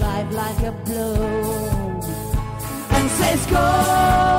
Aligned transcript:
life 0.00 0.32
like 0.32 0.60
a 0.62 0.72
blow. 0.84 1.14
And 2.90 3.10
says, 3.10 3.46
Go, 3.46 4.33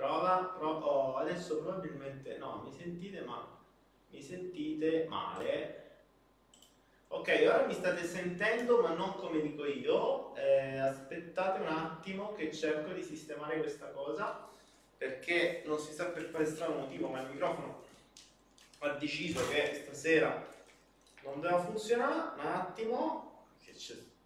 Prova, 0.00 0.54
prova. 0.56 0.86
oh, 0.86 1.16
adesso 1.16 1.58
probabilmente 1.58 2.38
no, 2.38 2.62
mi 2.64 2.72
sentite 2.72 3.20
ma 3.20 3.46
mi 4.08 4.22
sentite 4.22 5.04
male. 5.06 5.76
Ok, 7.08 7.38
ora 7.42 7.66
mi 7.66 7.74
state 7.74 8.04
sentendo 8.04 8.80
ma 8.80 8.94
non 8.94 9.14
come 9.16 9.42
dico 9.42 9.66
io. 9.66 10.34
Eh, 10.36 10.78
aspettate 10.78 11.60
un 11.60 11.66
attimo 11.66 12.32
che 12.32 12.50
cerco 12.50 12.92
di 12.92 13.02
sistemare 13.02 13.58
questa 13.58 13.88
cosa 13.88 14.48
perché 14.96 15.62
non 15.66 15.78
si 15.78 15.92
sa 15.92 16.06
per 16.06 16.30
quale 16.30 16.46
strano 16.46 16.76
motivo, 16.76 17.08
ma 17.08 17.20
il 17.20 17.28
microfono 17.28 17.82
ha 18.78 18.88
deciso 18.92 19.46
che 19.50 19.82
stasera 19.84 20.46
non 21.24 21.42
doveva 21.42 21.62
funzionare. 21.62 22.40
Un 22.40 22.46
attimo, 22.46 23.44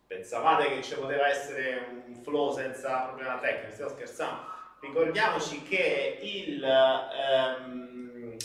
pensavate 0.06 0.68
che 0.68 0.82
ci 0.82 0.94
poteva 0.94 1.26
essere 1.26 2.04
un 2.06 2.14
flow 2.22 2.54
senza 2.54 3.06
problema 3.06 3.40
tecnico, 3.40 3.72
stiamo 3.72 3.90
scherzando. 3.90 4.53
Ricordiamoci 4.84 5.62
che 5.62 6.18
il 6.20 6.62
ehm, 6.62 8.36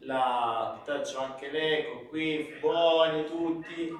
la 0.00 0.82
c'ho 0.84 1.18
anche 1.18 1.50
l'eco 1.50 2.06
qui, 2.08 2.56
buoni 2.60 3.24
tutti. 3.24 3.96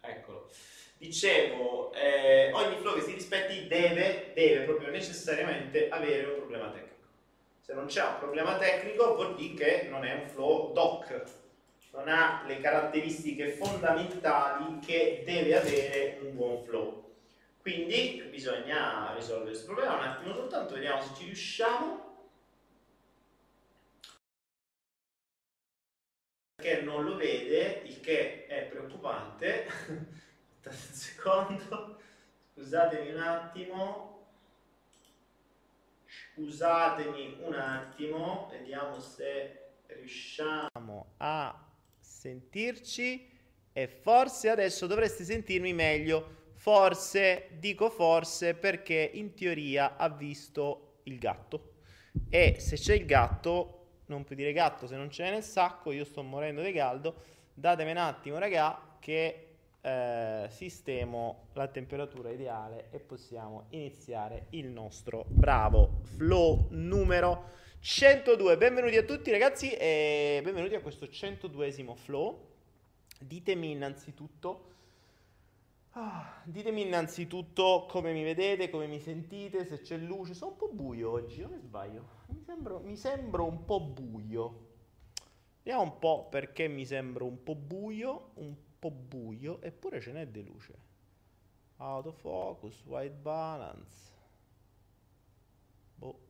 Eccolo. 0.00 0.50
Dicevo, 0.98 1.92
eh, 1.92 2.50
ogni 2.52 2.76
flow 2.78 2.94
che 2.94 3.02
si 3.02 3.12
rispetti 3.12 3.68
deve, 3.68 4.32
deve 4.34 4.64
proprio 4.64 4.90
necessariamente 4.90 5.88
avere 5.88 6.26
un 6.26 6.36
problema 6.38 6.68
tecnico. 6.70 6.94
Se 7.60 7.72
non 7.72 7.86
c'è 7.86 8.02
un 8.02 8.18
problema 8.18 8.56
tecnico 8.56 9.14
vuol 9.14 9.36
dire 9.36 9.54
che 9.54 9.88
non 9.88 10.04
è 10.04 10.14
un 10.14 10.28
flow 10.28 10.72
doc, 10.72 11.22
non 11.92 12.08
ha 12.08 12.42
le 12.44 12.58
caratteristiche 12.58 13.50
fondamentali 13.50 14.80
che 14.84 15.22
deve 15.24 15.56
avere 15.56 16.18
un 16.22 16.34
buon 16.34 16.64
flow. 16.64 17.05
Quindi 17.66 18.22
bisogna 18.30 19.12
risolvere 19.12 19.50
questo 19.50 19.66
problema 19.66 19.96
un 19.96 20.04
attimo 20.04 20.32
soltanto, 20.34 20.74
vediamo 20.74 21.02
se 21.02 21.14
ci 21.16 21.24
riusciamo. 21.24 22.28
Perché 26.54 26.82
non 26.82 27.02
lo 27.02 27.16
vede, 27.16 27.82
il 27.86 27.98
che 27.98 28.46
è 28.46 28.66
preoccupante. 28.66 29.66
Aspettate 30.62 30.76
un 30.76 30.94
secondo, 30.94 32.00
scusatemi 32.54 33.10
un 33.10 33.20
attimo. 33.20 34.28
Scusatemi 36.06 37.38
un 37.40 37.54
attimo, 37.54 38.48
vediamo 38.48 39.00
se 39.00 39.72
riusciamo 39.86 41.14
a 41.16 41.68
sentirci 41.98 43.28
e 43.72 43.88
forse 43.88 44.50
adesso 44.50 44.86
dovreste 44.86 45.24
sentirmi 45.24 45.72
meglio. 45.72 46.44
Forse, 46.66 47.50
dico 47.60 47.90
forse 47.90 48.54
perché 48.54 49.08
in 49.14 49.34
teoria 49.34 49.96
ha 49.96 50.08
visto 50.08 50.96
il 51.04 51.16
gatto. 51.16 51.74
E 52.28 52.56
se 52.58 52.74
c'è 52.74 52.94
il 52.94 53.06
gatto, 53.06 54.00
non 54.06 54.24
puoi 54.24 54.36
dire 54.36 54.52
gatto 54.52 54.88
se 54.88 54.96
non 54.96 55.06
c'è 55.06 55.30
nel 55.30 55.44
sacco, 55.44 55.92
io 55.92 56.04
sto 56.04 56.24
morendo 56.24 56.62
di 56.62 56.72
caldo. 56.72 57.22
Datemi 57.54 57.92
un 57.92 57.98
attimo, 57.98 58.38
raga, 58.38 58.96
che 58.98 59.58
eh, 59.80 60.46
sistemo 60.50 61.50
la 61.52 61.68
temperatura 61.68 62.30
ideale 62.30 62.88
e 62.90 62.98
possiamo 62.98 63.66
iniziare 63.68 64.46
il 64.50 64.66
nostro 64.66 65.24
bravo 65.28 66.00
flow 66.16 66.66
numero 66.70 67.50
102. 67.78 68.56
Benvenuti 68.56 68.96
a 68.96 69.04
tutti 69.04 69.30
ragazzi 69.30 69.70
e 69.70 70.40
benvenuti 70.42 70.74
a 70.74 70.80
questo 70.80 71.06
102esimo 71.06 71.94
flow. 71.94 72.44
Ditemi 73.20 73.70
innanzitutto 73.70 74.74
Ah, 75.98 76.42
ditemi 76.44 76.82
innanzitutto 76.82 77.86
come 77.88 78.12
mi 78.12 78.22
vedete, 78.22 78.68
come 78.68 78.86
mi 78.86 79.00
sentite, 79.00 79.64
se 79.64 79.80
c'è 79.80 79.96
luce. 79.96 80.34
Sono 80.34 80.50
un 80.50 80.56
po' 80.58 80.68
buio 80.68 81.10
oggi, 81.10 81.42
o 81.42 81.48
mi 81.48 81.58
sbaglio? 81.58 82.24
Mi 82.26 82.42
sembro, 82.42 82.80
mi 82.80 82.96
sembro 82.96 83.46
un 83.46 83.64
po' 83.64 83.80
buio. 83.80 84.74
Vediamo 85.62 85.84
un 85.84 85.98
po' 85.98 86.28
perché 86.28 86.68
mi 86.68 86.84
sembro 86.84 87.24
un 87.24 87.42
po' 87.42 87.54
buio, 87.54 88.32
un 88.34 88.54
po' 88.78 88.90
buio, 88.90 89.62
eppure 89.62 89.98
ce 90.02 90.12
n'è 90.12 90.28
di 90.28 90.44
luce. 90.44 90.74
Autofocus, 91.78 92.84
white 92.84 93.14
balance. 93.14 94.12
Boh. 95.94 96.20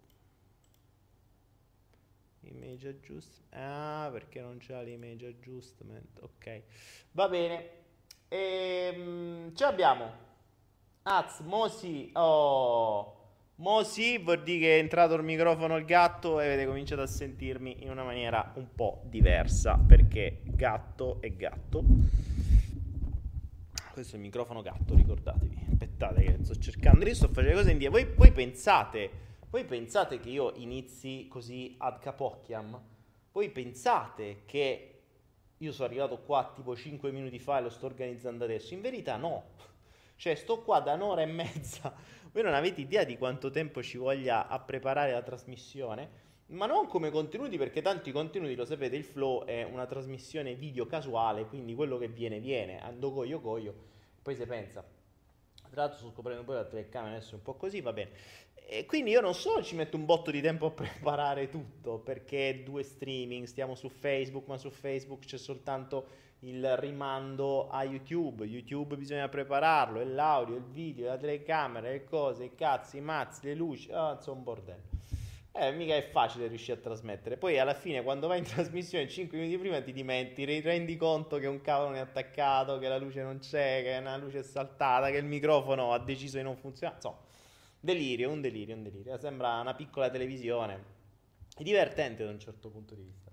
Image 2.42 2.86
adjustment. 2.86 3.52
Ah, 3.52 4.08
perché 4.12 4.40
non 4.40 4.58
c'è 4.58 4.80
l'image 4.84 5.26
adjustment. 5.26 6.20
Ok. 6.20 6.62
Va 7.10 7.28
bene. 7.28 7.85
E, 8.28 8.94
um, 8.96 9.54
ce 9.54 9.64
l'abbiamo. 9.64 10.24
Az, 11.02 11.40
Mosi, 11.40 12.10
oh, 12.14 13.16
Mosi 13.56 14.18
vuol 14.18 14.42
dire 14.42 14.58
che 14.58 14.76
è 14.76 14.78
entrato 14.80 15.14
il 15.14 15.22
microfono 15.22 15.76
il 15.76 15.84
gatto 15.84 16.40
e 16.40 16.46
avete 16.46 16.66
cominciato 16.66 17.02
a 17.02 17.06
sentirmi 17.06 17.84
in 17.84 17.90
una 17.90 18.02
maniera 18.02 18.52
un 18.56 18.66
po' 18.74 19.02
diversa 19.04 19.78
perché 19.78 20.42
gatto 20.44 21.18
è 21.20 21.30
gatto. 21.30 21.84
Questo 23.92 24.16
è 24.16 24.18
il 24.18 24.24
microfono 24.24 24.60
gatto, 24.60 24.94
ricordatevi. 24.94 25.66
Aspettate 25.70 26.22
che 26.22 26.44
sto 26.44 26.56
cercando, 26.56 27.06
io 27.06 27.14
sto 27.14 27.28
facendo 27.28 27.56
cose 27.56 27.70
in 27.70 27.78
via. 27.78 27.88
Voi, 27.88 28.04
voi, 28.14 28.32
pensate, 28.32 29.10
voi 29.48 29.64
pensate 29.64 30.18
che 30.18 30.28
io 30.28 30.52
inizi 30.56 31.26
così 31.28 31.76
ad 31.78 31.98
capocchiam? 31.98 32.78
Voi 33.32 33.48
pensate 33.48 34.42
che 34.44 34.95
io 35.58 35.72
sono 35.72 35.88
arrivato 35.88 36.18
qua 36.18 36.52
tipo 36.54 36.76
5 36.76 37.10
minuti 37.10 37.38
fa 37.38 37.58
e 37.58 37.62
lo 37.62 37.70
sto 37.70 37.86
organizzando 37.86 38.44
adesso. 38.44 38.74
In 38.74 38.80
verità 38.80 39.16
no. 39.16 39.54
Cioè 40.16 40.34
sto 40.34 40.62
qua 40.62 40.80
da 40.80 40.94
un'ora 40.94 41.22
e 41.22 41.26
mezza. 41.26 41.94
Voi 42.32 42.42
non 42.42 42.54
avete 42.54 42.80
idea 42.80 43.04
di 43.04 43.18
quanto 43.18 43.50
tempo 43.50 43.82
ci 43.82 43.98
voglia 43.98 44.48
a 44.48 44.58
preparare 44.60 45.12
la 45.12 45.22
trasmissione. 45.22 46.24
Ma 46.48 46.66
non 46.66 46.86
come 46.86 47.10
contenuti, 47.10 47.58
perché 47.58 47.82
tanti 47.82 48.12
contenuti, 48.12 48.54
lo 48.54 48.64
sapete, 48.64 48.96
il 48.96 49.04
flow 49.04 49.44
è 49.44 49.64
una 49.64 49.84
trasmissione 49.84 50.54
video 50.54 50.86
casuale, 50.86 51.46
quindi 51.46 51.74
quello 51.74 51.98
che 51.98 52.08
viene, 52.08 52.38
viene. 52.38 52.80
Ando 52.80 53.12
coio 53.12 53.40
coio. 53.40 53.74
Poi 54.22 54.34
si 54.34 54.46
pensa. 54.46 54.84
Tra 55.70 55.82
l'altro 55.82 55.98
sto 55.98 56.10
scoprendo 56.10 56.44
poi 56.44 56.54
la 56.54 56.64
telecamera 56.64 57.16
adesso 57.16 57.34
un 57.34 57.42
po' 57.42 57.54
così, 57.54 57.80
va 57.80 57.92
bene. 57.92 58.10
E 58.68 58.84
quindi 58.84 59.12
io 59.12 59.20
non 59.20 59.32
solo 59.32 59.62
ci 59.62 59.76
metto 59.76 59.96
un 59.96 60.04
botto 60.04 60.32
di 60.32 60.40
tempo 60.40 60.66
a 60.66 60.70
preparare 60.72 61.48
tutto, 61.48 62.00
perché 62.00 62.62
due 62.64 62.82
streaming, 62.82 63.46
stiamo 63.46 63.76
su 63.76 63.88
Facebook, 63.88 64.48
ma 64.48 64.58
su 64.58 64.70
Facebook 64.70 65.24
c'è 65.24 65.38
soltanto 65.38 66.24
il 66.40 66.76
rimando 66.76 67.68
a 67.68 67.84
YouTube. 67.84 68.44
YouTube 68.44 68.96
bisogna 68.96 69.28
prepararlo, 69.28 70.00
e 70.00 70.04
l'audio, 70.04 70.56
il 70.56 70.64
video, 70.64 71.06
la 71.06 71.16
telecamera, 71.16 71.88
le 71.88 72.02
cose, 72.02 72.44
i 72.46 72.54
cazzi, 72.56 72.96
i 72.96 73.00
mazzi, 73.00 73.46
le 73.46 73.54
luci, 73.54 73.88
oh, 73.92 74.14
insomma 74.14 74.38
un 74.38 74.42
bordello. 74.42 74.82
Eh, 75.52 75.70
mica 75.70 75.94
è 75.94 76.02
facile 76.02 76.48
riuscire 76.48 76.76
a 76.76 76.80
trasmettere. 76.80 77.36
Poi 77.36 77.60
alla 77.60 77.72
fine, 77.72 78.02
quando 78.02 78.26
vai 78.26 78.38
in 78.38 78.44
trasmissione 78.44 79.08
5 79.08 79.38
minuti 79.38 79.58
prima, 79.58 79.80
ti 79.80 79.92
dimentichi, 79.92 80.44
ti 80.44 80.60
rendi 80.60 80.96
conto 80.96 81.38
che 81.38 81.46
un 81.46 81.60
cavolo 81.60 81.90
non 81.90 81.98
è 81.98 82.00
attaccato, 82.00 82.78
che 82.78 82.88
la 82.88 82.98
luce 82.98 83.22
non 83.22 83.38
c'è, 83.38 83.82
che 83.84 83.96
una 83.96 84.16
luce 84.16 84.40
è 84.40 84.42
saltata, 84.42 85.08
che 85.08 85.18
il 85.18 85.24
microfono 85.24 85.92
ha 85.92 86.00
deciso 86.00 86.36
di 86.36 86.42
non 86.42 86.56
funzionare. 86.56 86.96
Insomma, 86.96 87.25
Delirio, 87.86 88.32
un 88.32 88.40
delirio, 88.40 88.74
un 88.74 88.82
delirio. 88.82 89.16
Sembra 89.16 89.60
una 89.60 89.72
piccola 89.72 90.10
televisione. 90.10 90.94
È 91.56 91.62
divertente 91.62 92.24
da 92.24 92.30
un 92.30 92.40
certo 92.40 92.68
punto 92.68 92.96
di 92.96 93.02
vista. 93.02 93.30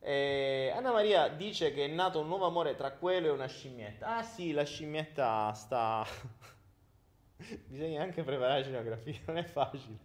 Eh, 0.00 0.70
Anna 0.76 0.92
Maria 0.92 1.28
dice 1.28 1.72
che 1.72 1.86
è 1.86 1.88
nato 1.88 2.20
un 2.20 2.28
nuovo 2.28 2.44
amore 2.44 2.76
tra 2.76 2.92
quello 2.92 3.28
e 3.28 3.30
una 3.30 3.46
scimmietta. 3.46 4.16
Ah 4.16 4.22
sì, 4.22 4.52
la 4.52 4.64
scimmietta 4.64 5.50
sta... 5.54 6.04
Bisogna 7.66 8.02
anche 8.02 8.22
preparare 8.22 8.58
la 8.58 8.64
scenografia, 8.64 9.18
non 9.24 9.38
è 9.38 9.44
facile. 9.44 9.96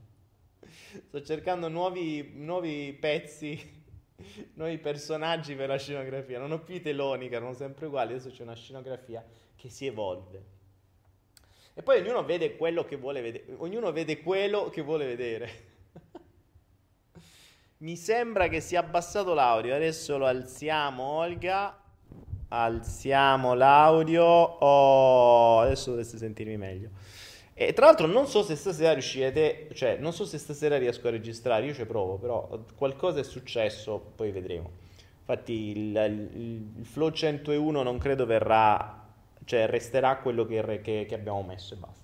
Sto 1.07 1.21
cercando 1.21 1.67
nuovi, 1.67 2.31
nuovi 2.35 2.93
pezzi, 2.93 3.83
nuovi 4.55 4.77
personaggi 4.77 5.53
per 5.55 5.67
la 5.67 5.77
scenografia. 5.77 6.39
Non 6.39 6.53
ho 6.53 6.63
più 6.63 6.75
i 6.75 6.81
teloni 6.81 7.27
che 7.27 7.35
erano 7.35 7.53
sempre 7.53 7.87
uguali, 7.87 8.13
adesso 8.13 8.29
c'è 8.29 8.43
una 8.43 8.55
scenografia 8.55 9.21
che 9.53 9.67
si 9.67 9.85
evolve. 9.85 10.61
E 11.75 11.81
poi 11.81 12.01
ognuno 12.01 12.23
vede 12.23 12.55
quello 12.55 12.85
che 12.85 12.97
vuole 12.97 13.21
vedere. 13.21 13.45
Ognuno 13.57 13.91
vede 13.91 14.21
quello 14.21 14.69
che 14.69 14.81
vuole 14.81 15.05
vedere. 15.05 15.49
Mi 17.77 17.95
sembra 17.95 18.47
che 18.47 18.59
sia 18.59 18.81
abbassato 18.81 19.33
l'audio. 19.33 19.73
Adesso 19.73 20.17
lo 20.17 20.27
alziamo, 20.27 21.03
Olga. 21.03 21.75
Alziamo 22.49 23.55
l'audio. 23.55 24.23
Oh, 24.23 25.59
adesso 25.61 25.89
dovreste 25.89 26.17
sentirmi 26.17 26.57
meglio. 26.57 26.89
E 27.55 27.73
tra 27.73 27.85
l'altro 27.85 28.05
non 28.07 28.27
so 28.27 28.43
se 28.43 28.55
stasera 28.55 28.93
riuscirete, 28.93 29.69
cioè 29.73 29.97
non 29.97 30.11
so 30.11 30.25
se 30.25 30.37
stasera 30.37 30.77
riesco 30.77 31.07
a 31.07 31.11
registrare, 31.11 31.65
io 31.65 31.73
ci 31.73 31.85
provo, 31.85 32.17
però 32.17 32.59
qualcosa 32.75 33.19
è 33.19 33.23
successo, 33.23 34.13
poi 34.15 34.31
vedremo. 34.31 34.71
Infatti 35.19 35.53
il, 35.53 35.95
il, 35.95 36.71
il 36.79 36.85
Flow 36.85 37.11
101 37.11 37.83
non 37.83 37.97
credo 37.99 38.25
verrà 38.25 39.02
cioè 39.45 39.67
resterà 39.67 40.17
quello 40.17 40.45
che, 40.45 40.81
che, 40.81 41.05
che 41.07 41.15
abbiamo 41.15 41.43
messo 41.43 41.73
e 41.73 41.77
basta. 41.77 42.03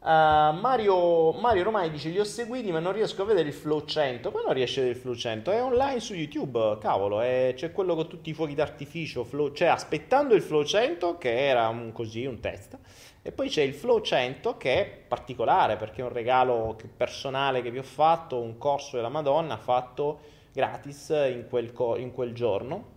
Uh, 0.00 0.54
Mario, 0.54 1.32
Mario, 1.32 1.64
Romai 1.64 1.90
dice: 1.90 2.08
Li 2.08 2.20
ho 2.20 2.24
seguiti, 2.24 2.70
ma 2.70 2.78
non 2.78 2.92
riesco 2.92 3.22
a 3.22 3.24
vedere 3.24 3.48
il 3.48 3.54
Flow 3.54 3.84
100. 3.84 4.30
Poi 4.30 4.42
non 4.44 4.54
riesce 4.54 4.78
a 4.78 4.82
vedere 4.84 4.96
il 4.96 5.02
Flow 5.02 5.16
100? 5.16 5.50
È 5.50 5.62
online 5.62 6.00
su 6.00 6.14
YouTube, 6.14 6.78
cavolo. 6.80 7.20
È, 7.20 7.52
c'è 7.56 7.72
quello 7.72 7.96
con 7.96 8.06
tutti 8.06 8.30
i 8.30 8.32
fuochi 8.32 8.54
d'artificio. 8.54 9.24
Flow, 9.24 9.52
cioè, 9.52 9.68
aspettando 9.68 10.34
il 10.34 10.42
Flow 10.42 10.64
100, 10.64 11.18
che 11.18 11.48
era 11.48 11.68
un, 11.68 11.90
così 11.92 12.24
un 12.26 12.38
test. 12.38 12.78
E 13.22 13.32
poi 13.32 13.48
c'è 13.48 13.62
il 13.62 13.74
Flow 13.74 14.00
100, 14.00 14.56
che 14.56 14.74
è 14.80 14.86
particolare 14.86 15.76
perché 15.76 16.00
è 16.00 16.04
un 16.04 16.12
regalo 16.12 16.78
personale 16.96 17.60
che 17.60 17.72
vi 17.72 17.78
ho 17.78 17.82
fatto. 17.82 18.40
Un 18.40 18.56
corso 18.56 18.94
della 18.96 19.08
Madonna 19.08 19.56
fatto 19.56 20.20
gratis 20.52 21.08
in 21.08 21.46
quel, 21.48 21.72
in 21.98 22.12
quel 22.12 22.32
giorno 22.32 22.96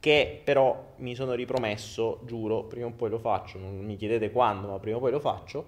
che 0.00 0.40
però 0.44 0.92
mi 0.96 1.14
sono 1.14 1.34
ripromesso, 1.34 2.20
giuro, 2.24 2.64
prima 2.64 2.86
o 2.86 2.92
poi 2.92 3.10
lo 3.10 3.18
faccio, 3.18 3.58
non 3.58 3.78
mi 3.78 3.96
chiedete 3.96 4.30
quando, 4.30 4.68
ma 4.68 4.78
prima 4.78 4.96
o 4.96 5.00
poi 5.00 5.10
lo 5.10 5.20
faccio, 5.20 5.66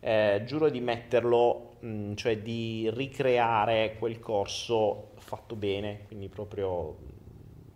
eh, 0.00 0.42
giuro 0.44 0.68
di 0.68 0.80
metterlo, 0.80 1.76
mh, 1.80 1.88
mm, 1.88 2.14
cioè 2.14 2.38
di 2.38 2.90
ricreare 2.92 3.96
quel 3.98 4.20
corso 4.20 5.12
fatto 5.16 5.56
bene, 5.56 6.00
quindi 6.06 6.28
proprio 6.28 6.96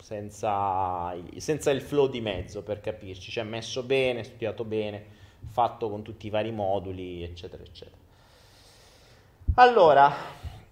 senza, 0.00 1.14
senza 1.37 1.71
il 1.71 1.80
flow 1.80 2.09
di 2.09 2.21
mezzo 2.21 2.62
per 2.62 2.80
capirci, 2.80 3.30
cioè 3.30 3.45
messo 3.45 3.83
bene, 3.83 4.25
studiato 4.25 4.64
bene, 4.64 5.04
fatto 5.50 5.88
con 5.88 6.02
tutti 6.02 6.26
i 6.26 6.30
vari 6.30 6.52
moduli, 6.52 7.23
eccetera, 7.23 7.62
eccetera. 7.62 7.97
Allora, 9.54 10.14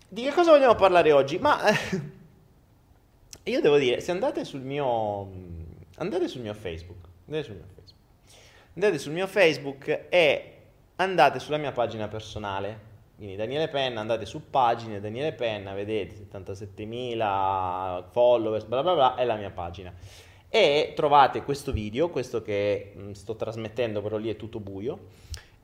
di 0.08 0.22
che 0.22 0.32
cosa 0.32 0.52
vogliamo 0.52 0.74
parlare 0.74 1.10
oggi? 1.12 1.38
Ma 1.38 1.58
io 3.46 3.60
devo 3.60 3.78
dire, 3.78 4.00
se 4.00 4.10
andate 4.10 4.44
sul 4.44 4.60
mio, 4.60 5.30
andate 5.96 6.28
sul 6.28 6.40
mio 6.40 6.54
Facebook, 6.54 7.06
andate 7.26 7.44
sul 7.44 7.54
mio 7.54 7.66
Facebook, 7.74 7.98
andate 8.74 8.98
sul 8.98 9.12
mio 9.12 9.26
Facebook 9.26 10.06
e 10.08 10.52
andate 10.96 11.38
sulla 11.38 11.56
mia 11.56 11.72
pagina 11.72 12.08
personale, 12.08 12.94
quindi 13.16 13.36
Daniele 13.36 13.68
Penna, 13.68 14.00
andate 14.00 14.26
su 14.26 14.50
pagine 14.50 15.00
Daniele 15.00 15.32
Penna, 15.32 15.74
vedete 15.74 16.26
77.000 16.30 18.04
followers, 18.10 18.64
bla 18.64 18.82
bla 18.82 18.94
bla, 18.94 19.14
è 19.14 19.24
la 19.24 19.36
mia 19.36 19.50
pagina. 19.50 19.92
E 20.48 20.92
trovate 20.94 21.42
questo 21.42 21.70
video, 21.72 22.10
questo 22.10 22.42
che 22.42 22.94
mm, 22.96 23.12
sto 23.12 23.36
trasmettendo, 23.36 24.02
però 24.02 24.16
lì 24.16 24.28
è 24.28 24.36
tutto 24.36 24.60
buio. 24.60 24.98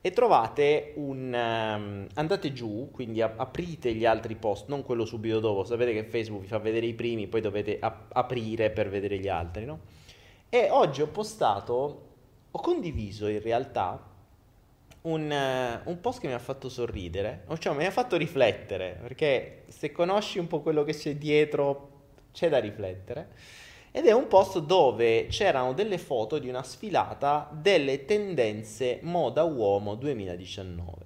E 0.05 0.11
trovate 0.11 0.91
un. 0.97 1.33
Um, 1.33 2.07
andate 2.15 2.51
giù, 2.51 2.89
quindi 2.91 3.21
ap- 3.21 3.39
aprite 3.39 3.93
gli 3.93 4.05
altri 4.05 4.35
post, 4.35 4.67
non 4.67 4.83
quello 4.83 5.05
subito 5.05 5.39
dopo. 5.39 5.63
Sapete 5.63 5.93
che 5.93 6.03
Facebook 6.03 6.41
vi 6.41 6.47
fa 6.49 6.57
vedere 6.57 6.85
i 6.85 6.93
primi, 6.93 7.27
poi 7.27 7.39
dovete 7.39 7.77
ap- 7.79 8.09
aprire 8.11 8.69
per 8.69 8.89
vedere 8.89 9.17
gli 9.17 9.29
altri, 9.29 9.63
no? 9.63 9.79
E 10.49 10.67
oggi 10.69 11.01
ho 11.01 11.07
postato, 11.07 12.01
ho 12.51 12.59
condiviso 12.59 13.27
in 13.27 13.41
realtà 13.41 14.11
un, 15.03 15.21
uh, 15.21 15.89
un, 15.89 15.99
post 16.01 16.19
che 16.19 16.27
mi 16.27 16.33
ha 16.33 16.39
fatto 16.39 16.67
sorridere, 16.67 17.45
cioè 17.59 17.73
mi 17.73 17.85
ha 17.85 17.91
fatto 17.91 18.17
riflettere, 18.17 18.99
perché 19.01 19.63
se 19.69 19.93
conosci 19.93 20.37
un 20.37 20.47
po' 20.47 20.59
quello 20.59 20.83
che 20.83 20.93
c'è 20.93 21.15
dietro, 21.15 21.91
c'è 22.33 22.49
da 22.49 22.59
riflettere. 22.59 23.29
Ed 23.95 24.07
è 24.07 24.11
un 24.11 24.27
post 24.27 24.57
dove 24.57 25.27
c'erano 25.27 25.73
delle 25.73 25.99
foto 25.99 26.39
di 26.39 26.49
una 26.49 26.63
sfilata 26.63 27.47
delle 27.51 28.05
tendenze 28.05 28.97
moda 29.03 29.43
uomo 29.43 29.93
2019. 29.93 31.05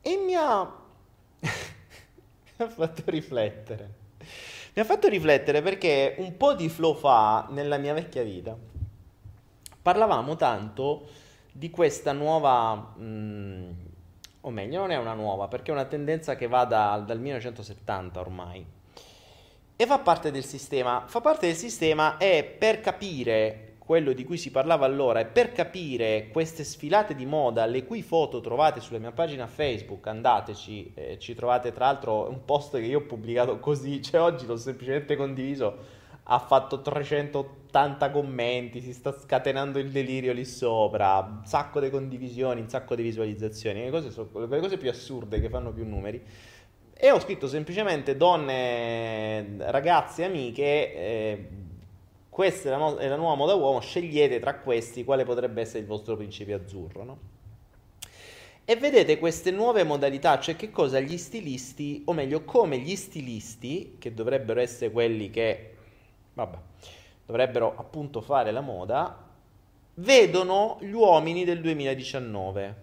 E 0.00 0.16
mi 0.16 0.34
ha, 0.34 0.62
mi 1.38 1.48
ha 2.56 2.68
fatto 2.68 3.02
riflettere. 3.06 3.90
Mi 4.74 4.82
ha 4.82 4.84
fatto 4.84 5.06
riflettere 5.06 5.62
perché 5.62 6.16
un 6.18 6.36
po' 6.36 6.54
di 6.54 6.68
flow 6.68 6.96
fa, 6.96 7.46
nella 7.50 7.76
mia 7.76 7.94
vecchia 7.94 8.24
vita, 8.24 8.56
parlavamo 9.80 10.34
tanto 10.34 11.06
di 11.52 11.70
questa 11.70 12.10
nuova, 12.10 12.74
mh, 12.74 13.04
mm, 13.04 13.70
o 14.40 14.50
meglio, 14.50 14.80
non 14.80 14.90
è 14.90 14.96
una 14.96 15.14
nuova, 15.14 15.46
perché 15.46 15.70
è 15.70 15.74
una 15.74 15.84
tendenza 15.84 16.34
che 16.34 16.48
va 16.48 16.64
da, 16.64 17.00
dal 17.06 17.20
1970 17.20 18.18
ormai. 18.18 18.80
E 19.82 19.86
fa 19.86 19.98
parte 19.98 20.30
del 20.30 20.44
sistema. 20.44 21.02
Fa 21.08 21.20
parte 21.20 21.46
del 21.48 21.56
sistema 21.56 22.16
e 22.16 22.44
per 22.56 22.80
capire 22.80 23.78
quello 23.78 24.12
di 24.12 24.22
cui 24.22 24.36
si 24.36 24.52
parlava 24.52 24.86
allora 24.86 25.18
e 25.18 25.26
per 25.26 25.50
capire 25.50 26.28
queste 26.30 26.62
sfilate 26.62 27.16
di 27.16 27.26
moda, 27.26 27.66
le 27.66 27.84
cui 27.84 28.00
foto 28.00 28.40
trovate 28.40 28.78
sulla 28.78 29.00
mia 29.00 29.10
pagina 29.10 29.48
Facebook, 29.48 30.06
andateci, 30.06 30.92
eh, 30.94 31.18
ci 31.18 31.34
trovate 31.34 31.72
tra 31.72 31.86
l'altro 31.86 32.28
un 32.28 32.44
post 32.44 32.76
che 32.76 32.84
io 32.84 33.00
ho 33.00 33.06
pubblicato 33.06 33.58
così, 33.58 34.00
cioè 34.06 34.20
oggi 34.20 34.46
l'ho 34.46 34.56
semplicemente 34.56 35.16
condiviso 35.16 36.00
ha 36.24 36.38
fatto 36.38 36.80
380 36.80 38.10
commenti, 38.12 38.80
si 38.80 38.92
sta 38.92 39.12
scatenando 39.12 39.80
il 39.80 39.90
delirio 39.90 40.32
lì 40.32 40.44
sopra, 40.44 41.18
un 41.18 41.44
sacco 41.44 41.80
di 41.80 41.90
condivisioni, 41.90 42.60
un 42.60 42.68
sacco 42.68 42.94
di 42.94 43.02
visualizzazioni, 43.02 43.82
le 43.82 43.90
cose, 43.90 44.12
sono, 44.12 44.28
le 44.46 44.60
cose 44.60 44.76
più 44.76 44.88
assurde 44.88 45.40
che 45.40 45.48
fanno 45.48 45.72
più 45.72 45.84
numeri. 45.84 46.22
E 47.04 47.10
ho 47.10 47.18
scritto 47.18 47.48
semplicemente 47.48 48.16
donne, 48.16 49.56
ragazze, 49.58 50.22
amiche, 50.22 50.62
eh, 50.94 51.48
questa 52.28 52.68
è 52.68 52.70
la, 52.70 52.76
no- 52.76 52.94
è 52.94 53.08
la, 53.08 53.16
nuova 53.16 53.34
moda 53.34 53.54
uomo, 53.54 53.80
scegliete 53.80 54.38
tra 54.38 54.60
questi 54.60 55.02
quale 55.02 55.24
potrebbe 55.24 55.62
essere 55.62 55.80
il 55.80 55.86
vostro 55.86 56.14
principio 56.16 56.54
azzurro, 56.54 57.02
no? 57.02 57.18
E 58.64 58.76
vedete 58.76 59.18
queste 59.18 59.50
nuove 59.50 59.82
modalità, 59.82 60.38
cioè 60.38 60.54
che 60.54 60.70
cosa 60.70 61.00
gli 61.00 61.18
stilisti, 61.18 62.02
o 62.04 62.12
meglio 62.12 62.44
come 62.44 62.78
gli 62.78 62.94
stilisti, 62.94 63.96
che 63.98 64.14
dovrebbero 64.14 64.60
essere 64.60 64.92
quelli 64.92 65.28
che 65.28 65.74
vabbè, 66.34 66.58
dovrebbero 67.26 67.74
appunto 67.76 68.20
fare 68.20 68.52
la 68.52 68.60
moda, 68.60 69.28
vedono 69.94 70.78
gli 70.80 70.92
uomini 70.92 71.44
del 71.44 71.60
2019. 71.62 72.76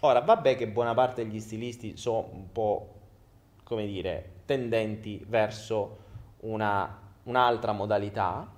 Ora, 0.00 0.22
vabbè 0.22 0.56
che 0.56 0.66
buona 0.66 0.92
parte 0.92 1.24
degli 1.24 1.38
stilisti 1.38 1.96
sono 1.96 2.30
un 2.32 2.50
po', 2.50 2.94
come 3.70 3.86
dire, 3.86 4.30
tendenti 4.46 5.24
verso 5.28 5.98
una, 6.40 7.00
un'altra 7.22 7.70
modalità, 7.70 8.50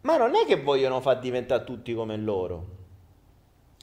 ma 0.00 0.16
non 0.16 0.34
è 0.34 0.44
che 0.44 0.60
vogliono 0.60 1.00
far 1.00 1.20
diventare 1.20 1.62
tutti 1.62 1.94
come 1.94 2.16
loro. 2.16 2.66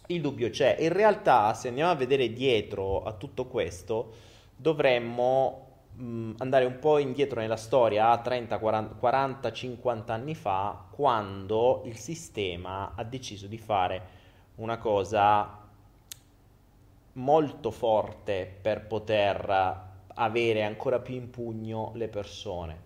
Il 0.07 0.19
dubbio 0.19 0.49
c'è. 0.49 0.75
In 0.81 0.91
realtà, 0.91 1.53
se 1.53 1.69
andiamo 1.69 1.91
a 1.91 1.95
vedere 1.95 2.33
dietro 2.33 3.03
a 3.03 3.13
tutto 3.13 3.45
questo, 3.45 4.11
dovremmo 4.53 5.67
mh, 5.93 6.31
andare 6.39 6.65
un 6.65 6.77
po' 6.77 6.97
indietro 6.97 7.39
nella 7.39 7.55
storia, 7.55 8.09
a 8.09 8.17
30, 8.17 8.59
40, 8.59 8.95
40, 8.95 9.51
50 9.53 10.13
anni 10.13 10.35
fa, 10.35 10.87
quando 10.91 11.83
il 11.85 11.95
sistema 11.95 12.91
ha 12.95 13.03
deciso 13.05 13.47
di 13.47 13.57
fare 13.57 14.17
una 14.55 14.77
cosa 14.77 15.57
molto 17.13 17.71
forte 17.71 18.57
per 18.61 18.87
poter 18.87 19.87
avere 20.19 20.63
ancora 20.63 20.99
più 20.99 21.15
in 21.15 21.29
pugno 21.29 21.91
le 21.95 22.07
persone, 22.09 22.77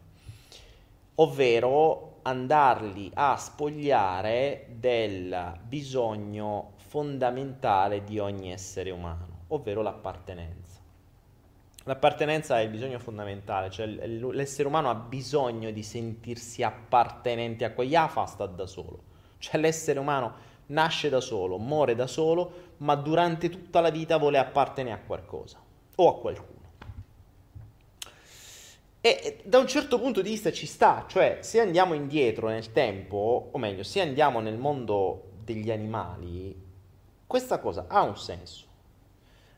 ovvero 1.15 2.19
andarli 2.21 3.11
a 3.13 3.35
spogliare 3.35 4.67
del 4.69 5.59
bisogno 5.67 6.73
fondamentale 6.77 8.03
di 8.03 8.19
ogni 8.19 8.51
essere 8.51 8.91
umano, 8.91 9.45
ovvero 9.47 9.81
l'appartenenza. 9.81 10.79
L'appartenenza 11.85 12.59
è 12.59 12.63
il 12.63 12.69
bisogno 12.69 12.99
fondamentale, 12.99 13.69
cioè 13.69 13.87
l'essere 13.87 14.67
umano 14.67 14.89
ha 14.89 14.95
bisogno 14.95 15.71
di 15.71 15.83
sentirsi 15.83 16.63
appartenente 16.63 17.65
a 17.65 17.73
quegli 17.73 17.95
AFA 17.95 18.25
sta 18.25 18.45
da 18.45 18.65
solo. 18.65 19.11
Cioè 19.37 19.59
l'essere 19.59 19.99
umano 19.99 20.51
nasce 20.67 21.09
da 21.09 21.19
solo, 21.19 21.57
muore 21.57 21.95
da 21.95 22.07
solo, 22.07 22.71
ma 22.77 22.95
durante 22.95 23.49
tutta 23.49 23.81
la 23.81 23.89
vita 23.89 24.17
vuole 24.17 24.37
appartenere 24.37 24.95
a 24.95 25.05
qualcosa 25.05 25.59
o 25.95 26.07
a 26.07 26.19
qualcuno. 26.19 26.52
E 29.05 29.41
da 29.43 29.57
un 29.57 29.67
certo 29.67 29.99
punto 29.99 30.21
di 30.21 30.29
vista 30.29 30.49
ci 30.53 30.65
sta, 30.65 31.03
cioè 31.09 31.39
se 31.41 31.59
andiamo 31.59 31.93
indietro 31.93 32.47
nel 32.47 32.71
tempo, 32.71 33.49
o 33.51 33.57
meglio, 33.57 33.83
se 33.83 33.99
andiamo 33.99 34.39
nel 34.39 34.57
mondo 34.57 35.31
degli 35.43 35.69
animali, 35.69 36.57
questa 37.27 37.59
cosa 37.59 37.87
ha 37.89 38.01
un 38.01 38.15
senso. 38.15 38.65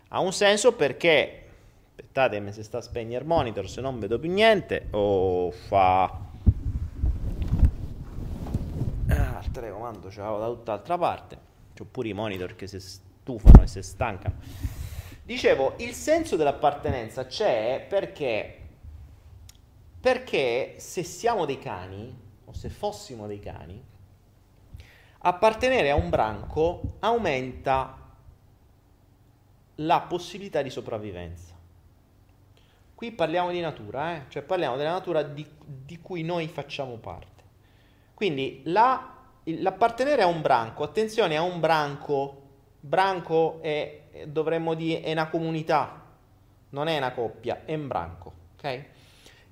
Ha 0.08 0.20
un 0.20 0.34
senso 0.34 0.74
perché 0.74 1.44
aspettate 1.90 2.40
mi 2.40 2.52
si 2.54 2.64
sta 2.64 2.80
a 2.80 2.82
spegnere 2.82 3.22
il 3.22 3.30
monitor 3.30 3.70
se 3.70 3.82
non 3.82 4.00
vedo 4.00 4.18
più 4.18 4.32
niente. 4.32 4.88
O 4.90 5.52
fa. 5.52 6.06
Ah, 9.10 9.42
il 9.44 9.52
telecomando 9.52 10.10
ce 10.10 10.22
l'avevo 10.22 10.40
da 10.40 10.48
tutt'altra 10.48 10.98
parte. 10.98 11.38
C'ho 11.78 11.86
pure 11.86 12.08
i 12.08 12.14
monitor 12.14 12.56
che 12.56 12.66
si 12.66 12.80
stufano 12.80 13.62
e 13.62 13.68
si 13.68 13.84
stancano. 13.84 14.38
Dicevo 15.22 15.76
il 15.78 15.94
senso 15.94 16.36
dell'appartenenza 16.36 17.28
c'è 17.28 17.86
perché 17.88 18.62
perché 20.06 20.76
se 20.78 21.02
siamo 21.02 21.46
dei 21.46 21.58
cani 21.58 22.16
o 22.46 22.54
se 22.54 22.70
fossimo 22.70 23.26
dei 23.26 23.40
cani 23.40 23.84
appartenere 25.18 25.90
a 25.90 25.96
un 25.96 26.12
branco 26.12 26.98
aumenta 27.00 27.98
la 29.78 30.02
possibilità 30.02 30.62
di 30.62 30.70
sopravvivenza 30.70 31.56
Qui 32.94 33.14
parliamo 33.14 33.50
di 33.50 33.60
natura, 33.60 34.16
eh? 34.16 34.22
cioè 34.28 34.44
parliamo 34.44 34.78
della 34.78 34.92
natura 34.92 35.24
di, 35.24 35.46
di 35.66 36.00
cui 36.00 36.22
noi 36.22 36.48
facciamo 36.48 36.96
parte. 36.96 37.44
Quindi 38.14 38.62
la, 38.66 39.18
l'appartenere 39.44 40.22
a 40.22 40.28
un 40.28 40.42
branco, 40.42 40.84
attenzione, 40.84 41.36
a 41.36 41.42
un 41.42 41.60
branco, 41.60 42.42
branco 42.80 43.60
è, 43.62 44.28
dovremmo 44.28 44.76
dire, 44.76 45.02
è 45.02 45.12
una 45.12 45.28
comunità, 45.28 46.04
non 46.70 46.88
è 46.88 46.96
una 46.96 47.12
coppia, 47.12 47.64
è 47.66 47.74
un 47.74 47.88
branco, 47.88 48.34
ok? 48.58 48.94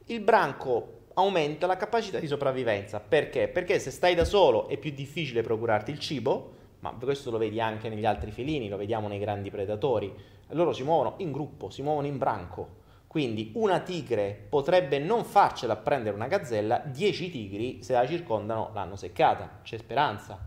Il 0.07 0.19
branco 0.19 1.03
aumenta 1.13 1.65
la 1.65 1.77
capacità 1.77 2.19
di 2.19 2.27
sopravvivenza, 2.27 2.99
perché? 2.99 3.47
Perché 3.47 3.79
se 3.79 3.89
stai 3.89 4.15
da 4.15 4.25
solo 4.25 4.67
è 4.67 4.75
più 4.75 4.91
difficile 4.91 5.41
procurarti 5.41 5.91
il 5.91 5.99
cibo, 5.99 6.51
ma 6.79 6.91
questo 6.91 7.31
lo 7.31 7.37
vedi 7.37 7.61
anche 7.61 7.87
negli 7.87 8.05
altri 8.05 8.31
felini, 8.31 8.67
lo 8.67 8.75
vediamo 8.75 9.07
nei 9.07 9.19
grandi 9.19 9.49
predatori, 9.49 10.13
loro 10.49 10.73
si 10.73 10.83
muovono 10.83 11.13
in 11.19 11.31
gruppo, 11.31 11.69
si 11.69 11.81
muovono 11.81 12.07
in 12.07 12.17
branco, 12.17 12.81
quindi 13.07 13.51
una 13.55 13.79
tigre 13.79 14.45
potrebbe 14.49 14.99
non 14.99 15.23
farcela 15.23 15.77
prendere 15.77 16.15
una 16.15 16.27
gazzella, 16.27 16.79
10 16.79 17.31
tigri 17.31 17.81
se 17.81 17.93
la 17.93 18.05
circondano 18.05 18.71
l'hanno 18.73 18.97
seccata, 18.97 19.59
c'è 19.63 19.77
speranza. 19.77 20.37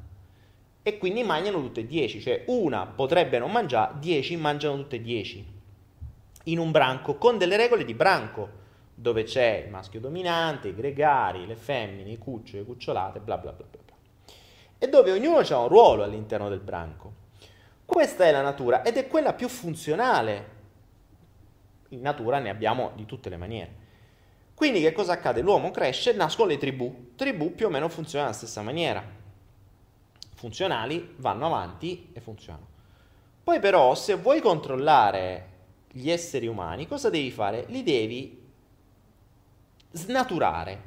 E 0.83 0.99
quindi 0.99 1.23
mangiano 1.23 1.63
tutte 1.63 1.81
e 1.81 1.87
10, 1.87 2.21
cioè 2.21 2.45
una 2.49 2.85
potrebbe 2.85 3.39
non 3.39 3.51
mangiare, 3.51 3.95
10 4.01 4.37
mangiano 4.37 4.77
tutte 4.77 4.97
e 4.97 5.01
10. 5.01 5.47
In 6.45 6.59
un 6.59 6.71
branco, 6.71 7.17
con 7.17 7.39
delle 7.39 7.57
regole 7.57 7.85
di 7.87 7.95
branco, 7.95 8.65
dove 8.99 9.23
c'è 9.25 9.63
il 9.65 9.71
maschio 9.71 10.01
dominante, 10.01 10.69
i 10.69 10.75
gregari, 10.75 11.47
le 11.47 11.55
femmine, 11.55 12.11
i 12.11 12.19
cuccioli, 12.19 12.61
le 12.61 12.65
cucciolate, 12.65 13.21
bla 13.21 13.37
bla 13.39 13.53
bla 13.53 13.67
bla. 13.71 13.81
bla. 13.85 13.95
E 14.79 14.89
dove 14.89 15.13
ognuno 15.13 15.39
ha 15.39 15.59
un 15.59 15.69
ruolo 15.69 16.03
all'interno 16.03 16.49
del 16.49 16.61
branco. 16.61 17.25
Questa 17.85 18.25
è 18.25 18.33
la 18.33 18.43
natura 18.43 18.83
ed 18.83 18.97
è 18.97 19.07
quella 19.07 19.33
più 19.33 19.49
funzionale 19.49 20.55
in 21.91 22.01
natura 22.01 22.39
ne 22.39 22.51
abbiamo 22.51 22.93
di 22.95 23.05
tutte 23.05 23.29
le 23.29 23.37
maniere. 23.37 23.85
Quindi 24.55 24.81
che 24.81 24.93
cosa 24.93 25.13
accade? 25.13 25.43
L'uomo 25.43 25.71
cresce, 25.71 26.15
nascono 26.15 26.49
le 26.49 26.57
tribù, 26.57 27.11
tribù 27.15 27.55
più 27.55 27.67
o 27.67 27.71
meno 27.71 27.89
funzionano 27.89 28.31
alla 28.31 28.39
stessa 28.39 28.63
maniera. 28.63 29.05
Funzionali, 30.35 31.15
vanno 31.19 31.47
avanti 31.47 32.11
e 32.13 32.21
funzionano. 32.21 32.67
Poi 33.45 33.61
però 33.61 33.95
se 33.95 34.15
vuoi 34.15 34.41
controllare 34.41 35.55
gli 35.93 36.11
esseri 36.11 36.47
umani, 36.47 36.87
cosa 36.87 37.11
devi 37.11 37.31
fare? 37.31 37.67
Li 37.69 37.83
devi 37.83 38.46
snaturare. 39.97 40.83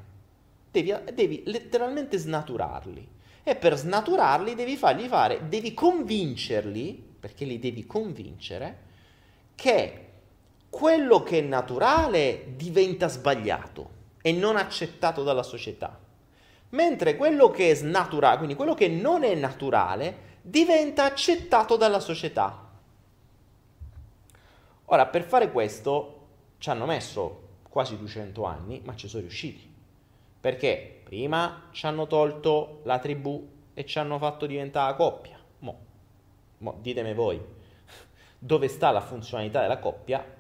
devi, 0.72 0.94
devi 1.14 1.44
letteralmente 1.46 2.18
snaturarli. 2.18 3.08
E 3.44 3.56
per 3.56 3.76
snaturarli 3.76 4.56
devi 4.56 4.78
fargli 4.78 5.08
fare, 5.08 5.48
devi 5.48 5.74
convincerli, 5.74 7.16
perché 7.20 7.46
li 7.46 7.60
devi 7.60 7.86
convincere, 7.86 8.88
che 9.56 10.06
quello 10.70 11.24
che 11.24 11.40
è 11.40 11.42
naturale 11.42 12.54
diventa 12.56 13.08
sbagliato 13.08 13.98
e 14.22 14.32
non 14.32 14.56
accettato 14.56 15.24
dalla 15.24 15.44
società. 15.44 15.98
Mentre 16.70 17.16
quello 17.16 17.50
che 17.50 17.72
è 17.72 17.74
snaturale, 17.74 18.38
quindi 18.38 18.56
quello 18.56 18.76
che 18.76 18.88
non 18.88 19.24
è 19.24 19.34
naturale, 19.34 20.38
diventa 20.42 21.06
accettato 21.06 21.76
dalla 21.76 22.00
società. 22.00 22.68
Ora, 24.86 25.06
per 25.08 25.24
fare 25.24 25.52
questo 25.52 26.28
ci 26.60 26.70
hanno 26.70 26.86
messo 26.86 27.48
quasi 27.70 27.98
200 27.98 28.44
anni, 28.44 28.82
ma 28.84 28.96
ci 28.96 29.08
sono 29.08 29.22
riusciti. 29.22 29.72
Perché 30.42 31.02
prima 31.04 31.70
ci 31.72 31.86
hanno 31.86 32.08
tolto 32.08 32.82
la 32.84 33.00
tribù 33.00 33.48
e 33.74 33.86
ci 33.86 34.00
hanno 34.00 34.18
fatto 34.18 34.46
diventare 34.46 34.96
coppia. 34.96 35.38
Mo, 35.60 35.80
mo 36.58 36.78
ditemi 36.82 37.14
voi, 37.14 37.40
dove 38.38 38.68
sta 38.68 38.92
la 38.92 39.02
funzionalità 39.02 39.62
della 39.62 39.80
coppia 39.80 40.38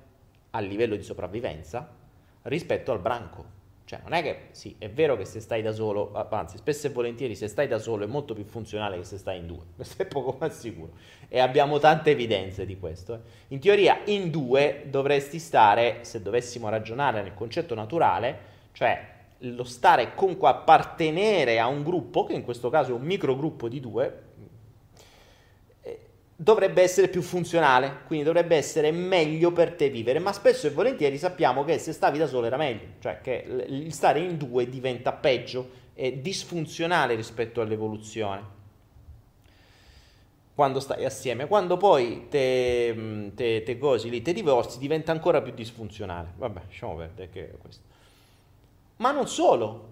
a 0.51 0.59
livello 0.59 0.95
di 0.95 1.03
sopravvivenza 1.03 1.95
rispetto 2.43 2.91
al 2.91 2.99
branco? 2.99 3.57
Cioè, 3.89 4.01
non 4.03 4.13
è 4.13 4.21
che 4.21 4.49
sì, 4.51 4.75
è 4.77 4.87
vero 4.87 5.17
che 5.17 5.25
se 5.25 5.39
stai 5.39 5.63
da 5.63 5.71
solo, 5.71 6.11
anzi, 6.29 6.57
spesso 6.57 6.85
e 6.85 6.91
volentieri 6.91 7.33
se 7.33 7.47
stai 7.47 7.67
da 7.67 7.79
solo 7.79 8.03
è 8.03 8.07
molto 8.07 8.35
più 8.35 8.43
funzionale 8.43 8.97
che 8.97 9.03
se 9.03 9.17
stai 9.17 9.39
in 9.39 9.47
due, 9.47 9.63
questo 9.75 10.03
è 10.03 10.05
poco 10.05 10.37
ma 10.39 10.47
sicuro. 10.51 10.91
E 11.27 11.39
abbiamo 11.39 11.79
tante 11.79 12.11
evidenze 12.11 12.67
di 12.67 12.77
questo. 12.77 13.15
Eh. 13.15 13.19
In 13.47 13.59
teoria, 13.59 14.01
in 14.05 14.29
due 14.29 14.83
dovresti 14.91 15.39
stare, 15.39 16.01
se 16.01 16.21
dovessimo 16.21 16.69
ragionare 16.69 17.23
nel 17.23 17.33
concetto 17.33 17.73
naturale, 17.73 18.37
cioè 18.73 19.07
lo 19.39 19.63
stare 19.63 20.13
comunque 20.13 20.49
appartenere 20.49 21.59
a 21.59 21.65
un 21.65 21.81
gruppo, 21.81 22.25
che 22.25 22.33
in 22.33 22.43
questo 22.43 22.69
caso 22.69 22.91
è 22.91 22.93
un 22.93 23.01
microgruppo 23.01 23.67
di 23.67 23.79
due, 23.79 24.28
dovrebbe 26.41 26.81
essere 26.81 27.09
più 27.09 27.21
funzionale, 27.21 28.03
quindi 28.07 28.23
dovrebbe 28.23 28.55
essere 28.55 28.91
meglio 28.91 29.51
per 29.51 29.73
te 29.73 29.89
vivere, 29.89 30.19
ma 30.19 30.31
spesso 30.31 30.67
e 30.67 30.69
volentieri 30.69 31.17
sappiamo 31.17 31.65
che 31.65 31.77
se 31.79 31.91
stavi 31.91 32.17
da 32.17 32.27
solo 32.27 32.45
era 32.45 32.55
meglio, 32.55 32.91
cioè 32.99 33.19
che 33.19 33.65
il 33.67 33.91
stare 33.91 34.21
in 34.21 34.37
due 34.37 34.69
diventa 34.69 35.11
peggio 35.11 35.69
e 35.93 36.21
disfunzionale 36.21 37.15
rispetto 37.15 37.59
all'evoluzione. 37.59 38.57
Quando 40.55 40.79
stai 40.79 41.03
assieme, 41.03 41.45
quando 41.45 41.75
poi 41.75 42.27
te, 42.29 43.31
te, 43.35 43.63
te 43.63 43.77
cosi 43.77 44.09
lì, 44.09 44.21
te 44.21 44.31
divorzi, 44.31 44.79
diventa 44.79 45.11
ancora 45.11 45.41
più 45.41 45.51
disfunzionale. 45.51 46.31
Vabbè, 46.37 46.61
lasciamo 46.67 46.95
perdere 46.95 47.29
che 47.29 47.49
è 47.49 47.57
questo. 47.57 47.83
Ma 48.97 49.11
non 49.11 49.27
solo. 49.27 49.87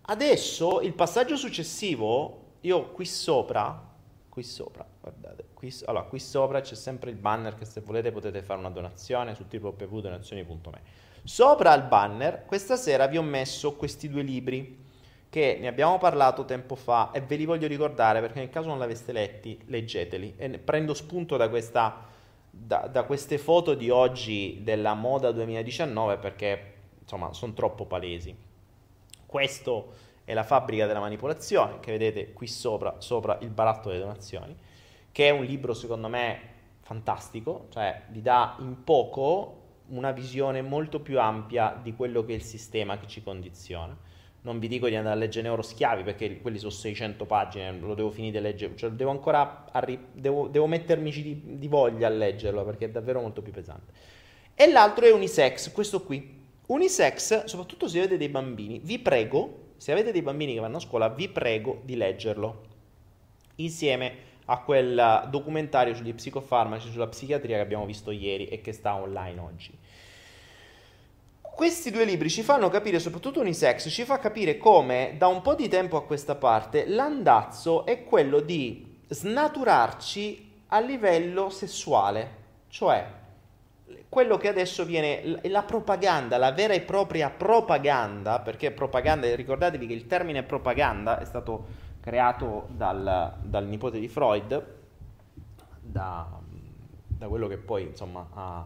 Adesso 0.00 0.80
il 0.80 0.94
passaggio 0.94 1.36
successivo, 1.36 2.40
io 2.62 2.90
qui 2.90 3.04
sopra 3.04 3.83
qui 4.34 4.42
sopra, 4.42 4.84
guardate, 5.00 5.44
qui, 5.54 5.72
allora, 5.84 6.06
qui 6.06 6.18
sopra 6.18 6.60
c'è 6.60 6.74
sempre 6.74 7.08
il 7.08 7.16
banner 7.16 7.54
che 7.54 7.64
se 7.64 7.80
volete 7.82 8.10
potete 8.10 8.42
fare 8.42 8.58
una 8.58 8.68
donazione 8.68 9.36
su 9.36 9.44
www.donazioni.me. 9.48 10.80
Sopra 11.22 11.70
al 11.70 11.86
banner 11.86 12.44
questa 12.44 12.74
sera 12.74 13.06
vi 13.06 13.16
ho 13.16 13.22
messo 13.22 13.76
questi 13.76 14.08
due 14.08 14.22
libri 14.22 14.82
che 15.30 15.58
ne 15.60 15.68
abbiamo 15.68 15.98
parlato 15.98 16.44
tempo 16.44 16.74
fa 16.74 17.12
e 17.12 17.20
ve 17.20 17.36
li 17.36 17.44
voglio 17.44 17.68
ricordare 17.68 18.20
perché 18.20 18.40
nel 18.40 18.50
caso 18.50 18.66
non 18.66 18.80
l'aveste 18.80 19.12
letti, 19.12 19.56
leggeteli. 19.66 20.34
E 20.36 20.58
prendo 20.58 20.94
spunto 20.94 21.36
da, 21.36 21.48
questa, 21.48 22.04
da, 22.50 22.88
da 22.90 23.04
queste 23.04 23.38
foto 23.38 23.74
di 23.74 23.88
oggi 23.88 24.62
della 24.64 24.94
moda 24.94 25.30
2019 25.30 26.16
perché 26.16 26.72
insomma 27.00 27.32
sono 27.32 27.52
troppo 27.52 27.86
palesi. 27.86 28.34
Questo 29.24 29.92
è 30.24 30.32
la 30.32 30.42
fabbrica 30.42 30.86
della 30.86 31.00
manipolazione, 31.00 31.80
che 31.80 31.92
vedete 31.92 32.32
qui 32.32 32.46
sopra, 32.46 32.96
sopra 32.98 33.38
il 33.42 33.50
baratto 33.50 33.88
delle 33.88 34.00
donazioni, 34.00 34.56
che 35.12 35.26
è 35.26 35.30
un 35.30 35.44
libro 35.44 35.74
secondo 35.74 36.08
me 36.08 36.52
fantastico, 36.80 37.66
cioè 37.70 38.02
vi 38.08 38.22
dà 38.22 38.56
in 38.60 38.84
poco 38.84 39.62
una 39.88 40.12
visione 40.12 40.62
molto 40.62 41.00
più 41.00 41.20
ampia 41.20 41.78
di 41.80 41.94
quello 41.94 42.24
che 42.24 42.32
è 42.32 42.36
il 42.36 42.42
sistema 42.42 42.98
che 42.98 43.06
ci 43.06 43.22
condiziona. 43.22 43.96
Non 44.42 44.58
vi 44.58 44.68
dico 44.68 44.88
di 44.88 44.94
andare 44.94 45.14
a 45.14 45.18
leggere 45.18 45.46
Neuroschiavi 45.46 46.02
perché 46.02 46.40
quelli 46.40 46.58
sono 46.58 46.70
600 46.70 47.24
pagine, 47.24 47.78
lo 47.78 47.94
devo 47.94 48.10
finire 48.10 48.38
di 48.38 48.44
leggere, 48.44 48.76
cioè 48.76 48.90
devo 48.90 49.10
ancora 49.10 49.64
arri- 49.72 50.08
devo, 50.12 50.48
devo 50.48 50.66
mettermici 50.66 51.22
di, 51.22 51.58
di 51.58 51.68
voglia 51.68 52.08
a 52.08 52.10
leggerlo 52.10 52.62
perché 52.64 52.86
è 52.86 52.90
davvero 52.90 53.20
molto 53.20 53.40
più 53.40 53.52
pesante. 53.52 53.92
E 54.54 54.70
l'altro 54.70 55.06
è 55.06 55.12
Unisex, 55.12 55.72
questo 55.72 56.02
qui. 56.02 56.42
Unisex, 56.66 57.44
soprattutto 57.44 57.88
se 57.88 57.98
avete 57.98 58.16
dei 58.16 58.28
bambini, 58.28 58.80
vi 58.82 58.98
prego 58.98 59.63
se 59.76 59.92
avete 59.92 60.12
dei 60.12 60.22
bambini 60.22 60.54
che 60.54 60.60
vanno 60.60 60.76
a 60.76 60.80
scuola, 60.80 61.08
vi 61.08 61.28
prego 61.28 61.80
di 61.84 61.96
leggerlo 61.96 62.62
insieme 63.56 64.32
a 64.46 64.58
quel 64.58 65.26
documentario 65.30 65.94
sugli 65.94 66.14
psicofarmaci, 66.14 66.90
sulla 66.90 67.06
psichiatria 67.06 67.56
che 67.56 67.62
abbiamo 67.62 67.86
visto 67.86 68.10
ieri 68.10 68.46
e 68.46 68.60
che 68.60 68.72
sta 68.72 68.94
online 68.94 69.40
oggi. 69.40 69.78
Questi 71.40 71.92
due 71.92 72.04
libri 72.04 72.28
ci 72.28 72.42
fanno 72.42 72.68
capire, 72.68 72.98
soprattutto 72.98 73.40
Unisex, 73.40 73.88
ci 73.88 74.04
fa 74.04 74.18
capire 74.18 74.58
come 74.58 75.14
da 75.16 75.28
un 75.28 75.40
po' 75.40 75.54
di 75.54 75.68
tempo 75.68 75.96
a 75.96 76.04
questa 76.04 76.34
parte 76.34 76.86
l'andazzo 76.86 77.86
è 77.86 78.02
quello 78.02 78.40
di 78.40 78.98
snaturarci 79.08 80.50
a 80.68 80.80
livello 80.80 81.50
sessuale, 81.50 82.42
cioè 82.68 83.06
quello 84.14 84.36
che 84.36 84.46
adesso 84.46 84.84
viene 84.84 85.40
la 85.48 85.64
propaganda, 85.64 86.38
la 86.38 86.52
vera 86.52 86.72
e 86.72 86.82
propria 86.82 87.30
propaganda, 87.30 88.38
perché 88.38 88.70
propaganda, 88.70 89.34
ricordatevi 89.34 89.88
che 89.88 89.92
il 89.92 90.06
termine 90.06 90.44
propaganda 90.44 91.18
è 91.18 91.24
stato 91.24 91.66
creato 91.98 92.68
dal, 92.68 93.34
dal 93.42 93.66
nipote 93.66 93.98
di 93.98 94.06
Freud, 94.06 94.66
da, 95.80 96.28
da, 97.08 97.26
quello 97.26 97.48
che 97.48 97.56
poi 97.56 97.88
insomma 97.88 98.28
ha, 98.34 98.64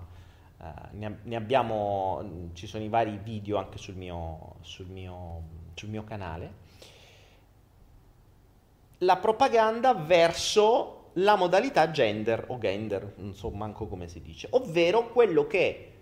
eh, 0.60 0.88
ne, 0.90 1.20
ne, 1.22 1.36
abbiamo, 1.36 2.50
ci 2.52 2.66
sono 2.66 2.84
i 2.84 2.90
vari 2.90 3.18
video 3.22 3.56
anche 3.56 3.78
sul 3.78 3.94
mio, 3.94 4.56
sul 4.60 4.88
mio, 4.88 5.42
sul 5.72 5.88
mio 5.88 6.04
canale. 6.04 6.52
La 8.98 9.16
propaganda 9.16 9.94
verso 9.94 10.97
la 11.18 11.36
modalità 11.36 11.90
gender 11.90 12.44
o 12.48 12.58
gender, 12.58 13.14
non 13.16 13.34
so 13.34 13.50
manco 13.50 13.86
come 13.86 14.08
si 14.08 14.20
dice, 14.20 14.48
ovvero 14.50 15.10
quello 15.10 15.46
che 15.46 15.92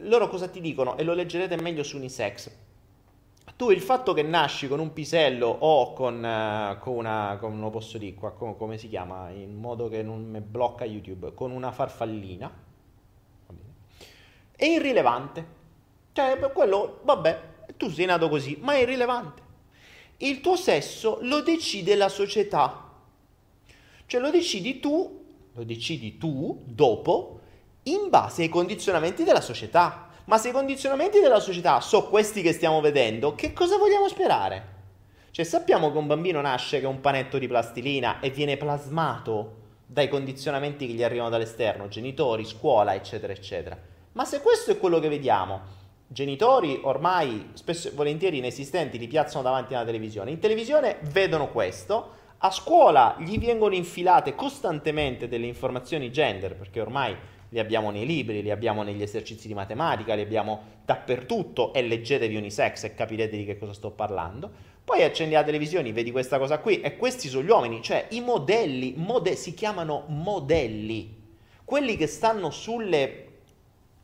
loro 0.00 0.28
cosa 0.28 0.48
ti 0.48 0.60
dicono 0.60 0.96
e 0.96 1.04
lo 1.04 1.14
leggerete 1.14 1.60
meglio 1.60 1.82
su 1.82 1.96
Unisex. 1.96 2.50
Tu 3.56 3.70
il 3.70 3.80
fatto 3.80 4.12
che 4.12 4.22
nasci 4.22 4.68
con 4.68 4.80
un 4.80 4.92
pisello 4.92 5.46
o 5.46 5.92
con, 5.92 6.16
uh, 6.22 6.78
con 6.78 6.96
una, 6.96 7.36
come 7.40 7.60
lo 7.60 7.70
posso 7.70 7.98
dire 7.98 8.14
qua, 8.14 8.32
com- 8.32 8.56
come 8.56 8.78
si 8.78 8.88
chiama, 8.88 9.30
in 9.30 9.56
modo 9.56 9.88
che 9.88 10.02
non 10.02 10.24
mi 10.24 10.40
blocca 10.40 10.84
YouTube, 10.84 11.34
con 11.34 11.50
una 11.50 11.70
farfallina, 11.70 12.50
è 14.56 14.64
irrilevante. 14.64 15.60
Cioè, 16.12 16.38
quello, 16.52 17.00
vabbè, 17.02 17.40
tu 17.76 17.90
sei 17.90 18.06
nato 18.06 18.28
così, 18.28 18.58
ma 18.60 18.74
è 18.74 18.78
irrilevante. 18.78 19.42
Il 20.18 20.40
tuo 20.40 20.56
sesso 20.56 21.18
lo 21.22 21.42
decide 21.42 21.94
la 21.94 22.08
società 22.08 22.91
cioè 24.12 24.20
lo 24.20 24.28
decidi 24.28 24.78
tu, 24.78 25.24
lo 25.54 25.64
decidi 25.64 26.18
tu 26.18 26.60
dopo, 26.66 27.40
in 27.84 28.10
base 28.10 28.42
ai 28.42 28.50
condizionamenti 28.50 29.24
della 29.24 29.40
società. 29.40 30.10
Ma 30.26 30.36
se 30.36 30.50
i 30.50 30.52
condizionamenti 30.52 31.18
della 31.18 31.40
società 31.40 31.80
sono 31.80 32.08
questi 32.08 32.42
che 32.42 32.52
stiamo 32.52 32.82
vedendo, 32.82 33.34
che 33.34 33.54
cosa 33.54 33.78
vogliamo 33.78 34.08
sperare? 34.08 34.66
Cioè 35.30 35.46
sappiamo 35.46 35.90
che 35.90 35.96
un 35.96 36.06
bambino 36.06 36.42
nasce 36.42 36.78
che 36.78 36.84
è 36.84 36.88
un 36.88 37.00
panetto 37.00 37.38
di 37.38 37.48
plastilina 37.48 38.20
e 38.20 38.28
viene 38.28 38.58
plasmato 38.58 39.60
dai 39.86 40.08
condizionamenti 40.08 40.86
che 40.86 40.92
gli 40.92 41.02
arrivano 41.02 41.30
dall'esterno, 41.30 41.88
genitori, 41.88 42.44
scuola, 42.44 42.94
eccetera, 42.94 43.32
eccetera. 43.32 43.78
Ma 44.12 44.26
se 44.26 44.42
questo 44.42 44.72
è 44.72 44.78
quello 44.78 45.00
che 45.00 45.08
vediamo, 45.08 45.60
genitori 46.06 46.80
ormai 46.82 47.52
spesso 47.54 47.88
e 47.88 47.92
volentieri 47.92 48.36
inesistenti 48.36 48.98
li 48.98 49.08
piazzano 49.08 49.42
davanti 49.42 49.72
alla 49.72 49.86
televisione, 49.86 50.32
in 50.32 50.38
televisione 50.38 50.98
vedono 51.00 51.48
questo, 51.48 52.20
a 52.44 52.50
scuola 52.50 53.16
gli 53.20 53.38
vengono 53.38 53.74
infilate 53.74 54.34
costantemente 54.34 55.28
delle 55.28 55.46
informazioni 55.46 56.10
gender, 56.10 56.56
perché 56.56 56.80
ormai 56.80 57.14
li 57.48 57.58
abbiamo 57.60 57.90
nei 57.90 58.04
libri, 58.04 58.42
li 58.42 58.50
abbiamo 58.50 58.82
negli 58.82 59.02
esercizi 59.02 59.46
di 59.46 59.54
matematica, 59.54 60.14
li 60.14 60.22
abbiamo 60.22 60.80
dappertutto 60.84 61.72
e 61.72 61.82
leggetevi 61.82 62.34
unisex 62.34 62.84
e 62.84 62.94
capirete 62.94 63.36
di 63.36 63.44
che 63.44 63.58
cosa 63.58 63.72
sto 63.72 63.92
parlando. 63.92 64.50
Poi 64.82 65.04
accendi 65.04 65.34
la 65.34 65.44
televisione, 65.44 65.92
vedi 65.92 66.10
questa 66.10 66.38
cosa 66.38 66.58
qui 66.58 66.80
e 66.80 66.96
questi 66.96 67.28
sono 67.28 67.44
gli 67.44 67.50
uomini, 67.50 67.80
cioè 67.80 68.06
i 68.10 68.20
modelli, 68.20 68.94
mode- 68.96 69.36
si 69.36 69.54
chiamano 69.54 70.06
modelli. 70.08 71.20
Quelli 71.64 71.96
che 71.96 72.08
stanno 72.08 72.50
sulle 72.50 73.26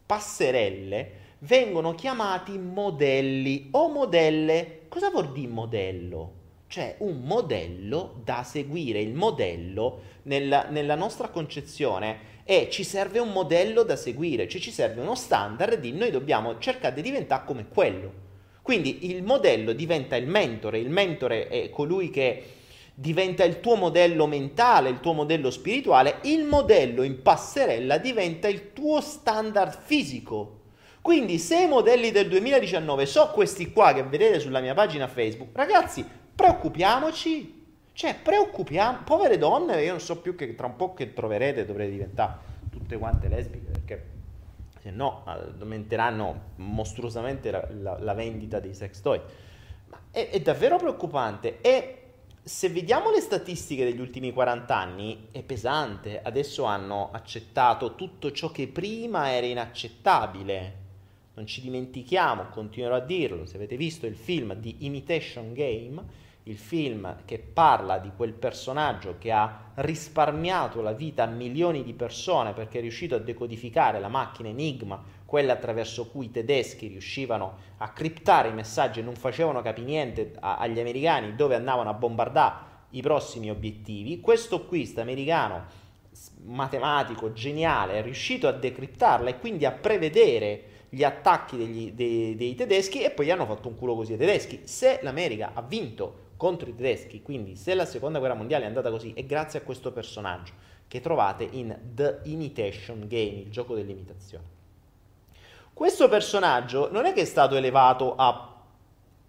passerelle 0.07 1.11
vengono 1.41 1.93
chiamati 1.97 2.57
modelli 2.57 3.67
o 3.73 3.89
modelle. 3.89 4.83
Cosa 4.87 5.11
vuol 5.11 5.33
dire 5.33 5.49
modello? 5.49 6.38
Cioè 6.69 6.97
un 6.99 7.23
modello 7.23 8.21
da 8.23 8.43
seguire. 8.45 9.01
Il 9.01 9.15
modello 9.15 10.03
nella, 10.25 10.67
nella 10.69 10.95
nostra 10.95 11.29
concezione 11.29 12.37
è 12.45 12.69
ci 12.71 12.85
serve 12.85 13.19
un 13.19 13.33
modello 13.33 13.83
da 13.83 13.97
seguire, 13.97 14.49
cioè 14.49 14.61
ci 14.61 14.71
serve 14.71 15.01
uno 15.01 15.15
standard 15.15 15.81
di 15.81 15.93
noi 15.93 16.11
dobbiamo 16.11 16.59
cercare 16.59 16.95
di 16.95 17.03
diventare 17.03 17.45
come 17.45 17.67
quello. 17.69 18.27
Quindi 18.63 19.11
il 19.11 19.23
modello 19.23 19.73
diventa 19.73 20.17
il 20.17 20.27
mentore, 20.27 20.79
il 20.79 20.91
mentore 20.91 21.49
è 21.49 21.71
colui 21.71 22.11
che 22.11 22.45
diventa 22.95 23.45
il 23.45 23.61
tuo 23.61 23.77
modello 23.77 24.27
mentale, 24.27 24.91
il 24.91 25.01
tuo 25.01 25.15
modello 25.15 25.51
spirituale, 25.51 26.19
il 26.23 26.45
modello 26.45 27.03
in 27.03 27.23
passerella 27.23 27.97
diventa 27.97 28.49
il 28.49 28.73
tuo 28.73 29.01
standard 29.01 29.79
fisico. 29.85 30.57
Quindi 31.01 31.39
se 31.39 31.63
i 31.63 31.69
modelli 31.69 32.11
del 32.11 32.29
2019 32.29 33.07
sono 33.07 33.31
questi 33.31 33.73
qua 33.73 33.95
che 33.95 34.03
vedete 34.03 34.41
sulla 34.41 34.61
mia 34.61 34.75
pagina 34.75 35.07
Facebook, 35.07 35.57
ragazzi, 35.57 36.05
preoccupiamoci. 36.39 37.67
Cioè, 37.93 38.15
preoccupiamo, 38.23 39.01
povere 39.03 39.39
donne, 39.39 39.83
io 39.83 39.91
non 39.91 40.01
so 40.01 40.21
più 40.21 40.37
che 40.37 40.55
tra 40.55 40.69
un 40.69 40.77
po' 40.77 40.95
che 40.95 41.13
troverete 41.13 41.67
dovrete 41.67 41.91
diventare 41.91 42.39
tutte 42.71 42.97
quante 42.97 43.27
lesbiche 43.27 43.71
perché 43.73 44.07
se 44.81 44.93
no 44.93 45.25
aumenteranno 45.25 46.53
mostruosamente 46.57 47.51
la, 47.51 47.67
la, 47.81 47.99
la 47.99 48.15
vendita 48.15 48.61
dei 48.61 48.73
sex 48.73 49.01
toy. 49.01 49.21
Ma 49.89 49.99
è, 50.13 50.29
è 50.29 50.41
davvero 50.41 50.77
preoccupante 50.77 51.61
e 51.61 52.03
se 52.41 52.69
vediamo 52.69 53.11
le 53.11 53.21
statistiche 53.21 53.83
degli 53.83 53.99
ultimi 53.99 54.33
40 54.33 54.77
anni, 54.77 55.29
è 55.33 55.43
pesante. 55.43 56.23
Adesso 56.23 56.63
hanno 56.63 57.11
accettato 57.11 57.97
tutto 57.97 58.31
ciò 58.31 58.53
che 58.53 58.69
prima 58.69 59.33
era 59.33 59.47
inaccettabile. 59.47 60.87
Non 61.35 61.47
ci 61.47 61.61
dimentichiamo, 61.61 62.47
continuerò 62.47 62.95
a 62.95 63.01
dirlo, 63.01 63.45
se 63.45 63.57
avete 63.57 63.77
visto 63.77 64.07
il 64.07 64.15
film 64.15 64.55
di 64.55 64.77
Imitation 64.87 65.53
Game, 65.53 66.27
il 66.49 66.57
film 66.57 67.17
che 67.27 67.39
parla 67.39 67.99
di 67.99 68.11
quel 68.17 68.33
personaggio 68.33 69.17
che 69.19 69.31
ha 69.31 69.71
risparmiato 69.75 70.81
la 70.81 70.93
vita 70.93 71.25
a 71.25 71.27
milioni 71.27 71.85
di 71.85 71.93
persone 71.93 72.55
perché 72.55 72.79
è 72.79 72.81
riuscito 72.81 73.15
a 73.15 73.19
decodificare 73.19 74.01
la 74.01 74.09
macchina 74.09 74.49
Enigma, 74.49 75.03
quella 75.27 75.53
attraverso 75.53 76.09
cui 76.09 76.27
i 76.27 76.31
tedeschi 76.31 76.87
riuscivano 76.87 77.57
a 77.77 77.91
criptare 77.91 78.49
i 78.49 78.55
messaggi 78.55 79.01
e 79.01 79.03
non 79.03 79.15
facevano 79.15 79.61
capire 79.61 79.87
niente 79.87 80.33
agli 80.41 80.81
americani 80.81 81.35
dove 81.35 81.55
andavano 81.55 81.91
a 81.91 81.95
bombardare 81.95 82.67
i 82.91 83.03
prossimi 83.03 83.51
obiettivi. 83.51 84.21
Questo 84.21 84.65
qui, 84.65 84.87
sta 84.87 85.03
americano 85.03 85.67
matematico 86.45 87.33
geniale, 87.33 87.99
è 87.99 88.03
riuscito 88.03 88.49
a 88.49 88.53
decriptarla 88.53 89.29
e 89.29 89.39
quindi 89.39 89.67
a 89.67 89.73
prevedere 89.73 90.63
gli 90.89 91.05
attacchi 91.05 91.59
degli, 91.59 91.93
dei, 91.93 92.35
dei 92.35 92.55
tedeschi 92.55 93.03
e 93.03 93.11
poi 93.11 93.31
hanno 93.31 93.45
fatto 93.45 93.69
un 93.69 93.77
culo 93.77 93.95
così 93.95 94.13
ai 94.13 94.19
tedeschi. 94.19 94.63
Se 94.65 95.01
l'America 95.03 95.51
ha 95.53 95.61
vinto 95.61 96.27
contro 96.39 96.71
i 96.71 96.75
tedeschi. 96.75 97.21
Quindi 97.21 97.57
se 97.57 97.75
la 97.75 97.85
seconda 97.85 98.19
guerra 98.19 98.33
mondiale 98.33 98.65
è 98.65 98.69
andata 98.69 98.89
così 98.89 99.13
è 99.13 99.25
grazie 99.25 99.59
a 99.59 99.63
questo 99.63 99.93
personaggio 99.93 100.53
che 100.89 101.03
trovate 101.03 101.47
in 101.51 101.77
The 101.95 102.21
Imitation 102.23 103.07
Game, 103.07 103.41
il 103.41 103.51
gioco 103.51 103.75
dell'imitazione. 103.75 104.57
Questo 105.75 106.09
personaggio 106.09 106.91
non 106.91 107.05
è 107.05 107.13
che 107.13 107.21
è 107.21 107.27
stato 107.27 107.55
elevato 107.55 108.15
a, 108.17 108.55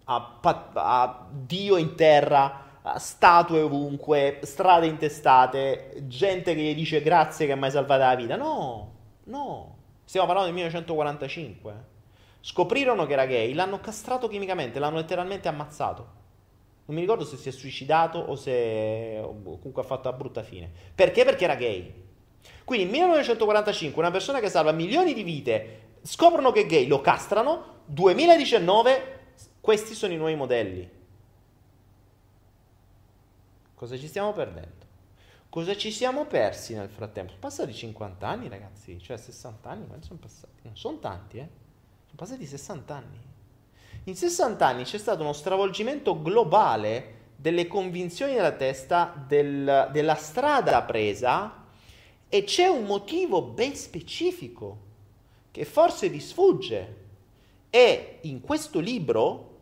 a, 0.06 0.40
a 0.42 1.28
Dio 1.30 1.76
in 1.76 1.96
terra, 1.96 2.68
statue 2.96 3.62
ovunque, 3.62 4.40
strade 4.44 4.88
intestate, 4.88 6.04
gente 6.08 6.56
che 6.56 6.62
gli 6.62 6.74
dice 6.74 7.02
grazie 7.02 7.46
che 7.46 7.56
mi 7.56 7.66
hai 7.66 7.72
salvato 7.72 8.02
la 8.02 8.16
vita. 8.16 8.36
No, 8.38 8.92
no. 9.26 9.76
Stiamo 10.06 10.26
parlando 10.26 10.52
del 10.52 10.60
1945. 10.60 11.98
Scoprirono 12.42 13.06
che 13.06 13.14
era 13.14 13.26
gay, 13.26 13.54
l'hanno 13.54 13.80
castrato 13.82 14.28
chimicamente, 14.28 14.80
l'hanno 14.80 14.96
letteralmente 14.96 15.50
ammazzato. 15.50 16.18
Non 16.90 16.98
mi 16.98 17.04
ricordo 17.04 17.24
se 17.24 17.38
si 17.38 17.50
è 17.50 17.52
suicidato 17.52 18.18
o 18.18 18.36
se 18.36 19.22
comunque 19.22 19.84
ha 19.84 19.86
fatto 19.86 20.08
una 20.08 20.18
brutta 20.18 20.42
fine. 20.42 20.72
Perché? 20.96 21.24
Perché 21.24 21.44
era 21.44 21.54
gay. 21.54 21.94
Quindi 22.66 22.86
nel 22.86 22.94
1945 22.94 24.02
una 24.02 24.10
persona 24.10 24.40
che 24.40 24.50
salva 24.50 24.72
milioni 24.72 25.14
di 25.14 25.22
vite 25.22 25.98
scoprono 26.02 26.52
che 26.52 26.62
è 26.62 26.66
gay, 26.66 26.88
lo 26.88 27.00
castrano. 27.00 27.82
2019 27.86 29.18
questi 29.62 29.94
sono 29.94 30.14
i 30.14 30.18
nuovi 30.18 30.34
modelli. 30.34 30.90
Cosa 33.76 33.96
ci 33.96 34.08
stiamo 34.08 34.34
perdendo? 34.34 34.88
Cosa 35.48 35.76
ci 35.76 35.92
siamo 35.92 36.26
persi 36.26 36.74
nel 36.74 36.90
frattempo? 36.90 37.30
Sono 37.30 37.42
passati 37.42 37.72
50 37.72 38.28
anni, 38.28 38.50
ragazzi, 38.50 39.00
cioè 39.00 39.16
60 39.16 39.70
anni, 39.70 39.86
quanti 39.86 40.08
sono 40.08 40.18
passati? 40.18 40.62
Non 40.64 40.76
sono 40.76 40.98
tanti, 40.98 41.38
eh? 41.38 41.48
Sono 42.06 42.16
passati 42.16 42.48
60 42.48 42.96
anni. 42.96 43.29
In 44.10 44.16
60 44.16 44.66
anni 44.66 44.86
c'è 44.86 44.98
stato 44.98 45.22
uno 45.22 45.34
stravolgimento 45.34 46.20
globale 46.20 47.18
delle 47.36 47.68
convinzioni 47.68 48.34
della 48.34 48.54
testa, 48.54 49.14
del, 49.28 49.90
della 49.92 50.16
strada 50.16 50.82
presa 50.82 51.66
e 52.28 52.44
c'è 52.44 52.66
un 52.66 52.86
motivo 52.86 53.44
ben 53.44 53.76
specifico 53.76 54.78
che 55.52 55.64
forse 55.64 56.10
vi 56.10 56.20
sfugge. 56.20 56.96
E 57.70 58.18
in 58.22 58.42
questo 58.42 58.80
libro, 58.80 59.58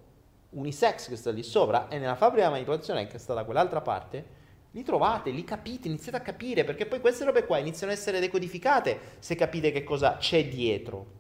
Unisex 0.51 1.09
che 1.09 1.17
sta 1.17 1.29
lì 1.31 1.43
sopra, 1.43 1.89
e 1.89 1.99
nella 1.99 2.15
fabbrica 2.15 2.45
di 2.45 2.53
manipolazione 2.53 3.05
che 3.07 3.17
sta 3.17 3.33
da 3.33 3.43
quell'altra 3.43 3.81
parte, 3.81 4.25
li 4.71 4.81
trovate, 4.81 5.31
li 5.31 5.43
capite, 5.43 5.89
iniziate 5.89 6.19
a 6.19 6.21
capire, 6.21 6.63
perché 6.63 6.85
poi 6.85 7.01
queste 7.01 7.25
robe 7.25 7.45
qua 7.45 7.57
iniziano 7.57 7.91
ad 7.91 7.97
essere 7.97 8.21
decodificate 8.21 8.97
se 9.19 9.35
capite 9.35 9.73
che 9.73 9.83
cosa 9.83 10.15
c'è 10.15 10.47
dietro 10.47 11.17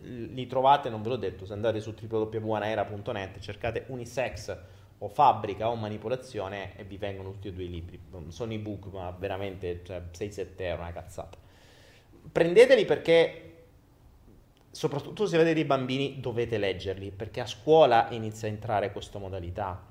li 0.00 0.46
trovate, 0.46 0.88
non 0.88 1.02
ve 1.02 1.08
l'ho 1.10 1.16
detto, 1.16 1.44
se 1.44 1.52
andate 1.52 1.80
su 1.80 1.94
www.anaera.net, 1.98 3.38
cercate 3.40 3.84
unisex 3.88 4.56
o 4.98 5.08
fabbrica 5.08 5.68
o 5.68 5.74
manipolazione 5.74 6.76
e 6.76 6.84
vi 6.84 6.96
vengono 6.96 7.32
tutti 7.32 7.48
e 7.48 7.52
due 7.52 7.64
i 7.64 7.70
libri. 7.70 8.00
Sono 8.28 8.52
ebook, 8.52 8.86
ma 8.92 9.14
veramente 9.16 9.82
cioè, 9.84 10.02
6-7 10.16 10.46
euro, 10.56 10.82
una 10.82 10.92
cazzata. 10.92 11.36
Prendeteli 12.30 12.84
perché, 12.84 13.64
soprattutto 14.70 15.26
se 15.26 15.34
avete 15.34 15.54
dei 15.54 15.64
bambini, 15.64 16.20
dovete 16.20 16.56
leggerli, 16.56 17.10
perché 17.10 17.40
a 17.40 17.46
scuola 17.46 18.08
inizia 18.10 18.48
a 18.48 18.52
entrare 18.52 18.92
questa 18.92 19.18
modalità. 19.18 19.90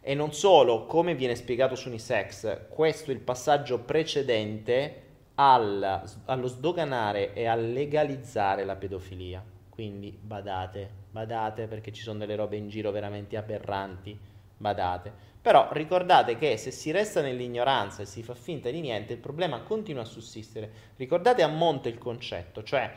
E 0.00 0.14
non 0.14 0.32
solo, 0.32 0.86
come 0.86 1.14
viene 1.14 1.34
spiegato 1.34 1.74
su 1.74 1.88
Unisex, 1.88 2.68
questo 2.68 3.10
è 3.10 3.14
il 3.14 3.20
passaggio 3.20 3.80
precedente 3.80 5.07
al, 5.40 6.02
allo 6.24 6.46
sdoganare 6.48 7.32
e 7.32 7.46
a 7.46 7.54
legalizzare 7.54 8.64
la 8.64 8.76
pedofilia. 8.76 9.42
Quindi 9.68 10.16
badate, 10.20 10.90
badate 11.10 11.66
perché 11.68 11.92
ci 11.92 12.02
sono 12.02 12.18
delle 12.18 12.34
robe 12.34 12.56
in 12.56 12.68
giro 12.68 12.90
veramente 12.90 13.36
aberranti, 13.36 14.18
badate. 14.56 15.26
Però 15.40 15.68
ricordate 15.72 16.36
che 16.36 16.56
se 16.56 16.72
si 16.72 16.90
resta 16.90 17.22
nell'ignoranza 17.22 18.02
e 18.02 18.06
si 18.06 18.24
fa 18.24 18.34
finta 18.34 18.70
di 18.70 18.80
niente, 18.80 19.12
il 19.12 19.20
problema 19.20 19.60
continua 19.60 20.02
a 20.02 20.06
sussistere. 20.06 20.70
Ricordate 20.96 21.42
a 21.42 21.48
monte 21.48 21.88
il 21.88 21.98
concetto, 21.98 22.64
cioè 22.64 22.92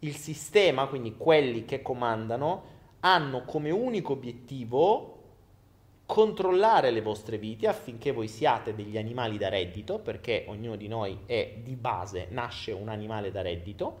il 0.00 0.16
sistema, 0.16 0.86
quindi 0.86 1.16
quelli 1.16 1.66
che 1.66 1.82
comandano, 1.82 2.70
hanno 3.00 3.44
come 3.44 3.70
unico 3.70 4.12
obiettivo 4.12 5.21
controllare 6.12 6.90
le 6.90 7.00
vostre 7.00 7.38
vite 7.38 7.66
affinché 7.66 8.12
voi 8.12 8.28
siate 8.28 8.74
degli 8.74 8.98
animali 8.98 9.38
da 9.38 9.48
reddito, 9.48 9.98
perché 9.98 10.44
ognuno 10.48 10.76
di 10.76 10.86
noi 10.86 11.20
è 11.24 11.54
di 11.64 11.74
base, 11.74 12.26
nasce 12.28 12.70
un 12.72 12.90
animale 12.90 13.30
da 13.30 13.40
reddito. 13.40 14.00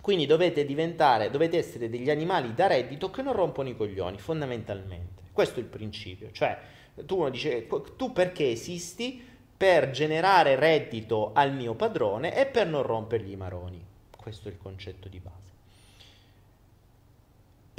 Quindi 0.00 0.26
dovete 0.26 0.64
diventare, 0.64 1.28
dovete 1.28 1.58
essere 1.58 1.90
degli 1.90 2.08
animali 2.08 2.54
da 2.54 2.68
reddito 2.68 3.10
che 3.10 3.20
non 3.20 3.32
rompono 3.32 3.68
i 3.68 3.76
coglioni, 3.76 4.18
fondamentalmente. 4.18 5.24
Questo 5.32 5.58
è 5.58 5.62
il 5.64 5.68
principio. 5.68 6.30
Cioè, 6.30 6.56
tu 7.04 7.16
uno 7.16 7.30
dice, 7.30 7.66
tu 7.96 8.12
perché 8.12 8.48
esisti? 8.48 9.26
Per 9.56 9.90
generare 9.90 10.54
reddito 10.54 11.32
al 11.34 11.52
mio 11.52 11.74
padrone 11.74 12.32
e 12.36 12.46
per 12.46 12.68
non 12.68 12.84
rompergli 12.84 13.32
i 13.32 13.36
maroni. 13.36 13.84
Questo 14.16 14.46
è 14.46 14.52
il 14.52 14.58
concetto 14.58 15.08
di 15.08 15.18
base. 15.18 15.49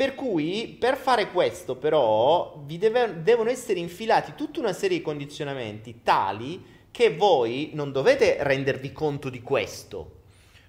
Per 0.01 0.15
cui 0.15 0.77
per 0.79 0.97
fare 0.97 1.29
questo 1.29 1.75
però 1.75 2.59
vi 2.65 2.79
deve, 2.79 3.21
devono 3.21 3.51
essere 3.51 3.77
infilati 3.77 4.33
tutta 4.33 4.59
una 4.59 4.73
serie 4.73 4.97
di 4.97 5.03
condizionamenti 5.03 6.01
tali 6.01 6.87
che 6.89 7.15
voi 7.15 7.69
non 7.75 7.91
dovete 7.91 8.37
rendervi 8.39 8.91
conto 8.93 9.29
di 9.29 9.43
questo, 9.43 10.21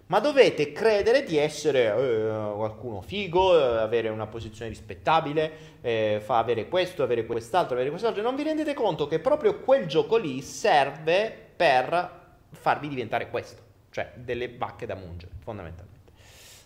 ma 0.08 0.20
dovete 0.20 0.72
credere 0.72 1.24
di 1.24 1.38
essere 1.38 1.86
eh, 1.86 2.54
qualcuno 2.54 3.00
figo, 3.00 3.58
eh, 3.58 3.78
avere 3.78 4.10
una 4.10 4.26
posizione 4.26 4.68
rispettabile, 4.68 5.52
eh, 5.80 6.20
fa 6.22 6.36
avere 6.36 6.68
questo, 6.68 7.02
avere 7.02 7.24
quest'altro, 7.24 7.72
avere 7.72 7.88
quest'altro. 7.88 8.20
Non 8.20 8.36
vi 8.36 8.42
rendete 8.42 8.74
conto 8.74 9.06
che 9.06 9.18
proprio 9.18 9.60
quel 9.60 9.86
gioco 9.86 10.18
lì 10.18 10.42
serve 10.42 11.34
per 11.56 12.34
farvi 12.50 12.86
diventare 12.86 13.30
questo, 13.30 13.62
cioè 13.92 14.12
delle 14.14 14.54
vacche 14.58 14.84
da 14.84 14.94
mungere, 14.94 15.32
fondamentalmente 15.42 15.91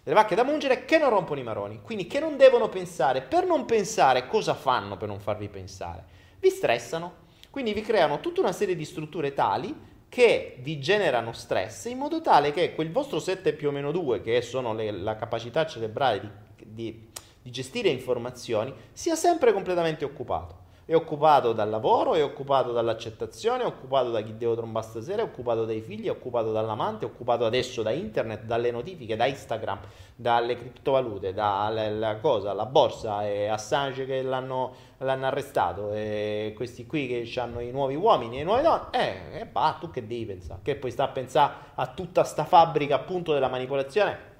delle 0.06 0.18
vacche 0.20 0.36
da 0.36 0.44
mungere 0.44 0.84
che 0.84 0.98
non 0.98 1.10
rompono 1.10 1.40
i 1.40 1.42
maroni, 1.42 1.80
quindi 1.82 2.06
che 2.06 2.20
non 2.20 2.36
devono 2.36 2.68
pensare. 2.68 3.22
Per 3.22 3.44
non 3.44 3.64
pensare, 3.64 4.28
cosa 4.28 4.54
fanno 4.54 4.96
per 4.96 5.08
non 5.08 5.18
farvi 5.18 5.48
pensare? 5.48 6.04
Vi 6.38 6.48
stressano, 6.48 7.24
quindi 7.50 7.72
vi 7.72 7.80
creano 7.80 8.20
tutta 8.20 8.40
una 8.40 8.52
serie 8.52 8.76
di 8.76 8.84
strutture 8.84 9.34
tali 9.34 9.74
che 10.08 10.58
vi 10.60 10.78
generano 10.78 11.32
stress 11.32 11.86
in 11.86 11.98
modo 11.98 12.20
tale 12.20 12.52
che 12.52 12.72
quel 12.72 12.92
vostro 12.92 13.18
7 13.18 13.52
più 13.54 13.66
o 13.66 13.72
meno 13.72 13.90
2, 13.90 14.22
che 14.22 14.42
sono 14.42 14.72
le, 14.74 14.92
la 14.92 15.16
capacità 15.16 15.66
cerebrale 15.66 16.20
di, 16.20 16.30
di, 16.56 17.08
di 17.42 17.50
gestire 17.50 17.88
informazioni, 17.88 18.72
sia 18.92 19.16
sempre 19.16 19.52
completamente 19.52 20.04
occupato. 20.04 20.65
È 20.88 20.94
occupato 20.94 21.52
dal 21.52 21.68
lavoro, 21.68 22.14
è 22.14 22.22
occupato 22.22 22.70
dall'accettazione, 22.70 23.64
è 23.64 23.66
occupato 23.66 24.12
da 24.12 24.20
chi 24.20 24.36
devo 24.36 24.54
trombare 24.54 24.86
stasera, 24.86 25.20
è 25.20 25.24
occupato 25.24 25.64
dai 25.64 25.80
figli, 25.80 26.06
è 26.06 26.10
occupato 26.10 26.52
dall'amante, 26.52 27.04
è 27.04 27.08
occupato 27.08 27.44
adesso 27.44 27.82
da 27.82 27.90
internet, 27.90 28.44
dalle 28.44 28.70
notifiche, 28.70 29.16
da 29.16 29.26
Instagram, 29.26 29.80
dalle 30.14 30.56
criptovalute, 30.56 31.34
dalla 31.34 32.18
cosa, 32.18 32.52
la 32.52 32.66
borsa 32.66 33.26
e 33.26 33.48
Assange 33.48 34.06
che 34.06 34.22
l'hanno, 34.22 34.74
l'hanno 34.98 35.26
arrestato 35.26 35.90
e 35.92 36.52
questi 36.54 36.86
qui 36.86 37.08
che 37.08 37.40
hanno 37.40 37.58
i 37.58 37.72
nuovi 37.72 37.96
uomini 37.96 38.36
e 38.36 38.38
le 38.38 38.44
nuove 38.44 38.62
donne. 38.62 38.86
Eh, 38.92 39.40
eh 39.40 39.46
bah, 39.46 39.78
tu 39.80 39.90
che 39.90 40.06
devi 40.06 40.24
pensare? 40.24 40.60
Che 40.62 40.76
poi 40.76 40.92
sta 40.92 41.02
a 41.02 41.08
pensare 41.08 41.52
a 41.74 41.88
tutta 41.88 42.22
sta 42.22 42.44
fabbrica 42.44 42.94
appunto 42.94 43.32
della 43.32 43.48
manipolazione? 43.48 44.35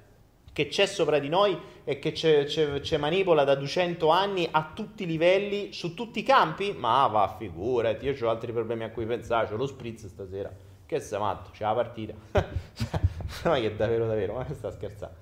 Che 0.57 0.69
c'è 0.69 0.87
sopra 0.87 1.19
di 1.19 1.29
noi 1.29 1.55
e 1.83 1.99
che 1.99 2.15
ci 2.15 2.97
manipola 2.97 3.43
da 3.43 3.53
200 3.53 4.09
anni 4.09 4.49
a 4.49 4.71
tutti 4.73 5.03
i 5.03 5.05
livelli, 5.05 5.71
su 5.71 5.93
tutti 5.93 6.17
i 6.17 6.23
campi? 6.23 6.73
Ma 6.75 7.05
va, 7.05 7.35
figurati, 7.37 8.07
io 8.07 8.25
ho 8.25 8.29
altri 8.31 8.51
problemi 8.51 8.83
a 8.83 8.89
cui 8.89 9.05
pensare, 9.05 9.53
ho 9.53 9.55
lo 9.55 9.67
spritz 9.67 10.07
stasera. 10.07 10.51
Che 10.83 10.99
sei 10.99 11.19
matto, 11.19 11.51
c'è 11.51 11.63
la 11.63 11.75
partita. 11.75 12.15
ma 13.43 13.59
che 13.59 13.75
davvero, 13.75 14.07
davvero, 14.07 14.33
ma 14.33 14.47
sta 14.51 14.71
scherzando? 14.71 15.15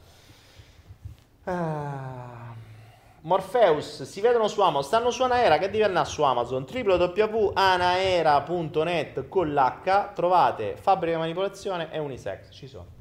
Ah. 1.43 2.53
Morpheus, 3.23 4.03
si 4.03 4.21
vedono 4.21 4.47
su 4.47 4.61
Amazon, 4.61 4.83
stanno 4.83 5.11
su 5.11 5.21
Anaera, 5.23 5.57
che 5.57 5.83
andare 5.83 6.07
su 6.07 6.21
Amazon, 6.21 6.65
www.anaera.net 6.65 9.27
con 9.27 9.51
l'H, 9.51 10.13
trovate 10.13 10.77
fabbrica 10.77 11.17
manipolazione 11.17 11.91
e 11.91 11.99
unisex, 11.99 12.51
ci 12.51 12.67
sono. 12.67 12.94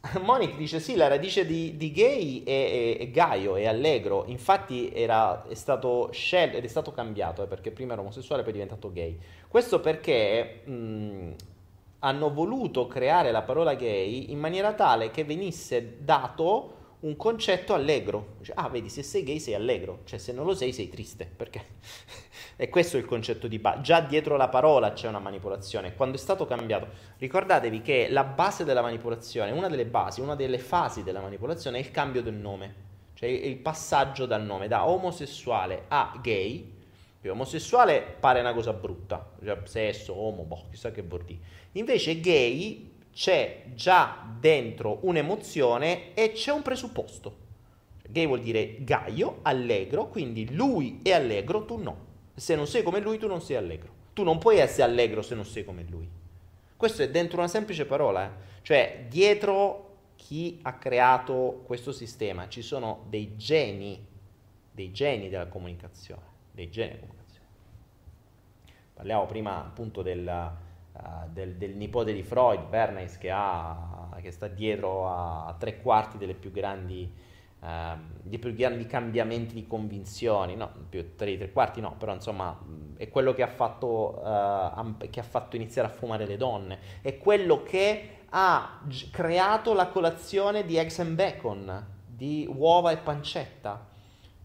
Monic 0.22 0.56
dice 0.56 0.78
sì, 0.80 0.94
la 0.94 1.08
radice 1.08 1.44
di, 1.44 1.76
di 1.76 1.90
gay 1.90 2.42
è, 2.44 2.96
è, 2.96 3.02
è, 3.02 3.10
Gaio, 3.10 3.56
è 3.56 3.66
allegro, 3.66 4.24
infatti 4.26 4.90
era, 4.92 5.44
è 5.46 5.54
stato 5.54 6.10
scelto 6.12 6.56
ed 6.56 6.64
è 6.64 6.68
stato 6.68 6.92
cambiato, 6.92 7.42
eh, 7.42 7.46
perché 7.46 7.72
prima 7.72 7.92
era 7.92 8.02
omosessuale 8.02 8.42
e 8.42 8.44
poi 8.44 8.52
è 8.52 8.56
diventato 8.56 8.92
gay. 8.92 9.18
Questo 9.48 9.80
perché 9.80 10.62
mh, 10.64 11.34
hanno 12.00 12.32
voluto 12.32 12.86
creare 12.86 13.32
la 13.32 13.42
parola 13.42 13.74
gay 13.74 14.30
in 14.30 14.38
maniera 14.38 14.72
tale 14.74 15.10
che 15.10 15.24
venisse 15.24 15.96
dato 16.00 16.76
un 17.00 17.16
concetto 17.16 17.74
allegro. 17.74 18.36
Ah, 18.54 18.68
vedi, 18.68 18.88
se 18.88 19.02
sei 19.02 19.22
gay 19.22 19.38
sei 19.38 19.54
allegro, 19.54 20.00
cioè 20.04 20.18
se 20.18 20.32
non 20.32 20.44
lo 20.44 20.54
sei 20.54 20.72
sei 20.72 20.88
triste, 20.88 21.26
perché... 21.26 21.64
e 22.56 22.68
questo 22.68 22.96
è 22.96 23.00
il 23.00 23.06
concetto 23.06 23.46
di 23.46 23.58
base. 23.58 23.82
Già 23.82 24.00
dietro 24.00 24.36
la 24.36 24.48
parola 24.48 24.92
c'è 24.92 25.06
una 25.06 25.20
manipolazione. 25.20 25.94
Quando 25.94 26.16
è 26.16 26.18
stato 26.18 26.44
cambiato, 26.44 26.88
ricordatevi 27.18 27.82
che 27.82 28.08
la 28.10 28.24
base 28.24 28.64
della 28.64 28.82
manipolazione, 28.82 29.52
una 29.52 29.68
delle 29.68 29.86
basi, 29.86 30.20
una 30.20 30.34
delle 30.34 30.58
fasi 30.58 31.02
della 31.02 31.20
manipolazione 31.20 31.78
è 31.78 31.80
il 31.80 31.90
cambio 31.92 32.22
del 32.22 32.34
nome, 32.34 32.86
cioè 33.14 33.28
il 33.28 33.56
passaggio 33.58 34.26
dal 34.26 34.42
nome 34.42 34.66
da 34.66 34.88
omosessuale 34.88 35.84
a 35.88 36.18
gay. 36.20 36.76
Che 37.20 37.28
omosessuale 37.28 38.16
pare 38.18 38.38
una 38.38 38.54
cosa 38.54 38.72
brutta, 38.72 39.32
cioè 39.44 39.60
sesso, 39.64 40.16
omo, 40.16 40.44
boh, 40.44 40.66
chissà 40.70 40.92
che 40.92 41.04
dire. 41.04 41.38
Invece 41.72 42.20
gay 42.20 42.97
c'è 43.18 43.64
già 43.74 44.24
dentro 44.38 45.00
un'emozione 45.02 46.14
e 46.14 46.30
c'è 46.30 46.52
un 46.52 46.62
presupposto. 46.62 47.36
Gay 48.08 48.28
vuol 48.28 48.40
dire 48.40 48.84
gaio, 48.84 49.40
allegro, 49.42 50.06
quindi 50.06 50.54
lui 50.54 51.00
è 51.02 51.10
allegro, 51.10 51.64
tu 51.64 51.82
no. 51.82 52.06
Se 52.36 52.54
non 52.54 52.68
sei 52.68 52.84
come 52.84 53.00
lui, 53.00 53.18
tu 53.18 53.26
non 53.26 53.42
sei 53.42 53.56
allegro. 53.56 53.92
Tu 54.12 54.22
non 54.22 54.38
puoi 54.38 54.58
essere 54.58 54.84
allegro 54.84 55.22
se 55.22 55.34
non 55.34 55.44
sei 55.44 55.64
come 55.64 55.84
lui. 55.88 56.08
Questo 56.76 57.02
è 57.02 57.10
dentro 57.10 57.38
una 57.38 57.48
semplice 57.48 57.86
parola, 57.86 58.24
eh? 58.24 58.30
cioè 58.62 59.06
dietro 59.08 59.96
chi 60.14 60.60
ha 60.62 60.74
creato 60.74 61.64
questo 61.66 61.90
sistema 61.90 62.48
ci 62.48 62.62
sono 62.62 63.04
dei 63.08 63.34
geni, 63.36 64.06
dei 64.70 64.92
geni 64.92 65.28
della 65.28 65.48
comunicazione, 65.48 66.22
dei 66.52 66.70
geni 66.70 66.90
della 66.90 67.00
comunicazione. 67.00 67.46
Parliamo 68.94 69.26
prima 69.26 69.58
appunto 69.58 70.02
del, 70.02 70.24
uh, 70.24 70.67
del, 71.28 71.56
del, 71.56 71.74
nipote 71.76 72.12
di 72.12 72.22
Freud, 72.22 72.68
Bernays, 72.68 73.18
che, 73.18 73.30
ha, 73.30 74.08
che 74.20 74.30
sta 74.30 74.48
dietro 74.48 75.08
a, 75.08 75.54
tre 75.58 75.80
quarti 75.80 76.18
delle 76.18 76.34
più 76.34 76.50
grandi, 76.50 77.12
uh, 77.60 77.66
dei 78.22 78.38
più 78.38 78.54
grandi 78.54 78.86
cambiamenti 78.86 79.54
di 79.54 79.66
convinzioni, 79.66 80.56
no, 80.56 80.70
più 80.88 81.14
tre, 81.14 81.36
tre 81.36 81.52
quarti 81.52 81.80
no, 81.80 81.94
però 81.98 82.12
insomma 82.12 82.58
è 82.96 83.08
quello 83.08 83.32
che 83.34 83.42
ha, 83.42 83.48
fatto, 83.48 84.20
uh, 84.22 84.96
che 85.10 85.20
ha 85.20 85.24
fatto 85.24 85.56
iniziare 85.56 85.88
a 85.88 85.90
fumare 85.90 86.26
le 86.26 86.36
donne, 86.36 86.78
è 87.02 87.18
quello 87.18 87.62
che 87.62 88.10
ha 88.30 88.80
creato 89.10 89.72
la 89.72 89.88
colazione 89.88 90.64
di 90.64 90.76
eggs 90.76 90.98
and 90.98 91.14
bacon, 91.14 91.86
di 92.06 92.48
uova 92.52 92.90
e 92.90 92.96
pancetta 92.98 93.96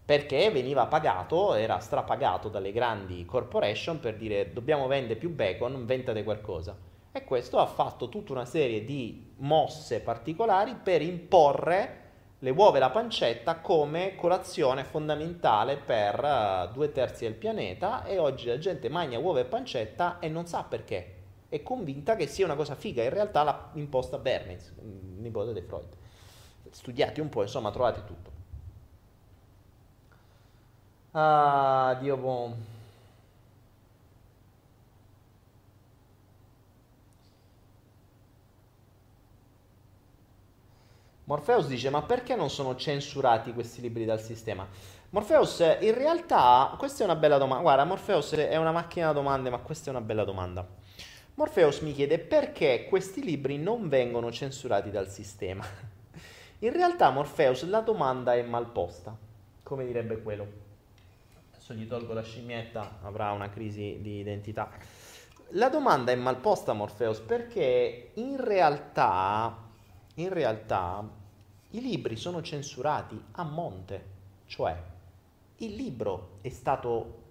perché 0.04 0.50
veniva 0.50 0.86
pagato, 0.86 1.54
era 1.54 1.78
strapagato 1.78 2.48
dalle 2.48 2.72
grandi 2.72 3.24
corporation 3.24 4.00
per 4.00 4.16
dire 4.16 4.52
dobbiamo 4.52 4.86
vendere 4.86 5.16
più 5.16 5.30
bacon, 5.30 5.72
inventate 5.72 6.22
qualcosa. 6.22 6.76
E 7.10 7.24
questo 7.24 7.58
ha 7.58 7.66
fatto 7.66 8.08
tutta 8.08 8.32
una 8.32 8.44
serie 8.44 8.84
di 8.84 9.32
mosse 9.36 10.00
particolari 10.00 10.74
per 10.74 11.00
imporre 11.00 12.02
le 12.40 12.50
uova 12.50 12.76
e 12.76 12.80
la 12.80 12.90
pancetta 12.90 13.60
come 13.60 14.16
colazione 14.16 14.84
fondamentale 14.84 15.78
per 15.78 16.22
uh, 16.22 16.70
due 16.74 16.92
terzi 16.92 17.24
del 17.24 17.34
pianeta 17.34 18.04
e 18.04 18.18
oggi 18.18 18.48
la 18.48 18.58
gente 18.58 18.90
mangia 18.90 19.18
uova 19.18 19.40
e 19.40 19.46
pancetta 19.46 20.18
e 20.18 20.28
non 20.28 20.46
sa 20.46 20.64
perché. 20.64 21.12
È 21.48 21.62
convinta 21.62 22.16
che 22.16 22.26
sia 22.26 22.44
una 22.44 22.56
cosa 22.56 22.74
figa, 22.74 23.02
in 23.02 23.10
realtà 23.10 23.42
l'ha 23.42 23.70
imposta 23.74 24.18
Bernays, 24.18 24.74
nipote 25.16 25.54
di 25.54 25.62
Freud. 25.62 25.88
Studiati 26.68 27.20
un 27.20 27.28
po', 27.30 27.42
insomma, 27.42 27.70
trovate 27.70 28.04
tutto. 28.04 28.33
Ah, 31.16 31.96
Dio 32.00 32.16
buono. 32.16 32.56
Morpheus 41.24 41.66
dice: 41.68 41.88
Ma 41.90 42.02
perché 42.02 42.34
non 42.34 42.50
sono 42.50 42.74
censurati 42.76 43.52
questi 43.52 43.80
libri 43.80 44.04
dal 44.04 44.20
sistema? 44.20 44.66
Morpheus, 45.10 45.60
in 45.80 45.94
realtà, 45.94 46.74
questa 46.76 47.02
è 47.02 47.06
una 47.06 47.14
bella 47.16 47.38
domanda. 47.38 47.62
Guarda, 47.62 47.84
Morpheus 47.84 48.32
è 48.34 48.56
una 48.56 48.72
macchina 48.72 49.06
da 49.06 49.12
domande, 49.12 49.50
ma 49.50 49.58
questa 49.58 49.90
è 49.90 49.94
una 49.94 50.00
bella 50.04 50.24
domanda. 50.24 50.66
Morpheus 51.34 51.80
mi 51.80 51.92
chiede 51.92 52.18
perché 52.18 52.86
questi 52.88 53.22
libri 53.22 53.56
non 53.58 53.88
vengono 53.88 54.32
censurati 54.32 54.90
dal 54.90 55.08
sistema. 55.08 55.64
In 56.60 56.72
realtà, 56.72 57.10
Morpheus, 57.10 57.64
la 57.68 57.80
domanda 57.80 58.34
è 58.34 58.42
mal 58.42 58.66
posta, 58.66 59.16
come 59.62 59.86
direbbe 59.86 60.20
quello 60.22 60.63
adesso 61.64 61.72
gli 61.72 61.86
tolgo 61.86 62.12
la 62.12 62.22
scimmietta, 62.22 62.98
avrà 63.02 63.32
una 63.32 63.48
crisi 63.48 63.98
di 64.02 64.18
identità. 64.18 64.70
La 65.50 65.70
domanda 65.70 66.12
è 66.12 66.14
mal 66.14 66.36
posta, 66.36 66.74
Morpheus, 66.74 67.20
perché 67.20 68.10
in 68.14 68.36
realtà, 68.36 69.56
in 70.16 70.28
realtà 70.28 71.08
i 71.70 71.80
libri 71.80 72.16
sono 72.16 72.42
censurati 72.42 73.18
a 73.32 73.44
monte, 73.44 74.04
cioè 74.46 74.76
il 75.56 75.74
libro 75.74 76.38
è 76.42 76.50
stato 76.50 77.22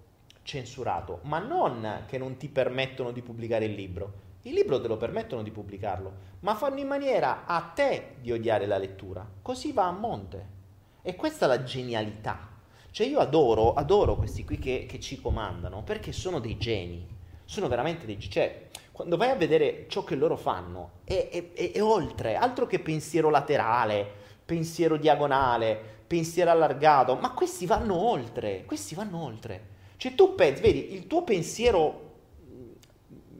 censurato, 0.41 1.19
ma 1.23 1.37
non 1.37 2.05
che 2.07 2.17
non 2.17 2.35
ti 2.35 2.47
permettono 2.47 3.11
di 3.11 3.21
pubblicare 3.21 3.65
il 3.65 3.73
libro. 3.73 4.21
Il 4.45 4.53
libro 4.53 4.81
te 4.81 4.87
lo 4.87 4.97
permettono 4.97 5.43
di 5.43 5.51
pubblicarlo, 5.51 6.11
ma 6.39 6.55
fanno 6.55 6.79
in 6.79 6.87
maniera 6.87 7.45
a 7.45 7.61
te 7.61 8.15
di 8.19 8.31
odiare 8.31 8.65
la 8.65 8.77
lettura. 8.77 9.25
Così 9.41 9.71
va 9.71 9.85
a 9.85 9.91
monte. 9.91 10.61
E 11.03 11.15
questa 11.15 11.45
è 11.45 11.47
la 11.47 11.63
genialità 11.63 12.52
cioè 12.93 13.07
io 13.07 13.17
adoro, 13.17 13.73
adoro 13.73 14.15
questi 14.15 14.45
qui 14.45 14.59
che, 14.59 14.85
che 14.87 14.99
ci 14.99 15.19
comandano 15.19 15.81
perché 15.81 16.11
sono 16.11 16.37
dei 16.37 16.59
geni, 16.59 17.03
sono 17.43 17.67
veramente 17.67 18.05
dei 18.05 18.19
geni. 18.19 18.31
Cioè, 18.31 18.67
quando 18.91 19.17
vai 19.17 19.31
a 19.31 19.35
vedere 19.35 19.87
ciò 19.87 20.03
che 20.03 20.13
loro 20.13 20.37
fanno, 20.37 20.99
è, 21.03 21.29
è, 21.31 21.53
è, 21.53 21.71
è 21.71 21.81
oltre, 21.81 22.35
altro 22.35 22.67
che 22.67 22.77
pensiero 22.77 23.31
laterale, 23.31 24.07
pensiero 24.45 24.97
diagonale, 24.97 25.75
pensiero 26.05 26.51
allargato, 26.51 27.15
ma 27.15 27.31
questi 27.31 27.65
vanno 27.65 27.95
oltre, 27.95 28.63
questi 28.65 28.93
vanno 28.93 29.23
oltre. 29.23 29.71
Cioè 29.97 30.13
tu 30.13 30.35
pensi, 30.35 30.61
vedi, 30.61 30.93
il 30.93 31.07
tuo 31.07 31.23
pensiero 31.23 32.11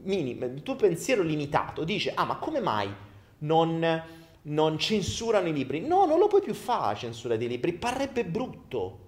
minimo, 0.02 0.46
il 0.46 0.64
tuo 0.64 0.76
pensiero 0.76 1.22
limitato 1.22 1.84
dice, 1.84 2.12
ah 2.16 2.26
ma 2.26 2.38
come 2.38 2.60
mai 2.60 2.92
non, 3.40 4.04
non 4.42 4.80
censurano 4.80 5.48
i 5.48 5.54
libri? 5.54 5.82
No, 5.82 6.06
non 6.06 6.18
lo 6.18 6.26
puoi 6.26 6.42
più 6.42 6.56
fare 6.56 6.98
censura 6.98 7.38
dei 7.38 7.48
libri, 7.48 7.74
parrebbe 7.74 8.26
brutto. 8.26 9.02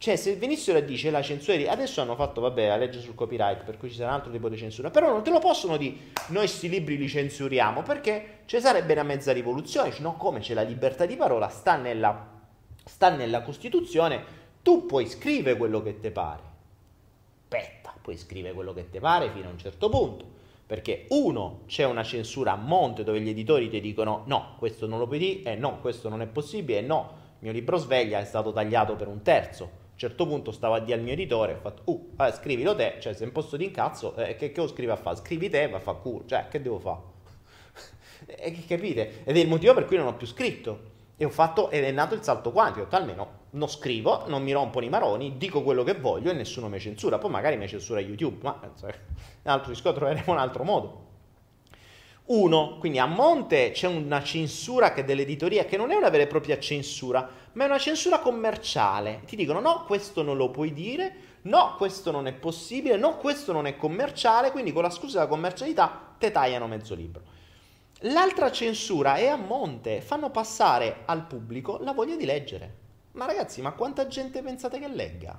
Cioè, 0.00 0.16
se 0.16 0.34
venissero 0.36 0.78
a 0.78 0.80
dire 0.80 1.10
la 1.10 1.20
censura. 1.20 1.70
Adesso 1.70 2.00
hanno 2.00 2.14
fatto, 2.14 2.40
vabbè, 2.40 2.68
la 2.68 2.78
legge 2.78 3.00
sul 3.00 3.14
copyright, 3.14 3.64
per 3.64 3.76
cui 3.76 3.90
ci 3.90 3.96
sarà 3.96 4.08
un 4.08 4.14
altro 4.14 4.32
tipo 4.32 4.48
di 4.48 4.56
censura. 4.56 4.88
Però 4.88 5.10
non 5.10 5.22
te 5.22 5.28
lo 5.28 5.40
possono 5.40 5.76
dire, 5.76 5.94
noi 6.28 6.46
questi 6.46 6.70
libri 6.70 6.96
li 6.96 7.06
censuriamo, 7.06 7.82
perché 7.82 8.38
ci 8.46 8.58
sarebbe 8.60 8.94
una 8.94 9.02
mezza 9.02 9.30
rivoluzione. 9.30 9.92
No, 9.98 10.16
come 10.16 10.40
c'è 10.40 10.54
la 10.54 10.62
libertà 10.62 11.04
di 11.04 11.16
parola, 11.16 11.50
sta 11.50 11.76
nella, 11.76 12.28
sta 12.82 13.10
nella 13.10 13.42
Costituzione, 13.42 14.24
tu 14.62 14.86
puoi 14.86 15.04
scrivere 15.06 15.58
quello 15.58 15.82
che 15.82 16.00
ti 16.00 16.10
pare. 16.10 16.42
Aspetta, 17.42 17.92
puoi 18.00 18.16
scrivere 18.16 18.54
quello 18.54 18.72
che 18.72 18.88
ti 18.88 19.00
pare 19.00 19.30
fino 19.30 19.48
a 19.48 19.52
un 19.52 19.58
certo 19.58 19.90
punto. 19.90 20.24
Perché 20.66 21.04
uno, 21.10 21.64
c'è 21.66 21.84
una 21.84 22.04
censura 22.04 22.52
a 22.52 22.56
monte 22.56 23.04
dove 23.04 23.20
gli 23.20 23.28
editori 23.28 23.68
ti 23.68 23.82
dicono 23.82 24.22
no, 24.24 24.54
questo 24.56 24.86
non 24.86 24.98
lo 24.98 25.06
puoi 25.06 25.18
dire, 25.18 25.52
e 25.52 25.56
no, 25.56 25.78
questo 25.80 26.08
non 26.08 26.22
è 26.22 26.26
possibile, 26.26 26.78
e 26.78 26.82
no, 26.82 27.10
il 27.32 27.38
mio 27.40 27.52
libro 27.52 27.76
sveglia 27.76 28.18
è 28.18 28.24
stato 28.24 28.50
tagliato 28.50 28.96
per 28.96 29.06
un 29.06 29.20
terzo. 29.20 29.79
Un 30.00 30.08
certo 30.08 30.26
punto 30.26 30.50
stavo 30.50 30.72
a 30.72 30.80
dire 30.80 30.96
al 30.96 31.04
mio 31.04 31.12
editore, 31.12 31.52
ho 31.52 31.58
fatto, 31.60 31.82
uh, 31.84 32.12
vabbè, 32.14 32.32
scrivilo 32.32 32.74
te, 32.74 32.96
cioè 33.00 33.12
se 33.12 33.24
in 33.24 33.32
posto 33.32 33.58
di 33.58 33.66
incazzo, 33.66 34.16
eh, 34.16 34.34
che, 34.34 34.50
che 34.50 34.58
lo 34.62 34.66
scrivi 34.66 34.90
a 34.90 34.96
fare? 34.96 35.16
Scrivi 35.16 35.50
te, 35.50 35.68
va 35.68 35.76
a 35.76 35.80
fa 35.80 35.92
culo, 35.92 36.24
cioè 36.24 36.48
che 36.48 36.62
devo 36.62 36.78
fare? 36.78 37.00
e 38.24 38.64
capite? 38.66 39.24
Ed 39.24 39.36
è 39.36 39.40
il 39.40 39.46
motivo 39.46 39.74
per 39.74 39.84
cui 39.84 39.98
non 39.98 40.06
ho 40.06 40.14
più 40.14 40.26
scritto. 40.26 40.88
E 41.18 41.26
ho 41.26 41.28
fatto, 41.28 41.68
ed 41.68 41.84
è 41.84 41.90
nato 41.90 42.14
il 42.14 42.22
salto 42.22 42.50
quantico, 42.50 42.86
almeno 42.96 43.40
non 43.50 43.68
scrivo, 43.68 44.26
non 44.26 44.42
mi 44.42 44.52
rompono 44.52 44.86
i 44.86 44.88
maroni, 44.88 45.36
dico 45.36 45.62
quello 45.62 45.82
che 45.82 45.92
voglio 45.92 46.30
e 46.30 46.32
nessuno 46.32 46.70
mi 46.70 46.80
censura. 46.80 47.18
Poi 47.18 47.30
magari 47.30 47.58
mi 47.58 47.68
censura 47.68 48.00
YouTube, 48.00 48.38
ma 48.40 48.58
cioè, 48.78 48.94
un 49.42 49.52
altro 49.52 49.68
discorso 49.70 49.98
troveremo 49.98 50.32
un 50.32 50.38
altro 50.38 50.64
modo. 50.64 51.08
Uno, 52.26 52.76
quindi 52.78 52.98
a 52.98 53.06
monte 53.06 53.72
c'è 53.72 53.88
una 53.88 54.22
censura 54.22 54.92
che 54.92 55.04
dell'editoria 55.04 55.64
che 55.64 55.76
non 55.76 55.90
è 55.90 55.96
una 55.96 56.10
vera 56.10 56.22
e 56.22 56.28
propria 56.28 56.58
censura, 56.58 57.28
ma 57.52 57.64
è 57.64 57.66
una 57.66 57.78
censura 57.78 58.20
commerciale. 58.20 59.22
Ti 59.26 59.34
dicono 59.34 59.60
no, 59.60 59.84
questo 59.84 60.22
non 60.22 60.36
lo 60.36 60.50
puoi 60.50 60.72
dire, 60.72 61.14
no, 61.42 61.74
questo 61.76 62.10
non 62.10 62.26
è 62.26 62.32
possibile, 62.32 62.96
no, 62.96 63.16
questo 63.16 63.52
non 63.52 63.66
è 63.66 63.76
commerciale, 63.76 64.52
quindi 64.52 64.72
con 64.72 64.82
la 64.82 64.90
scusa 64.90 65.18
della 65.18 65.30
commercialità 65.30 66.14
te 66.18 66.30
tagliano 66.30 66.66
mezzo 66.68 66.94
libro. 66.94 67.22
L'altra 68.04 68.50
censura 68.50 69.16
è 69.16 69.26
a 69.26 69.36
monte, 69.36 70.00
fanno 70.00 70.30
passare 70.30 71.02
al 71.06 71.26
pubblico 71.26 71.78
la 71.82 71.92
voglia 71.92 72.16
di 72.16 72.24
leggere. 72.24 72.76
Ma 73.12 73.26
ragazzi, 73.26 73.60
ma 73.60 73.72
quanta 73.72 74.06
gente 74.06 74.40
pensate 74.40 74.78
che 74.78 74.88
legga? 74.88 75.38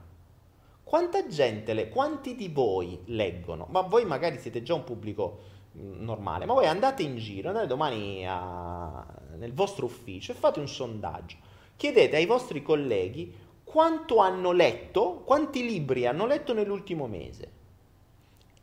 Quanta 0.84 1.26
gente, 1.26 1.74
le, 1.74 1.90
quanti 1.90 2.36
di 2.36 2.50
voi 2.50 3.00
leggono? 3.06 3.68
Ma 3.70 3.82
voi 3.82 4.06
magari 4.06 4.38
siete 4.38 4.62
già 4.62 4.74
un 4.74 4.84
pubblico 4.84 5.40
normale, 5.74 6.46
ma 6.46 6.54
voi 6.54 6.68
andate 6.68 7.04
in 7.04 7.18
giro, 7.18 7.50
andate 7.50 7.68
domani 7.68 8.28
a, 8.28 9.06
nel 9.38 9.54
vostro 9.54 9.86
ufficio 9.86 10.32
e 10.32 10.36
fate 10.36 10.60
un 10.60 10.68
sondaggio. 10.68 11.38
Chiedete 11.76 12.16
ai 12.16 12.26
vostri 12.26 12.62
colleghi 12.62 13.34
quanto 13.64 14.18
hanno 14.18 14.52
letto, 14.52 15.22
quanti 15.26 15.66
libri 15.66 16.06
hanno 16.06 16.26
letto 16.26 16.54
nell'ultimo 16.54 17.08
mese 17.08 17.60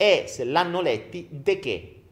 e 0.01 0.27
se 0.29 0.45
l'hanno 0.45 0.81
letti, 0.81 1.27
de 1.29 1.59
che? 1.59 2.03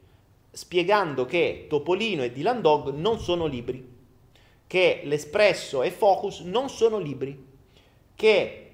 Spiegando 0.51 1.25
che 1.25 1.67
Topolino 1.69 2.25
e 2.25 2.33
Dylan 2.33 2.61
Dog 2.61 2.93
non 2.93 3.21
sono 3.21 3.47
libri, 3.47 3.95
che 4.67 5.03
l'Espresso 5.05 5.83
e 5.83 5.93
Focus 5.93 6.41
non 6.41 6.69
sono 6.69 6.99
libri, 6.99 7.47
che 8.17 8.71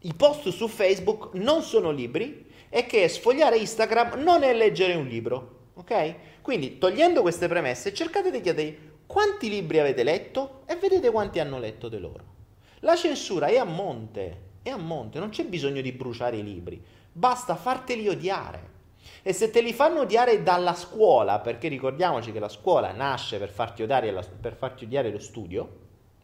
i 0.00 0.14
post 0.14 0.48
su 0.48 0.66
Facebook 0.66 1.34
non 1.34 1.62
sono 1.62 1.92
libri 1.92 2.46
e 2.68 2.86
che 2.86 3.06
sfogliare 3.06 3.58
Instagram 3.58 4.20
non 4.22 4.42
è 4.42 4.52
leggere 4.54 4.94
un 4.94 5.06
libro. 5.06 5.57
Ok? 5.78 6.14
Quindi 6.42 6.78
togliendo 6.78 7.22
queste 7.22 7.46
premesse, 7.46 7.94
cercate 7.94 8.32
di 8.32 8.40
chiedere 8.40 8.96
quanti 9.06 9.48
libri 9.48 9.78
avete 9.78 10.02
letto 10.02 10.62
e 10.66 10.74
vedete 10.74 11.10
quanti 11.10 11.38
hanno 11.38 11.58
letto 11.58 11.88
di 11.88 11.98
loro. 11.98 12.36
La 12.80 12.96
censura 12.96 13.46
è 13.46 13.56
a 13.56 13.64
monte, 13.64 14.40
è 14.62 14.70
a 14.70 14.76
monte, 14.76 15.20
non 15.20 15.30
c'è 15.30 15.44
bisogno 15.44 15.80
di 15.80 15.92
bruciare 15.92 16.36
i 16.36 16.42
libri, 16.42 16.82
basta 17.12 17.54
farteli 17.54 18.08
odiare. 18.08 18.76
E 19.22 19.32
se 19.32 19.50
te 19.50 19.62
li 19.62 19.72
fanno 19.72 20.00
odiare 20.00 20.42
dalla 20.42 20.74
scuola, 20.74 21.38
perché 21.38 21.68
ricordiamoci 21.68 22.32
che 22.32 22.40
la 22.40 22.48
scuola 22.48 22.92
nasce 22.92 23.38
per 23.38 23.50
farti 23.50 23.82
odiare, 23.82 24.12
per 24.40 24.56
farti 24.56 24.84
odiare 24.84 25.12
lo 25.12 25.20
studio, 25.20 25.78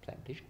semplice, 0.04 0.42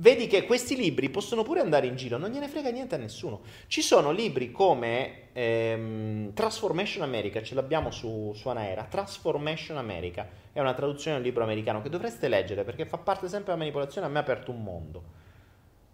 vedi 0.00 0.26
che 0.26 0.44
questi 0.44 0.76
libri 0.76 1.10
possono 1.10 1.42
pure 1.42 1.60
andare 1.60 1.86
in 1.86 1.94
giro, 1.94 2.16
non 2.16 2.30
gliene 2.30 2.48
frega 2.48 2.70
niente 2.70 2.94
a 2.94 2.98
nessuno. 2.98 3.42
Ci 3.66 3.82
sono 3.82 4.10
libri 4.10 4.50
come 4.50 5.28
ehm, 5.32 6.32
Transformation 6.32 7.02
America, 7.02 7.42
ce 7.42 7.54
l'abbiamo 7.54 7.90
su, 7.90 8.32
su 8.34 8.48
Anaera, 8.48 8.84
Transformation 8.84 9.76
America, 9.76 10.28
è 10.52 10.60
una 10.60 10.74
traduzione 10.74 11.18
del 11.18 11.26
libro 11.26 11.44
americano 11.44 11.82
che 11.82 11.90
dovreste 11.90 12.28
leggere 12.28 12.64
perché 12.64 12.86
fa 12.86 12.96
parte 12.96 13.28
sempre 13.28 13.52
della 13.52 13.58
manipolazione, 13.58 14.06
a 14.06 14.10
me 14.10 14.18
ha 14.18 14.22
aperto 14.22 14.50
un 14.50 14.62
mondo. 14.62 15.02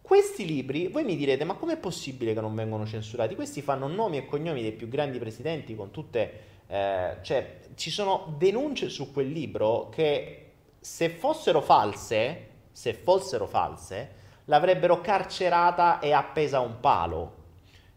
Questi 0.00 0.46
libri, 0.46 0.86
voi 0.86 1.02
mi 1.02 1.16
direte, 1.16 1.42
ma 1.42 1.54
com'è 1.54 1.76
possibile 1.76 2.32
che 2.32 2.40
non 2.40 2.54
vengono 2.54 2.86
censurati? 2.86 3.34
Questi 3.34 3.60
fanno 3.60 3.88
nomi 3.88 4.18
e 4.18 4.24
cognomi 4.24 4.62
dei 4.62 4.72
più 4.72 4.88
grandi 4.88 5.18
presidenti 5.18 5.74
con 5.74 5.90
tutte... 5.90 6.54
Eh, 6.68 7.16
cioè, 7.22 7.58
ci 7.74 7.90
sono 7.90 8.34
denunce 8.38 8.88
su 8.88 9.12
quel 9.12 9.30
libro 9.30 9.88
che 9.88 10.42
se 10.78 11.08
fossero 11.08 11.60
false, 11.60 12.54
se 12.76 12.92
fossero 12.92 13.46
false, 13.46 14.10
l'avrebbero 14.44 15.00
carcerata 15.00 15.98
e 15.98 16.12
appesa 16.12 16.58
a 16.58 16.60
un 16.60 16.78
palo. 16.78 17.34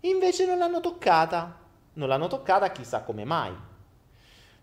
Invece 0.02 0.46
non 0.46 0.58
l'hanno 0.58 0.80
toccata. 0.80 1.60
Non 1.96 2.08
l'hanno 2.08 2.28
toccata 2.28 2.72
chissà 2.72 3.02
come 3.02 3.26
mai. 3.26 3.54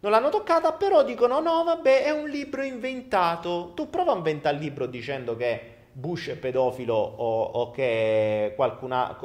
Non 0.00 0.10
l'hanno 0.10 0.30
toccata, 0.30 0.72
però 0.72 1.04
dicono 1.04 1.40
no, 1.40 1.64
vabbè, 1.64 2.04
è 2.04 2.12
un 2.12 2.30
libro 2.30 2.62
inventato. 2.62 3.72
Tu 3.74 3.90
prova 3.90 4.12
a 4.12 4.16
inventare 4.16 4.56
il 4.56 4.62
libro 4.62 4.86
dicendo 4.86 5.36
che 5.36 5.74
Bush 5.92 6.28
è 6.28 6.36
pedofilo 6.36 6.94
o, 6.94 7.42
o 7.42 7.70
che 7.70 8.54
qualcuna 8.56 9.18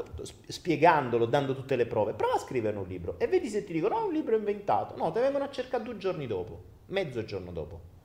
spiegandolo, 0.45 1.25
dando 1.25 1.55
tutte 1.55 1.77
le 1.77 1.85
prove. 1.85 2.11
Prova 2.11 2.33
a 2.33 2.39
scrivere 2.39 2.77
un 2.77 2.85
libro 2.85 3.17
e 3.17 3.27
vedi 3.27 3.47
se 3.47 3.63
ti 3.63 3.71
dicono 3.71 3.95
no, 3.95 4.01
è 4.01 4.07
un 4.07 4.13
libro 4.13 4.35
inventato. 4.35 4.97
No, 4.97 5.09
te 5.13 5.21
vengono 5.21 5.45
a 5.45 5.49
cercare 5.49 5.83
due 5.83 5.95
giorni 5.95 6.27
dopo, 6.27 6.61
mezzo 6.87 7.23
giorno 7.23 7.51
dopo. 7.51 7.99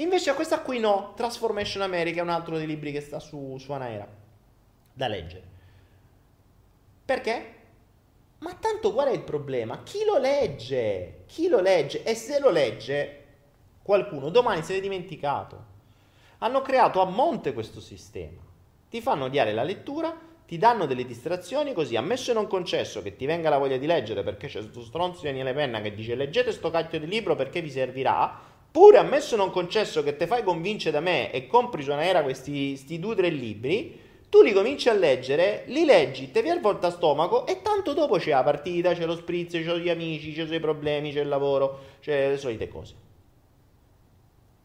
Invece 0.00 0.30
a 0.30 0.34
questa 0.34 0.60
qui 0.60 0.78
no, 0.78 1.12
Transformation 1.14 1.82
America 1.82 2.20
è 2.20 2.22
un 2.22 2.30
altro 2.30 2.56
dei 2.56 2.66
libri 2.66 2.90
che 2.90 3.00
sta 3.00 3.18
su, 3.18 3.56
su 3.58 3.70
Anaera 3.72 4.08
da 4.92 5.06
leggere. 5.08 5.44
Perché? 7.04 7.54
Ma 8.38 8.54
tanto 8.54 8.92
qual 8.92 9.08
è 9.08 9.12
il 9.12 9.22
problema? 9.22 9.82
Chi 9.82 10.04
lo 10.04 10.18
legge? 10.18 11.24
Chi 11.26 11.48
lo 11.48 11.60
legge? 11.60 12.02
E 12.02 12.14
se 12.14 12.40
lo 12.40 12.50
legge 12.50 13.16
qualcuno 13.82 14.30
domani 14.30 14.62
se 14.62 14.74
l'è 14.74 14.80
dimenticato. 14.80 15.68
Hanno 16.38 16.62
creato 16.62 17.02
a 17.02 17.04
monte 17.04 17.52
questo 17.52 17.80
sistema. 17.80 18.40
Ti 18.88 19.00
fanno 19.02 19.26
odiare 19.26 19.52
la 19.52 19.62
lettura, 19.62 20.16
ti 20.46 20.56
danno 20.56 20.86
delle 20.86 21.04
distrazioni 21.04 21.74
così, 21.74 21.96
ammesso 21.96 22.30
e 22.30 22.34
non 22.34 22.46
concesso 22.46 23.02
che 23.02 23.16
ti 23.16 23.26
venga 23.26 23.50
la 23.50 23.58
voglia 23.58 23.76
di 23.76 23.86
leggere 23.86 24.22
perché 24.22 24.46
c'è 24.46 24.60
questo 24.60 24.82
stronzo 24.82 25.20
di 25.20 25.26
Daniele 25.26 25.52
Penna 25.52 25.82
che 25.82 25.94
dice 25.94 26.14
leggete 26.14 26.52
sto 26.52 26.70
cacchio 26.70 26.98
di 26.98 27.06
libro 27.06 27.36
perché 27.36 27.60
vi 27.60 27.70
servirà, 27.70 28.49
Pure 28.70 28.98
ammesso 28.98 29.34
non 29.34 29.50
concesso 29.50 30.02
che 30.02 30.16
te 30.16 30.26
fai 30.26 30.44
convincere 30.44 30.92
da 30.92 31.00
me 31.00 31.32
e 31.32 31.46
compri 31.46 31.82
su 31.82 31.90
una 31.90 32.04
era 32.04 32.22
questi, 32.22 32.68
questi 32.68 32.98
due 33.00 33.12
o 33.12 33.16
tre 33.16 33.28
libri, 33.28 34.08
tu 34.30 34.42
li 34.42 34.52
cominci 34.52 34.88
a 34.88 34.92
leggere, 34.92 35.64
li 35.66 35.84
leggi, 35.84 36.30
te 36.30 36.40
vi 36.40 36.56
volta 36.60 36.90
stomaco 36.90 37.46
e 37.46 37.62
tanto 37.62 37.94
dopo 37.94 38.16
c'è 38.16 38.30
la 38.30 38.44
partita, 38.44 38.94
c'è 38.94 39.04
lo 39.04 39.16
spritz, 39.16 39.52
c'è 39.54 39.76
gli 39.76 39.88
amici, 39.88 40.32
c'è 40.32 40.54
i 40.54 40.60
problemi, 40.60 41.12
c'è 41.12 41.20
il 41.20 41.28
lavoro, 41.28 41.80
c'è 42.00 42.28
le 42.30 42.36
solite 42.36 42.68
cose. 42.68 42.94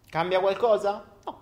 Cambia 0.07 0.39
qualcosa? 0.39 1.03
No, 1.25 1.39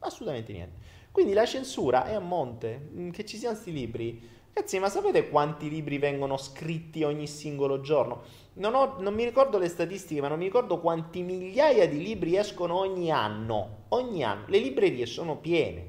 assolutamente 0.00 0.52
niente. 0.52 0.76
Quindi 1.12 1.34
la 1.34 1.46
censura 1.46 2.06
è 2.06 2.14
a 2.14 2.20
monte, 2.20 2.88
mm, 2.92 3.10
che 3.10 3.24
ci 3.24 3.36
siano 3.36 3.54
questi 3.54 3.72
libri. 3.72 4.28
Ragazzi, 4.52 4.80
ma 4.80 4.88
sapete 4.88 5.28
quanti 5.28 5.70
libri 5.70 5.98
vengono 5.98 6.36
scritti 6.36 7.04
ogni 7.04 7.28
singolo 7.28 7.80
giorno? 7.80 8.22
Non, 8.54 8.74
ho, 8.74 8.96
non, 8.98 9.14
mi 9.14 9.24
ricordo 9.24 9.56
le 9.56 9.68
statistiche, 9.68 10.20
ma 10.20 10.28
non 10.28 10.38
mi 10.38 10.44
ricordo 10.44 10.78
quanti 10.78 11.22
migliaia 11.22 11.88
di 11.88 12.02
libri 12.02 12.36
escono 12.36 12.76
ogni 12.76 13.10
anno. 13.10 13.84
Ogni 13.88 14.22
anno. 14.22 14.44
Le 14.48 14.58
librerie 14.58 15.06
sono 15.06 15.36
piene. 15.38 15.88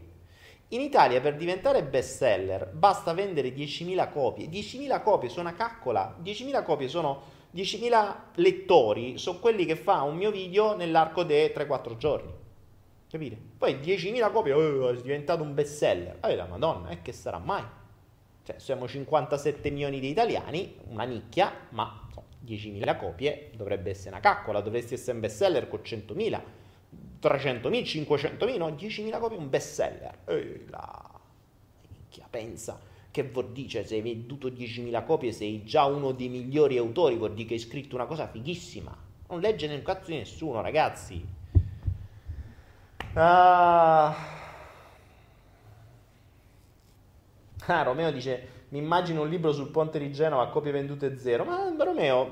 In 0.69 0.79
Italia 0.79 1.19
per 1.19 1.35
diventare 1.35 1.83
bestseller 1.83 2.71
basta 2.71 3.13
vendere 3.13 3.49
10.000 3.49 4.11
copie. 4.11 4.47
10.000 4.47 5.03
copie 5.03 5.29
sono 5.29 5.49
una 5.49 5.57
caccola. 5.57 6.17
10.000 6.23 6.63
copie 6.63 6.87
sono 6.87 7.21
10.000 7.53 8.15
lettori. 8.35 9.17
Sono 9.17 9.39
quelli 9.39 9.65
che 9.65 9.75
fa 9.75 10.01
un 10.03 10.15
mio 10.15 10.31
video 10.31 10.75
nell'arco 10.75 11.23
dei 11.23 11.49
3-4 11.49 11.97
giorni. 11.97 12.31
Capite? 13.09 13.37
Poi 13.57 13.75
10.000 13.75 14.31
copie, 14.31 14.53
oh, 14.53 14.89
è 14.89 14.95
diventato 14.95 15.43
un 15.43 15.53
bestseller. 15.53 16.17
Eh, 16.23 16.35
la 16.35 16.47
madonna, 16.47 16.89
e 16.89 16.93
eh, 16.93 17.01
che 17.03 17.11
sarà 17.11 17.37
mai? 17.37 17.63
Cioè, 18.43 18.57
siamo 18.57 18.87
57 18.87 19.69
milioni 19.69 19.99
di 19.99 20.09
italiani, 20.09 20.75
una 20.89 21.03
nicchia, 21.03 21.53
ma 21.69 22.07
10.000 22.45 22.97
copie 22.97 23.51
dovrebbe 23.55 23.91
essere 23.91 24.09
una 24.09 24.19
caccola, 24.19 24.61
dovresti 24.61 24.93
essere 24.93 25.13
un 25.13 25.19
bestseller 25.21 25.67
con 25.67 25.79
100.000, 25.83 26.41
300.000, 27.21 27.61
500.000, 27.61 28.57
no, 28.57 28.69
10.000 28.69 29.19
copie 29.19 29.37
un 29.37 29.49
bestseller. 29.49 30.19
Ehi 30.25 30.65
là, 30.69 31.19
minchia, 31.89 32.27
pensa 32.29 32.79
che 33.13 33.23
vuol 33.23 33.51
dire, 33.51 33.67
cioè, 33.69 33.83
se 33.83 33.95
hai 33.95 34.01
venduto 34.01 34.47
10.000 34.49 35.05
copie 35.05 35.31
sei 35.31 35.63
già 35.63 35.85
uno 35.85 36.13
dei 36.13 36.29
migliori 36.29 36.77
autori, 36.77 37.15
vuol 37.15 37.33
dire 37.33 37.47
che 37.47 37.53
hai 37.53 37.59
scritto 37.59 37.93
una 37.95 38.05
cosa 38.05 38.27
fighissima. 38.27 38.95
Non 39.27 39.39
legge 39.39 39.67
nel 39.67 39.83
cazzo 39.83 40.09
di 40.09 40.17
nessuno, 40.17 40.61
ragazzi. 40.61 41.23
Ah... 43.13 44.15
ah, 47.67 47.83
Romeo 47.83 48.11
dice 48.11 48.52
mi 48.73 48.79
immagino 48.79 49.21
un 49.21 49.29
libro 49.29 49.53
sul 49.53 49.69
ponte 49.69 49.99
di 49.99 50.11
Genova 50.11 50.41
a 50.41 50.47
copie 50.47 50.71
vendute 50.71 51.19
zero. 51.19 51.43
Ma 51.43 51.71
Romeo, 51.77 52.27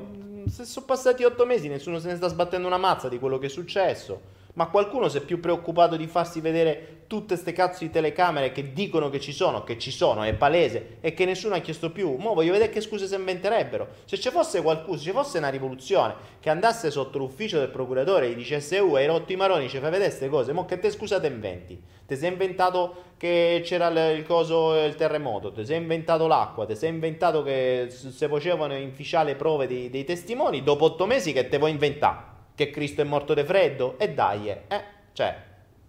se 0.47 0.65
sono 0.65 0.87
passati 0.87 1.23
otto 1.23 1.45
mesi, 1.45 1.67
nessuno 1.67 1.99
se 1.99 2.07
ne 2.07 2.15
sta 2.15 2.29
sbattendo 2.29 2.65
una 2.65 2.79
mazza 2.79 3.07
di 3.07 3.19
quello 3.19 3.37
che 3.37 3.45
è 3.45 3.49
successo. 3.49 4.39
Ma 4.61 4.67
qualcuno 4.67 5.09
si 5.09 5.17
è 5.17 5.21
più 5.21 5.39
preoccupato 5.39 5.95
di 5.95 6.05
farsi 6.05 6.39
vedere 6.39 7.05
tutte 7.07 7.35
ste 7.35 7.51
cazzo 7.51 7.83
di 7.83 7.89
telecamere 7.89 8.51
che 8.51 8.73
dicono 8.73 9.09
che 9.09 9.19
ci 9.19 9.33
sono, 9.33 9.63
che 9.63 9.79
ci 9.79 9.89
sono, 9.89 10.21
è 10.21 10.35
palese, 10.35 10.97
e 11.01 11.15
che 11.15 11.25
nessuno 11.25 11.55
ha 11.55 11.59
chiesto 11.61 11.89
più. 11.89 12.15
Mo' 12.17 12.35
voglio 12.35 12.51
vedere 12.51 12.69
che 12.69 12.79
scuse 12.79 13.07
si 13.07 13.15
inventerebbero. 13.15 13.87
Se 14.05 14.19
ci 14.19 14.29
fosse 14.29 14.61
qualcuno, 14.61 14.97
se 14.97 15.05
ci 15.05 15.09
fosse 15.09 15.39
una 15.39 15.49
rivoluzione 15.49 16.13
che 16.39 16.51
andasse 16.51 16.91
sotto 16.91 17.17
l'ufficio 17.17 17.57
del 17.57 17.69
procuratore 17.69 18.27
e 18.27 18.29
gli 18.29 18.35
dicesse, 18.35 18.77
uh, 18.77 18.93
hai 18.93 19.07
rotto 19.07 19.31
i 19.31 19.35
maroni, 19.35 19.67
ci 19.67 19.79
fai 19.79 19.89
vedere 19.89 20.09
queste 20.09 20.29
cose, 20.29 20.53
mo' 20.53 20.65
che 20.65 20.77
te 20.77 20.91
scusa 20.91 21.19
te 21.19 21.25
inventi? 21.25 21.81
Ti 22.05 22.15
sei 22.15 22.31
inventato 22.31 23.15
che 23.17 23.63
c'era 23.65 23.87
il, 23.87 24.19
il 24.19 24.23
coso, 24.27 24.75
il 24.75 24.93
terremoto, 24.93 25.51
ti 25.51 25.65
sei 25.65 25.77
inventato 25.77 26.27
l'acqua, 26.27 26.67
ti 26.67 26.75
sei 26.75 26.89
inventato 26.89 27.41
che 27.41 27.87
si 27.89 28.27
facevano 28.27 28.75
inficiare 28.75 29.33
prove 29.33 29.65
dei, 29.65 29.89
dei 29.89 30.03
testimoni, 30.03 30.61
dopo 30.61 30.85
otto 30.85 31.07
mesi 31.07 31.33
che 31.33 31.47
te 31.47 31.57
vuoi 31.57 31.71
inventare? 31.71 32.29
Che 32.65 32.71
Cristo 32.71 33.01
è 33.01 33.03
morto 33.03 33.33
di 33.33 33.43
freddo? 33.43 33.97
E 33.97 34.13
dai, 34.13 34.49
eh, 34.49 34.83
cioè, 35.13 35.35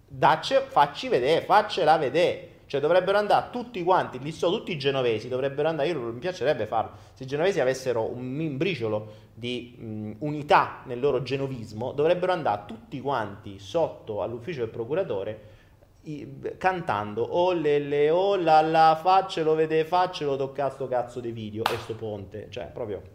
dacci, 0.07 0.55
facci 0.67 1.07
vedere, 1.07 1.41
faccela 1.45 1.97
vedere. 1.97 2.49
Cioè 2.65 2.81
dovrebbero 2.81 3.17
andare 3.19 3.49
tutti 3.51 3.83
quanti, 3.83 4.17
lì 4.19 4.31
so, 4.31 4.49
tutti 4.49 4.71
i 4.71 4.79
genovesi 4.79 5.27
dovrebbero 5.27 5.67
andare, 5.67 5.89
io 5.89 5.99
mi 5.99 6.17
piacerebbe 6.17 6.65
farlo, 6.65 6.91
se 7.13 7.23
i 7.23 7.27
genovesi 7.27 7.59
avessero 7.59 8.03
un 8.03 8.57
briciolo 8.57 9.13
di 9.33 9.75
mh, 9.77 10.11
unità 10.19 10.81
nel 10.85 10.99
loro 10.99 11.21
genovismo, 11.21 11.91
dovrebbero 11.91 12.31
andare 12.31 12.63
tutti 12.65 12.99
quanti 12.99 13.59
sotto 13.59 14.23
all'ufficio 14.23 14.61
del 14.61 14.69
procuratore 14.69 15.41
i, 16.03 16.27
cantando 16.57 17.21
oh 17.21 17.53
le 17.53 17.79
le 17.79 18.09
oh 18.09 18.35
la 18.37 18.61
la 18.61 18.99
faccelo 18.99 19.53
vedere, 19.53 19.85
faccelo 19.85 20.35
toccare 20.35 20.71
sto 20.71 20.87
cazzo 20.87 21.19
di 21.19 21.31
video 21.31 21.63
e 21.65 21.77
sto 21.77 21.93
ponte, 21.93 22.47
cioè 22.49 22.71
proprio 22.73 23.12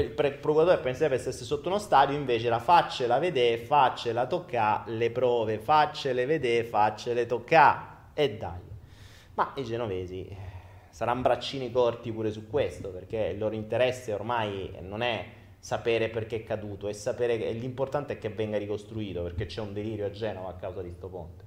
il 0.00 0.10
procuratore 0.10 0.78
pensava 0.78 1.16
stesse 1.18 1.44
sotto 1.44 1.68
uno 1.68 1.78
stadio, 1.78 2.16
invece 2.16 2.46
era 2.46 2.58
faccela 2.58 3.18
vedere, 3.18 3.58
faccela 3.58 4.26
toccare 4.26 4.90
le 4.92 5.10
prove, 5.10 5.58
faccele 5.58 6.26
vedere, 6.26 6.64
faccele 6.64 7.26
toccare 7.26 7.86
e 8.14 8.36
dai. 8.36 8.60
Ma 9.34 9.52
i 9.56 9.64
genovesi 9.64 10.26
eh, 10.26 10.36
saranno 10.90 11.22
braccini 11.22 11.70
corti 11.70 12.12
pure 12.12 12.30
su 12.30 12.48
questo, 12.48 12.90
perché 12.90 13.18
il 13.32 13.38
loro 13.38 13.54
interesse 13.54 14.12
ormai 14.12 14.76
non 14.80 15.02
è 15.02 15.26
sapere 15.58 16.08
perché 16.08 16.36
è 16.36 16.44
caduto, 16.44 16.88
è 16.88 16.92
sapere 16.92 17.38
che 17.38 17.50
l'importante 17.52 18.14
è 18.14 18.18
che 18.18 18.28
venga 18.28 18.58
ricostruito, 18.58 19.22
perché 19.22 19.46
c'è 19.46 19.60
un 19.60 19.72
delirio 19.72 20.06
a 20.06 20.10
Genova 20.10 20.50
a 20.50 20.54
causa 20.54 20.82
di 20.82 20.92
sto 20.92 21.08
ponte. 21.08 21.42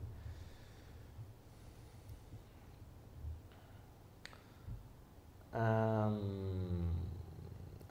Um, 5.52 6.67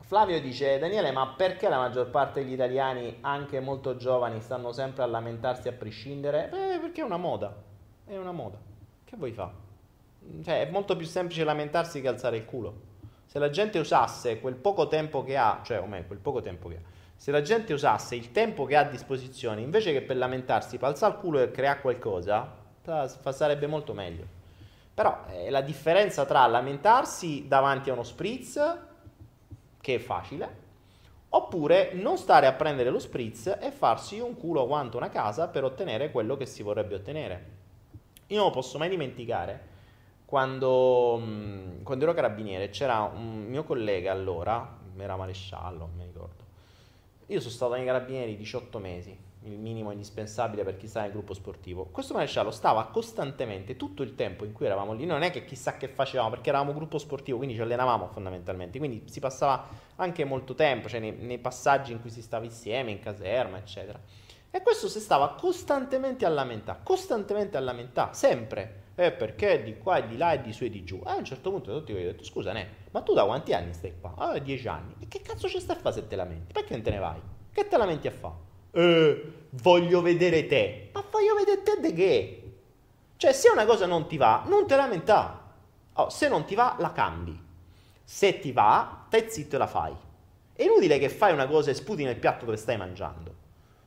Flavio 0.07 0.41
dice, 0.41 0.79
Daniele, 0.79 1.11
ma 1.11 1.35
perché 1.37 1.69
la 1.69 1.79
maggior 1.79 2.11
parte 2.11 2.41
degli 2.41 2.53
italiani, 2.53 3.19
anche 3.23 3.59
molto 3.59 3.97
giovani, 3.97 4.41
stanno 4.41 4.71
sempre 4.71 5.03
a 5.03 5.07
lamentarsi 5.07 5.67
a 5.67 5.73
prescindere? 5.73 6.47
Beh, 6.49 6.79
perché 6.79 7.01
è 7.01 7.05
una 7.05 7.17
moda. 7.17 7.53
È 8.05 8.17
una 8.17 8.31
moda. 8.31 8.57
Che 9.05 9.17
vuoi 9.17 9.33
fare? 9.33 9.51
Cioè, 10.45 10.65
è 10.65 10.71
molto 10.71 10.95
più 10.95 11.07
semplice 11.07 11.43
lamentarsi 11.43 12.01
che 12.01 12.07
alzare 12.07 12.37
il 12.37 12.45
culo. 12.45 12.83
Se 13.25 13.41
la 13.41 13.51
gente 13.51 13.81
usasse 13.81 14.39
quel 14.39 14.55
poco 14.55 14.87
tempo 14.87 15.25
che 15.25 15.37
ha, 15.37 15.61
cioè, 15.65 15.81
o 15.81 15.87
meglio, 15.87 16.07
quel 16.07 16.21
poco 16.21 16.41
tempo 16.41 16.69
che 16.69 16.77
ha, 16.77 16.81
se 17.17 17.33
la 17.33 17.43
gente 17.43 17.73
usasse 17.73 18.15
il 18.15 18.31
tempo 18.31 18.65
che 18.65 18.77
ha 18.77 18.83
a 18.83 18.89
disposizione, 18.89 19.61
invece 19.61 19.91
che 19.91 20.03
per 20.03 20.19
lamentarsi, 20.19 20.79
per 20.79 20.91
alzare 20.91 21.15
il 21.15 21.19
culo 21.19 21.41
e 21.41 21.51
creare 21.51 21.81
qualcosa, 21.81 22.55
sarebbe 23.31 23.67
molto 23.67 23.93
meglio. 23.93 24.25
Però 24.95 25.25
eh, 25.31 25.51
la 25.51 25.63
differenza 25.63 26.25
tra 26.25 26.47
lamentarsi 26.47 27.49
davanti 27.49 27.91
a 27.91 27.95
uno 27.95 28.05
spritz 28.05 28.95
che 29.87 29.95
è 29.95 29.99
facile, 29.99 30.65
oppure 31.29 31.93
non 31.93 32.19
stare 32.19 32.49
a 32.49 32.53
prendere 32.55 32.91
lo 32.91 32.99
spritz 32.99 33.57
e 33.61 33.71
farsi 33.71 34.19
un 34.19 34.37
culo 34.37 34.67
quanto 34.67 34.97
una 34.97 35.11
casa 35.11 35.47
per 35.47 35.63
ottenere 35.63 36.11
quello 36.11 36.37
che 36.37 36.45
si 36.45 36.65
vorrebbe 36.65 36.97
ottenere. 36.97 37.51
Io 38.27 38.41
non 38.41 38.51
posso 38.51 38.79
mai 38.79 38.89
dimenticare 38.89 39.75
quando, 40.25 41.21
mm, 41.23 41.83
quando 41.85 42.03
ero 42.03 42.15
carabiniere 42.15 42.71
c'era 42.71 43.03
un 43.03 43.45
mio 43.45 43.63
collega 43.63 44.11
allora, 44.11 44.77
era 44.97 45.15
maresciallo, 45.15 45.89
mi 45.97 46.05
ricordo. 46.05 46.43
Io 47.27 47.39
sono 47.39 47.53
stato 47.53 47.75
nei 47.75 47.85
carabinieri 47.85 48.37
18 48.37 48.79
mesi 48.81 49.17
il 49.47 49.59
minimo 49.59 49.91
indispensabile 49.91 50.65
per 50.65 50.77
chi 50.77 50.87
sta 50.87 51.03
nel 51.03 51.13
gruppo 51.13 51.35
sportivo. 51.35 51.87
Questo 51.87 52.15
maresciallo 52.15 52.51
stava 52.51 52.87
costantemente, 52.87 53.77
tutto 53.77 54.03
il 54.03 54.15
tempo 54.15 54.45
in 54.45 54.53
cui 54.53 54.67
eravamo 54.67 54.93
lì, 54.93 55.07
non 55.07 55.23
è 55.23 55.31
che 55.31 55.45
chissà 55.45 55.77
che 55.77 55.89
facevamo, 55.89 56.31
perché 56.31 56.49
eravamo 56.49 56.75
gruppo 56.75 56.99
sportivo, 56.99 57.39
quindi 57.39 57.55
ci 57.55 57.61
allenavamo 57.61 58.09
fondamentalmente, 58.09 58.79
quindi 58.79 59.05
si 59.07 59.21
passava 59.21 59.67
anche 59.97 60.25
molto 60.25 60.55
tempo, 60.55 60.89
cioè 60.89 61.01
nei, 61.01 61.13
nei 61.13 61.39
passaggi 61.39 61.93
in 61.93 62.01
cui 62.01 62.11
si 62.11 62.23
stava 62.23 62.45
insieme, 62.45 62.91
in 62.91 63.01
caserma, 63.01 63.59
eccetera. 63.59 64.01
E 64.51 64.63
questo 64.63 64.89
si 64.89 65.01
stava 65.01 65.35
costantemente 65.39 66.25
a 66.25 66.31
lamentare, 66.31 66.81
costantemente 66.83 67.57
a 67.57 67.61
lamentare, 67.61 68.15
sempre. 68.15 68.85
Eh, 68.99 69.13
perché 69.13 69.63
di 69.63 69.77
qua 69.77 69.99
e 69.99 70.07
di 70.07 70.17
là 70.17 70.33
e 70.33 70.41
di 70.41 70.55
su 70.55 70.65
e 70.65 70.71
di 70.71 70.83
giù. 70.83 71.03
E 71.05 71.11
a 71.11 71.17
un 71.17 71.25
certo 71.25 71.51
punto 71.51 71.77
tutti 71.77 71.93
ho 71.93 71.97
detto, 71.97 72.25
scusa, 72.25 72.53
ne, 72.53 72.67
ma 72.93 73.03
tu 73.03 73.13
da 73.13 73.27
quanti 73.27 73.53
anni 73.53 73.75
stai 73.75 73.93
qua? 74.01 74.15
Ah, 74.17 74.39
dieci 74.39 74.67
anni. 74.67 74.95
E 74.99 75.09
che 75.09 75.21
cazzo 75.21 75.47
c'è 75.49 75.61
sta 75.61 75.75
a 75.75 75.77
fare 75.77 75.97
se 75.97 76.07
te 76.07 76.17
lamenti? 76.17 76.55
Perché 76.55 76.73
non 76.73 76.83
te 76.83 76.91
ne 76.91 76.99
vai? 76.99 77.21
Che 77.53 77.69
te 77.69 77.77
lamenti 77.77 78.07
a 78.07 78.13
fare? 78.13 78.46
Eh, 78.77 79.33
voglio 79.63 80.03
vedere 80.03 80.47
te. 80.47 80.91
Ma 80.93 81.03
voglio 81.11 81.35
vedere 81.35 81.63
te 81.63 81.81
di 81.81 81.93
che? 81.95 82.43
Cioè, 83.17 83.33
se 83.33 83.49
una 83.49 83.65
cosa 83.65 83.87
non 83.87 84.07
ti 84.07 84.17
va, 84.19 84.45
non 84.47 84.67
te 84.67 84.77
lamentare. 84.77 85.45
Oh, 85.95 86.11
se 86.11 86.29
non 86.29 86.45
ti 86.45 86.55
va, 86.55 86.77
la 86.79 86.93
cambi. 86.93 87.45
Se 88.05 88.39
ti 88.39 88.53
va, 88.53 89.05
stai 89.07 89.31
zitto 89.31 89.57
e 89.57 89.59
la 89.59 89.67
fai. 89.67 89.95
È 90.53 90.63
inutile 90.63 90.99
che 90.99 91.09
fai 91.09 91.33
una 91.33 91.47
cosa 91.47 91.71
e 91.71 91.75
sputi 91.75 92.05
nel 92.05 92.17
piatto 92.17 92.45
dove 92.45 92.57
stai 92.57 92.77
mangiando. 92.77 93.35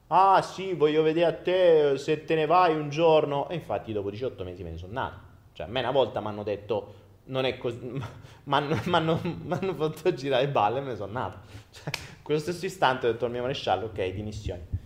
Ah 0.07 0.41
sì, 0.41 0.73
voglio 0.73 1.03
vedere 1.03 1.27
a 1.27 1.33
te 1.33 1.97
se 1.97 2.25
te 2.25 2.33
ne 2.33 2.47
vai 2.47 2.75
un 2.75 2.89
giorno. 2.89 3.47
E 3.49 3.55
infatti 3.55 3.93
dopo 3.93 4.09
18 4.09 4.43
mesi 4.43 4.63
me 4.63 4.71
ne 4.71 4.77
sono 4.77 4.93
nato. 4.93 5.19
Cioè, 5.53 5.67
a 5.67 5.69
me 5.69 5.81
una 5.81 5.91
volta 5.91 6.19
mi 6.19 6.27
hanno 6.27 6.41
detto, 6.41 6.95
non 7.25 7.45
è 7.45 7.57
così, 7.59 7.79
mi 7.83 8.55
hanno 8.55 9.75
fatto 9.75 10.13
girare 10.15 10.45
le 10.45 10.51
balle 10.51 10.79
e 10.79 10.81
me 10.81 10.89
ne 10.89 10.95
sono 10.95 11.11
nato. 11.11 11.37
Cioè, 11.69 11.91
quello 12.23 12.39
stesso 12.39 12.65
istante 12.65 13.07
ho 13.07 13.11
detto 13.11 13.25
al 13.25 13.31
mio 13.31 13.41
maresciallo, 13.41 13.85
ok, 13.85 14.07
dimissioni 14.09 14.78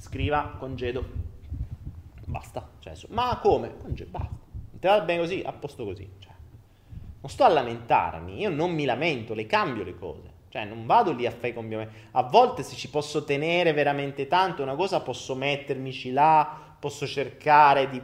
scriva 0.00 0.56
congedo. 0.58 1.04
Basta. 2.24 2.68
Cioè, 2.78 2.94
ma 3.10 3.38
come? 3.40 3.76
Congedo, 3.76 4.10
basta. 4.10 4.34
Te 4.80 4.88
va 4.88 5.00
bene 5.02 5.20
così? 5.20 5.42
A 5.44 5.52
posto 5.52 5.84
così. 5.84 6.08
Cioè, 6.18 6.32
non 7.20 7.30
sto 7.30 7.44
a 7.44 7.48
lamentarmi, 7.48 8.40
io 8.40 8.48
non 8.48 8.72
mi 8.72 8.86
lamento, 8.86 9.34
le 9.34 9.46
cambio 9.46 9.84
le 9.84 9.98
cose. 9.98 10.38
Cioè, 10.48 10.64
non 10.64 10.86
vado 10.86 11.12
lì 11.12 11.26
a 11.26 11.30
fare 11.30 11.52
con 11.52 11.88
A 12.12 12.22
volte 12.24 12.62
se 12.62 12.74
ci 12.74 12.88
posso 12.88 13.24
tenere 13.24 13.72
veramente 13.72 14.26
tanto 14.26 14.62
una 14.62 14.74
cosa, 14.74 15.00
posso 15.00 15.34
mettermici 15.36 16.10
là, 16.10 16.74
posso 16.80 17.06
cercare 17.06 17.88
di, 17.88 18.02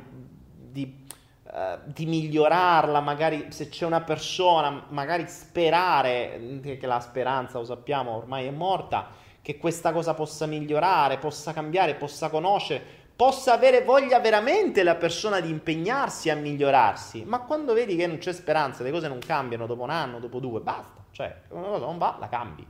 di, 0.71 1.07
uh, 1.45 1.81
di 1.87 2.07
migliorarla, 2.07 3.01
magari 3.01 3.47
se 3.49 3.69
c'è 3.69 3.87
una 3.87 4.03
persona, 4.03 4.85
magari 4.91 5.27
sperare, 5.27 6.61
che 6.63 6.87
la 6.87 7.01
speranza, 7.01 7.59
lo 7.59 7.65
sappiamo, 7.65 8.15
ormai 8.15 8.47
è 8.47 8.51
morta, 8.51 9.09
che 9.47 9.59
questa 9.59 9.93
cosa 9.93 10.13
possa 10.13 10.45
migliorare, 10.47 11.19
possa 11.19 11.53
cambiare, 11.53 11.95
possa 11.95 12.31
conoscere, 12.31 12.83
possa 13.15 13.53
avere 13.53 13.85
voglia 13.85 14.19
veramente 14.19 14.83
la 14.83 14.97
persona 14.97 15.39
di 15.39 15.49
impegnarsi 15.49 16.31
a 16.31 16.35
migliorarsi. 16.35 17.23
Ma 17.25 17.39
quando 17.39 17.73
vedi 17.73 17.95
che 17.95 18.09
non 18.09 18.19
c'è 18.19 18.33
speranza, 18.33 18.83
le 18.83 18.91
cose 18.91 19.07
non 19.07 19.21
cambiano 19.21 19.67
dopo 19.67 19.85
un 19.85 19.91
anno, 19.91 20.19
dopo 20.19 20.41
due, 20.41 20.59
basta. 20.59 21.05
Cioè, 21.13 21.43
una 21.51 21.69
cosa 21.69 21.85
non 21.85 21.97
va, 21.97 22.17
la 22.19 22.29
cambi. 22.29 22.67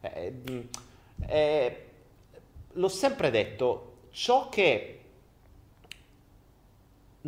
Eh, 0.00 0.66
eh, 1.26 1.88
l'ho 2.72 2.88
sempre 2.88 3.30
detto, 3.30 3.96
ciò 4.10 4.48
che... 4.48 5.00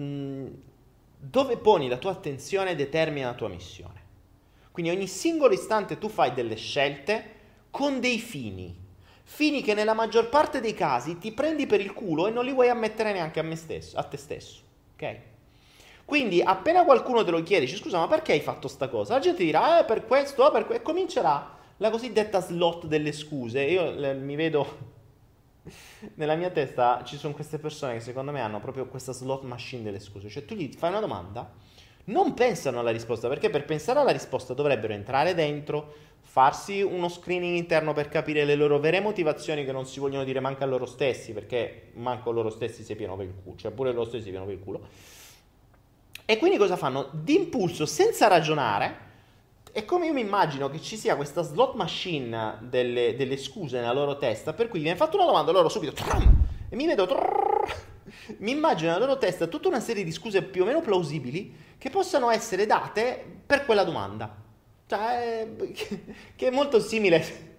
Mm, 0.00 0.46
dove 1.18 1.58
poni 1.58 1.86
la 1.86 1.98
tua 1.98 2.12
attenzione 2.12 2.74
determina 2.74 3.26
la 3.26 3.34
tua 3.34 3.48
missione. 3.48 4.00
Quindi 4.72 4.90
ogni 4.90 5.06
singolo 5.06 5.52
istante 5.52 5.98
tu 5.98 6.08
fai 6.08 6.32
delle 6.32 6.56
scelte 6.56 7.34
con 7.70 8.00
dei 8.00 8.18
fini 8.18 8.84
fini 9.28 9.60
che 9.60 9.74
nella 9.74 9.92
maggior 9.92 10.28
parte 10.28 10.60
dei 10.60 10.72
casi 10.72 11.18
ti 11.18 11.32
prendi 11.32 11.66
per 11.66 11.80
il 11.80 11.92
culo 11.92 12.28
e 12.28 12.30
non 12.30 12.44
li 12.44 12.52
vuoi 12.52 12.68
ammettere 12.68 13.12
neanche 13.12 13.40
a, 13.40 13.56
stesso, 13.56 13.96
a 13.98 14.04
te 14.04 14.16
stesso. 14.16 14.62
Ok? 14.94 15.16
Quindi 16.04 16.40
appena 16.40 16.84
qualcuno 16.84 17.24
te 17.24 17.32
lo 17.32 17.42
chiede, 17.42 17.64
dici 17.64 17.76
scusa 17.76 17.98
ma 17.98 18.06
perché 18.06 18.32
hai 18.32 18.40
fatto 18.40 18.68
sta 18.68 18.88
cosa? 18.88 19.14
La 19.14 19.20
gente 19.20 19.42
dirà 19.42 19.80
eh 19.80 19.84
per 19.84 20.06
questo, 20.06 20.46
eh, 20.46 20.52
per 20.52 20.64
questo, 20.64 20.82
e 20.82 20.86
comincerà 20.86 21.54
la 21.78 21.90
cosiddetta 21.90 22.40
slot 22.40 22.86
delle 22.86 23.10
scuse. 23.10 23.62
Io 23.62 23.90
le, 23.90 24.14
mi 24.14 24.36
vedo 24.36 24.94
nella 26.14 26.36
mia 26.36 26.50
testa 26.50 27.02
ci 27.04 27.16
sono 27.16 27.34
queste 27.34 27.58
persone 27.58 27.94
che 27.94 28.00
secondo 28.00 28.30
me 28.30 28.40
hanno 28.40 28.60
proprio 28.60 28.86
questa 28.86 29.12
slot 29.12 29.42
machine 29.42 29.82
delle 29.82 29.98
scuse. 29.98 30.28
Cioè 30.28 30.44
tu 30.44 30.54
gli 30.54 30.72
fai 30.72 30.90
una 30.90 31.00
domanda, 31.00 31.52
non 32.04 32.32
pensano 32.34 32.78
alla 32.78 32.92
risposta, 32.92 33.26
perché 33.26 33.50
per 33.50 33.64
pensare 33.64 33.98
alla 33.98 34.12
risposta 34.12 34.54
dovrebbero 34.54 34.92
entrare 34.92 35.34
dentro, 35.34 35.94
farsi 36.36 36.82
uno 36.82 37.08
screening 37.08 37.56
interno 37.56 37.94
per 37.94 38.10
capire 38.10 38.44
le 38.44 38.56
loro 38.56 38.78
vere 38.78 39.00
motivazioni 39.00 39.64
che 39.64 39.72
non 39.72 39.86
si 39.86 40.00
vogliono 40.00 40.22
dire 40.22 40.38
manca 40.38 40.64
a 40.64 40.66
loro 40.66 40.84
stessi, 40.84 41.32
perché 41.32 41.92
manco 41.94 42.30
loro 42.30 42.50
stessi 42.50 42.82
si 42.82 42.94
pieno 42.94 43.16
per 43.16 43.24
il 43.24 43.32
culo, 43.42 43.56
cioè 43.56 43.70
pure 43.70 43.90
loro 43.90 44.04
stessi 44.04 44.24
si 44.24 44.28
pieno 44.28 44.44
per 44.44 44.52
il 44.52 44.60
culo. 44.60 44.86
E 46.26 46.36
quindi 46.36 46.58
cosa 46.58 46.76
fanno? 46.76 47.08
D'impulso, 47.10 47.86
senza 47.86 48.26
ragionare, 48.26 48.98
è 49.72 49.86
come 49.86 50.08
io 50.08 50.12
mi 50.12 50.20
immagino 50.20 50.68
che 50.68 50.78
ci 50.78 50.98
sia 50.98 51.16
questa 51.16 51.40
slot 51.40 51.74
machine 51.74 52.58
delle, 52.60 53.16
delle 53.16 53.38
scuse 53.38 53.80
nella 53.80 53.94
loro 53.94 54.18
testa, 54.18 54.52
per 54.52 54.68
cui 54.68 54.80
viene 54.80 54.98
fatta 54.98 55.16
una 55.16 55.24
domanda, 55.24 55.52
loro 55.52 55.70
subito 55.70 55.94
tram, 55.94 56.44
e 56.68 56.76
mi 56.76 56.84
vedo... 56.84 57.06
Trrr, 57.06 57.74
mi 58.40 58.50
immagino 58.50 58.92
nella 58.92 59.06
loro 59.06 59.18
testa 59.18 59.46
tutta 59.46 59.68
una 59.68 59.80
serie 59.80 60.04
di 60.04 60.12
scuse 60.12 60.42
più 60.42 60.64
o 60.64 60.66
meno 60.66 60.82
plausibili 60.82 61.56
che 61.78 61.88
possano 61.88 62.30
essere 62.30 62.66
date 62.66 63.24
per 63.46 63.64
quella 63.64 63.84
domanda. 63.84 64.44
Cioè, 64.86 65.48
che 66.36 66.46
è 66.46 66.50
molto 66.50 66.80
simile 66.80 67.54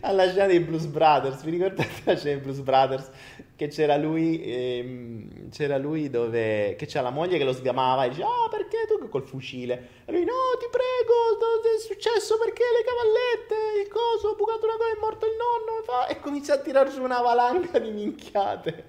alla 0.00 0.28
scena 0.28 0.46
dei 0.46 0.60
Blues 0.60 0.86
Brothers. 0.86 1.42
Vi 1.42 1.50
ricordate 1.50 1.88
la 2.04 2.16
scena 2.16 2.34
dei 2.34 2.42
Blues 2.42 2.60
Brothers? 2.60 3.10
Che 3.56 3.68
c'era 3.68 3.96
lui, 3.96 4.42
ehm, 4.42 5.50
c'era 5.50 5.78
lui 5.78 6.10
dove 6.10 6.74
che 6.76 6.86
c'ha 6.86 7.00
la 7.00 7.10
moglie 7.10 7.38
che 7.38 7.44
lo 7.44 7.52
sgamava 7.52 8.04
e 8.04 8.10
dice: 8.10 8.22
Ah, 8.22 8.48
perché 8.50 8.86
tu 8.86 9.08
col 9.08 9.24
fucile? 9.24 9.88
E 10.04 10.12
lui: 10.12 10.24
No, 10.24 10.56
ti 10.58 10.66
prego, 10.70 11.74
è 11.74 11.80
successo 11.80 12.38
perché 12.38 12.62
le 12.62 12.84
cavallette, 12.84 13.80
il 13.80 13.88
coso, 13.88 14.28
ho 14.28 14.34
bucato 14.36 14.64
una 14.64 14.76
cosa, 14.76 14.92
è 14.94 15.00
morto 15.00 15.26
il 15.26 15.32
nonno. 15.36 15.80
E, 15.80 15.84
fa, 15.84 16.06
e 16.06 16.20
comincia 16.20 16.54
a 16.54 16.58
tirar 16.58 16.90
su 16.90 17.02
una 17.02 17.20
valanga 17.20 17.78
di 17.78 17.90
minchiate. 17.90 18.84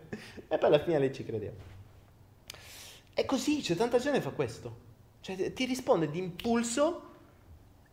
E 0.47 0.57
poi 0.57 0.67
alla 0.67 0.79
fine 0.79 0.99
lei 0.99 1.13
ci 1.13 1.23
credeva. 1.23 1.73
È 3.13 3.25
così, 3.25 3.61
c'è 3.61 3.75
tanta 3.75 3.97
gente 3.97 4.19
che 4.19 4.23
fa 4.23 4.31
questo. 4.31 4.83
Cioè, 5.21 5.53
ti 5.53 5.65
risponde 5.65 6.11
di 6.11 6.19
impulso 6.19 7.04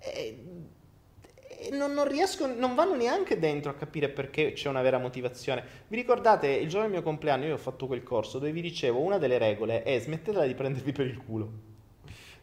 e 0.02 1.70
non, 1.70 1.92
non, 1.92 2.08
riescono, 2.08 2.54
non 2.54 2.74
vanno 2.74 2.96
neanche 2.96 3.38
dentro 3.38 3.70
a 3.70 3.74
capire 3.74 4.08
perché 4.08 4.52
c'è 4.52 4.68
una 4.68 4.82
vera 4.82 4.98
motivazione. 4.98 5.64
Vi 5.86 5.96
ricordate 5.96 6.48
il 6.48 6.68
giorno 6.68 6.86
del 6.86 6.94
mio 6.94 7.02
compleanno 7.02 7.44
io 7.44 7.54
ho 7.54 7.58
fatto 7.58 7.86
quel 7.86 8.02
corso 8.02 8.38
dove 8.38 8.52
vi 8.52 8.62
dicevo 8.62 9.00
una 9.00 9.18
delle 9.18 9.38
regole 9.38 9.82
è 9.82 9.98
smettetela 9.98 10.44
di 10.44 10.54
prendervi 10.54 10.92
per 10.92 11.06
il 11.06 11.18
culo. 11.24 11.50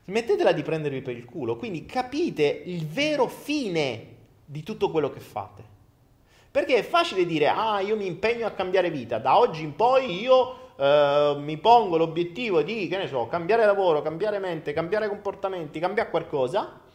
Smettetela 0.05 0.51
di 0.53 0.63
prendervi 0.63 1.01
per 1.01 1.15
il 1.15 1.25
culo, 1.25 1.57
quindi 1.57 1.85
capite 1.85 2.43
il 2.65 2.87
vero 2.87 3.27
fine 3.27 4.15
di 4.45 4.63
tutto 4.63 4.89
quello 4.89 5.11
che 5.11 5.19
fate. 5.19 5.77
Perché 6.49 6.77
è 6.77 6.81
facile 6.81 7.27
dire, 7.27 7.47
ah, 7.47 7.79
io 7.79 7.95
mi 7.95 8.07
impegno 8.07 8.47
a 8.47 8.51
cambiare 8.51 8.89
vita, 8.89 9.19
da 9.19 9.37
oggi 9.37 9.61
in 9.61 9.75
poi 9.75 10.19
io 10.19 10.73
eh, 10.77 11.35
mi 11.37 11.57
pongo 11.57 11.97
l'obiettivo 11.97 12.63
di, 12.63 12.87
che 12.87 12.97
ne 12.97 13.07
so, 13.07 13.27
cambiare 13.27 13.65
lavoro, 13.65 14.01
cambiare 14.01 14.39
mente, 14.39 14.73
cambiare 14.73 15.07
comportamenti, 15.07 15.79
cambiare 15.79 16.09
qualcosa 16.09 16.87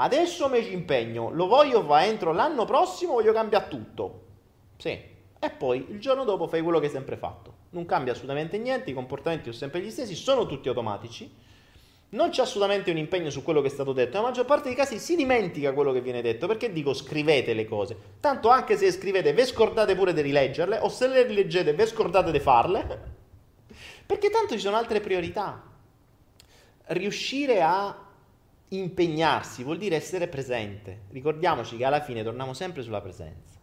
Adesso 0.00 0.48
mi 0.48 0.62
ci 0.62 0.72
impegno, 0.72 1.30
lo 1.30 1.48
voglio 1.48 1.82
fare 1.82 2.06
entro 2.06 2.32
l'anno 2.32 2.64
prossimo, 2.64 3.14
voglio 3.14 3.32
cambiare 3.32 3.66
tutto. 3.68 4.26
Sì. 4.76 4.90
E 5.40 5.50
poi 5.50 5.86
il 5.88 5.98
giorno 5.98 6.22
dopo 6.22 6.46
fai 6.46 6.62
quello 6.62 6.78
che 6.78 6.86
hai 6.86 6.92
sempre 6.92 7.16
fatto. 7.16 7.54
Non 7.70 7.84
cambia 7.84 8.12
assolutamente 8.12 8.58
niente, 8.58 8.90
i 8.90 8.94
comportamenti 8.94 9.44
sono 9.44 9.56
sempre 9.56 9.80
gli 9.80 9.90
stessi, 9.90 10.14
sono 10.14 10.46
tutti 10.46 10.68
automatici. 10.68 11.28
Non 12.10 12.30
c'è 12.30 12.42
assolutamente 12.42 12.92
un 12.92 12.96
impegno 12.96 13.28
su 13.28 13.42
quello 13.42 13.60
che 13.60 13.66
è 13.66 13.70
stato 13.70 13.92
detto. 13.92 14.16
Nella 14.16 14.28
maggior 14.28 14.44
parte 14.44 14.68
dei 14.68 14.76
casi 14.76 14.98
si 14.98 15.16
dimentica 15.16 15.72
quello 15.72 15.92
che 15.92 16.00
viene 16.00 16.22
detto. 16.22 16.46
Perché 16.46 16.72
dico 16.72 16.94
scrivete 16.94 17.52
le 17.52 17.66
cose? 17.66 17.96
Tanto 18.20 18.50
anche 18.50 18.76
se 18.76 18.92
scrivete, 18.92 19.32
ve 19.32 19.44
scordate 19.44 19.96
pure 19.96 20.12
di 20.12 20.20
rileggerle, 20.20 20.78
o 20.78 20.88
se 20.88 21.08
le 21.08 21.24
rileggete, 21.24 21.74
ve 21.74 21.86
scordate 21.86 22.30
di 22.30 22.40
farle. 22.40 23.16
Perché 24.06 24.30
tanto 24.30 24.54
ci 24.54 24.60
sono 24.60 24.76
altre 24.76 25.00
priorità. 25.00 25.60
Riuscire 26.86 27.60
a 27.62 28.06
impegnarsi 28.70 29.62
vuol 29.62 29.78
dire 29.78 29.96
essere 29.96 30.28
presente. 30.28 31.02
Ricordiamoci 31.10 31.76
che 31.76 31.84
alla 31.84 32.00
fine 32.00 32.22
torniamo 32.22 32.52
sempre 32.52 32.82
sulla 32.82 33.00
presenza. 33.00 33.56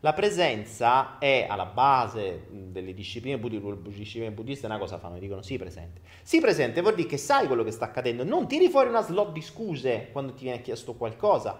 La 0.00 0.12
presenza 0.14 1.18
è 1.18 1.46
alla 1.48 1.64
base 1.64 2.46
delle 2.50 2.92
discipline, 2.92 3.38
discipline 3.84 4.32
buddiste, 4.32 4.66
una 4.66 4.78
cosa 4.78 4.98
fanno, 4.98 5.18
dicono 5.18 5.42
sì 5.42 5.56
presente. 5.58 6.00
Sì 6.22 6.40
presente 6.40 6.80
vuol 6.80 6.96
dire 6.96 7.08
che 7.08 7.16
sai 7.16 7.46
quello 7.46 7.62
che 7.62 7.70
sta 7.70 7.84
accadendo, 7.84 8.24
non 8.24 8.48
tiri 8.48 8.68
fuori 8.68 8.88
una 8.88 9.02
slot 9.02 9.30
di 9.30 9.40
scuse 9.40 10.08
quando 10.10 10.34
ti 10.34 10.42
viene 10.42 10.60
chiesto 10.60 10.94
qualcosa. 10.94 11.56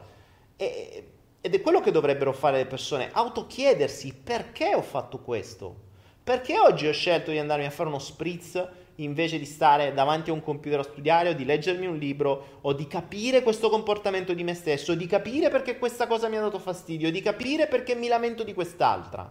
E, 0.57 1.07
ed 1.41 1.55
è 1.55 1.61
quello 1.61 1.81
che 1.81 1.93
dovrebbero 1.93 2.33
fare 2.33 2.57
le 2.59 2.67
persone, 2.67 3.11
autochiedersi 3.13 4.13
perché 4.15 4.75
ho 4.75 4.83
fatto 4.83 5.21
questo? 5.21 5.91
Perché 6.23 6.59
oggi 6.59 6.89
ho 6.89 6.93
scelto 6.93 7.31
di 7.31 7.39
andarmi 7.39 7.65
a 7.65 7.71
fare 7.71 7.89
uno 7.89 7.99
spritz 8.01 8.69
invece 9.05 9.39
di 9.39 9.45
stare 9.45 9.93
davanti 9.93 10.31
a 10.31 10.33
un 10.33 10.43
computer 10.43 10.81
a 10.81 10.85
studiare 10.85 11.31
o 11.31 11.33
di 11.33 11.45
leggermi 11.45 11.87
un 11.87 11.97
libro 11.97 12.59
o 12.63 12.73
di 12.73 12.87
capire 12.87 13.43
questo 13.43 13.69
comportamento 13.71 14.35
di 14.35 14.45
me 14.45 14.55
stesso, 14.55 14.95
di 14.95 15.07
capire 15.07 15.49
perché 15.51 15.79
questa 15.79 16.07
cosa 16.07 16.29
mi 16.29 16.37
ha 16.37 16.41
dato 16.41 16.59
fastidio, 16.59 17.11
di 17.11 17.21
capire 17.21 17.69
perché 17.69 17.95
mi 17.95 18.09
lamento 18.09 18.43
di 18.43 18.55
quest'altra. 18.55 19.31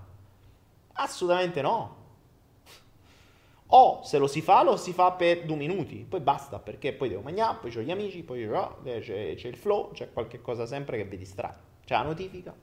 Assolutamente 0.93 1.61
no. 1.61 1.99
O 3.73 4.01
se 4.03 4.17
lo 4.17 4.27
si 4.27 4.41
fa, 4.41 4.63
lo 4.63 4.75
si 4.75 4.91
fa 4.91 5.11
per 5.11 5.45
due 5.45 5.55
minuti, 5.55 6.05
poi 6.07 6.19
basta, 6.19 6.59
perché 6.59 6.91
poi 6.91 7.09
devo 7.09 7.21
mangiare, 7.21 7.57
poi 7.61 7.75
ho 7.77 7.81
gli 7.81 7.91
amici, 7.91 8.21
poi 8.21 8.45
c'è, 8.83 9.35
c'è 9.35 9.47
il 9.47 9.55
flow, 9.55 9.91
c'è 9.93 10.11
qualche 10.11 10.41
cosa 10.41 10.65
sempre 10.65 10.97
che 10.97 11.05
vi 11.05 11.17
distrae. 11.17 11.55
C'è 11.85 11.95
la 11.95 12.03
notifica. 12.03 12.53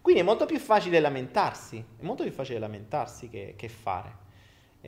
Quindi 0.00 0.20
è 0.20 0.24
molto 0.24 0.46
più 0.46 0.58
facile 0.58 0.98
lamentarsi, 0.98 1.84
è 1.96 2.02
molto 2.02 2.24
più 2.24 2.32
facile 2.32 2.58
lamentarsi 2.58 3.28
che, 3.28 3.54
che 3.56 3.68
fare 3.68 4.24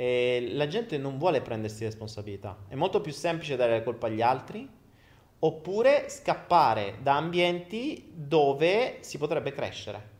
eh, 0.01 0.51
la 0.53 0.69
gente 0.69 0.97
non 0.97 1.19
vuole 1.19 1.41
prendersi 1.41 1.83
responsabilità. 1.83 2.57
È 2.69 2.77
molto 2.77 3.01
più 3.01 3.11
semplice 3.11 3.57
dare 3.57 3.79
la 3.79 3.83
colpa 3.83 4.07
agli 4.07 4.23
altri 4.23 4.71
oppure 5.41 6.09
scappare 6.09 6.99
da 7.03 7.17
ambienti 7.17 8.09
dove 8.15 8.99
si 9.01 9.19
potrebbe 9.19 9.51
crescere. 9.51 10.11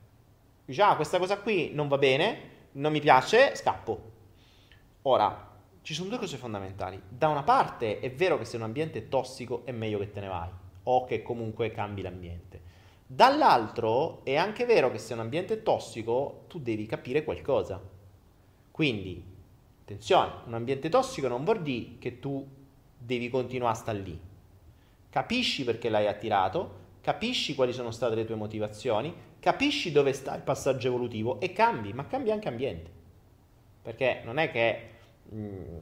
Dice, 0.65 0.81
ah, 0.81 0.97
questa 0.97 1.17
cosa 1.17 1.39
qui 1.39 1.71
non 1.73 1.87
va 1.87 1.97
bene, 1.97 2.39
non 2.73 2.91
mi 2.91 2.99
piace, 2.99 3.55
scappo. 3.55 4.11
Ora, 5.03 5.49
ci 5.81 5.93
sono 5.93 6.09
due 6.09 6.17
cose 6.17 6.35
fondamentali. 6.35 7.01
Da 7.07 7.29
una 7.29 7.43
parte 7.43 8.01
è 8.01 8.11
vero 8.11 8.37
che 8.37 8.43
se 8.43 8.57
un 8.57 8.63
ambiente 8.63 8.99
è 8.99 9.07
tossico 9.07 9.61
è 9.63 9.71
meglio 9.71 9.99
che 9.99 10.11
te 10.11 10.19
ne 10.19 10.27
vai 10.27 10.49
o 10.83 11.05
che 11.05 11.21
comunque 11.21 11.71
cambi 11.71 12.01
l'ambiente. 12.01 12.61
Dall'altro 13.07 14.25
è 14.25 14.35
anche 14.35 14.65
vero 14.65 14.91
che 14.91 14.97
se 14.97 15.13
un 15.13 15.19
ambiente 15.19 15.53
è 15.53 15.63
tossico 15.63 16.43
tu 16.49 16.59
devi 16.59 16.85
capire 16.85 17.23
qualcosa. 17.23 17.81
Quindi 18.71 19.37
Attenzione, 19.89 20.31
un 20.45 20.53
ambiente 20.53 20.87
tossico 20.87 21.27
non 21.27 21.43
vuol 21.43 21.63
dire 21.63 21.97
che 21.97 22.19
tu 22.19 22.47
devi 22.95 23.27
continuare 23.27 23.73
a 23.73 23.75
stare 23.75 23.97
lì. 23.97 24.19
Capisci 25.09 25.63
perché 25.63 25.89
l'hai 25.89 26.05
attirato, 26.05 26.97
capisci 27.01 27.55
quali 27.55 27.73
sono 27.73 27.89
state 27.89 28.13
le 28.13 28.23
tue 28.23 28.35
motivazioni, 28.35 29.11
capisci 29.39 29.91
dove 29.91 30.13
sta 30.13 30.35
il 30.35 30.43
passaggio 30.43 30.89
evolutivo 30.89 31.39
e 31.39 31.53
cambi, 31.53 31.91
ma 31.91 32.05
cambi 32.05 32.29
anche 32.29 32.47
ambiente. 32.47 32.91
Perché 33.81 34.21
non 34.25 34.37
è 34.37 34.51
che... 34.51 34.89
Mm, 35.33 35.77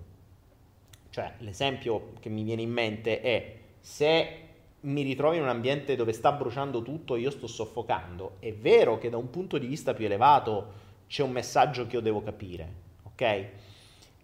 cioè, 1.10 1.34
l'esempio 1.40 2.14
che 2.22 2.30
mi 2.30 2.44
viene 2.44 2.62
in 2.62 2.72
mente 2.72 3.20
è 3.20 3.58
se 3.82 4.42
mi 4.80 5.02
ritrovo 5.02 5.34
in 5.34 5.42
un 5.42 5.50
ambiente 5.50 5.98
dove 5.98 6.14
sta 6.14 6.32
bruciando 6.32 6.82
tutto, 6.82 7.18
io 7.18 7.30
sto 7.30 7.48
soffocando. 7.48 8.38
È 8.40 8.54
vero 8.54 9.00
che 9.00 9.10
da 9.10 9.18
un 9.18 9.30
punto 9.30 9.58
di 9.58 9.68
vista 9.68 9.94
più 9.94 10.06
elevato 10.06 10.86
c'è 11.08 11.24
un 11.24 11.32
messaggio 11.32 11.86
che 11.88 11.98
io 11.98 12.02
devo 12.02 12.24
capire, 12.24 12.74
ok? 13.04 13.50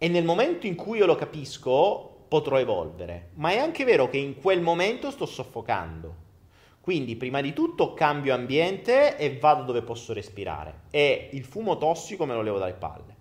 E 0.03 0.09
nel 0.09 0.25
momento 0.25 0.67
in 0.67 0.75
cui 0.75 0.97
io 0.97 1.05
lo 1.05 1.15
capisco 1.15 2.25
potrò 2.27 2.59
evolvere, 2.59 3.29
ma 3.35 3.51
è 3.51 3.57
anche 3.57 3.85
vero 3.85 4.09
che 4.09 4.17
in 4.17 4.35
quel 4.35 4.59
momento 4.59 5.09
sto 5.09 5.25
soffocando. 5.25 6.13
Quindi 6.81 7.15
prima 7.15 7.39
di 7.39 7.53
tutto 7.53 7.93
cambio 7.93 8.33
ambiente 8.33 9.15
e 9.15 9.37
vado 9.39 9.63
dove 9.63 9.81
posso 9.81 10.11
respirare 10.11 10.81
e 10.89 11.29
il 11.31 11.45
fumo 11.45 11.77
tossico 11.77 12.25
me 12.25 12.33
lo 12.33 12.41
levo 12.41 12.57
dalle 12.57 12.73
palle. 12.73 13.15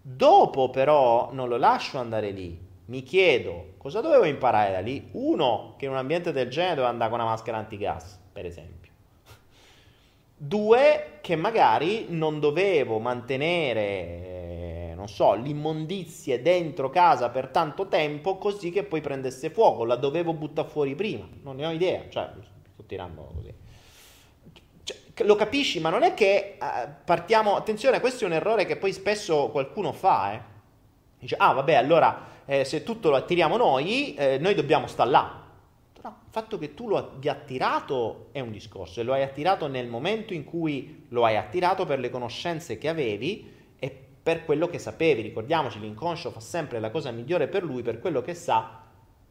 Dopo 0.00 0.70
però 0.70 1.30
non 1.32 1.48
lo 1.48 1.56
lascio 1.56 1.98
andare 1.98 2.30
lì, 2.30 2.56
mi 2.84 3.02
chiedo 3.02 3.72
cosa 3.76 4.00
dovevo 4.00 4.22
imparare 4.22 4.70
da 4.70 4.78
lì. 4.78 5.08
Uno, 5.14 5.74
che 5.76 5.86
in 5.86 5.90
un 5.90 5.96
ambiente 5.96 6.30
del 6.30 6.50
genere 6.50 6.76
devo 6.76 6.86
andare 6.86 7.10
con 7.10 7.18
una 7.18 7.30
maschera 7.30 7.56
antigas, 7.56 8.16
per 8.32 8.46
esempio. 8.46 8.92
Due, 10.36 11.18
che 11.20 11.34
magari 11.34 12.06
non 12.10 12.38
dovevo 12.38 13.00
mantenere 13.00 14.37
non 15.08 15.16
so, 15.16 15.34
l'immondizia 15.34 16.38
dentro 16.38 16.90
casa 16.90 17.30
per 17.30 17.48
tanto 17.48 17.88
tempo 17.88 18.36
così 18.36 18.70
che 18.70 18.84
poi 18.84 19.00
prendesse 19.00 19.48
fuoco. 19.48 19.84
La 19.84 19.96
dovevo 19.96 20.34
buttare 20.34 20.68
fuori 20.68 20.94
prima. 20.94 21.26
Non 21.42 21.56
ne 21.56 21.66
ho 21.66 21.70
idea, 21.70 22.04
cioè, 22.10 22.30
sto 22.74 22.82
tirando 22.84 23.30
così. 23.34 23.54
Cioè, 24.82 25.26
lo 25.26 25.34
capisci, 25.34 25.80
ma 25.80 25.88
non 25.88 26.02
è 26.02 26.12
che 26.12 26.58
uh, 26.60 26.88
partiamo. 27.04 27.56
Attenzione, 27.56 28.00
questo 28.00 28.24
è 28.24 28.26
un 28.26 28.34
errore 28.34 28.66
che 28.66 28.76
poi 28.76 28.92
spesso 28.92 29.48
qualcuno 29.48 29.92
fa, 29.92 30.34
eh. 30.34 30.56
Dice, 31.20 31.34
ah, 31.36 31.52
vabbè, 31.52 31.74
allora 31.74 32.26
eh, 32.44 32.64
se 32.64 32.82
tutto 32.84 33.08
lo 33.08 33.16
attiriamo 33.16 33.56
noi, 33.56 34.14
eh, 34.14 34.38
noi 34.38 34.54
dobbiamo 34.54 34.86
stare 34.86 35.10
là. 35.10 35.42
No, 36.02 36.18
il 36.24 36.30
fatto 36.30 36.58
che 36.58 36.74
tu 36.74 36.86
lo 36.86 36.96
abbia 36.98 37.32
attirato 37.32 38.28
è 38.30 38.40
un 38.40 38.52
discorso 38.52 39.00
e 39.00 39.02
lo 39.02 39.14
hai 39.14 39.22
attirato 39.22 39.66
nel 39.66 39.88
momento 39.88 40.32
in 40.32 40.44
cui 40.44 41.06
lo 41.08 41.24
hai 41.24 41.36
attirato 41.36 41.86
per 41.86 41.98
le 41.98 42.08
conoscenze 42.08 42.78
che 42.78 42.88
avevi 42.88 43.56
per 44.28 44.44
quello 44.44 44.68
che 44.68 44.78
sapevi. 44.78 45.22
Ricordiamoci, 45.22 45.80
l'inconscio 45.80 46.30
fa 46.30 46.40
sempre 46.40 46.80
la 46.80 46.90
cosa 46.90 47.10
migliore 47.10 47.48
per 47.48 47.64
lui, 47.64 47.80
per 47.80 47.98
quello 47.98 48.20
che 48.20 48.34
sa, 48.34 48.82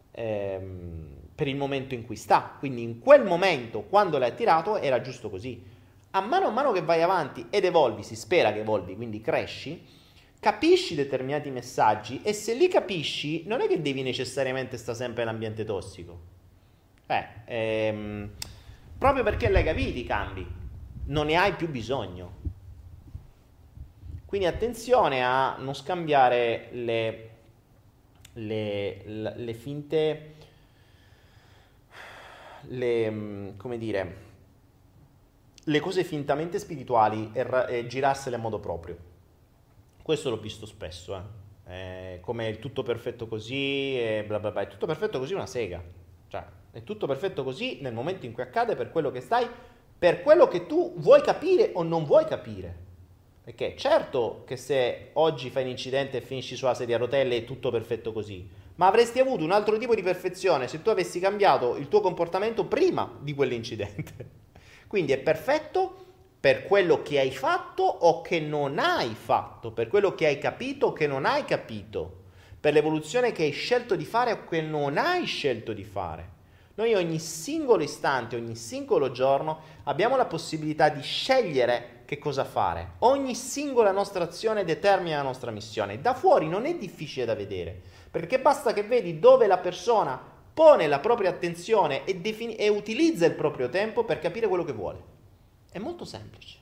ehm, 0.10 1.10
per 1.36 1.48
il 1.48 1.56
momento 1.56 1.94
in 1.94 2.04
cui 2.04 2.16
sta. 2.16 2.56
Quindi 2.58 2.82
in 2.82 2.98
quel 2.98 3.24
momento, 3.24 3.84
quando 3.84 4.18
l'hai 4.18 4.32
attirato, 4.32 4.78
era 4.78 5.00
giusto 5.00 5.30
così. 5.30 5.64
A 6.10 6.22
mano 6.22 6.48
a 6.48 6.50
mano 6.50 6.72
che 6.72 6.82
vai 6.82 7.04
avanti 7.04 7.46
ed 7.52 7.66
evolvi, 7.66 8.02
si 8.02 8.16
spera 8.16 8.52
che 8.52 8.62
evolvi, 8.62 8.96
quindi 8.96 9.22
cresci, 9.22 9.86
capisci 10.40 10.96
determinati 10.96 11.52
messaggi 11.52 12.22
e 12.24 12.34
se 12.34 12.56
li 12.56 12.68
capisci 12.68 13.44
non 13.46 13.62
è 13.62 13.68
che 13.68 13.80
devi 13.80 14.02
necessariamente 14.02 14.78
stare 14.78 14.98
sempre 14.98 15.24
nell'ambiente 15.24 15.64
tossico. 15.64 16.20
Eh, 17.06 17.28
ehm, 17.46 18.32
proprio 18.98 19.22
perché 19.22 19.48
l'hai 19.50 19.64
capito 19.64 19.96
i 19.96 20.06
cambi, 20.06 20.48
non 21.06 21.28
ne 21.28 21.36
hai 21.36 21.54
più 21.54 21.70
bisogno. 21.70 22.47
Quindi 24.28 24.46
attenzione 24.46 25.24
a 25.24 25.56
non 25.58 25.74
scambiare 25.74 26.68
le, 26.74 27.30
le, 28.34 29.02
le, 29.06 29.54
finte, 29.54 30.34
le, 32.64 33.10
mm, 33.10 33.50
come 33.56 33.78
dire, 33.78 34.16
le 35.64 35.80
cose 35.80 36.04
fintamente 36.04 36.60
spirituali 36.60 37.30
e, 37.32 37.48
e 37.70 37.88
girarsele 37.88 38.36
a 38.36 38.40
modo 38.40 38.60
proprio. 38.60 38.98
Questo 40.04 40.30
l'ho 40.30 40.42
visto 40.42 40.66
spesso, 40.66 41.16
eh. 41.16 41.46
Eh, 41.70 42.20
come 42.20 42.50
il 42.50 42.60
tutto 42.60 42.84
perfetto 42.84 43.30
così 43.30 43.98
e 43.98 44.26
bla 44.28 44.42
bla 44.42 44.52
bla. 44.52 44.62
È 44.64 44.68
tutto 44.68 44.86
perfetto 44.86 45.20
così 45.20 45.36
una 45.36 45.46
sega. 45.46 45.82
Cioè, 46.28 46.44
è 46.72 46.84
tutto 46.84 47.08
perfetto 47.08 47.46
così 47.46 47.80
nel 47.80 47.94
momento 47.94 48.26
in 48.26 48.34
cui 48.34 48.44
accade 48.44 48.76
per 48.76 48.92
quello 48.92 49.10
che 49.10 49.22
stai, 49.22 49.48
per 49.98 50.22
quello 50.22 50.50
che 50.50 50.66
tu 50.66 50.96
vuoi 50.98 51.22
capire 51.22 51.72
o 51.76 51.84
non 51.84 52.04
vuoi 52.04 52.26
capire. 52.26 52.87
Perché 53.48 53.76
certo 53.78 54.44
che 54.46 54.58
se 54.58 55.12
oggi 55.14 55.50
fai 55.50 55.64
un 55.64 55.70
incidente 55.70 56.18
e 56.18 56.22
finisci 56.22 56.58
sulla 56.58 56.74
sedia 56.74 56.98
a 56.98 57.00
rotelle 57.00 57.38
è 57.38 57.44
tutto 57.46 57.72
perfetto 57.72 58.12
così, 58.12 58.46
ma 58.76 58.88
avresti 58.88 59.20
avuto 59.20 59.46
un 59.46 59.52
altro 59.52 59.78
tipo 59.78 59.96
di 59.96 60.04
perfezione 60.04 60.68
se 60.68 60.82
tu 60.82 60.90
avessi 60.90 61.22
cambiato 61.22 61.78
il 61.78 61.88
tuo 61.88 62.02
comportamento 62.02 62.66
prima 62.66 63.10
di 63.22 63.34
quell'incidente. 63.34 64.32
Quindi 64.86 65.14
è 65.14 65.18
perfetto 65.20 65.96
per 66.42 66.66
quello 66.66 67.02
che 67.02 67.20
hai 67.20 67.32
fatto 67.32 67.84
o 67.84 68.20
che 68.22 68.42
non 68.42 68.80
hai 68.80 69.16
fatto, 69.16 69.72
per 69.72 69.88
quello 69.88 70.14
che 70.14 70.26
hai 70.26 70.40
capito 70.40 70.88
o 70.88 70.92
che 70.92 71.08
non 71.08 71.24
hai 71.24 71.46
capito, 71.46 72.24
per 72.60 72.74
l'evoluzione 72.74 73.32
che 73.32 73.44
hai 73.44 73.52
scelto 73.52 73.96
di 73.96 74.04
fare 74.04 74.34
o 74.34 74.44
che 74.44 74.60
non 74.60 74.98
hai 74.98 75.24
scelto 75.24 75.72
di 75.72 75.86
fare. 75.86 76.36
Noi 76.76 76.94
ogni 76.96 77.18
singolo 77.18 77.82
istante, 77.82 78.36
ogni 78.36 78.58
singolo 78.58 79.10
giorno 79.12 79.62
abbiamo 79.86 80.18
la 80.18 80.26
possibilità 80.26 80.90
di 80.90 81.02
scegliere 81.02 81.97
che 82.08 82.18
cosa 82.18 82.46
fare. 82.46 82.94
Ogni 83.00 83.36
singola 83.36 83.92
nostra 83.92 84.24
azione 84.24 84.64
determina 84.64 85.18
la 85.18 85.24
nostra 85.24 85.52
missione. 85.52 86.00
Da 86.00 86.14
fuori 86.14 86.48
non 86.48 86.66
è 86.66 86.74
difficile 86.74 87.26
da 87.26 87.36
vedere, 87.36 87.80
perché 88.10 88.40
basta 88.40 88.72
che 88.72 88.84
vedi 88.84 89.20
dove 89.20 89.46
la 89.46 89.58
persona 89.58 90.18
pone 90.54 90.88
la 90.88 91.00
propria 91.00 91.30
attenzione 91.30 92.06
e, 92.06 92.16
defini- 92.16 92.56
e 92.56 92.70
utilizza 92.70 93.26
il 93.26 93.34
proprio 93.34 93.68
tempo 93.68 94.06
per 94.06 94.20
capire 94.20 94.48
quello 94.48 94.64
che 94.64 94.72
vuole. 94.72 95.04
È 95.70 95.80
molto 95.80 96.06
semplice. 96.06 96.60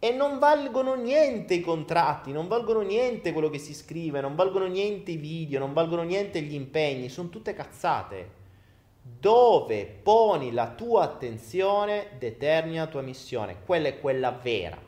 E 0.00 0.10
non 0.10 0.40
valgono 0.40 0.94
niente 0.94 1.54
i 1.54 1.60
contratti, 1.60 2.32
non 2.32 2.48
valgono 2.48 2.80
niente 2.80 3.32
quello 3.32 3.50
che 3.50 3.58
si 3.58 3.72
scrive, 3.72 4.20
non 4.20 4.34
valgono 4.34 4.66
niente 4.66 5.12
i 5.12 5.16
video, 5.16 5.60
non 5.60 5.72
valgono 5.72 6.02
niente 6.02 6.40
gli 6.40 6.54
impegni, 6.54 7.08
sono 7.08 7.28
tutte 7.28 7.54
cazzate. 7.54 8.38
Dove 9.02 9.86
poni 9.86 10.52
la 10.52 10.72
tua 10.72 11.02
attenzione 11.04 12.10
determina 12.18 12.84
la 12.84 12.90
tua 12.90 13.02
missione, 13.02 13.62
quella 13.64 13.88
è 13.88 14.00
quella 14.00 14.30
vera, 14.30 14.78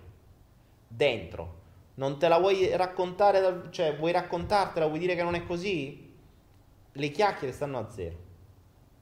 dentro. 0.87 1.61
Non 1.95 2.19
te 2.19 2.29
la 2.29 2.39
vuoi 2.39 2.75
raccontare, 2.77 3.69
cioè 3.71 3.97
vuoi 3.97 4.13
raccontartela, 4.13 4.87
vuoi 4.87 4.99
dire 4.99 5.15
che 5.15 5.23
non 5.23 5.35
è 5.35 5.45
così? 5.45 6.11
Le 6.93 7.11
chiacchiere 7.11 7.53
stanno 7.53 7.79
a 7.79 7.91
zero. 7.91 8.17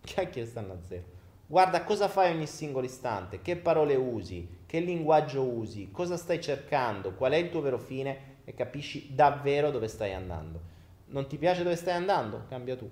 Le 0.00 0.06
chiacchiere 0.06 0.48
stanno 0.48 0.72
a 0.72 0.78
zero. 0.86 1.04
Guarda 1.46 1.82
cosa 1.82 2.08
fai 2.08 2.32
ogni 2.32 2.46
singolo 2.46 2.86
istante, 2.86 3.42
che 3.42 3.56
parole 3.56 3.96
usi, 3.96 4.58
che 4.66 4.78
linguaggio 4.78 5.42
usi, 5.42 5.90
cosa 5.90 6.16
stai 6.16 6.40
cercando, 6.40 7.14
qual 7.14 7.32
è 7.32 7.36
il 7.36 7.50
tuo 7.50 7.60
vero 7.60 7.78
fine 7.78 8.38
e 8.44 8.54
capisci 8.54 9.12
davvero 9.14 9.72
dove 9.72 9.88
stai 9.88 10.12
andando. 10.12 10.60
Non 11.06 11.26
ti 11.26 11.38
piace 11.38 11.64
dove 11.64 11.74
stai 11.74 11.94
andando? 11.94 12.44
Cambia 12.48 12.76
tu. 12.76 12.88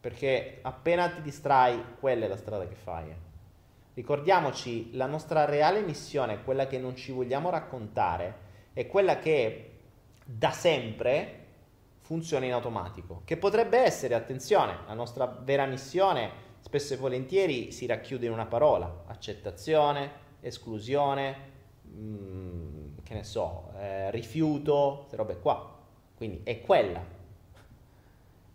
Perché 0.00 0.58
appena 0.62 1.10
ti 1.10 1.20
distrai, 1.20 1.82
quella 1.98 2.24
è 2.24 2.28
la 2.28 2.36
strada 2.36 2.66
che 2.66 2.74
fai. 2.74 3.10
Eh. 3.10 3.16
Ricordiamoci, 3.94 4.96
la 4.96 5.06
nostra 5.06 5.44
reale 5.44 5.82
missione, 5.82 6.42
quella 6.42 6.66
che 6.66 6.78
non 6.78 6.96
ci 6.96 7.12
vogliamo 7.12 7.50
raccontare, 7.50 8.48
è 8.72 8.86
quella 8.86 9.18
che 9.18 9.66
da 10.24 10.52
sempre 10.52 11.38
funziona 12.00 12.46
in 12.46 12.52
automatico. 12.52 13.22
Che 13.24 13.36
potrebbe 13.36 13.78
essere, 13.78 14.14
attenzione, 14.14 14.78
la 14.86 14.94
nostra 14.94 15.26
vera 15.26 15.66
missione 15.66 16.48
spesso 16.60 16.94
e 16.94 16.96
volentieri 16.96 17.72
si 17.72 17.86
racchiude 17.86 18.26
in 18.26 18.32
una 18.32 18.46
parola, 18.46 19.04
accettazione, 19.06 20.10
esclusione, 20.40 21.36
mh, 21.82 22.00
mm, 22.00 22.96
che 23.02 23.14
ne 23.14 23.24
so, 23.24 23.72
eh, 23.76 24.10
rifiuto, 24.10 24.98
queste 25.00 25.16
robe 25.16 25.38
qua. 25.38 25.78
Quindi 26.16 26.40
è 26.44 26.60
quella. 26.60 27.18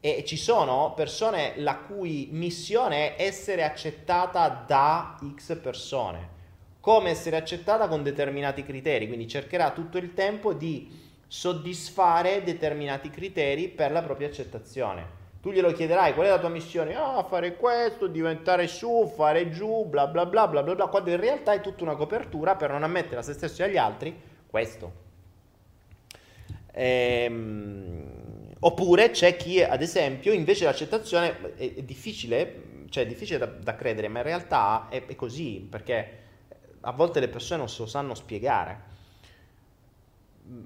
E 0.05 0.23
ci 0.23 0.37
sono 0.37 0.93
persone 0.95 1.53
la 1.55 1.77
cui 1.77 2.29
missione 2.31 3.15
è 3.15 3.23
essere 3.23 3.63
accettata 3.63 4.47
da 4.67 5.17
X 5.33 5.57
persone, 5.57 6.29
come 6.79 7.09
essere 7.09 7.37
accettata 7.37 7.87
con 7.87 8.03
determinati 8.03 8.63
criteri, 8.63 9.07
quindi 9.07 9.27
cercherà 9.27 9.71
tutto 9.71 9.97
il 9.97 10.13
tempo 10.13 10.53
di 10.53 10.87
soddisfare 11.25 12.43
determinati 12.43 13.09
criteri 13.09 13.67
per 13.67 13.91
la 13.91 14.03
propria 14.03 14.27
accettazione. 14.27 15.07
Tu 15.41 15.51
glielo 15.51 15.71
chiederai 15.71 16.13
qual 16.13 16.27
è 16.27 16.29
la 16.29 16.37
tua 16.37 16.49
missione? 16.49 16.93
Ah, 16.93 17.25
fare 17.27 17.55
questo, 17.55 18.05
diventare 18.05 18.67
su, 18.67 19.11
fare 19.15 19.49
giù, 19.49 19.85
bla 19.85 20.05
bla 20.05 20.27
bla 20.27 20.47
bla 20.47 20.61
bla 20.61 20.75
bla, 20.75 20.85
quando 20.85 21.09
in 21.09 21.19
realtà 21.19 21.53
è 21.53 21.61
tutta 21.61 21.81
una 21.81 21.95
copertura 21.95 22.55
per 22.55 22.69
non 22.69 22.83
ammettere 22.83 23.21
a 23.21 23.23
se 23.23 23.33
stesso 23.33 23.63
e 23.63 23.65
agli 23.65 23.77
altri 23.77 24.15
questo. 24.45 25.03
Ehm, 26.73 28.24
oppure 28.59 29.11
c'è 29.11 29.35
chi, 29.35 29.61
ad 29.61 29.81
esempio, 29.81 30.33
invece 30.33 30.65
l'accettazione 30.65 31.55
è, 31.55 31.75
è 31.75 31.81
difficile, 31.83 32.85
cioè 32.89 33.03
è 33.03 33.07
difficile 33.07 33.37
da, 33.39 33.45
da, 33.45 33.75
credere, 33.75 34.07
ma 34.07 34.19
in 34.19 34.25
realtà 34.25 34.87
è, 34.89 35.05
è 35.05 35.15
così, 35.15 35.65
perché 35.69 36.23
a 36.81 36.91
volte 36.91 37.19
le 37.19 37.27
persone 37.27 37.59
non 37.59 37.69
se 37.69 37.81
lo 37.81 37.87
sanno 37.87 38.13
spiegare 38.13 38.93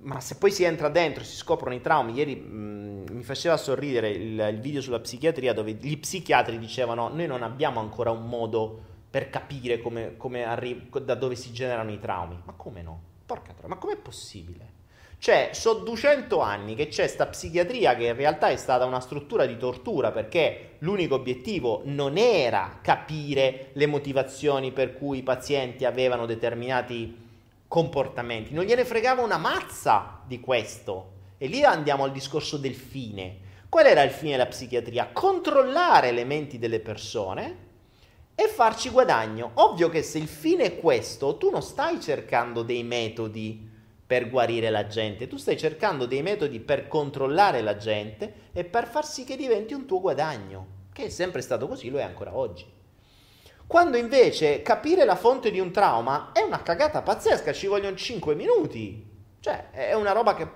ma 0.01 0.19
se 0.19 0.35
poi 0.35 0.51
si 0.51 0.63
entra 0.63 0.89
dentro 0.89 1.23
e 1.23 1.25
si 1.25 1.35
scoprono 1.35 1.73
i 1.73 1.81
traumi, 1.81 2.13
ieri 2.13 2.35
mh, 2.35 2.49
mm, 2.51 3.05
mi 3.11 3.23
faceva 3.23 3.55
sorridere 3.55 4.09
il, 4.09 4.39
il, 4.39 4.59
video 4.59 4.81
sulla 4.81 4.99
psichiatria 4.99 5.53
dove 5.53 5.71
gli 5.73 5.97
psichiatri 5.97 6.57
dicevano 6.59 7.07
noi 7.07 7.27
non 7.27 7.43
abbiamo 7.43 7.79
ancora 7.79 8.11
un 8.11 8.27
modo 8.27 8.87
per 9.09 9.29
capire 9.29 9.79
come, 9.79 10.17
come 10.17 10.43
arri- 10.43 10.89
da 11.03 11.15
dove 11.15 11.35
si 11.35 11.51
generano 11.51 11.91
i 11.91 11.99
traumi. 11.99 12.39
Ma 12.43 12.53
come 12.53 12.81
no? 12.81 13.01
Porca 13.25 13.53
troia, 13.53 13.69
ma 13.69 13.77
com'è 13.77 13.95
possibile? 13.95 14.77
Cioè, 15.21 15.49
sono 15.51 15.79
200 15.79 16.39
anni 16.39 16.75
che 16.75 16.87
c'è 16.87 17.05
sta 17.05 17.27
psichiatria 17.27 17.93
che 17.93 18.05
in 18.05 18.15
realtà 18.15 18.47
è 18.47 18.55
stata 18.55 18.85
una 18.85 19.01
struttura 19.01 19.45
di 19.45 19.57
tortura 19.57 20.11
perché 20.11 20.75
l'unico 20.79 21.15
obiettivo 21.15 21.81
non 21.83 22.17
era 22.17 22.79
capire 22.81 23.71
le 23.73 23.85
motivazioni 23.85 24.71
per 24.71 24.93
cui 24.93 25.17
i 25.17 25.23
pazienti 25.23 25.83
avevano 25.83 26.25
determinati 26.25 27.27
comportamenti, 27.67 28.53
non 28.53 28.63
gliene 28.63 28.85
fregava 28.85 29.21
una 29.21 29.37
mazza 29.37 30.21
di 30.25 30.39
questo. 30.39 31.17
E 31.37 31.47
lì 31.47 31.63
andiamo 31.65 32.05
al 32.05 32.13
discorso 32.13 32.55
del 32.55 32.75
fine. 32.75 33.47
Qual 33.67 33.85
era 33.85 34.03
il 34.03 34.11
fine 34.11 34.31
della 34.31 34.47
psichiatria? 34.47 35.09
Controllare 35.11 36.11
le 36.11 36.23
menti 36.23 36.57
delle 36.57 36.79
persone 36.79 37.67
e 38.35 38.47
farci 38.47 38.89
guadagno. 38.89 39.51
Ovvio 39.55 39.89
che 39.89 40.01
se 40.01 40.17
il 40.17 40.29
fine 40.29 40.63
è 40.63 40.79
questo, 40.79 41.35
tu 41.35 41.49
non 41.49 41.61
stai 41.61 41.99
cercando 41.99 42.63
dei 42.63 42.83
metodi 42.83 43.68
per 44.09 44.27
guarire 44.27 44.71
la 44.71 44.87
gente, 44.87 45.27
tu 45.27 45.37
stai 45.37 45.55
cercando 45.55 46.07
dei 46.07 46.23
metodi 46.23 46.59
per 46.59 46.87
controllare 46.87 47.61
la 47.61 47.77
gente 47.77 48.49
e 48.53 48.63
per 48.63 48.87
far 48.87 49.05
sì 49.05 49.23
che 49.23 49.37
diventi 49.37 49.75
un 49.75 49.85
tuo 49.85 50.01
guadagno, 50.01 50.87
che 50.91 51.05
è 51.05 51.09
sempre 51.09 51.41
stato 51.41 51.67
così, 51.67 51.91
lo 51.91 51.99
è 51.99 52.01
ancora 52.01 52.35
oggi. 52.35 52.65
Quando 53.67 53.97
invece 53.97 54.63
capire 54.63 55.05
la 55.05 55.15
fonte 55.15 55.51
di 55.51 55.59
un 55.59 55.71
trauma 55.71 56.31
è 56.31 56.41
una 56.41 56.63
cagata 56.63 57.03
pazzesca, 57.03 57.53
ci 57.53 57.67
vogliono 57.67 57.95
5 57.95 58.33
minuti. 58.33 59.07
Cioè, 59.39 59.69
è 59.69 59.93
una 59.93 60.11
roba 60.11 60.33
che 60.33 60.47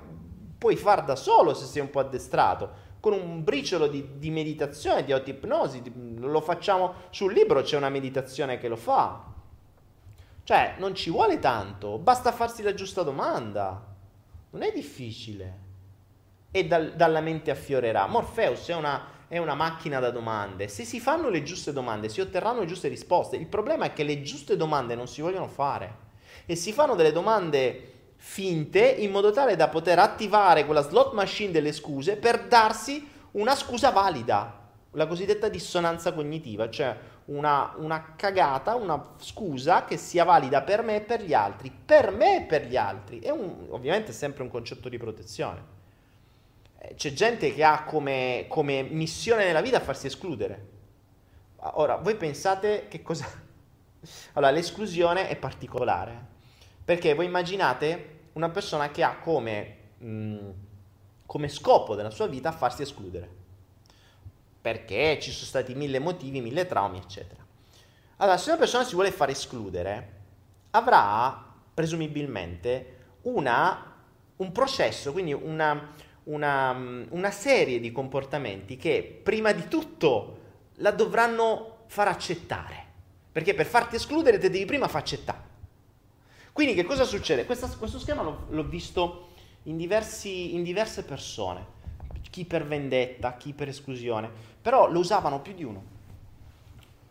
puoi 0.58 0.76
far 0.76 1.04
da 1.04 1.16
solo 1.16 1.54
se 1.54 1.66
sei 1.66 1.84
un 1.84 1.92
po' 1.92 2.00
addestrato. 2.00 2.72
Con 3.00 3.14
un 3.14 3.44
briciolo 3.44 3.86
di, 3.86 4.18
di 4.18 4.32
meditazione, 4.32 5.04
di 5.04 5.12
autoipnosi, 5.12 5.84
lo 6.16 6.42
facciamo 6.42 6.96
sul 7.12 7.32
libro, 7.32 7.62
c'è 7.62 7.78
una 7.78 7.90
meditazione 7.90 8.58
che 8.58 8.68
lo 8.68 8.78
fa. 8.78 9.33
Cioè, 10.44 10.76
non 10.78 10.94
ci 10.96 11.10
vuole 11.10 11.40
tanto, 11.40 11.98
basta 11.98 12.32
farsi 12.32 12.64
la 12.64 12.74
giusta 12.74 13.04
domanda. 13.04 13.92
Non 14.52 14.62
è 14.62 14.72
difficile. 14.72 15.60
E 16.52 16.66
dal, 16.68 16.94
dalla 16.96 17.22
mente 17.22 17.52
affiorerà. 17.52 18.06
Morpheus 18.08 18.68
è 18.68 18.76
una 18.76 19.14
è 19.34 19.40
una 19.40 19.56
macchina 19.56 20.00
da 20.00 20.12
domande. 20.12 20.68
Se 20.68 20.86
si 20.86 21.00
fanno 21.00 21.30
le 21.30 21.42
giuste 21.42 21.74
domande, 21.74 22.08
si 22.08 22.22
otterranno 22.22 22.60
le 22.60 22.68
giuste 22.68 22.88
risposte. 22.88 23.36
Il 23.36 23.48
problema 23.48 23.86
è 23.86 23.94
che 23.94 24.04
le 24.04 24.22
giuste 24.22 24.56
domande 24.56 24.94
non 24.94 25.08
si 25.08 25.22
vogliono 25.22 25.48
fare 25.48 25.98
e 26.46 26.56
si 26.56 26.72
fanno 26.72 26.94
delle 26.94 27.12
domande 27.12 27.94
finte 28.16 28.88
in 28.88 29.10
modo 29.10 29.32
tale 29.32 29.56
da 29.56 29.70
poter 29.70 29.98
attivare 29.98 30.66
quella 30.66 30.84
slot 30.84 31.14
machine 31.14 31.52
delle 31.52 31.72
scuse 31.72 32.16
per 32.16 32.46
darsi 32.46 33.10
una 33.32 33.56
scusa 33.56 33.90
valida, 33.90 34.70
la 34.92 35.08
cosiddetta 35.08 35.50
dissonanza 35.50 36.14
cognitiva, 36.14 36.70
cioè 36.70 36.96
una, 37.26 37.74
una, 37.78 38.14
cagata, 38.16 38.76
una 38.76 39.14
scusa 39.18 39.86
che 39.86 39.98
sia 39.98 40.24
valida 40.24 40.62
per 40.62 40.84
me 40.84 40.98
e 40.98 41.02
per 41.02 41.22
gli 41.24 41.34
altri, 41.34 41.72
per 41.72 42.12
me 42.12 42.38
e 42.38 42.42
per 42.42 42.66
gli 42.66 42.76
altri. 42.76 43.20
È 43.20 43.30
un, 43.30 43.68
ovviamente 43.70 44.12
sempre 44.12 44.44
un 44.44 44.50
concetto 44.50 44.90
di 44.90 44.98
protezione 44.98 45.74
c'è 46.96 47.14
gente 47.14 47.54
che 47.54 47.64
ha 47.64 47.84
come, 47.84 48.46
come, 48.50 48.84
missione 48.84 49.46
nella 49.46 49.62
vita 49.62 49.80
farsi 49.80 50.08
escludere. 50.08 50.72
Ora, 51.58 51.96
voi 51.96 52.16
pensate 52.16 52.88
che 52.90 53.02
cosa... 53.02 53.26
Allora, 54.34 54.52
l'esclusione 54.52 55.30
è 55.30 55.38
particolare, 55.38 56.14
perché 56.84 57.14
voi 57.14 57.26
immaginate 57.26 58.32
una 58.34 58.50
persona 58.50 58.92
che 58.92 59.02
ha 59.02 59.16
come, 59.16 59.78
mh, 59.98 60.50
come 61.26 61.48
scopo 61.48 61.96
della 61.96 62.10
sua 62.10 62.28
vita 62.28 62.52
farsi 62.52 62.82
escludere. 62.82 63.43
Perché 64.64 65.20
ci 65.22 65.32
sono 65.32 65.46
stati 65.46 65.76
mille 65.76 66.00
motivi, 66.00 66.40
mille 66.40 66.66
traumi, 66.66 67.00
eccetera. 67.00 67.46
Allora, 68.18 68.38
se 68.38 68.50
una 68.50 68.60
persona 68.60 68.86
si 68.86 68.94
vuole 68.94 69.12
far 69.12 69.30
escludere, 69.30 70.22
avrà 70.72 71.52
presumibilmente 71.74 72.98
una, 73.24 73.94
un 74.38 74.52
processo, 74.54 75.12
quindi 75.12 75.34
una, 75.34 75.92
una, 76.24 77.06
una 77.10 77.32
serie 77.32 77.82
di 77.82 77.92
comportamenti 77.92 78.78
che 78.78 79.20
prima 79.22 79.52
di 79.52 79.68
tutto 79.68 80.40
la 80.76 80.92
dovranno 80.92 81.80
far 81.88 82.08
accettare. 82.08 82.86
Perché 83.34 83.54
per 83.54 83.66
farti 83.66 83.98
escludere 83.98 84.38
te 84.38 84.50
devi 84.50 84.64
prima 84.64 84.88
far 84.88 85.02
accettare. 85.02 85.52
Quindi 86.54 86.76
che 86.76 86.86
cosa 86.86 87.04
succede? 87.04 87.46
Questa, 87.46 87.68
questo 87.68 88.00
schema 88.00 88.22
l'ho, 88.22 88.46
l'ho 88.50 88.64
visto 88.64 89.32
in, 89.64 89.76
diversi, 89.76 90.54
in, 90.54 90.64
diverse 90.64 91.04
persone, 91.04 91.66
chi 92.34 92.46
per 92.46 92.66
vendetta, 92.66 93.38
chi 93.38 93.54
per 93.54 93.68
esclusione, 93.68 94.28
però 94.60 94.90
lo 94.90 94.98
usavano 94.98 95.40
più 95.40 95.54
di 95.54 95.64
uno. 95.64 95.84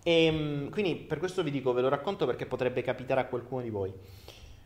E 0.02 0.24
ehm, 0.24 0.70
quindi 0.70 0.96
per 0.96 1.20
questo 1.20 1.44
vi 1.44 1.52
dico, 1.52 1.72
ve 1.72 1.80
lo 1.80 1.88
racconto 1.88 2.26
perché 2.26 2.44
potrebbe 2.44 2.82
capitare 2.82 3.20
a 3.20 3.26
qualcuno 3.26 3.62
di 3.62 3.70
voi. 3.70 3.92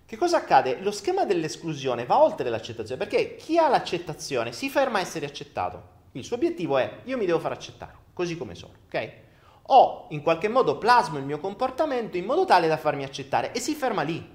Che 0.06 0.16
cosa 0.16 0.38
accade? 0.38 0.80
Lo 0.80 0.92
schema 0.92 1.26
dell'esclusione 1.26 2.06
va 2.06 2.22
oltre 2.22 2.48
l'accettazione, 2.48 3.04
perché 3.04 3.36
chi 3.36 3.58
ha 3.58 3.68
l'accettazione 3.68 4.52
si 4.52 4.70
ferma 4.70 4.96
a 4.96 5.02
essere 5.02 5.26
accettato. 5.26 5.94
Il 6.12 6.24
suo 6.24 6.36
obiettivo 6.36 6.78
è 6.78 7.00
io 7.04 7.18
mi 7.18 7.26
devo 7.26 7.38
far 7.38 7.52
accettare, 7.52 7.92
così 8.14 8.38
come 8.38 8.54
sono, 8.54 8.72
ok? 8.86 9.12
O 9.64 10.06
in 10.12 10.22
qualche 10.22 10.48
modo 10.48 10.78
plasmo 10.78 11.18
il 11.18 11.24
mio 11.24 11.38
comportamento 11.38 12.16
in 12.16 12.24
modo 12.24 12.46
tale 12.46 12.66
da 12.66 12.78
farmi 12.78 13.04
accettare 13.04 13.52
e 13.52 13.60
si 13.60 13.74
ferma 13.74 14.00
lì 14.00 14.26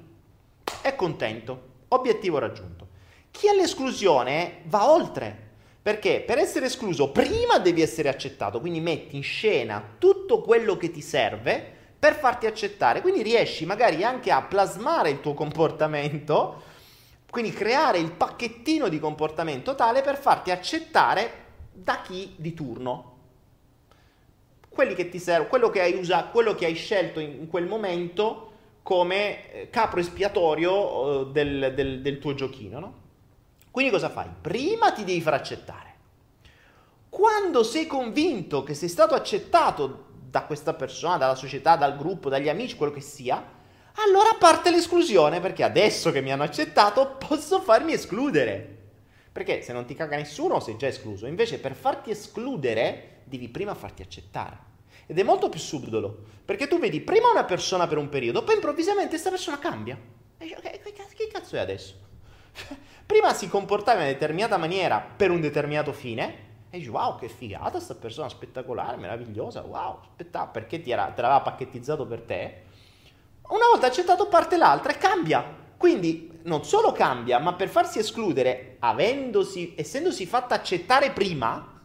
è 0.84 0.94
contento, 0.94 1.70
obiettivo 1.88 2.38
raggiunto. 2.38 2.90
Chi 3.32 3.48
ha 3.48 3.54
l'esclusione 3.54 4.62
va 4.66 4.92
oltre, 4.92 5.50
perché 5.82 6.22
per 6.22 6.38
essere 6.38 6.68
escluso 6.68 7.10
prima 7.10 7.58
devi 7.58 7.82
essere 7.82 8.08
accettato, 8.08 8.60
quindi 8.60 8.80
metti 8.80 9.16
in 9.16 9.24
scena 9.24 9.84
tutto 9.98 10.42
quello 10.42 10.78
che 10.78 10.92
ti 10.92 11.02
serve 11.02 11.80
per 11.98 12.16
farti 12.16 12.46
accettare, 12.46 13.02
quindi 13.02 13.24
riesci 13.24 13.66
magari 13.66 14.04
anche 14.04 14.32
a 14.32 14.44
plasmare 14.44 15.10
il 15.10 15.22
tuo 15.22 15.34
comportamento, 15.34 16.64
quindi 17.30 17.52
creare 17.52 17.98
il 17.98 18.12
pacchettino 18.12 18.90
di 18.90 19.00
comportamento 19.00 19.74
tale 19.74 20.02
per 20.02 20.18
farti 20.18 20.52
accettare 20.52 21.32
da 21.72 22.02
chi 22.02 22.34
di 22.36 22.54
turno. 22.54 23.10
Quelli 24.70 24.94
che 24.94 25.10
ti 25.10 25.20
servono, 25.20 25.50
quello 25.50 25.70
che 25.70 25.82
hai 25.82 25.96
usato, 25.96 26.32
quello 26.32 26.54
che 26.54 26.66
hai 26.66 26.76
scelto 26.76 27.20
in 27.20 27.48
quel 27.48 27.66
momento 27.66 28.52
come 28.84 29.52
eh, 29.52 29.70
capro 29.70 30.00
espiatorio 30.00 31.22
eh, 31.22 31.32
del, 31.32 31.74
del, 31.76 32.02
del 32.02 32.20
tuo 32.20 32.34
giochino, 32.34 32.80
no? 32.80 33.01
Quindi 33.72 33.92
cosa 33.92 34.10
fai? 34.10 34.28
Prima 34.42 34.92
ti 34.92 35.06
devi 35.06 35.22
far 35.22 35.34
accettare. 35.34 35.90
Quando 37.08 37.64
sei 37.64 37.88
convinto 37.88 38.64
che 38.64 38.74
sei 38.74 38.90
stato 38.90 39.16
accettato 39.16 40.10
da 40.30 40.44
questa 40.44 40.74
persona, 40.74 41.18
dalla 41.18 41.36
società, 41.36 41.76
dal 41.78 41.98
gruppo, 41.98 42.30
dagli 42.30 42.50
amici, 42.50 42.76
quello 42.76 42.92
che 42.92 43.02
sia, 43.02 43.60
allora 44.06 44.36
parte 44.38 44.72
l'esclusione, 44.72 45.40
perché 45.40 45.64
adesso 45.64 46.12
che 46.12 46.22
mi 46.22 46.32
hanno 46.32 46.44
accettato 46.44 47.16
posso 47.18 47.62
farmi 47.62 47.94
escludere. 47.94 48.80
Perché 49.32 49.62
se 49.62 49.72
non 49.74 49.86
ti 49.86 49.94
caga 49.94 50.18
nessuno 50.18 50.60
sei 50.60 50.78
già 50.78 50.88
escluso. 50.88 51.26
Invece 51.26 51.60
per 51.60 51.74
farti 51.74 52.12
escludere 52.12 53.22
devi 53.24 53.48
prima 53.50 53.74
farti 53.74 54.02
accettare. 54.02 54.70
Ed 55.06 55.18
è 55.18 55.24
molto 55.24 55.50
più 55.50 55.60
subdolo, 55.60 56.24
perché 56.46 56.68
tu 56.68 56.80
vedi 56.80 57.02
prima 57.02 57.30
una 57.30 57.44
persona 57.44 57.88
per 57.88 57.98
un 57.98 58.10
periodo, 58.10 58.44
poi 58.44 58.56
improvvisamente 58.56 59.12
questa 59.12 59.30
persona 59.30 59.60
cambia. 59.60 59.98
E 60.38 60.44
dici, 60.44 60.56
ok, 60.58 60.82
che 61.14 61.28
cazzo 61.28 61.56
è 61.56 61.60
adesso? 61.60 61.96
Prima 63.12 63.34
si 63.34 63.50
comportava 63.50 63.98
in 64.00 64.06
una 64.06 64.14
determinata 64.14 64.56
maniera 64.56 65.06
per 65.16 65.32
un 65.32 65.42
determinato 65.42 65.92
fine, 65.92 66.50
e 66.70 66.78
dici, 66.78 66.88
wow, 66.88 67.20
che 67.20 67.28
figata 67.28 67.72
questa 67.72 67.96
persona, 67.96 68.30
spettacolare, 68.30 68.96
meravigliosa, 68.96 69.62
wow, 69.64 70.00
aspetta, 70.02 70.48
perché 70.48 70.82
ti 70.82 70.92
era, 70.92 71.08
te 71.08 71.22
l'aveva 71.22 71.42
pacchettizzato 71.42 72.06
per 72.06 72.22
te? 72.22 72.62
Una 73.50 73.66
volta 73.70 73.88
accettato 73.88 74.30
parte 74.30 74.56
l'altra 74.56 74.94
e 74.94 74.98
cambia. 74.98 75.60
Quindi 75.76 76.40
non 76.44 76.64
solo 76.64 76.94
cambia, 76.94 77.40
ma 77.40 77.54
per 77.54 77.68
farsi 77.68 78.00
escludere, 78.00 78.78
avendosi, 78.80 79.74
essendosi 79.76 80.26
fatta 80.26 80.56
accettare 80.56 81.12
prima, 81.12 81.82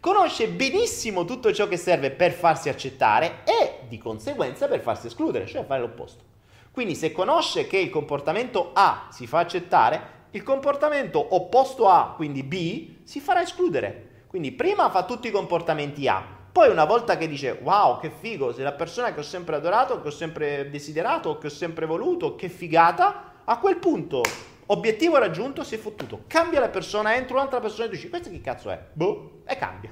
conosce 0.00 0.48
benissimo 0.48 1.24
tutto 1.24 1.50
ciò 1.50 1.66
che 1.66 1.78
serve 1.78 2.10
per 2.10 2.32
farsi 2.32 2.68
accettare 2.68 3.38
e 3.44 3.86
di 3.88 3.96
conseguenza 3.96 4.68
per 4.68 4.80
farsi 4.80 5.06
escludere, 5.06 5.46
cioè 5.46 5.64
fare 5.64 5.80
l'opposto. 5.80 6.24
Quindi 6.70 6.94
se 6.94 7.10
conosce 7.10 7.66
che 7.66 7.78
il 7.78 7.88
comportamento 7.88 8.72
A 8.74 9.08
si 9.10 9.26
fa 9.26 9.38
accettare, 9.38 10.16
il 10.32 10.42
comportamento 10.42 11.34
opposto 11.34 11.88
A, 11.88 12.14
quindi 12.16 12.42
B, 12.42 13.04
si 13.04 13.20
farà 13.20 13.42
escludere. 13.42 14.24
Quindi 14.26 14.52
prima 14.52 14.90
fa 14.90 15.04
tutti 15.04 15.28
i 15.28 15.32
comportamenti 15.32 16.06
A, 16.06 16.22
poi 16.52 16.68
una 16.68 16.84
volta 16.84 17.16
che 17.16 17.28
dice 17.28 17.58
wow 17.62 17.98
che 17.98 18.10
figo, 18.10 18.52
sei 18.52 18.64
la 18.64 18.72
persona 18.72 19.14
che 19.14 19.20
ho 19.20 19.24
sempre 19.24 19.56
adorato, 19.56 20.00
che 20.02 20.08
ho 20.08 20.12
sempre 20.12 20.68
desiderato, 20.70 21.38
che 21.38 21.46
ho 21.46 21.50
sempre 21.50 21.86
voluto, 21.86 22.34
che 22.34 22.48
figata, 22.48 23.42
a 23.44 23.58
quel 23.58 23.76
punto 23.76 24.22
Obiettivo 24.70 25.16
raggiunto, 25.16 25.64
si 25.64 25.76
è 25.76 25.78
fottuto. 25.78 26.24
Cambia 26.26 26.60
la 26.60 26.68
persona, 26.68 27.16
entra 27.16 27.36
un'altra 27.36 27.58
persona 27.58 27.86
e 27.86 27.90
dici, 27.90 28.10
questo 28.10 28.28
che 28.28 28.42
cazzo 28.42 28.70
è? 28.70 28.78
Boh, 28.92 29.42
e 29.46 29.56
cambia. 29.56 29.90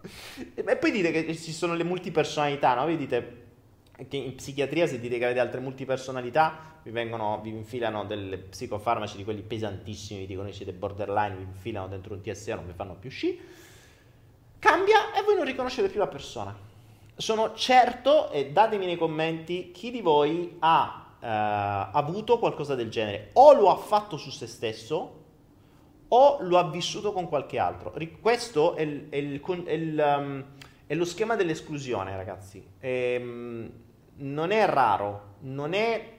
E 0.54 0.76
poi 0.76 0.90
dite 0.90 1.12
che 1.12 1.36
ci 1.36 1.52
sono 1.52 1.74
le 1.74 1.84
multipersonalità, 1.84 2.74
no? 2.74 2.86
Dite 2.94 3.45
che 4.08 4.16
in 4.16 4.34
psichiatria 4.34 4.86
se 4.86 5.00
dite 5.00 5.18
che 5.18 5.24
avete 5.24 5.40
altre 5.40 5.60
multipersonalità 5.60 6.74
vi, 6.82 6.90
vengono, 6.90 7.40
vi 7.42 7.50
infilano 7.50 8.04
delle 8.04 8.38
psicofarmaci 8.38 9.16
di 9.16 9.24
quelli 9.24 9.42
pesantissimi, 9.42 10.20
vi 10.20 10.26
dicono 10.26 10.48
che 10.48 10.54
siete 10.54 10.72
borderline, 10.72 11.36
vi 11.36 11.42
infilano 11.42 11.88
dentro 11.88 12.14
un 12.14 12.20
TSE, 12.20 12.54
non 12.54 12.66
vi 12.66 12.72
fanno 12.72 12.94
più 12.94 13.10
sci. 13.10 13.40
Cambia 14.58 15.12
e 15.14 15.22
voi 15.22 15.34
non 15.34 15.44
riconoscete 15.44 15.88
più 15.88 15.98
la 15.98 16.06
persona. 16.06 16.56
Sono 17.16 17.54
certo, 17.54 18.30
e 18.30 18.52
datemi 18.52 18.86
nei 18.86 18.96
commenti, 18.96 19.70
chi 19.72 19.90
di 19.90 20.00
voi 20.00 20.56
ha 20.60 21.06
eh, 21.18 21.26
avuto 21.26 22.38
qualcosa 22.38 22.74
del 22.74 22.90
genere. 22.90 23.30
O 23.32 23.52
lo 23.54 23.70
ha 23.70 23.76
fatto 23.76 24.16
su 24.16 24.30
se 24.30 24.46
stesso 24.46 25.24
o 26.08 26.38
lo 26.42 26.58
ha 26.58 26.70
vissuto 26.70 27.12
con 27.12 27.28
qualche 27.28 27.58
altro. 27.58 27.92
Questo 28.20 28.76
è, 28.76 28.82
il, 28.82 29.08
è, 29.08 29.16
il, 29.16 29.40
è, 29.40 29.72
il, 29.72 30.16
um, 30.18 30.44
è 30.86 30.94
lo 30.94 31.04
schema 31.04 31.34
dell'esclusione, 31.34 32.14
ragazzi. 32.14 32.64
E, 32.78 33.18
um, 33.20 33.70
non 34.18 34.50
è 34.50 34.66
raro, 34.66 35.34
non 35.40 35.72
è 35.72 36.12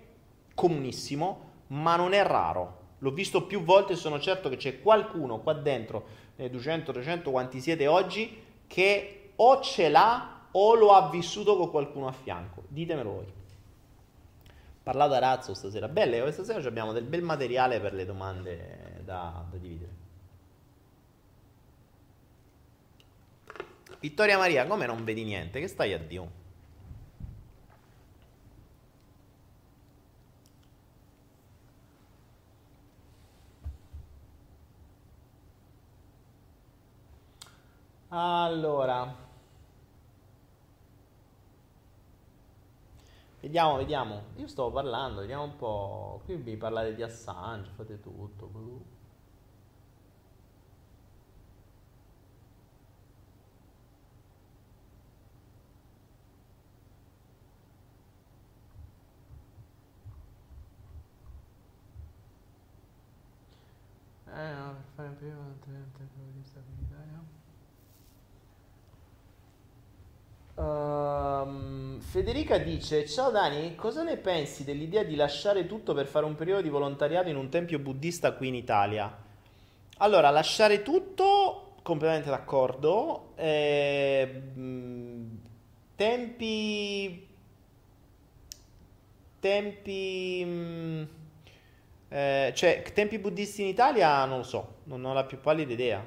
comunissimo, 0.53 1.51
ma 1.67 1.95
non 1.95 2.13
è 2.13 2.23
raro. 2.23 2.75
L'ho 2.99 3.11
visto 3.11 3.45
più 3.45 3.63
volte 3.63 3.93
e 3.93 3.95
sono 3.95 4.19
certo 4.19 4.49
che 4.49 4.57
c'è 4.57 4.81
qualcuno 4.81 5.39
qua 5.39 5.53
dentro, 5.53 6.05
nei 6.35 6.49
200, 6.49 6.91
300, 6.91 7.31
quanti 7.31 7.59
siete 7.59 7.87
oggi, 7.87 8.43
che 8.67 9.31
o 9.35 9.61
ce 9.61 9.89
l'ha 9.89 10.47
o 10.51 10.73
lo 10.75 10.93
ha 10.93 11.09
vissuto 11.09 11.57
con 11.57 11.69
qualcuno 11.69 12.07
a 12.07 12.11
fianco. 12.11 12.63
Ditemelo 12.67 13.11
voi 13.11 13.37
parlato 14.87 15.15
a 15.15 15.19
razzo 15.19 15.53
stasera. 15.53 15.89
Belle, 15.89 16.21
questa 16.21 16.45
sera 16.45 16.65
abbiamo 16.65 16.93
del 16.93 17.03
bel 17.03 17.21
materiale 17.21 17.81
per 17.81 17.93
le 17.93 18.05
domande 18.05 19.01
da, 19.03 19.43
da 19.51 19.57
dividere. 19.57 19.91
Vittoria 23.99 24.37
Maria, 24.37 24.65
come 24.65 24.85
non 24.85 25.03
vedi 25.03 25.25
niente? 25.25 25.59
Che 25.59 25.67
stai 25.67 25.91
a 25.91 25.97
Dio? 25.97 26.45
Allora, 38.09 39.15
Vediamo, 43.41 43.77
vediamo. 43.77 44.21
Io 44.37 44.47
stavo 44.47 44.71
parlando, 44.71 45.21
vediamo 45.21 45.43
un 45.43 45.55
po'. 45.55 46.21
Qui 46.25 46.35
vi 46.35 46.55
parlare 46.57 46.93
di 46.95 47.01
Assange, 47.03 47.71
fate 47.75 47.99
tutto. 47.99 48.47
Eh, 64.27 64.53
no, 64.53 64.73
per 64.75 64.83
fare 64.95 65.09
prima, 65.17 65.55
tempo 65.63 65.99
di 66.33 66.43
stabilità. 66.43 67.03
Uh, 70.57 71.99
Federica 71.99 72.57
dice: 72.57 73.05
Ciao 73.07 73.29
Dani, 73.29 73.75
cosa 73.75 74.01
ne 74.01 74.17
pensi 74.17 74.63
dell'idea 74.63 75.03
di 75.03 75.15
lasciare 75.15 75.67
tutto 75.67 75.93
per 75.93 76.07
fare 76.07 76.25
un 76.25 76.33
periodo 76.33 76.63
di 76.63 76.69
volontariato 76.69 77.29
in 77.29 77.35
un 77.35 77.49
tempio 77.49 77.77
buddista 77.77 78.33
qui 78.33 78.47
in 78.47 78.55
Italia? 78.55 79.15
Allora, 79.97 80.31
lasciare 80.31 80.81
tutto, 80.81 81.75
completamente 81.83 82.31
d'accordo. 82.31 83.33
Eh, 83.35 84.41
tempi. 85.95 87.27
Tempi. 89.39 91.07
Eh, 92.09 92.51
cioè, 92.55 92.81
tempi 92.93 93.19
buddisti 93.19 93.61
in 93.61 93.67
Italia 93.67 94.25
non 94.25 94.37
lo 94.37 94.43
so, 94.43 94.77
non 94.85 95.05
ho 95.05 95.13
la 95.13 95.23
più 95.23 95.39
pallida 95.39 95.71
idea. 95.71 96.03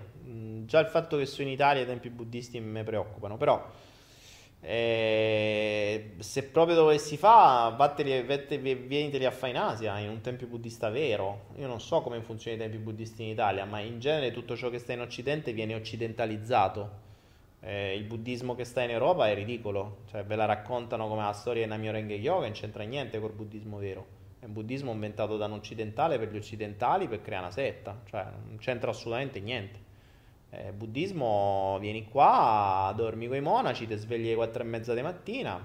Già 0.64 0.80
il 0.80 0.86
fatto 0.86 1.16
che 1.18 1.26
sono 1.26 1.46
in 1.46 1.54
Italia 1.54 1.84
tempi 1.84 2.10
buddisti 2.10 2.58
mi 2.58 2.82
preoccupano, 2.82 3.36
però 3.36 3.64
eh, 4.62 6.12
se 6.18 6.42
proprio 6.44 6.76
dovessi 6.76 7.16
fare, 7.16 7.74
vatteli, 7.76 8.22
vieniteli 8.74 9.24
a 9.24 9.30
fare 9.30 9.52
in 9.52 9.58
Asia, 9.58 9.98
in 9.98 10.10
un 10.10 10.20
tempio 10.20 10.46
buddista 10.46 10.90
vero. 10.90 11.46
Io 11.56 11.66
non 11.66 11.80
so 11.80 12.02
come 12.02 12.20
funzionano 12.20 12.62
i 12.62 12.68
tempi 12.68 12.82
buddisti 12.82 13.22
in 13.22 13.30
Italia, 13.30 13.64
ma 13.64 13.80
in 13.80 13.98
genere 13.98 14.32
tutto 14.32 14.56
ciò 14.56 14.68
che 14.68 14.78
sta 14.78 14.92
in 14.92 15.00
Occidente 15.00 15.52
viene 15.52 15.74
occidentalizzato. 15.74 17.08
Eh, 17.60 17.94
il 17.94 18.04
buddismo 18.04 18.54
che 18.54 18.64
sta 18.64 18.82
in 18.82 18.90
Europa 18.90 19.28
è 19.28 19.34
ridicolo, 19.34 19.98
cioè 20.10 20.24
ve 20.24 20.36
la 20.36 20.44
raccontano 20.44 21.08
come 21.08 21.22
la 21.22 21.32
storia 21.32 21.62
di 21.62 21.68
Namyo 21.68 21.92
Renge 21.92 22.18
Kyo 22.18 22.38
che 22.40 22.46
non 22.46 22.52
c'entra 22.52 22.82
niente 22.84 23.18
col 23.18 23.32
buddismo 23.32 23.78
vero. 23.78 24.18
È 24.40 24.44
un 24.46 24.52
buddismo 24.52 24.92
inventato 24.92 25.36
da 25.36 25.46
un 25.46 25.52
occidentale 25.52 26.18
per 26.18 26.30
gli 26.30 26.36
occidentali 26.36 27.08
per 27.08 27.20
creare 27.20 27.44
una 27.44 27.52
setta, 27.52 28.00
cioè 28.06 28.24
non 28.46 28.56
c'entra 28.58 28.90
assolutamente 28.90 29.40
niente. 29.40 29.88
Eh, 30.50 30.72
buddismo, 30.72 31.78
vieni 31.80 32.08
qua, 32.08 32.92
dormi 32.96 33.28
con 33.28 33.36
i 33.36 33.40
monaci, 33.40 33.86
ti 33.86 33.96
svegli 33.96 34.26
alle 34.26 34.34
4 34.34 34.62
e 34.62 34.66
mezza 34.66 34.94
di 34.94 35.02
mattina, 35.02 35.64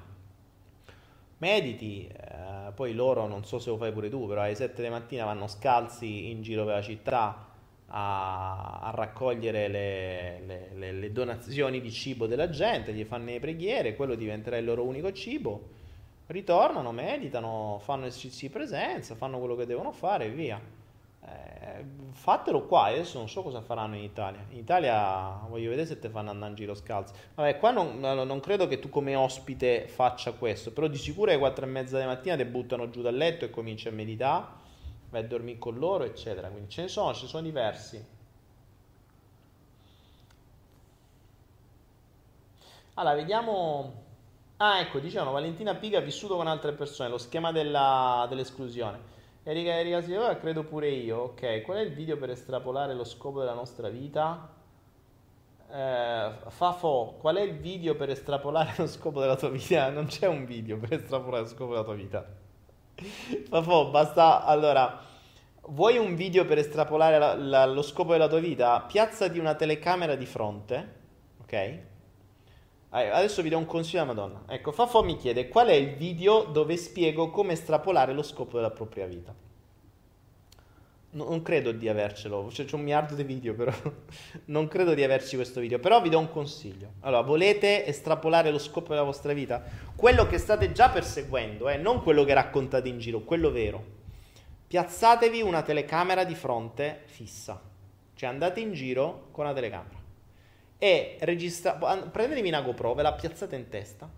mediti, 1.40 2.08
eh, 2.08 2.72
poi 2.74 2.94
loro, 2.94 3.28
non 3.28 3.44
so 3.46 3.58
se 3.58 3.72
lo 3.72 3.78
fai 3.78 3.92
pure 3.92 4.10
tu, 4.10 4.28
però 4.28 4.42
alle 4.42 4.54
7 4.54 4.82
di 4.84 4.90
mattina 4.90 5.26
vanno 5.26 5.48
scalzi 5.48 6.30
in 6.30 6.44
giro 6.44 6.66
per 6.66 6.76
la 6.76 6.82
città 6.84 7.48
a, 7.88 8.80
a 8.82 8.92
raccogliere 8.92 9.68
le, 9.68 10.42
le, 10.46 10.70
le, 10.76 10.92
le, 10.92 11.12
donazioni 11.12 11.82
di 11.82 11.92
cibo 11.92 12.28
della 12.28 12.50
gente, 12.50 12.94
gli 12.94 13.04
fanno 13.06 13.26
le 13.26 13.40
preghiere, 13.40 13.96
quello 13.96 14.16
diventerà 14.16 14.58
il 14.58 14.66
loro 14.66 14.84
unico 14.84 15.12
cibo 15.12 15.84
ritornano, 16.28 16.92
meditano, 16.92 17.80
fanno 17.84 18.06
esercizi 18.06 18.48
di 18.48 18.54
presenza, 18.54 19.16
fanno 19.16 19.38
quello 19.40 19.56
che 19.56 19.66
devono 19.66 19.92
fare 19.92 20.26
e 20.26 20.30
via. 20.30 20.60
Eh, 21.28 21.86
fatelo 22.12 22.66
qua, 22.66 22.86
adesso 22.86 23.18
non 23.18 23.28
so 23.28 23.42
cosa 23.42 23.62
faranno 23.62 23.96
in 23.96 24.04
Italia. 24.04 24.46
In 24.50 24.58
Italia 24.58 25.40
voglio 25.48 25.70
vedere 25.70 25.88
se 25.88 26.00
te 26.00 26.10
fanno 26.10 26.30
andare 26.30 26.52
in 26.52 26.58
giro 26.58 26.76
scalzi. 26.76 27.14
Vabbè, 27.36 27.58
qua 27.58 27.72
non, 27.72 28.00
non, 28.00 28.40
credo 28.40 28.68
che 28.68 28.80
tu 28.80 28.90
come 28.90 29.16
ospite 29.16 29.88
faccia 29.88 30.32
questo, 30.34 30.72
però 30.72 30.88
di 30.88 30.98
sicuro 30.98 31.32
alle 31.32 31.40
4 31.40 31.66
e 31.66 31.68
mezza 31.68 32.00
di 32.00 32.06
mattina 32.06 32.36
ti 32.36 32.46
buttano 32.46 32.90
giù 32.90 33.02
dal 33.02 33.16
letto 33.16 33.46
e 33.46 33.50
cominci 33.50 33.88
a 33.88 33.92
meditare, 33.92 34.46
vai 35.10 35.24
a 35.24 35.28
dormire 35.28 35.58
con 35.58 35.78
loro, 35.78 36.04
eccetera. 36.04 36.50
Quindi 36.50 36.70
ce 36.70 36.84
ne 36.84 36.88
sono, 36.88 37.14
ce 37.14 37.24
ne 37.24 37.28
sono 37.30 37.44
diversi. 37.44 38.06
Allora, 42.96 43.16
vediamo 43.16 44.04
Ah, 44.58 44.80
ecco, 44.80 45.00
dicevano 45.00 45.32
Valentina 45.32 45.76
Piga 45.76 45.98
ha 45.98 46.02
vissuto 46.02 46.38
con 46.38 46.48
altre 46.48 46.72
persone, 46.72 47.10
lo 47.10 47.18
schema 47.18 47.52
della, 47.52 48.26
dell'esclusione. 48.30 49.15
Erika 49.48 49.74
Erika 49.78 50.02
Silva, 50.02 50.36
credo 50.38 50.64
pure 50.64 50.90
io. 50.90 51.18
Ok, 51.20 51.62
qual 51.62 51.78
è 51.78 51.82
il 51.82 51.94
video 51.94 52.18
per 52.18 52.32
estrapolare 52.32 52.96
lo 52.96 53.04
scopo 53.04 53.42
della 53.42 53.54
nostra 53.54 53.90
vita? 53.90 54.50
Eh, 55.70 56.32
Fafo, 56.48 57.18
qual 57.20 57.36
è 57.36 57.42
il 57.42 57.56
video 57.60 57.96
per 57.96 58.10
estrapolare 58.10 58.74
lo 58.78 58.88
scopo 58.88 59.20
della 59.20 59.36
tua 59.36 59.50
vita? 59.50 59.88
Non 59.94 60.08
c'è 60.08 60.26
un 60.26 60.46
video 60.46 60.80
per 60.80 60.94
estrapolare 60.94 61.44
lo 61.44 61.48
scopo 61.48 61.74
della 61.74 61.84
tua 61.84 61.94
vita. 61.94 62.26
Fafo, 63.48 63.92
basta. 63.92 64.46
Allora, 64.46 65.00
vuoi 65.68 66.00
un 66.00 66.16
video 66.16 66.44
per 66.46 66.58
estrapolare 66.58 67.20
la, 67.20 67.36
la, 67.36 67.66
lo 67.68 67.84
scopo 67.84 68.14
della 68.14 68.28
tua 68.28 68.40
vita? 68.40 68.82
Piazzati 68.82 69.38
una 69.38 69.54
telecamera 69.54 70.16
di 70.16 70.26
fronte, 70.26 70.94
ok? 71.44 71.80
Adesso 72.96 73.42
vi 73.42 73.50
do 73.50 73.58
un 73.58 73.66
consiglio 73.66 74.04
alla 74.04 74.14
Madonna. 74.14 74.44
Ecco, 74.48 74.72
Fafo 74.72 75.04
mi 75.04 75.18
chiede 75.18 75.50
qual 75.50 75.68
è 75.68 75.74
il 75.74 75.96
video 75.96 76.46
dove 76.46 76.78
spiego 76.78 77.30
come 77.30 77.52
estrapolare 77.52 78.14
lo 78.14 78.24
scopo 78.24 78.56
della 78.56 78.72
propria 78.72 79.06
vita. 79.06 79.36
Non 81.12 81.42
credo 81.42 81.74
di 81.74 81.90
avercelo, 81.90 82.50
cioè, 82.52 82.66
c'è 82.66 82.76
un 82.76 82.84
miliardo 82.84 83.16
di 83.16 83.24
video, 83.24 83.54
però 83.54 83.74
non 84.46 84.70
credo 84.70 84.94
di 84.94 85.04
averci 85.04 85.36
questo 85.36 85.60
video. 85.60 85.80
Però 85.80 86.02
vi 86.02 86.08
do 86.08 86.20
un 86.20 86.30
consiglio. 86.30 86.94
Allora, 87.02 87.22
volete 87.22 87.86
estrapolare 87.86 88.50
lo 88.50 88.60
scopo 88.60 88.90
della 88.90 89.04
vostra 89.04 89.34
vita? 89.34 89.62
Quello 89.94 90.26
che 90.26 90.38
state 90.38 90.72
già 90.72 90.90
perseguendo, 90.90 91.68
eh, 91.68 91.76
non 91.76 92.02
quello 92.02 92.24
che 92.24 92.34
raccontate 92.34 92.88
in 92.88 93.00
giro, 93.00 93.22
quello 93.22 93.52
vero. 93.52 93.84
Piazzatevi 94.68 95.42
una 95.42 95.64
telecamera 95.64 96.24
di 96.24 96.34
fronte 96.34 97.02
fissa. 97.08 97.62
Cioè 98.14 98.30
andate 98.30 98.62
in 98.62 98.72
giro 98.72 99.28
con 99.32 99.44
una 99.44 99.54
telecamera 99.54 100.04
e 100.78 101.18
registrate, 101.22 102.10
prendetevi 102.10 102.48
una 102.48 102.62
GoPro, 102.62 102.94
ve 102.94 103.02
la 103.02 103.14
piazzate 103.14 103.56
in 103.56 103.70
testa 103.70 104.10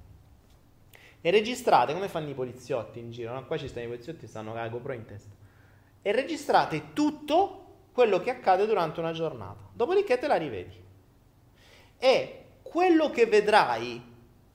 e 1.22 1.32
registrate 1.32 1.94
come 1.94 2.08
fanno 2.08 2.30
i 2.30 2.34
poliziotti 2.34 3.00
in 3.00 3.12
giro, 3.12 3.34
no? 3.34 3.46
qua 3.46 3.58
ci 3.58 3.68
stanno 3.68 3.86
i 3.86 3.90
poliziotti, 3.90 4.28
stanno 4.28 4.52
con 4.52 4.62
la 4.62 4.70
GoPro 4.70 4.94
in 4.94 5.06
testa. 5.06 5.36
E 6.02 6.12
registrate 6.12 6.94
tutto 6.94 7.66
quello 7.92 8.20
che 8.20 8.30
accade 8.30 8.66
durante 8.66 9.00
una 9.00 9.12
giornata, 9.12 9.68
dopodiché 9.74 10.18
te 10.20 10.28
la 10.28 10.36
rivedi. 10.36 10.86
E 11.98 12.46
quello 12.62 13.10
che 13.10 13.26
vedrai, 13.26 14.02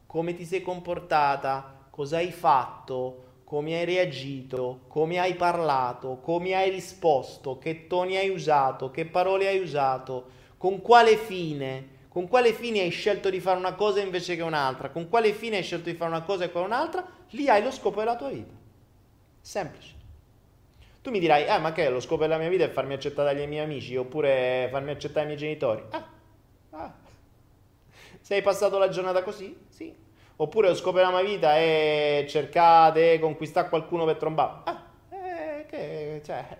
come 0.06 0.34
ti 0.34 0.44
sei 0.44 0.62
comportata, 0.62 1.86
cosa 1.90 2.18
hai 2.18 2.30
fatto, 2.30 3.24
come 3.44 3.76
hai 3.76 3.84
reagito, 3.84 4.84
come 4.88 5.18
hai 5.18 5.34
parlato, 5.34 6.20
come 6.22 6.54
hai 6.54 6.70
risposto, 6.70 7.58
che 7.58 7.86
toni 7.86 8.16
hai 8.16 8.30
usato, 8.30 8.90
che 8.90 9.04
parole 9.04 9.48
hai 9.48 9.58
usato, 9.58 10.40
con 10.62 10.80
quale 10.80 11.16
fine, 11.16 11.88
con 12.06 12.28
quale 12.28 12.52
fine 12.52 12.82
hai 12.82 12.90
scelto 12.90 13.28
di 13.30 13.40
fare 13.40 13.58
una 13.58 13.74
cosa 13.74 14.00
invece 14.00 14.36
che 14.36 14.42
un'altra, 14.42 14.90
con 14.90 15.08
quale 15.08 15.32
fine 15.32 15.56
hai 15.56 15.64
scelto 15.64 15.90
di 15.90 15.96
fare 15.96 16.08
una 16.08 16.22
cosa 16.22 16.44
e 16.44 16.52
quella 16.52 16.66
un'altra, 16.66 17.04
lì 17.30 17.48
hai 17.48 17.64
lo 17.64 17.72
scopo 17.72 17.98
della 17.98 18.14
tua 18.14 18.28
vita. 18.28 18.54
Semplice. 19.40 19.94
Tu 21.02 21.10
mi 21.10 21.18
dirai, 21.18 21.48
ah, 21.48 21.58
ma 21.58 21.72
che 21.72 21.90
lo 21.90 21.98
scopo 21.98 22.22
della 22.22 22.38
mia 22.38 22.48
vita 22.48 22.62
è 22.62 22.68
farmi 22.68 22.94
accettare 22.94 23.34
dai 23.34 23.48
miei 23.48 23.64
amici 23.64 23.96
oppure 23.96 24.68
farmi 24.70 24.92
accettare 24.92 25.26
dai 25.26 25.34
miei 25.34 25.38
genitori? 25.38 25.82
Ah, 25.90 26.08
ah. 26.70 26.94
Se 28.20 28.34
hai 28.36 28.42
passato 28.42 28.78
la 28.78 28.88
giornata 28.88 29.24
così? 29.24 29.64
Sì. 29.68 29.92
Oppure 30.36 30.68
lo 30.68 30.76
scopo 30.76 30.98
della 30.98 31.10
mia 31.10 31.24
vita 31.24 31.56
è 31.56 32.24
cercare 32.28 33.14
di 33.14 33.18
conquistare 33.18 33.68
qualcuno 33.68 34.04
per 34.04 34.14
trombare? 34.14 34.60
Ah, 34.62 34.84
eh, 35.10 35.66
che, 35.66 36.22
cioè, 36.24 36.56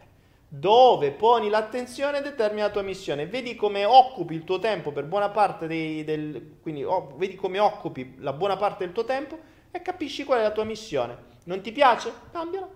dove 0.55 1.12
poni 1.12 1.48
l'attenzione 1.48 2.20
determina 2.20 2.66
la 2.66 2.70
tua 2.70 2.82
missione. 2.82 3.26
Vedi 3.26 3.57
come 3.57 3.86
occupi 3.86 4.34
il 4.34 4.44
tuo 4.44 4.59
tempo 4.59 4.92
per 4.92 5.07
buona 5.07 5.30
parte 5.30 5.66
dei, 5.66 6.05
del, 6.05 6.59
quindi 6.61 6.84
oh, 6.84 7.14
vedi 7.16 7.36
come 7.36 7.59
occupi 7.59 8.16
la 8.18 8.34
buona 8.34 8.59
parte 8.59 8.84
del 8.84 8.92
tuo 8.92 9.07
tempo 9.07 9.38
e 9.70 9.80
capisci 9.80 10.24
qual 10.24 10.40
è 10.40 10.42
la 10.42 10.50
tua 10.50 10.64
missione. 10.64 11.16
Non 11.44 11.62
ti 11.62 11.72
piace? 11.72 12.12
Cambiala. 12.30 12.68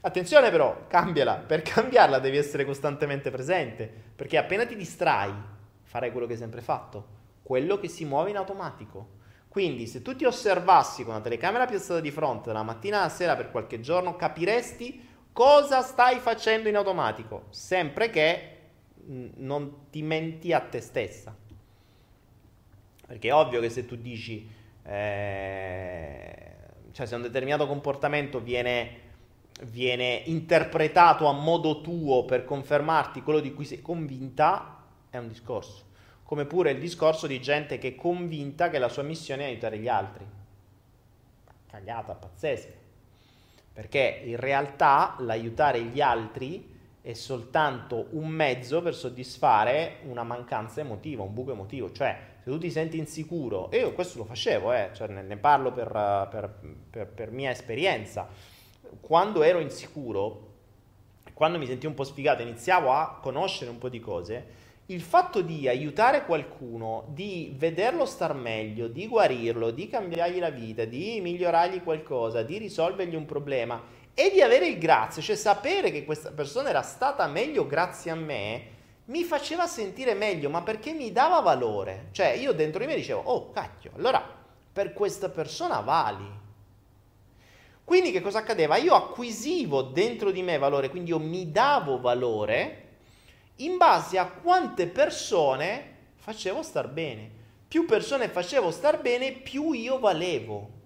Attenzione 0.00 0.50
però, 0.50 0.86
cambiala. 0.88 1.34
Per 1.36 1.62
cambiarla 1.62 2.18
devi 2.18 2.36
essere 2.36 2.64
costantemente 2.64 3.30
presente, 3.30 3.88
perché 4.16 4.36
appena 4.36 4.66
ti 4.66 4.74
distrai, 4.74 5.32
farai 5.82 6.10
quello 6.10 6.26
che 6.26 6.32
hai 6.32 6.38
sempre 6.38 6.62
fatto, 6.62 7.06
quello 7.44 7.78
che 7.78 7.86
si 7.86 8.04
muove 8.04 8.30
in 8.30 8.36
automatico. 8.36 9.18
Quindi 9.46 9.86
se 9.86 10.02
tu 10.02 10.16
ti 10.16 10.24
osservassi 10.24 11.04
con 11.04 11.14
una 11.14 11.22
telecamera 11.22 11.66
piazzata 11.66 12.00
di 12.00 12.10
fronte 12.10 12.48
dalla 12.48 12.64
mattina 12.64 12.98
alla 12.98 13.08
sera 13.08 13.36
per 13.36 13.52
qualche 13.52 13.78
giorno, 13.78 14.16
capiresti 14.16 15.09
cosa 15.32 15.82
stai 15.82 16.18
facendo 16.18 16.68
in 16.68 16.76
automatico, 16.76 17.44
sempre 17.50 18.10
che 18.10 18.56
mm, 19.02 19.28
non 19.36 19.90
ti 19.90 20.02
menti 20.02 20.52
a 20.52 20.60
te 20.60 20.80
stessa. 20.80 21.36
Perché 23.06 23.28
è 23.28 23.34
ovvio 23.34 23.60
che 23.60 23.70
se 23.70 23.86
tu 23.86 23.96
dici, 23.96 24.48
eh, 24.84 26.52
cioè 26.92 27.06
se 27.06 27.14
un 27.14 27.22
determinato 27.22 27.66
comportamento 27.66 28.40
viene, 28.40 29.08
viene 29.64 30.22
interpretato 30.26 31.26
a 31.26 31.32
modo 31.32 31.80
tuo 31.80 32.24
per 32.24 32.44
confermarti 32.44 33.22
quello 33.22 33.40
di 33.40 33.52
cui 33.52 33.64
sei 33.64 33.82
convinta, 33.82 34.84
è 35.10 35.18
un 35.18 35.28
discorso. 35.28 35.88
Come 36.22 36.44
pure 36.44 36.70
il 36.70 36.78
discorso 36.78 37.26
di 37.26 37.40
gente 37.40 37.78
che 37.78 37.88
è 37.88 37.94
convinta 37.96 38.70
che 38.70 38.78
la 38.78 38.88
sua 38.88 39.02
missione 39.02 39.42
è 39.42 39.46
aiutare 39.46 39.78
gli 39.78 39.88
altri. 39.88 40.24
Cagata, 41.66 42.14
pazzesca. 42.14 42.79
Perché 43.80 44.20
in 44.26 44.36
realtà 44.36 45.16
l'aiutare 45.20 45.80
gli 45.80 46.02
altri 46.02 46.68
è 47.00 47.14
soltanto 47.14 48.08
un 48.10 48.28
mezzo 48.28 48.82
per 48.82 48.94
soddisfare 48.94 50.00
una 50.02 50.22
mancanza 50.22 50.82
emotiva, 50.82 51.22
un 51.22 51.32
buco 51.32 51.52
emotivo. 51.52 51.90
Cioè, 51.90 52.14
se 52.42 52.50
tu 52.50 52.58
ti 52.58 52.70
senti 52.70 52.98
insicuro, 52.98 53.70
e 53.70 53.78
io 53.78 53.94
questo 53.94 54.18
lo 54.18 54.26
facevo, 54.26 54.74
eh, 54.74 54.90
cioè 54.92 55.08
ne, 55.08 55.36
parlo 55.38 55.72
per, 55.72 55.88
per, 56.30 56.54
per, 56.90 57.06
per 57.06 57.30
mia 57.30 57.52
esperienza, 57.52 58.28
quando 59.00 59.42
ero 59.42 59.60
insicuro, 59.60 60.48
quando 61.32 61.56
mi 61.56 61.64
sentivo 61.64 61.88
un 61.88 61.96
po' 61.96 62.04
sfigato, 62.04 62.42
iniziavo 62.42 62.92
a 62.92 63.18
conoscere 63.22 63.70
un 63.70 63.78
po' 63.78 63.88
di 63.88 64.00
cose, 64.00 64.46
il 64.90 65.00
fatto 65.00 65.40
di 65.40 65.68
aiutare 65.68 66.24
qualcuno, 66.24 67.04
di 67.08 67.54
vederlo 67.56 68.04
star 68.06 68.34
meglio, 68.34 68.88
di 68.88 69.06
guarirlo, 69.06 69.70
di 69.70 69.88
cambiargli 69.88 70.40
la 70.40 70.50
vita, 70.50 70.84
di 70.84 71.20
migliorargli 71.20 71.82
qualcosa, 71.82 72.42
di 72.42 72.58
risolvergli 72.58 73.14
un 73.14 73.24
problema 73.24 73.80
e 74.12 74.30
di 74.32 74.42
avere 74.42 74.66
il 74.66 74.78
grazie, 74.78 75.22
cioè 75.22 75.36
sapere 75.36 75.92
che 75.92 76.04
questa 76.04 76.32
persona 76.32 76.70
era 76.70 76.82
stata 76.82 77.26
meglio 77.28 77.68
grazie 77.68 78.10
a 78.10 78.16
me, 78.16 78.78
mi 79.06 79.22
faceva 79.22 79.68
sentire 79.68 80.14
meglio, 80.14 80.50
ma 80.50 80.62
perché 80.62 80.92
mi 80.92 81.12
dava 81.12 81.38
valore. 81.38 82.08
Cioè 82.10 82.30
io 82.30 82.52
dentro 82.52 82.80
di 82.80 82.86
me 82.86 82.96
dicevo, 82.96 83.22
oh 83.24 83.50
cacchio, 83.52 83.92
allora 83.94 84.22
per 84.72 84.92
questa 84.92 85.28
persona 85.28 85.80
vali. 85.80 86.38
Quindi 87.84 88.10
che 88.10 88.20
cosa 88.20 88.38
accadeva? 88.38 88.76
Io 88.76 88.94
acquisivo 88.94 89.82
dentro 89.82 90.32
di 90.32 90.42
me 90.42 90.58
valore, 90.58 90.90
quindi 90.90 91.10
io 91.10 91.20
mi 91.20 91.50
davo 91.50 92.00
valore 92.00 92.79
in 93.60 93.76
base 93.76 94.18
a 94.18 94.30
quante 94.30 94.86
persone 94.86 95.96
facevo 96.16 96.62
star 96.62 96.88
bene. 96.88 97.38
Più 97.66 97.86
persone 97.86 98.28
facevo 98.28 98.70
star 98.70 99.00
bene, 99.00 99.32
più 99.32 99.72
io 99.72 99.98
valevo. 99.98 100.78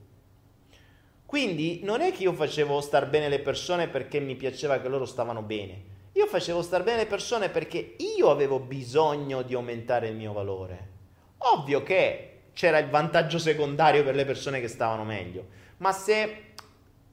Quindi 1.24 1.80
non 1.82 2.00
è 2.00 2.12
che 2.12 2.24
io 2.24 2.32
facevo 2.32 2.80
star 2.80 3.08
bene 3.08 3.28
le 3.28 3.40
persone 3.40 3.88
perché 3.88 4.20
mi 4.20 4.36
piaceva 4.36 4.80
che 4.80 4.88
loro 4.88 5.04
stavano 5.04 5.42
bene. 5.42 5.92
Io 6.12 6.26
facevo 6.26 6.62
star 6.62 6.84
bene 6.84 6.98
le 6.98 7.06
persone 7.06 7.48
perché 7.48 7.96
io 8.16 8.30
avevo 8.30 8.60
bisogno 8.60 9.42
di 9.42 9.54
aumentare 9.54 10.08
il 10.08 10.16
mio 10.16 10.32
valore. 10.32 10.92
Ovvio 11.38 11.82
che 11.82 12.42
c'era 12.52 12.78
il 12.78 12.88
vantaggio 12.88 13.38
secondario 13.38 14.04
per 14.04 14.14
le 14.14 14.24
persone 14.24 14.60
che 14.60 14.68
stavano 14.68 15.02
meglio, 15.04 15.46
ma 15.78 15.90
se 15.90 16.52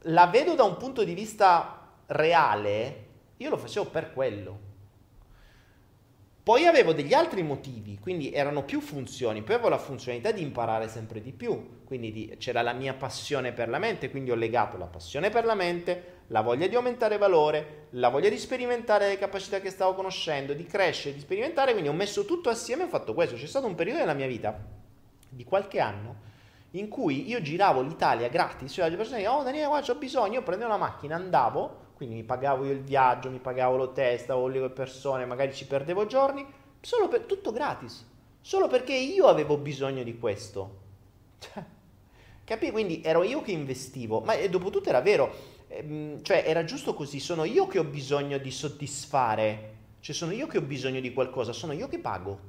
la 0.05 0.27
vedo 0.27 0.53
da 0.53 0.63
un 0.63 0.77
punto 0.77 1.03
di 1.03 1.13
vista 1.13 1.89
reale, 2.07 3.05
io 3.37 3.49
lo 3.49 3.57
facevo 3.57 3.87
per 3.87 4.13
quello. 4.13 4.69
Poi 6.43 6.65
avevo 6.65 6.91
degli 6.93 7.13
altri 7.13 7.43
motivi, 7.43 7.99
quindi 7.99 8.31
erano 8.31 8.63
più 8.63 8.81
funzioni, 8.81 9.43
poi 9.43 9.55
avevo 9.55 9.69
la 9.69 9.77
funzionalità 9.77 10.31
di 10.31 10.41
imparare 10.41 10.87
sempre 10.87 11.21
di 11.21 11.33
più, 11.33 11.83
quindi 11.85 12.11
di, 12.11 12.35
c'era 12.39 12.63
la 12.63 12.73
mia 12.73 12.95
passione 12.95 13.51
per 13.51 13.69
la 13.69 13.77
mente, 13.77 14.09
quindi 14.09 14.31
ho 14.31 14.35
legato 14.35 14.75
la 14.75 14.85
passione 14.85 15.29
per 15.29 15.45
la 15.45 15.53
mente, 15.53 16.21
la 16.27 16.41
voglia 16.41 16.65
di 16.65 16.75
aumentare 16.75 17.19
valore, 17.19 17.87
la 17.91 18.09
voglia 18.09 18.29
di 18.29 18.39
sperimentare 18.39 19.07
le 19.07 19.19
capacità 19.19 19.59
che 19.59 19.69
stavo 19.69 19.93
conoscendo, 19.93 20.53
di 20.53 20.65
crescere, 20.65 21.13
di 21.13 21.21
sperimentare, 21.21 21.73
quindi 21.73 21.89
ho 21.89 21.93
messo 21.93 22.25
tutto 22.25 22.49
assieme 22.49 22.81
e 22.81 22.85
ho 22.85 22.89
fatto 22.89 23.13
questo. 23.13 23.35
C'è 23.35 23.45
stato 23.45 23.67
un 23.67 23.75
periodo 23.75 23.99
nella 23.99 24.13
mia 24.13 24.27
vita 24.27 24.59
di 25.29 25.43
qualche 25.43 25.79
anno 25.79 26.29
in 26.71 26.87
cui 26.87 27.27
io 27.27 27.41
giravo 27.41 27.81
l'Italia 27.81 28.29
gratis, 28.29 28.71
cioè 28.71 28.89
le 28.89 28.95
persone 28.95 29.17
dicevano, 29.17 29.41
oh 29.41 29.43
Daniele, 29.43 29.67
guarda, 29.67 29.91
ho 29.91 29.95
bisogno, 29.95 30.33
io 30.33 30.41
prendevo 30.41 30.69
la 30.69 30.77
macchina, 30.77 31.15
andavo, 31.15 31.80
quindi 32.01 32.17
mi 32.19 32.25
pagavo 32.25 32.65
io 32.65 32.71
il 32.71 32.81
viaggio, 32.81 33.29
mi 33.29 33.37
pagavo 33.37 33.77
l'hotel, 33.77 34.17
stavo 34.17 34.47
lì 34.47 34.57
con 34.57 34.73
persone, 34.73 35.23
magari 35.25 35.53
ci 35.53 35.67
perdevo 35.67 36.07
giorni, 36.07 36.43
solo 36.79 37.07
per, 37.07 37.25
tutto 37.25 37.51
gratis, 37.51 38.03
solo 38.41 38.67
perché 38.67 38.95
io 38.95 39.27
avevo 39.27 39.55
bisogno 39.57 40.01
di 40.01 40.17
questo. 40.17 40.79
Cioè, 41.37 41.63
capì? 42.43 42.71
Quindi 42.71 43.01
ero 43.03 43.21
io 43.21 43.43
che 43.43 43.51
investivo, 43.51 44.19
ma 44.21 44.35
dopo 44.47 44.71
tutto 44.71 44.89
era 44.89 44.99
vero, 44.99 45.31
ehm, 45.67 46.23
cioè 46.23 46.43
era 46.43 46.63
giusto 46.63 46.95
così, 46.95 47.19
sono 47.19 47.43
io 47.43 47.67
che 47.67 47.77
ho 47.77 47.83
bisogno 47.83 48.39
di 48.39 48.49
soddisfare, 48.49 49.73
cioè 49.99 50.15
sono 50.15 50.31
io 50.31 50.47
che 50.47 50.57
ho 50.57 50.61
bisogno 50.61 51.01
di 51.01 51.13
qualcosa, 51.13 51.53
sono 51.53 51.73
io 51.73 51.87
che 51.87 51.99
pago. 51.99 52.39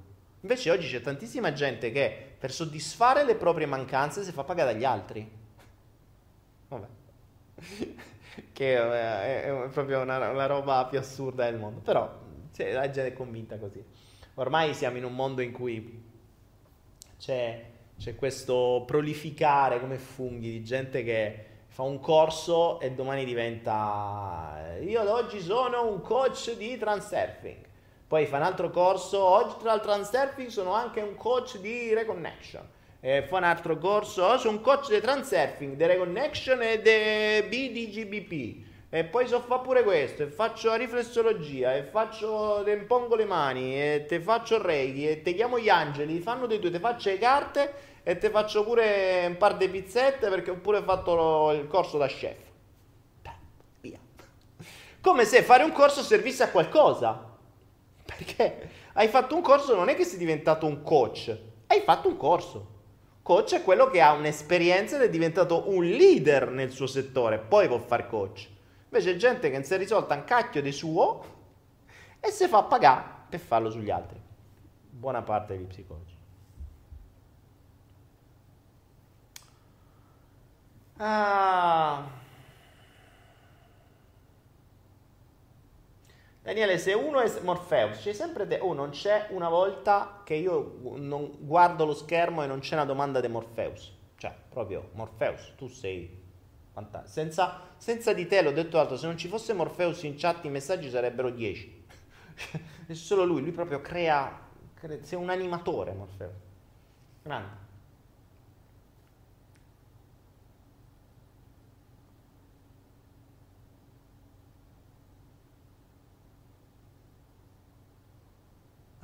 Invece 0.41 0.71
oggi 0.71 0.89
c'è 0.89 1.03
tantissima 1.03 1.53
gente 1.53 1.93
che 1.93 2.37
per 2.39 2.53
soddisfare 2.53 3.23
le 3.23 3.35
proprie 3.35 3.67
mancanze 3.67 4.25
si 4.25 4.33
fa 4.33 4.45
pagare 4.45 4.73
dagli 4.73 4.85
altri. 4.85 5.31
Vabbè. 6.69 6.87
Che 8.53 8.77
è, 8.77 9.45
è 9.45 9.69
proprio 9.69 10.01
una, 10.01 10.31
una, 10.31 10.47
roba 10.47 10.87
più 10.87 10.99
assurda 10.99 11.45
del 11.45 11.59
mondo. 11.59 11.81
Però 11.81 12.11
cioè, 12.53 12.73
la 12.73 12.91
gente 12.91 13.11
è 13.11 13.13
convinta 13.13 13.59
così. 13.59 13.83
Ormai 14.35 14.75
siamo 14.75 14.97
in 14.97 15.05
un 15.05 15.15
mondo 15.15 15.41
in 15.41 15.53
cui 15.53 16.03
c'è, 17.19 17.65
c'è 17.99 18.15
questo 18.15 18.85
prolificare 18.87 19.81
come 19.81 19.99
funghi 19.99 20.51
di 20.51 20.65
gente 20.65 21.05
che 21.05 21.47
fa 21.69 21.83
un 21.83 22.01
corso 22.01 22.81
e 22.81 22.93
domani 22.93 23.25
diventa 23.25 24.77
io 24.83 25.11
oggi 25.11 25.41
sono 25.41 25.91
un 25.91 26.03
coach 26.03 26.55
di 26.57 26.77
transurfing 26.77 27.71
poi 28.13 28.27
fa 28.27 28.37
un 28.37 28.43
altro 28.43 28.69
corso, 28.69 29.25
oggi 29.25 29.55
tra 29.59 29.73
il 29.73 29.81
transurfing 29.81 30.49
sono 30.49 30.75
anche 30.75 31.01
un 31.01 31.15
coach 31.15 31.57
di 31.57 31.95
reconnection. 31.95 32.63
E 33.05 33.23
fa 33.23 33.39
un 33.39 33.43
altro 33.43 33.79
corso, 33.79 34.23
oh, 34.23 34.39
sono 34.39 34.61
coach 34.61 34.89
di 34.91 35.01
transurfing, 35.01 35.75
di 35.75 35.87
reconnection 35.87 36.63
e 36.63 36.81
di 36.81 37.49
BDGBP. 37.49 38.71
E 38.91 39.03
poi 39.03 39.27
so 39.27 39.41
fa 39.41 39.59
pure 39.59 39.83
questo, 39.83 40.23
e 40.23 40.27
faccio 40.27 40.73
riflessologia, 40.77 41.75
e 41.75 41.83
faccio, 41.83 42.63
te 42.63 42.71
impongo 42.71 43.17
le 43.17 43.25
mani, 43.25 43.75
e 43.75 44.05
te 44.07 44.21
faccio 44.21 44.63
reiki, 44.63 45.09
e 45.09 45.23
te 45.23 45.35
chiamo 45.35 45.59
gli 45.59 45.69
angeli, 45.69 46.21
fanno 46.21 46.47
dei 46.47 46.61
due, 46.61 46.71
te 46.71 46.79
faccio 46.79 47.11
le 47.11 47.19
carte, 47.19 47.75
e 48.05 48.19
te 48.19 48.31
faccio 48.31 48.63
pure 48.63 49.25
un 49.27 49.37
par 49.37 49.57
di 49.57 49.69
pizzette 49.69 50.29
perché 50.29 50.53
ho 50.53 50.59
pure 50.59 50.81
fatto 50.83 51.15
lo, 51.17 51.53
il 51.53 51.67
corso 51.67 51.99
da 51.99 52.07
chef. 52.07 52.37
Via. 53.81 53.99
Come 55.01 55.25
se 55.25 55.43
fare 55.43 55.65
un 55.65 55.73
corso 55.73 56.03
servisse 56.03 56.45
a 56.45 56.51
qualcosa. 56.51 57.31
Perché 58.05 58.69
hai 58.93 59.09
fatto 59.09 59.35
un 59.35 59.43
corso, 59.43 59.75
non 59.75 59.89
è 59.89 59.97
che 59.97 60.05
sei 60.05 60.19
diventato 60.19 60.67
un 60.67 60.83
coach, 60.83 61.37
hai 61.67 61.81
fatto 61.81 62.07
un 62.07 62.17
corso. 62.17 62.72
Coach 63.23 63.55
è 63.55 63.63
quello 63.63 63.89
che 63.89 64.01
ha 64.01 64.13
un'esperienza 64.13 64.97
ed 64.97 65.03
è 65.03 65.11
diventato 65.11 65.71
un 65.71 65.85
leader 65.85 66.51
nel 66.51 66.73
suo 66.73 66.87
settore, 66.87 67.39
poi 67.39 67.69
può 67.69 67.79
fare 67.79 68.09
coach. 68.09 68.49
Invece 68.87 69.17
gente 69.17 69.49
che 69.49 69.55
non 69.55 69.65
si 69.65 69.75
è 69.75 69.79
risolta 69.79 70.15
un 70.15 70.25
cacchio 70.25 70.61
di 70.61 70.73
suo 70.73 71.25
e 72.19 72.31
si 72.31 72.49
fa 72.49 72.63
pagare 72.65 73.05
per 73.29 73.41
farlo 73.41 73.71
sugli 73.71 73.91
altri. 73.91 74.21
Buona 74.91 75.23
parte 75.23 75.57
degli 75.57 75.67
psicologi. 75.67 76.17
Ah. 80.97 82.21
Daniele, 86.43 86.77
se 86.79 86.93
uno 86.93 87.21
è 87.21 87.41
Morpheus, 87.43 88.01
c'è 88.01 88.13
sempre 88.13 88.49
te. 88.49 88.59
Oh, 88.59 88.73
non 88.73 88.91
c'è 88.91 89.29
una 89.31 89.49
volta 89.49 90.23
che 90.25 90.35
io 90.35 90.79
non 90.97 91.37
guardo 91.39 91.85
lo 91.85 91.95
schermo 91.95 92.43
e 92.43 92.47
non 92.47 92.59
c'è 92.59 92.75
una 92.75 92.85
domanda 92.85 93.21
di 93.21 93.29
Morpheus. 93.29 93.97
Cioè, 94.17 94.35
proprio 94.49 94.91
Morpheus, 94.95 95.53
tu 95.57 95.69
sei. 95.69 96.21
Senza, 97.05 97.61
senza 97.77 98.13
di 98.13 98.27
te, 98.27 98.43
l'ho 98.43 98.51
detto 98.51 98.81
altro, 98.81 98.97
se 98.97 99.07
non 99.07 99.17
ci 99.17 99.29
fosse 99.29 99.53
Morpheus 99.53 100.03
in 100.03 100.17
chat 100.17 100.45
i 100.45 100.49
messaggi 100.49 100.91
sarebbero 100.91 101.31
10. 101.31 101.85
è 102.89 102.93
solo 102.95 103.25
lui, 103.25 103.43
lui 103.43 103.53
proprio 103.53 103.81
crea, 103.81 104.41
crea 104.75 104.99
sei 105.03 105.19
un 105.19 105.31
animatore 105.31 105.93
Morpheus. 105.93 106.33
Grande. 107.23 107.62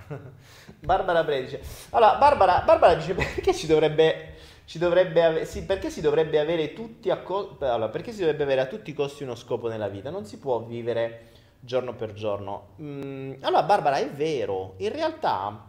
Barbara 0.81 1.25
Bre 1.25 1.43
dice 1.43 1.61
allora 1.91 2.17
Barbara, 2.17 2.63
Barbara 2.65 2.95
dice 2.95 3.15
perché 3.15 3.55
ci 3.55 3.67
dovrebbe 3.67 4.37
ci 4.65 4.79
dovrebbe 4.79 5.25
ave- 5.25 5.45
sì, 5.47 5.65
perché 5.65 5.89
si 5.89 6.03
dovrebbe 6.03 6.39
avere 6.39 6.75
tutti 6.75 7.09
a 7.09 7.19
co- 7.23 7.57
allora, 7.61 7.89
perché 7.89 8.13
si 8.13 8.19
dovrebbe 8.19 8.43
avere 8.43 8.61
a 8.61 8.67
tutti 8.67 8.91
i 8.91 8.93
costi 8.93 9.23
uno 9.23 9.35
scopo 9.35 9.69
nella 9.69 9.89
vita? 9.89 10.11
Non 10.11 10.27
si 10.27 10.39
può 10.39 10.61
vivere 10.61 11.31
giorno 11.61 11.95
per 11.95 12.13
giorno. 12.13 12.75
Mm, 12.83 13.35
allora 13.41 13.63
Barbara 13.63 13.97
è 13.97 14.11
vero. 14.11 14.75
In 14.77 14.93
realtà 14.93 15.65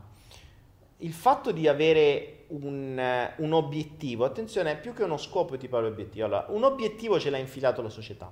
il 0.97 1.13
fatto 1.13 1.51
di 1.51 1.67
avere 1.69 2.43
un, 2.47 3.31
un 3.37 3.53
obiettivo 3.53 4.25
attenzione 4.25 4.75
più 4.75 4.93
che 4.93 5.03
uno 5.03 5.17
scopo 5.17 5.57
ti 5.57 5.69
parlo 5.69 5.95
allora 6.17 6.45
un 6.49 6.63
obiettivo 6.63 7.19
ce 7.19 7.29
l'ha 7.29 7.37
infilato 7.37 7.81
la 7.81 7.89
società 7.89 8.29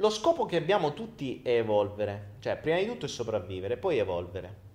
lo 0.00 0.08
scopo 0.08 0.46
che 0.46 0.56
abbiamo 0.56 0.94
tutti 0.94 1.42
è 1.42 1.58
evolvere, 1.58 2.36
cioè 2.40 2.56
prima 2.56 2.78
di 2.78 2.86
tutto 2.86 3.04
è 3.04 3.08
sopravvivere, 3.08 3.76
poi 3.76 3.98
evolvere. 3.98 4.68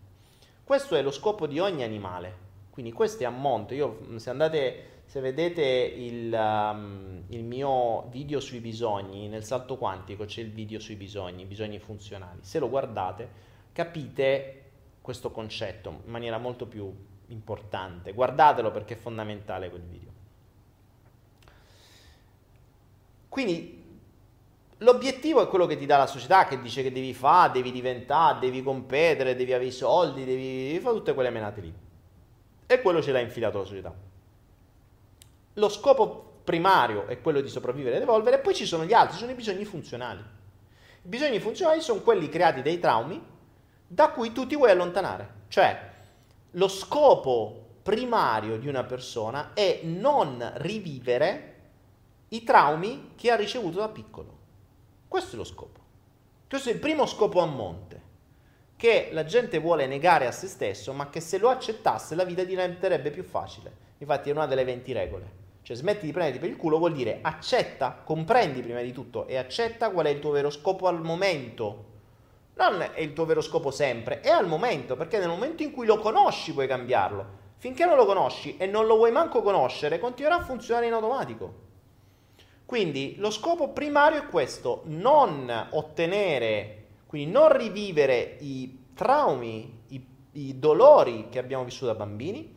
Questo 0.64 0.96
è 0.96 1.02
lo 1.02 1.10
scopo 1.10 1.48
di 1.48 1.60
ogni 1.60 1.84
animale, 1.84 2.38
quindi 2.70 2.92
questo 2.92 3.24
è 3.24 3.26
a 3.26 3.32
monte. 3.32 3.74
Io, 3.74 4.20
se 4.20 4.30
andate, 4.30 5.02
se 5.06 5.22
vedete 5.22 5.64
il, 5.64 6.32
um, 6.32 7.24
il 7.30 7.44
mio 7.44 8.08
video 8.10 8.40
sui 8.40 8.60
bisogni, 8.60 9.28
nel 9.28 9.44
salto 9.44 9.78
quantico 9.78 10.26
c'è 10.26 10.42
il 10.42 10.52
video 10.52 10.80
sui 10.80 10.96
bisogni, 10.96 11.46
bisogni 11.46 11.80
funzionali. 11.80 12.40
Se 12.42 12.60
lo 12.60 12.70
guardate, 12.70 13.30
capite 13.74 14.62
questo 15.02 15.32
concetto 15.32 16.02
in 16.06 16.12
maniera 16.12 16.38
molto 16.38 16.68
più 16.68 16.94
importante. 17.28 18.14
Guardatelo 18.14 18.70
perché 18.70 18.94
è 18.94 18.98
fondamentale 18.98 19.72
quel 19.72 19.82
video. 19.82 20.14
Quindi 23.28 23.85
L'obiettivo 24.80 25.42
è 25.42 25.48
quello 25.48 25.66
che 25.66 25.78
ti 25.78 25.86
dà 25.86 25.98
la 25.98 26.08
società, 26.08 26.46
che 26.46 26.62
dice 26.62 26.84
che 26.84 26.92
devi 26.92 27.14
fare, 27.14 27.54
devi 27.54 27.72
diventare, 27.72 28.40
devi 28.40 28.62
competere, 28.62 29.36
devi 29.36 29.54
avere 29.54 29.70
i 29.70 29.72
soldi, 29.72 30.26
devi, 30.26 30.78
fare 30.82 30.96
tutte 30.96 31.14
quelle 31.14 31.30
menate 31.30 31.62
lì. 31.62 31.74
E 32.68 32.82
quello 32.82 33.02
ce 33.02 33.14
l'ha 33.14 33.20
infilato 33.20 33.60
la 33.60 33.64
società. 33.64 33.94
Lo 35.54 35.70
scopo 35.70 36.42
primario 36.44 37.08
è 37.08 37.22
quello 37.22 37.40
di 37.40 37.48
sopravvivere 37.48 37.96
ed 37.96 38.02
evolvere, 38.02 38.38
e 38.38 38.40
poi 38.40 38.54
ci 38.54 38.66
sono 38.66 38.84
gli 38.84 38.94
altri, 38.94 39.18
sono 39.18 39.32
i 39.32 39.36
bisogni 39.36 39.64
funzionali. 39.64 40.20
I 40.20 41.08
bisogni 41.08 41.40
funzionali 41.40 41.80
sono 41.80 42.02
quelli 42.02 42.28
creati 42.28 42.62
dai 42.62 42.80
traumi 42.80 43.24
da 43.88 44.10
cui 44.10 44.34
tu 44.34 44.46
ti 44.46 44.58
vuoi 44.58 44.72
allontanare. 44.72 45.44
Cioè, 45.48 45.92
lo 46.52 46.68
scopo 46.68 47.64
primario 47.82 48.58
di 48.58 48.68
una 48.68 48.84
persona 48.84 49.52
è 49.54 49.82
non 49.84 50.52
rivivere 50.56 51.54
i 52.30 52.44
traumi 52.44 53.12
che 53.16 53.32
ha 53.32 53.36
ricevuto 53.36 53.80
da 53.80 53.88
piccolo. 53.88 54.44
Questo 55.16 55.36
è 55.36 55.38
lo 55.38 55.46
scopo. 55.46 55.80
Questo 56.50 56.68
è 56.68 56.74
il 56.74 56.80
primo 56.80 57.06
scopo 57.06 57.40
a 57.40 57.46
monte, 57.46 58.02
che 58.76 59.12
la 59.14 59.24
gente 59.24 59.60
vuole 59.60 59.88
negare 59.88 60.28
a 60.28 60.32
se 60.34 60.48
stesso, 60.48 60.92
ma 60.92 61.10
che 61.10 61.22
se 61.22 61.38
lo 61.38 61.48
accettasse 61.48 62.16
la 62.16 62.26
vita 62.26 62.44
diventerebbe 62.44 63.12
più 63.12 63.24
facile. 63.24 63.74
Infatti 64.00 64.28
è 64.30 64.34
una 64.34 64.46
delle 64.46 64.66
20 64.66 64.92
regole. 64.92 65.32
Cioè 65.62 65.78
smetti 65.78 66.06
di 66.06 66.12
prenderti 66.12 66.40
per 66.40 66.50
il 66.50 66.58
culo 66.58 66.80
vuol 66.80 66.92
dire 66.92 67.20
accetta, 67.22 68.02
comprendi 68.04 68.60
prima 68.60 68.82
di 68.82 68.92
tutto 68.92 69.26
e 69.26 69.38
accetta 69.38 69.90
qual 69.90 70.08
è 70.08 70.10
il 70.10 70.20
tuo 70.20 70.32
vero 70.32 70.50
scopo 70.50 70.86
al 70.86 71.02
momento. 71.02 71.86
Non 72.56 72.82
è 72.82 73.00
il 73.00 73.14
tuo 73.14 73.24
vero 73.24 73.40
scopo 73.40 73.72
sempre, 73.72 74.20
è 74.20 74.32
al 74.32 74.50
momento, 74.50 74.98
perché 74.98 75.18
nel 75.18 75.30
momento 75.30 75.64
in 75.64 75.72
cui 75.72 75.86
lo 75.86 75.98
conosci 75.98 76.52
puoi 76.52 76.68
cambiarlo. 76.68 77.26
Finché 77.56 77.86
non 77.86 77.96
lo 77.96 78.06
conosci 78.06 78.58
e 78.58 78.66
non 78.66 78.86
lo 78.86 78.98
vuoi 78.98 79.14
manco 79.14 79.42
conoscere, 79.42 79.98
continuerà 79.98 80.42
a 80.42 80.44
funzionare 80.44 80.88
in 80.88 80.92
automatico. 80.92 81.64
Quindi 82.66 83.16
lo 83.18 83.30
scopo 83.30 83.70
primario 83.70 84.20
è 84.20 84.26
questo, 84.26 84.82
non 84.86 85.68
ottenere, 85.72 86.84
quindi 87.06 87.32
non 87.32 87.56
rivivere 87.56 88.38
i 88.40 88.86
traumi, 88.96 89.82
i, 89.90 90.06
i 90.32 90.58
dolori 90.58 91.28
che 91.30 91.38
abbiamo 91.38 91.64
vissuto 91.64 91.88
da 91.88 91.96
bambini 91.96 92.56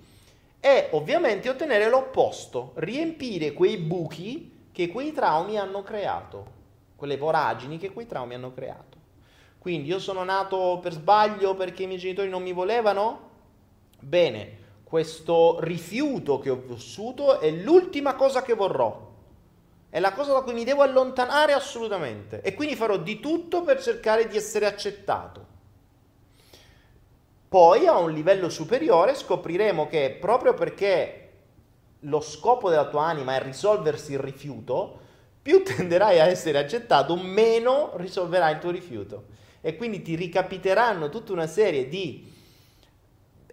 e 0.60 0.88
ovviamente 0.92 1.48
ottenere 1.48 1.88
l'opposto, 1.88 2.72
riempire 2.76 3.52
quei 3.52 3.76
buchi 3.76 4.66
che 4.72 4.88
quei 4.88 5.12
traumi 5.12 5.58
hanno 5.58 5.82
creato, 5.82 6.46
quelle 6.96 7.16
voragini 7.16 7.76
che 7.76 7.92
quei 7.92 8.06
traumi 8.06 8.34
hanno 8.34 8.52
creato. 8.52 8.96
Quindi 9.58 9.88
io 9.88 9.98
sono 9.98 10.24
nato 10.24 10.78
per 10.80 10.92
sbaglio 10.92 11.54
perché 11.54 11.82
i 11.82 11.86
miei 11.86 11.98
genitori 11.98 12.28
non 12.28 12.42
mi 12.42 12.52
volevano? 12.52 13.28
Bene, 14.00 14.56
questo 14.84 15.58
rifiuto 15.60 16.38
che 16.38 16.48
ho 16.48 16.62
vissuto 16.66 17.40
è 17.40 17.50
l'ultima 17.50 18.14
cosa 18.14 18.42
che 18.42 18.54
vorrò. 18.54 19.07
È 19.90 20.00
la 20.00 20.12
cosa 20.12 20.32
da 20.32 20.42
cui 20.42 20.52
mi 20.52 20.64
devo 20.64 20.82
allontanare 20.82 21.52
assolutamente. 21.52 22.42
E 22.42 22.54
quindi 22.54 22.76
farò 22.76 22.98
di 22.98 23.20
tutto 23.20 23.62
per 23.62 23.82
cercare 23.82 24.26
di 24.28 24.36
essere 24.36 24.66
accettato. 24.66 25.56
Poi 27.48 27.86
a 27.86 27.96
un 27.96 28.12
livello 28.12 28.50
superiore 28.50 29.14
scopriremo 29.14 29.88
che 29.88 30.16
proprio 30.20 30.52
perché 30.52 31.28
lo 32.00 32.20
scopo 32.20 32.68
della 32.68 32.88
tua 32.88 33.06
anima 33.06 33.34
è 33.34 33.42
risolversi 33.42 34.12
il 34.12 34.18
rifiuto, 34.18 35.00
più 35.40 35.62
tenderai 35.64 36.20
a 36.20 36.26
essere 36.26 36.58
accettato, 36.58 37.16
meno 37.16 37.92
risolverai 37.96 38.52
il 38.52 38.58
tuo 38.58 38.70
rifiuto. 38.70 39.36
E 39.62 39.76
quindi 39.76 40.02
ti 40.02 40.14
ricapiteranno 40.14 41.08
tutta 41.08 41.32
una 41.32 41.46
serie 41.46 41.88
di 41.88 42.30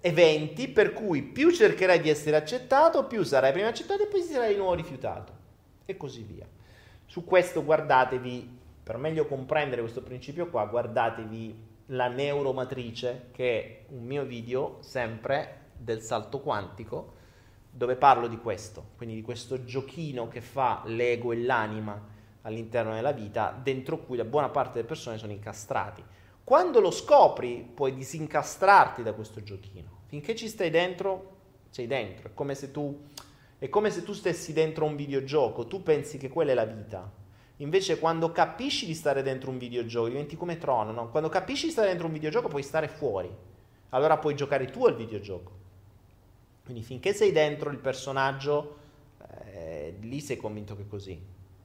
eventi 0.01 0.67
per 0.67 0.93
cui 0.93 1.23
più 1.23 1.49
cercherai 1.51 2.01
di 2.01 2.09
essere 2.09 2.35
accettato, 2.35 3.05
più 3.05 3.23
sarai 3.23 3.53
prima 3.53 3.69
accettato 3.69 4.03
e 4.03 4.07
poi 4.07 4.21
sarai 4.21 4.51
di 4.51 4.57
nuovo 4.59 4.75
rifiutato. 4.75 5.44
E 5.85 5.97
così 5.97 6.23
via. 6.23 6.47
Su 7.05 7.23
questo 7.23 7.63
guardatevi, 7.63 8.59
per 8.83 8.97
meglio 8.97 9.27
comprendere 9.27 9.81
questo 9.81 10.01
principio 10.01 10.49
qua, 10.49 10.65
guardatevi 10.65 11.73
la 11.87 12.07
neuromatrice, 12.07 13.29
che 13.31 13.59
è 13.59 13.93
un 13.93 14.03
mio 14.03 14.25
video 14.25 14.77
sempre 14.81 15.63
del 15.77 16.01
salto 16.01 16.39
quantico, 16.39 17.13
dove 17.69 17.95
parlo 17.95 18.27
di 18.27 18.37
questo, 18.37 18.91
quindi 18.95 19.15
di 19.15 19.21
questo 19.21 19.63
giochino 19.63 20.27
che 20.27 20.41
fa 20.41 20.81
l'ego 20.85 21.31
e 21.31 21.41
l'anima 21.41 22.13
all'interno 22.41 22.93
della 22.93 23.11
vita, 23.11 23.57
dentro 23.61 23.99
cui 23.99 24.17
la 24.17 24.23
buona 24.23 24.49
parte 24.49 24.75
delle 24.75 24.87
persone 24.87 25.17
sono 25.17 25.31
incastrati. 25.31 26.03
Quando 26.43 26.79
lo 26.79 26.91
scopri, 26.91 27.69
puoi 27.73 27.93
disincastrarti 27.93 29.03
da 29.03 29.13
questo 29.13 29.43
giochino. 29.43 30.03
Finché 30.05 30.35
ci 30.35 30.47
stai 30.47 30.69
dentro, 30.69 31.37
sei 31.69 31.87
dentro. 31.87 32.29
È 32.29 32.33
come 32.33 32.55
se 32.55 32.71
tu, 32.71 33.09
è 33.65 33.69
come 33.69 33.89
se 33.89 34.03
tu 34.03 34.13
stessi 34.13 34.53
dentro 34.53 34.85
un 34.85 34.95
videogioco, 34.95 35.67
tu 35.67 35.83
pensi 35.83 36.17
che 36.17 36.29
quella 36.29 36.51
è 36.51 36.55
la 36.55 36.65
vita 36.65 37.23
Invece 37.59 37.99
quando 37.99 38.31
capisci 38.31 38.85
di 38.85 38.93
stare 38.93 39.21
dentro 39.21 39.49
un 39.49 39.57
videogioco, 39.57 40.09
diventi 40.09 40.35
come 40.35 40.57
Tron, 40.57 40.93
no? 40.93 41.09
Quando 41.09 41.29
capisci 41.29 41.67
di 41.67 41.71
stare 41.71 41.87
dentro 41.87 42.07
un 42.07 42.13
videogioco 42.13 42.49
puoi 42.49 42.63
stare 42.63 42.89
fuori. 42.89 43.33
Allora 43.89 44.17
puoi 44.17 44.35
giocare 44.35 44.65
tu 44.65 44.85
al 44.85 44.95
videogioco. 44.95 45.63
Quindi 46.65 46.83
finché 46.83 47.13
sei 47.13 47.31
dentro 47.31 47.69
il 47.69 47.77
personaggio, 47.77 48.77
eh, 49.53 49.95
lì 50.01 50.19
sei 50.19 50.35
convinto 50.35 50.75
che 50.75 50.81
è 50.81 50.87
così. 50.87 51.17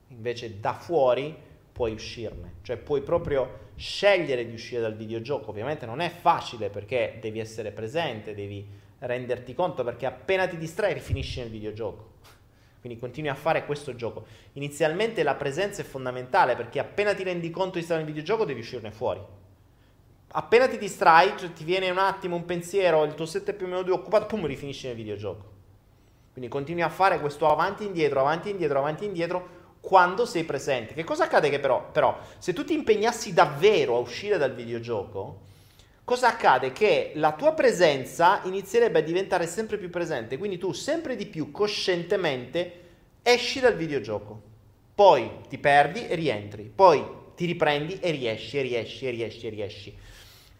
Invece 0.09 0.61
da 0.61 0.73
fuori 0.73 1.35
puoi 1.73 1.91
uscirne. 1.91 2.53
Cioè 2.61 2.77
puoi 2.77 3.01
proprio 3.01 3.69
scegliere 3.75 4.45
di 4.45 4.53
uscire 4.53 4.79
dal 4.79 4.95
videogioco. 4.95 5.49
Ovviamente 5.49 5.85
non 5.85 5.99
è 5.99 6.09
facile 6.09 6.69
perché 6.69 7.17
devi 7.19 7.39
essere 7.39 7.71
presente, 7.71 8.33
devi 8.33 8.65
renderti 9.01 9.53
conto 9.53 9.83
perché 9.83 10.05
appena 10.05 10.47
ti 10.47 10.57
distrai 10.57 10.99
finisci 10.99 11.39
nel 11.39 11.49
videogioco. 11.49 12.19
Quindi 12.79 12.99
continui 12.99 13.29
a 13.29 13.35
fare 13.35 13.65
questo 13.65 13.95
gioco. 13.95 14.25
Inizialmente 14.53 15.21
la 15.21 15.35
presenza 15.35 15.81
è 15.81 15.85
fondamentale 15.85 16.55
perché 16.55 16.79
appena 16.79 17.13
ti 17.13 17.23
rendi 17.23 17.51
conto 17.51 17.77
di 17.77 17.83
stare 17.83 18.01
nel 18.01 18.09
videogioco 18.09 18.43
devi 18.43 18.59
uscirne 18.59 18.91
fuori. 18.91 19.21
Appena 20.33 20.67
ti 20.67 20.77
distrai, 20.77 21.33
cioè 21.37 21.51
ti 21.53 21.63
viene 21.63 21.89
un 21.89 21.97
attimo 21.97 22.35
un 22.35 22.45
pensiero, 22.45 23.03
il 23.03 23.13
tuo 23.13 23.25
set 23.25 23.49
è 23.49 23.53
più 23.53 23.65
o 23.65 23.69
meno 23.69 23.83
due 23.83 23.93
occupato, 23.93 24.25
pum, 24.25 24.45
rifinisci 24.45 24.87
nel 24.87 24.95
videogioco. 24.95 25.49
Quindi 26.31 26.49
continui 26.49 26.81
a 26.81 26.89
fare 26.89 27.19
questo 27.19 27.49
avanti 27.49 27.83
e 27.83 27.87
indietro, 27.87 28.21
avanti 28.21 28.47
e 28.47 28.51
indietro, 28.51 28.79
avanti 28.79 29.03
e 29.03 29.07
indietro 29.07 29.59
quando 29.81 30.25
sei 30.25 30.43
presente. 30.43 30.93
Che 30.93 31.03
cosa 31.03 31.25
accade 31.25 31.49
che 31.49 31.59
però, 31.59 31.91
però 31.91 32.17
se 32.37 32.53
tu 32.53 32.63
ti 32.63 32.73
impegnassi 32.73 33.33
davvero 33.33 33.97
a 33.97 33.99
uscire 33.99 34.37
dal 34.37 34.53
videogioco, 34.53 35.49
cosa 36.03 36.27
accade? 36.27 36.71
Che 36.71 37.11
la 37.15 37.33
tua 37.33 37.53
presenza 37.53 38.41
inizierebbe 38.43 38.99
a 38.99 39.03
diventare 39.03 39.47
sempre 39.47 39.77
più 39.77 39.89
presente, 39.89 40.37
quindi 40.37 40.57
tu 40.57 40.71
sempre 40.73 41.15
di 41.15 41.25
più 41.25 41.51
coscientemente 41.51 42.79
esci 43.23 43.59
dal 43.59 43.75
videogioco, 43.75 44.41
poi 44.95 45.29
ti 45.47 45.57
perdi 45.57 46.07
e 46.07 46.15
rientri, 46.15 46.71
poi 46.73 47.03
ti 47.35 47.45
riprendi 47.45 47.99
e 47.99 48.11
riesci, 48.11 48.57
e 48.57 48.61
riesci, 48.61 49.07
e 49.07 49.11
riesci, 49.11 49.47
e 49.47 49.49
riesci. 49.49 49.97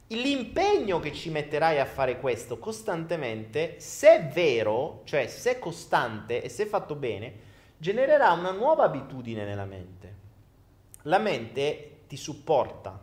L'impegno 0.08 1.00
che 1.00 1.14
ci 1.14 1.30
metterai 1.30 1.80
a 1.80 1.86
fare 1.86 2.20
questo 2.20 2.58
costantemente, 2.58 3.76
se 3.80 4.10
è 4.10 4.28
vero, 4.28 5.02
cioè 5.06 5.28
se 5.28 5.52
è 5.52 5.60
costante 5.60 6.42
e 6.42 6.50
se 6.50 6.64
è 6.64 6.66
fatto 6.68 6.96
bene, 6.96 7.34
genererà 7.78 8.32
una 8.32 8.52
nuova 8.52 8.84
abitudine 8.84 9.46
nella 9.46 9.66
mente. 9.66 10.16
La 11.04 11.18
mente 11.18 12.02
ti 12.08 12.18
supporta, 12.18 13.02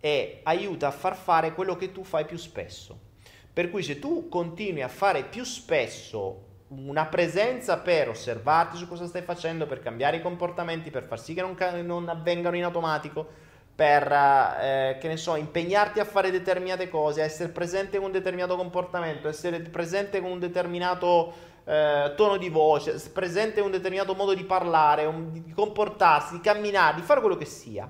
e 0.00 0.40
aiuta 0.44 0.88
a 0.88 0.92
far 0.92 1.16
fare 1.16 1.52
quello 1.52 1.76
che 1.76 1.92
tu 1.92 2.04
fai 2.04 2.24
più 2.24 2.36
spesso. 2.36 3.06
Per 3.52 3.70
cui 3.70 3.82
se 3.82 3.98
tu 3.98 4.28
continui 4.28 4.82
a 4.82 4.88
fare 4.88 5.24
più 5.24 5.44
spesso 5.44 6.46
una 6.68 7.06
presenza 7.06 7.78
per 7.78 8.10
osservarti 8.10 8.76
su 8.76 8.86
cosa 8.86 9.06
stai 9.06 9.22
facendo, 9.22 9.66
per 9.66 9.80
cambiare 9.80 10.18
i 10.18 10.22
comportamenti, 10.22 10.90
per 10.90 11.04
far 11.04 11.18
sì 11.18 11.34
che 11.34 11.40
non, 11.40 11.56
non 11.84 12.08
avvengano 12.08 12.56
in 12.56 12.64
automatico, 12.64 13.26
per 13.74 14.12
eh, 14.12 14.98
che 15.00 15.08
ne 15.08 15.16
so, 15.16 15.36
impegnarti 15.36 15.98
a 16.00 16.04
fare 16.04 16.30
determinate 16.30 16.88
cose, 16.88 17.22
a 17.22 17.24
essere 17.24 17.50
presente 17.50 17.96
con 17.96 18.06
un 18.06 18.12
determinato 18.12 18.56
comportamento, 18.56 19.28
essere 19.28 19.60
presente 19.60 20.20
con 20.20 20.30
un 20.30 20.38
determinato 20.38 21.32
eh, 21.64 22.12
tono 22.16 22.36
di 22.36 22.48
voce, 22.48 23.00
presente 23.12 23.60
con 23.60 23.66
un 23.66 23.76
determinato 23.76 24.14
modo 24.14 24.34
di 24.34 24.44
parlare, 24.44 25.04
un, 25.04 25.32
di 25.32 25.52
comportarsi, 25.52 26.34
di 26.34 26.40
camminare, 26.40 26.96
di 26.96 27.02
fare 27.02 27.20
quello 27.20 27.36
che 27.36 27.44
sia 27.44 27.88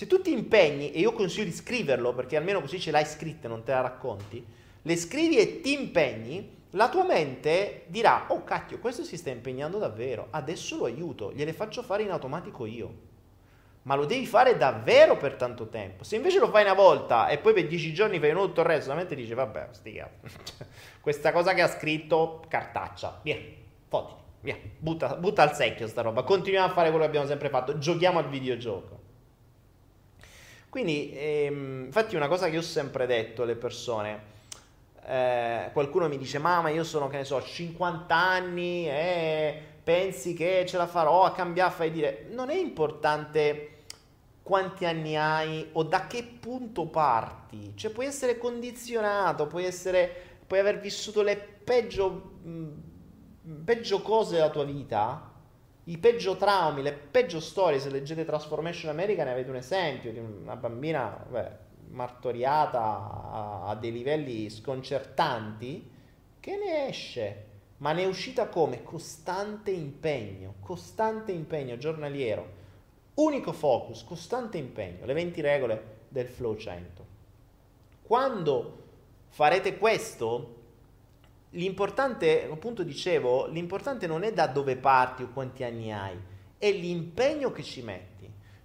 se 0.00 0.06
tu 0.06 0.22
ti 0.22 0.32
impegni, 0.32 0.92
e 0.92 1.00
io 1.00 1.12
consiglio 1.12 1.44
di 1.44 1.52
scriverlo 1.52 2.14
perché 2.14 2.34
almeno 2.34 2.62
così 2.62 2.80
ce 2.80 2.90
l'hai 2.90 3.04
scritta 3.04 3.44
e 3.44 3.50
non 3.50 3.64
te 3.64 3.72
la 3.72 3.82
racconti, 3.82 4.42
le 4.80 4.96
scrivi 4.96 5.36
e 5.36 5.60
ti 5.60 5.74
impegni, 5.74 6.56
la 6.70 6.88
tua 6.88 7.04
mente 7.04 7.82
dirà, 7.88 8.24
oh 8.28 8.42
cacchio, 8.42 8.78
questo 8.78 9.04
si 9.04 9.18
sta 9.18 9.28
impegnando 9.28 9.76
davvero, 9.76 10.28
adesso 10.30 10.78
lo 10.78 10.86
aiuto, 10.86 11.34
gliele 11.34 11.52
faccio 11.52 11.82
fare 11.82 12.02
in 12.02 12.12
automatico 12.12 12.64
io. 12.64 12.94
Ma 13.82 13.94
lo 13.94 14.06
devi 14.06 14.24
fare 14.24 14.56
davvero 14.56 15.18
per 15.18 15.34
tanto 15.34 15.68
tempo. 15.68 16.02
Se 16.02 16.16
invece 16.16 16.38
lo 16.38 16.48
fai 16.48 16.62
una 16.62 16.72
volta 16.72 17.28
e 17.28 17.36
poi 17.36 17.52
per 17.52 17.66
dieci 17.66 17.92
giorni 17.92 18.18
fai 18.18 18.32
tutto 18.32 18.62
il 18.62 18.66
resto, 18.68 18.88
la 18.88 18.96
mente 18.96 19.14
dice, 19.14 19.34
vabbè, 19.34 19.68
sti 19.72 20.02
questa 21.02 21.30
cosa 21.30 21.52
che 21.52 21.60
ha 21.60 21.68
scritto, 21.68 22.42
cartaccia, 22.48 23.20
via, 23.22 23.36
fotiti, 23.86 24.22
via, 24.40 24.56
butta, 24.78 25.16
butta 25.16 25.42
al 25.42 25.54
secchio 25.54 25.86
sta 25.86 26.00
roba, 26.00 26.22
continuiamo 26.22 26.68
a 26.68 26.72
fare 26.72 26.88
quello 26.88 27.04
che 27.04 27.10
abbiamo 27.10 27.26
sempre 27.26 27.50
fatto, 27.50 27.76
giochiamo 27.76 28.18
al 28.18 28.30
videogioco. 28.30 28.99
Quindi, 30.70 31.12
ehm, 31.12 31.84
infatti, 31.86 32.14
una 32.14 32.28
cosa 32.28 32.48
che 32.48 32.56
ho 32.56 32.62
sempre 32.62 33.04
detto 33.06 33.42
alle 33.42 33.56
persone, 33.56 34.22
eh, 35.04 35.70
qualcuno 35.72 36.08
mi 36.08 36.16
dice, 36.16 36.38
mamma, 36.38 36.70
io 36.70 36.84
sono, 36.84 37.08
che 37.08 37.16
ne 37.16 37.24
so, 37.24 37.42
50 37.42 38.14
anni 38.14 38.88
e 38.88 39.60
pensi 39.82 40.32
che 40.32 40.64
ce 40.68 40.76
la 40.76 40.86
farò 40.86 41.24
a 41.24 41.32
cambiare, 41.32 41.72
fai 41.72 41.90
dire, 41.90 42.26
non 42.30 42.50
è 42.50 42.54
importante 42.54 43.78
quanti 44.44 44.84
anni 44.84 45.16
hai 45.16 45.68
o 45.72 45.82
da 45.82 46.06
che 46.06 46.22
punto 46.22 46.86
parti, 46.86 47.72
cioè 47.74 47.90
puoi 47.90 48.06
essere 48.06 48.38
condizionato, 48.38 49.48
puoi, 49.48 49.64
essere, 49.64 50.38
puoi 50.46 50.60
aver 50.60 50.78
vissuto 50.78 51.22
le 51.22 51.36
peggio, 51.36 52.10
mh, 52.42 52.68
peggio 53.64 54.02
cose 54.02 54.34
della 54.36 54.50
tua 54.50 54.64
vita, 54.64 55.29
i 55.84 55.98
peggio 55.98 56.36
traumi, 56.36 56.82
le 56.82 56.92
peggio 56.92 57.40
storie, 57.40 57.78
se 57.78 57.90
leggete 57.90 58.24
Transformation 58.24 58.90
America 58.90 59.24
ne 59.24 59.32
avete 59.32 59.50
un 59.50 59.56
esempio 59.56 60.12
di 60.12 60.18
una 60.18 60.56
bambina 60.56 61.24
beh, 61.28 61.50
martoriata 61.88 62.80
a, 62.80 63.62
a, 63.68 63.74
dei 63.76 63.92
livelli 63.92 64.50
sconcertanti, 64.50 65.90
che 66.38 66.56
ne 66.56 66.88
esce, 66.88 67.44
ma 67.78 67.92
ne 67.92 68.02
è 68.02 68.06
uscita 68.06 68.48
come? 68.48 68.82
Costante 68.82 69.70
impegno, 69.70 70.54
costante 70.60 71.32
impegno 71.32 71.76
giornaliero, 71.76 72.58
unico 73.14 73.52
focus, 73.52 74.04
costante 74.04 74.58
impegno, 74.58 75.06
le 75.06 75.14
20 75.14 75.40
regole 75.40 75.98
del 76.08 76.28
flow 76.28 76.56
100. 76.56 77.06
Quando 78.02 78.78
farete 79.28 79.78
questo, 79.78 80.59
l'importante, 81.50 82.48
appunto 82.50 82.82
dicevo, 82.82 83.46
l'importante 83.46 84.06
non 84.06 84.22
è 84.22 84.32
da 84.32 84.46
dove 84.46 84.76
parti 84.76 85.22
o 85.22 85.30
quanti 85.32 85.64
anni 85.64 85.92
hai, 85.92 86.18
è 86.58 86.70
l'impegno 86.70 87.50
che 87.52 87.62
ci 87.62 87.82
metti. 87.82 88.08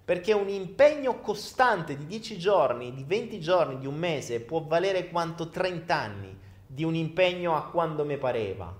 Perché 0.04 0.32
un 0.32 0.48
impegno 0.48 1.20
costante 1.20 1.96
di 1.96 2.06
10 2.06 2.38
giorni, 2.38 2.94
di 2.94 3.02
20 3.02 3.40
giorni, 3.40 3.78
di 3.78 3.86
un 3.86 3.96
mese 3.96 4.38
può 4.38 4.62
valere 4.62 5.08
quanto 5.08 5.48
30 5.48 5.94
anni 5.94 6.38
di 6.64 6.84
un 6.84 6.94
impegno 6.94 7.56
a 7.56 7.64
quando 7.70 8.04
mi 8.04 8.16
pareva. 8.16 8.72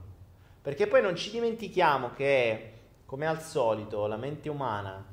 Perché 0.62 0.86
poi 0.86 1.02
non 1.02 1.16
ci 1.16 1.30
dimentichiamo 1.30 2.12
che, 2.14 2.72
come 3.04 3.26
al 3.26 3.42
solito, 3.42 4.06
la 4.06 4.16
mente 4.16 4.48
umana, 4.48 5.04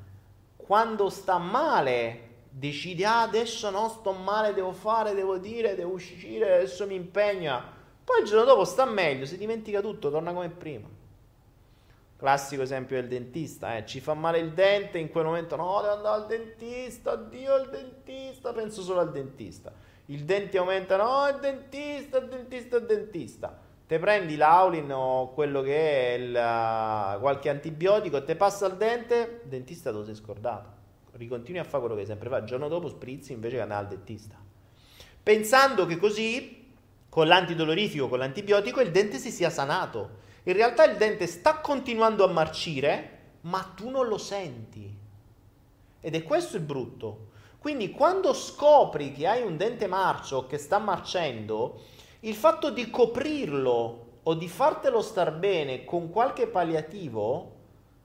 quando 0.56 1.10
sta 1.10 1.38
male, 1.38 2.20
decide, 2.48 3.04
ah, 3.06 3.22
adesso 3.22 3.68
no, 3.70 3.88
sto 3.88 4.12
male, 4.12 4.54
devo 4.54 4.72
fare, 4.72 5.14
devo 5.14 5.38
dire, 5.38 5.74
devo 5.74 5.94
uscire, 5.94 6.54
adesso 6.54 6.86
mi 6.86 6.94
impegna. 6.94 7.73
Poi 8.04 8.20
il 8.20 8.26
giorno 8.26 8.44
dopo 8.44 8.64
sta 8.64 8.84
meglio, 8.84 9.24
si 9.24 9.38
dimentica 9.38 9.80
tutto, 9.80 10.10
torna 10.10 10.32
come 10.32 10.50
prima. 10.50 10.86
Classico 12.16 12.62
esempio 12.62 12.96
del 12.96 13.08
dentista, 13.08 13.76
eh. 13.76 13.86
ci 13.86 14.00
fa 14.00 14.14
male 14.14 14.38
il 14.38 14.52
dente, 14.52 14.98
in 14.98 15.10
quel 15.10 15.24
momento 15.24 15.56
no, 15.56 15.80
devo 15.80 15.94
andare 15.94 16.22
al 16.22 16.26
dentista, 16.26 17.12
addio 17.12 17.54
al 17.54 17.68
dentista, 17.70 18.52
penso 18.52 18.82
solo 18.82 19.00
al 19.00 19.10
dentista. 19.10 19.72
Il 20.06 20.24
dente 20.24 20.58
aumenta, 20.58 20.96
no, 20.96 21.26
il 21.28 21.38
dentista, 21.40 22.18
il 22.18 22.28
dentista, 22.28 22.76
il 22.76 22.86
dentista. 22.86 23.58
Te 23.86 23.98
prendi 23.98 24.36
l'aulin 24.36 24.90
o 24.92 25.32
quello 25.32 25.60
che 25.60 26.14
è 26.14 26.18
il, 26.18 26.30
uh, 26.30 27.20
qualche 27.20 27.50
antibiotico, 27.50 28.22
te 28.22 28.36
passa 28.36 28.66
il 28.66 28.76
dente, 28.76 29.40
il 29.44 29.48
dentista 29.48 29.90
te 29.90 29.96
lo 29.96 30.04
sei 30.04 30.14
scordato. 30.14 30.70
Ricontinui 31.12 31.60
a 31.60 31.64
fare 31.64 31.80
quello 31.80 31.96
che 31.98 32.06
sempre 32.06 32.28
fa, 32.28 32.38
il 32.38 32.44
giorno 32.44 32.68
dopo 32.68 32.88
sprizzi 32.88 33.32
invece 33.32 33.56
che 33.56 33.62
andare 33.62 33.82
al 33.82 33.88
dentista. 33.88 34.36
Pensando 35.22 35.84
che 35.84 35.98
così, 35.98 36.63
con 37.14 37.28
l'antidolorifico, 37.28 38.08
con 38.08 38.18
l'antibiotico, 38.18 38.80
il 38.80 38.90
dente 38.90 39.18
si 39.18 39.30
sia 39.30 39.48
sanato. 39.48 40.16
In 40.42 40.52
realtà 40.52 40.84
il 40.84 40.96
dente 40.96 41.28
sta 41.28 41.60
continuando 41.60 42.24
a 42.24 42.32
marcire, 42.32 43.36
ma 43.42 43.70
tu 43.72 43.88
non 43.88 44.08
lo 44.08 44.18
senti. 44.18 44.92
Ed 46.00 46.12
è 46.12 46.24
questo 46.24 46.56
il 46.56 46.64
brutto. 46.64 47.28
Quindi 47.60 47.92
quando 47.92 48.32
scopri 48.34 49.12
che 49.12 49.28
hai 49.28 49.42
un 49.42 49.56
dente 49.56 49.86
marcio 49.86 50.48
che 50.48 50.58
sta 50.58 50.80
marcendo, 50.80 51.82
il 52.22 52.34
fatto 52.34 52.70
di 52.70 52.90
coprirlo 52.90 54.06
o 54.20 54.34
di 54.34 54.48
fartelo 54.48 55.00
star 55.00 55.34
bene 55.34 55.84
con 55.84 56.10
qualche 56.10 56.48
palliativo 56.48 57.52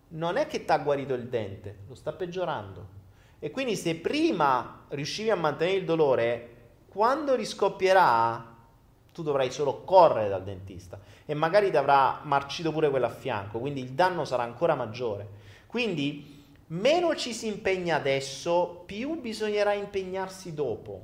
non 0.10 0.38
è 0.38 0.46
che 0.46 0.66
ti 0.66 0.72
ha 0.72 0.78
guarito 0.78 1.16
il 1.16 1.30
dente, 1.30 1.80
lo 1.88 1.96
sta 1.96 2.12
peggiorando. 2.12 2.88
E 3.40 3.50
quindi 3.50 3.76
se 3.76 3.96
prima 3.96 4.86
riuscivi 4.90 5.32
a 5.32 5.36
mantenere 5.36 5.78
il 5.78 5.86
dolore, 5.86 6.58
quando 6.90 7.34
riscoppierà 7.34 8.58
tu 9.20 9.24
dovrai 9.24 9.52
solo 9.52 9.84
correre 9.84 10.30
dal 10.30 10.44
dentista 10.44 10.98
e 11.26 11.34
magari 11.34 11.70
ti 11.70 11.76
avrà 11.78 12.22
marcito 12.24 12.72
pure 12.72 12.90
quello 12.90 13.06
a 13.06 13.10
fianco, 13.10 13.60
quindi 13.60 13.82
il 13.82 13.92
danno 13.92 14.24
sarà 14.24 14.44
ancora 14.44 14.76
maggiore. 14.76 15.28
Quindi 15.68 16.44
meno 16.68 17.16
ci 17.16 17.34
si 17.34 17.48
impegna 17.48 17.98
adesso, 17.98 18.84
più 18.86 19.20
bisognerà 19.20 19.74
impegnarsi 19.74 20.54
dopo. 20.54 21.02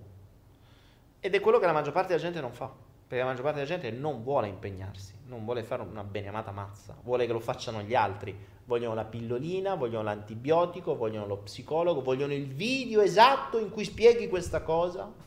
Ed 1.20 1.36
è 1.36 1.40
quello 1.42 1.60
che 1.60 1.66
la 1.66 1.74
maggior 1.74 1.92
parte 1.92 2.10
della 2.10 2.22
gente 2.22 2.40
non 2.40 2.54
fa, 2.54 2.72
perché 3.08 3.24
la 3.24 3.30
maggior 3.30 3.44
parte 3.44 3.60
della 3.60 3.80
gente 3.80 3.92
non 3.92 4.24
vuole 4.24 4.48
impegnarsi, 4.48 5.14
non 5.26 5.44
vuole 5.44 5.64
fare 5.64 5.82
una 5.82 6.04
beneamata 6.04 6.52
mazza, 6.52 6.96
vuole 7.04 7.26
che 7.26 7.34
lo 7.34 7.40
facciano 7.40 7.82
gli 7.82 7.96
altri, 7.96 8.34
vogliono 8.64 8.96
la 8.96 9.04
pillolina, 9.04 9.76
vogliono 9.76 10.04
l'antibiotico, 10.04 10.96
vogliono 10.96 11.28
lo 11.28 11.38
psicologo, 11.38 12.02
vogliono 12.02 12.34
il 12.34 12.48
video 12.48 13.02
esatto 13.02 13.60
in 13.60 13.70
cui 13.72 13.84
spieghi 13.84 14.30
questa 14.30 14.62
cosa 14.62 15.24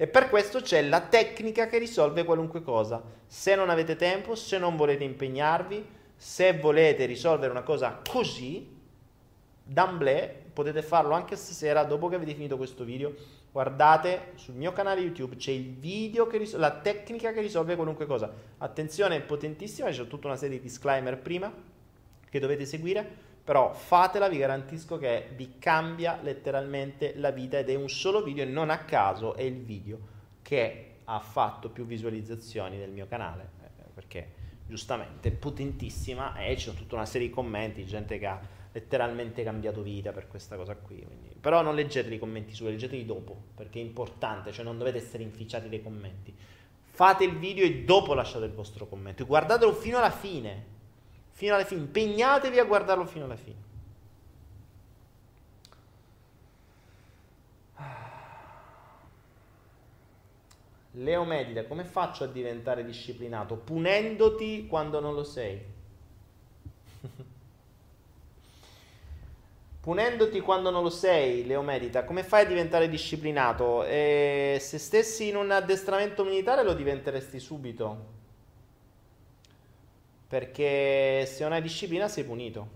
e 0.00 0.06
per 0.06 0.30
questo 0.30 0.62
c'è 0.62 0.80
la 0.80 1.02
tecnica 1.02 1.66
che 1.66 1.76
risolve 1.76 2.24
qualunque 2.24 2.62
cosa. 2.62 3.02
Se 3.26 3.54
non 3.54 3.68
avete 3.68 3.96
tempo, 3.96 4.34
se 4.34 4.56
non 4.56 4.74
volete 4.74 5.04
impegnarvi, 5.04 5.86
se 6.16 6.56
volete 6.56 7.04
risolvere 7.04 7.50
una 7.50 7.60
cosa 7.60 8.00
così, 8.08 8.66
d'amblè, 9.62 10.44
potete 10.54 10.80
farlo 10.80 11.12
anche 11.12 11.36
stasera 11.36 11.84
dopo 11.84 12.08
che 12.08 12.14
avete 12.14 12.32
finito 12.32 12.56
questo 12.56 12.82
video. 12.82 13.12
Guardate 13.52 14.32
sul 14.36 14.54
mio 14.54 14.72
canale 14.72 15.02
YouTube 15.02 15.36
c'è 15.36 15.50
il 15.50 15.74
video 15.74 16.26
che 16.26 16.38
risolve, 16.38 16.66
la 16.66 16.80
tecnica 16.80 17.34
che 17.34 17.42
risolve 17.42 17.76
qualunque 17.76 18.06
cosa. 18.06 18.32
Attenzione, 18.56 19.16
è 19.16 19.20
potentissima, 19.20 19.90
c'è 19.90 20.06
tutta 20.06 20.28
una 20.28 20.36
serie 20.36 20.56
di 20.56 20.62
disclaimer 20.62 21.18
prima 21.18 21.52
che 22.26 22.38
dovete 22.38 22.64
seguire 22.64 23.28
però 23.42 23.72
fatela, 23.72 24.28
vi 24.28 24.38
garantisco 24.38 24.98
che 24.98 25.30
vi 25.34 25.58
cambia 25.58 26.18
letteralmente 26.22 27.14
la 27.16 27.30
vita 27.30 27.58
ed 27.58 27.70
è 27.70 27.74
un 27.74 27.88
solo 27.88 28.22
video 28.22 28.44
e 28.44 28.46
non 28.46 28.70
a 28.70 28.78
caso 28.78 29.34
è 29.34 29.42
il 29.42 29.62
video 29.62 29.98
che 30.42 30.98
ha 31.04 31.18
fatto 31.18 31.70
più 31.70 31.84
visualizzazioni 31.84 32.78
del 32.78 32.90
mio 32.90 33.06
canale, 33.06 33.50
eh, 33.62 33.82
perché 33.92 34.32
giustamente 34.66 35.28
è 35.28 35.32
potentissima 35.32 36.36
e 36.36 36.54
c'è 36.54 36.72
tutta 36.72 36.94
una 36.94 37.06
serie 37.06 37.28
di 37.28 37.32
commenti, 37.32 37.84
gente 37.84 38.18
che 38.18 38.26
ha 38.26 38.40
letteralmente 38.72 39.42
cambiato 39.42 39.82
vita 39.82 40.12
per 40.12 40.28
questa 40.28 40.56
cosa 40.56 40.76
qui. 40.76 41.02
Quindi. 41.04 41.34
Però 41.40 41.62
non 41.62 41.74
leggete 41.74 42.14
i 42.14 42.18
commenti 42.18 42.54
su, 42.54 42.64
leggeteli 42.64 43.04
dopo, 43.04 43.36
perché 43.54 43.80
è 43.80 43.82
importante, 43.82 44.52
cioè 44.52 44.64
non 44.64 44.78
dovete 44.78 44.98
essere 44.98 45.22
inficiati 45.22 45.68
dai 45.68 45.82
commenti. 45.82 46.34
Fate 46.92 47.24
il 47.24 47.36
video 47.36 47.64
e 47.64 47.82
dopo 47.84 48.14
lasciate 48.14 48.44
il 48.44 48.52
vostro 48.52 48.86
commento. 48.86 49.26
Guardatelo 49.26 49.72
fino 49.72 49.98
alla 49.98 50.10
fine 50.10 50.78
fino 51.40 51.54
alla 51.54 51.64
fine, 51.64 51.80
impegnatevi 51.80 52.58
a 52.58 52.64
guardarlo 52.64 53.06
fino 53.06 53.24
alla 53.24 53.36
fine. 53.36 53.56
Leo 60.92 61.24
Medida, 61.24 61.64
come 61.64 61.84
faccio 61.84 62.24
a 62.24 62.26
diventare 62.26 62.84
disciplinato? 62.84 63.56
Punendoti 63.56 64.66
quando 64.66 65.00
non 65.00 65.14
lo 65.14 65.24
sei. 65.24 65.58
Punendoti 69.80 70.40
quando 70.40 70.68
non 70.68 70.82
lo 70.82 70.90
sei, 70.90 71.46
Leo 71.46 71.62
Medita, 71.62 72.04
come 72.04 72.22
fai 72.22 72.42
a 72.42 72.48
diventare 72.48 72.86
disciplinato? 72.90 73.82
E 73.84 74.58
se 74.60 74.76
stessi 74.76 75.28
in 75.28 75.36
un 75.36 75.50
addestramento 75.50 76.22
militare 76.22 76.62
lo 76.62 76.74
diventeresti 76.74 77.40
subito 77.40 78.18
perché 80.30 81.26
se 81.26 81.42
non 81.42 81.50
hai 81.50 81.60
disciplina 81.60 82.06
sei 82.06 82.22
punito. 82.22 82.68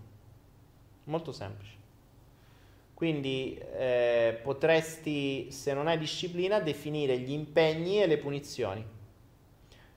Molto 1.04 1.30
semplice. 1.30 1.72
Quindi 2.94 3.56
eh, 3.56 4.40
potresti, 4.42 5.52
se 5.52 5.72
non 5.72 5.86
hai 5.86 5.96
disciplina, 5.96 6.58
definire 6.58 7.16
gli 7.18 7.30
impegni 7.30 8.02
e 8.02 8.08
le 8.08 8.18
punizioni. 8.18 8.84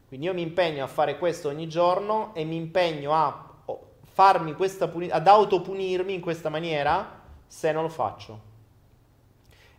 Quindi 0.07 0.27
io 0.27 0.35
mi 0.35 0.43
impegno 0.43 0.83
a 0.83 0.87
fare 0.87 1.17
questo 1.17 1.47
ogni 1.47 1.67
giorno 1.67 2.35
e 2.35 2.43
mi 2.43 2.57
impegno 2.57 3.15
a 3.15 3.55
farmi 4.03 4.53
questa 4.53 4.87
puni- 4.87 5.09
ad 5.09 5.27
autopunirmi 5.27 6.13
in 6.13 6.21
questa 6.21 6.49
maniera 6.49 7.23
se 7.47 7.71
non 7.71 7.81
lo 7.81 7.89
faccio. 7.89 8.39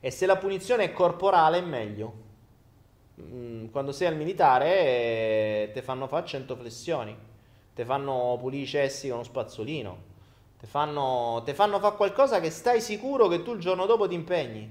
E 0.01 0.11
se 0.11 0.27
la 0.27 0.37
punizione 0.37 0.83
è 0.83 0.93
corporale 0.93 1.61
meglio. 1.61 2.27
Mm, 3.21 3.67
quando 3.67 3.93
sei 3.93 4.09
al 4.09 4.17
militare 4.17 4.67
eh, 4.67 5.71
ti 5.73 5.81
fanno 5.81 6.09
fare 6.09 6.27
100 6.27 6.57
flessioni 6.57 7.27
ti 7.79 7.85
fanno 7.85 8.37
pulire 8.41 8.65
i 8.65 8.67
cessi 8.67 9.07
con 9.07 9.19
uno 9.19 9.25
spazzolino, 9.25 9.97
ti 10.59 10.67
fanno, 10.67 11.45
fanno 11.47 11.79
fare 11.79 11.95
qualcosa 11.95 12.41
che 12.41 12.51
stai 12.51 12.81
sicuro 12.81 13.29
che 13.29 13.45
tu 13.45 13.53
il 13.53 13.61
giorno 13.61 13.87
dopo 13.87 14.09
ti 14.09 14.15
impegni. 14.15 14.69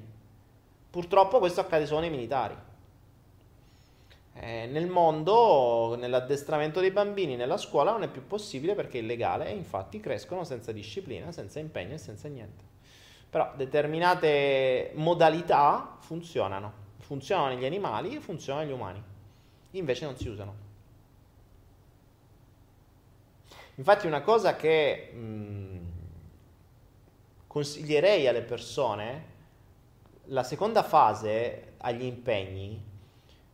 Purtroppo 0.89 1.39
questo 1.39 1.61
accade 1.61 1.85
solo 1.85 2.01
nei 2.01 2.09
militari. 2.09 2.53
Eh, 4.34 4.65
nel 4.65 4.88
mondo, 4.88 5.95
nell'addestramento 5.97 6.81
dei 6.81 6.91
bambini, 6.91 7.38
nella 7.38 7.55
scuola 7.55 7.91
non 7.91 8.03
è 8.03 8.09
più 8.09 8.27
possibile 8.27 8.75
perché 8.75 8.99
è 8.99 9.01
illegale 9.01 9.47
e 9.47 9.53
infatti 9.53 10.01
crescono 10.01 10.43
senza 10.43 10.73
disciplina, 10.73 11.31
senza 11.31 11.59
impegno 11.59 11.93
e 11.93 11.99
senza 11.99 12.27
niente. 12.27 12.61
Però 13.29 13.53
determinate 13.55 14.91
modalità 14.95 15.95
funzionano. 15.99 16.85
Funzionano 16.99 17.53
negli 17.53 17.65
animali 17.65 18.17
e 18.17 18.19
funzionano 18.19 18.65
negli 18.65 18.75
umani. 18.75 19.01
Invece 19.71 20.03
non 20.03 20.17
si 20.17 20.27
usano. 20.27 20.66
Infatti 23.77 24.07
una 24.07 24.21
cosa 24.21 24.55
che 24.55 25.11
mm, 25.13 25.77
consiglierei 27.45 28.27
alle 28.27 28.41
persone, 28.41 29.35
la 30.25 30.41
seconda 30.41 30.81
fase 30.81 31.73
agli 31.77 32.03
impegni, 32.03 32.83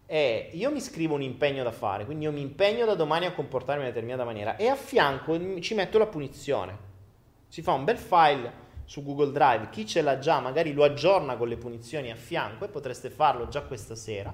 è 0.06 0.50
io 0.54 0.72
mi 0.72 0.80
scrivo 0.80 1.16
un 1.16 1.22
impegno 1.22 1.62
da 1.64 1.74
fare, 1.74 2.06
quindi 2.06 2.24
io 2.24 2.32
mi 2.32 2.40
impegno 2.40 2.86
da 2.86 2.96
domani 2.96 3.26
a 3.26 3.34
comportarmi 3.34 3.82
in 3.82 3.88
una 3.88 3.94
determinata 3.94 4.24
maniera 4.24 4.56
e 4.56 4.68
a 4.68 4.76
fianco 4.76 5.60
ci 5.60 5.74
metto 5.74 5.98
la 5.98 6.08
punizione. 6.08 6.92
Si 7.50 7.62
fa 7.62 7.74
un 7.74 7.84
bel 7.84 7.98
file 7.98 8.62
su 8.86 9.04
Google 9.04 9.34
Drive, 9.34 9.70
chi 9.72 9.86
ce 9.86 10.02
l'ha 10.02 10.20
già 10.20 10.40
magari 10.40 10.72
lo 10.72 10.86
aggiorna 10.86 11.36
con 11.36 11.50
le 11.50 11.58
punizioni 11.58 12.10
a 12.12 12.16
fianco 12.16 12.64
e 12.64 12.70
potreste 12.70 13.10
farlo 13.10 13.50
già 13.50 13.62
questa 13.64 13.96
sera 13.96 14.34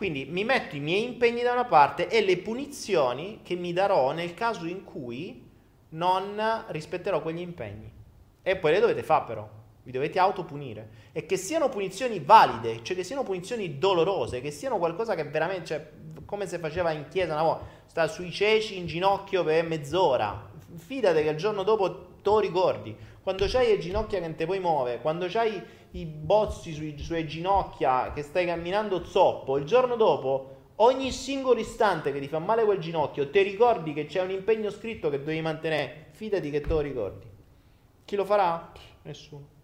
quindi 0.00 0.24
mi 0.24 0.44
metto 0.44 0.76
i 0.76 0.80
miei 0.80 1.04
impegni 1.04 1.42
da 1.42 1.52
una 1.52 1.66
parte 1.66 2.08
e 2.08 2.24
le 2.24 2.38
punizioni 2.38 3.40
che 3.42 3.54
mi 3.54 3.74
darò 3.74 4.12
nel 4.12 4.32
caso 4.32 4.64
in 4.64 4.82
cui 4.82 5.46
non 5.90 6.64
rispetterò 6.68 7.20
quegli 7.20 7.40
impegni. 7.40 7.92
E 8.40 8.56
poi 8.56 8.72
le 8.72 8.80
dovete 8.80 9.02
fare 9.02 9.24
però, 9.26 9.46
vi 9.82 9.92
dovete 9.92 10.18
autopunire. 10.18 10.88
E 11.12 11.26
che 11.26 11.36
siano 11.36 11.68
punizioni 11.68 12.18
valide, 12.18 12.82
cioè 12.82 12.96
che 12.96 13.04
siano 13.04 13.24
punizioni 13.24 13.76
dolorose, 13.76 14.40
che 14.40 14.50
siano 14.50 14.78
qualcosa 14.78 15.14
che 15.14 15.24
veramente, 15.24 15.66
cioè, 15.66 15.90
come 16.24 16.46
se 16.46 16.58
faceva 16.58 16.92
in 16.92 17.06
chiesa 17.10 17.34
una 17.34 17.42
volta, 17.42 17.66
sta 17.84 18.06
sui 18.06 18.30
ceci 18.30 18.78
in 18.78 18.86
ginocchio 18.86 19.44
per 19.44 19.66
mezz'ora. 19.66 20.48
Fidate 20.76 21.22
che 21.22 21.28
il 21.28 21.36
giorno 21.36 21.62
dopo 21.62 22.06
lo 22.22 22.38
ricordi. 22.38 22.96
Quando 23.22 23.44
c'hai 23.46 23.66
le 23.66 23.78
ginocchia 23.78 24.18
che 24.18 24.26
non 24.26 24.34
te 24.34 24.46
puoi 24.46 24.60
muovere, 24.60 25.02
quando 25.02 25.26
c'hai 25.28 25.62
i 25.92 26.06
bozzi 26.06 26.72
sui, 26.72 26.98
sulle 26.98 27.26
ginocchia 27.26 28.12
che 28.12 28.22
stai 28.22 28.46
camminando 28.46 29.04
zoppo, 29.04 29.56
il 29.56 29.64
giorno 29.64 29.96
dopo 29.96 30.56
ogni 30.76 31.10
singolo 31.10 31.60
istante 31.60 32.12
che 32.12 32.20
ti 32.20 32.28
fa 32.28 32.38
male 32.38 32.64
quel 32.64 32.78
ginocchio, 32.78 33.30
ti 33.30 33.42
ricordi 33.42 33.92
che 33.92 34.06
c'è 34.06 34.22
un 34.22 34.30
impegno 34.30 34.70
scritto 34.70 35.10
che 35.10 35.22
devi 35.22 35.40
mantenere, 35.40 36.06
fidati 36.12 36.50
che 36.50 36.60
te 36.60 36.68
lo 36.68 36.80
ricordi. 36.80 37.26
Chi 38.04 38.16
lo 38.16 38.24
farà? 38.24 38.72
Nessuno. 39.02 39.59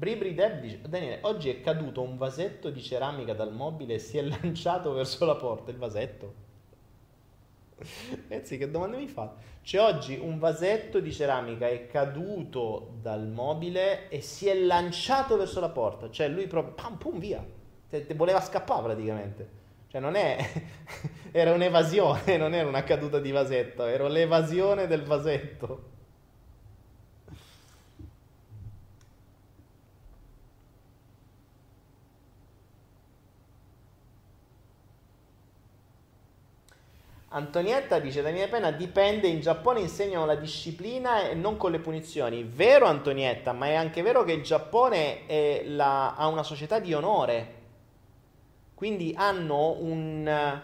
Bribri 0.00 0.32
Deb 0.32 0.60
dice, 0.60 0.80
Daniele, 0.80 1.18
oggi 1.24 1.50
è 1.50 1.60
caduto 1.60 2.00
un 2.00 2.16
vasetto 2.16 2.70
di 2.70 2.80
ceramica 2.80 3.34
dal 3.34 3.52
mobile 3.52 3.92
e 3.94 3.98
si 3.98 4.16
è 4.16 4.22
lanciato 4.24 4.94
verso 4.94 5.26
la 5.26 5.36
porta, 5.36 5.70
il 5.70 5.76
vasetto. 5.76 6.34
Pensi 8.26 8.56
che 8.56 8.70
domanda 8.70 8.96
mi 8.96 9.08
fa? 9.08 9.34
Cioè 9.60 9.82
oggi 9.82 10.18
un 10.18 10.38
vasetto 10.38 11.00
di 11.00 11.12
ceramica 11.12 11.68
è 11.68 11.86
caduto 11.86 12.94
dal 13.02 13.28
mobile 13.28 14.08
e 14.08 14.22
si 14.22 14.48
è 14.48 14.54
lanciato 14.54 15.36
verso 15.36 15.60
la 15.60 15.68
porta, 15.68 16.08
cioè 16.08 16.28
lui 16.28 16.46
proprio, 16.46 16.72
pam, 16.72 16.96
pum, 16.96 17.18
via, 17.18 17.46
te 17.90 18.06
voleva 18.14 18.40
scappare 18.40 18.82
praticamente. 18.82 19.48
Cioè 19.88 20.00
non 20.00 20.14
è, 20.14 20.38
era 21.30 21.52
un'evasione, 21.52 22.38
non 22.38 22.54
era 22.54 22.66
una 22.66 22.84
caduta 22.84 23.18
di 23.18 23.32
vasetto, 23.32 23.84
era 23.84 24.08
l'evasione 24.08 24.86
del 24.86 25.02
vasetto. 25.02 25.88
Antonietta 37.32 38.00
dice: 38.00 38.22
Da 38.22 38.30
mia 38.30 38.48
pena 38.48 38.72
dipende. 38.72 39.28
In 39.28 39.40
Giappone 39.40 39.80
insegnano 39.80 40.26
la 40.26 40.34
disciplina 40.34 41.28
e 41.28 41.34
non 41.34 41.56
con 41.56 41.70
le 41.70 41.78
punizioni. 41.78 42.42
Vero, 42.42 42.86
Antonietta, 42.86 43.52
ma 43.52 43.66
è 43.66 43.74
anche 43.74 44.02
vero 44.02 44.24
che 44.24 44.32
il 44.32 44.42
Giappone 44.42 45.62
la, 45.64 46.16
ha 46.16 46.26
una 46.26 46.42
società 46.42 46.80
di 46.80 46.92
onore. 46.92 47.58
Quindi 48.74 49.14
hanno 49.16 49.76
un, 49.78 50.60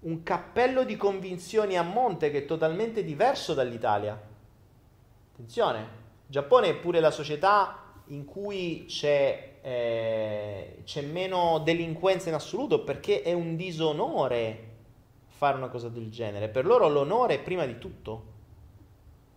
un 0.00 0.22
cappello 0.22 0.82
di 0.82 0.96
convinzioni 0.96 1.76
a 1.76 1.82
monte 1.82 2.30
che 2.30 2.38
è 2.38 2.44
totalmente 2.44 3.04
diverso 3.04 3.54
dall'Italia. 3.54 4.20
Attenzione, 5.32 5.78
il 5.78 5.86
Giappone 6.26 6.70
è 6.70 6.74
pure 6.74 6.98
la 6.98 7.12
società 7.12 7.92
in 8.06 8.24
cui 8.24 8.86
c'è, 8.88 9.58
eh, 9.62 10.78
c'è 10.84 11.02
meno 11.02 11.60
delinquenza 11.62 12.30
in 12.30 12.34
assoluto 12.34 12.82
perché 12.82 13.22
è 13.22 13.32
un 13.32 13.54
disonore 13.54 14.69
fare 15.40 15.56
una 15.56 15.68
cosa 15.68 15.88
del 15.88 16.10
genere. 16.10 16.50
Per 16.50 16.66
loro 16.66 16.86
l'onore 16.86 17.36
è 17.36 17.40
prima 17.40 17.64
di 17.64 17.78
tutto. 17.78 18.24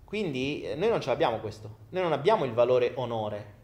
Quindi 0.03 0.61
eh, 0.61 0.75
noi 0.75 0.89
non 0.89 0.99
ce 0.99 1.07
l'abbiamo 1.07 1.39
questo. 1.39 1.77
Noi 1.91 2.03
non 2.03 2.11
abbiamo 2.11 2.43
il 2.43 2.51
valore 2.51 2.91
onore 2.95 3.61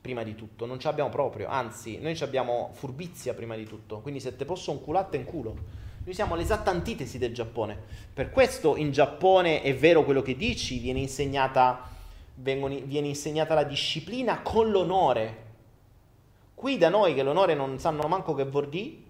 prima 0.00 0.24
di 0.24 0.34
tutto, 0.34 0.66
non 0.66 0.80
ce 0.80 0.88
l'abbiamo 0.88 1.10
proprio. 1.10 1.46
Anzi, 1.46 2.00
noi 2.00 2.18
abbiamo 2.22 2.70
furbizia 2.72 3.34
prima 3.34 3.54
di 3.54 3.66
tutto. 3.66 4.00
Quindi 4.00 4.18
se 4.18 4.34
te 4.34 4.44
posso 4.44 4.72
un 4.72 4.82
culatte 4.82 5.16
in 5.16 5.22
culo. 5.22 5.54
Noi 6.02 6.12
siamo 6.12 6.34
l'esatta 6.34 6.72
antitesi 6.72 7.18
del 7.18 7.32
Giappone. 7.32 7.80
Per 8.12 8.30
questo 8.32 8.74
in 8.74 8.90
Giappone 8.90 9.62
è 9.62 9.76
vero 9.76 10.02
quello 10.02 10.22
che 10.22 10.36
dici, 10.36 10.80
viene 10.80 10.98
insegnata, 10.98 11.88
vengono, 12.34 12.76
viene 12.82 13.06
insegnata 13.06 13.54
la 13.54 13.62
disciplina 13.62 14.42
con 14.42 14.72
l'onore. 14.72 15.42
Qui 16.52 16.78
da 16.78 16.88
noi 16.88 17.14
che 17.14 17.22
l'onore 17.22 17.54
non 17.54 17.78
sanno 17.78 18.08
manco 18.08 18.34
che 18.34 18.44
vuol 18.44 18.68
dire, 18.68 19.03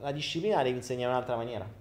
la 0.00 0.12
disciplina 0.12 0.56
la 0.56 0.62
devi 0.62 0.76
insegnare 0.76 1.08
in 1.08 1.14
un'altra 1.14 1.36
maniera. 1.36 1.78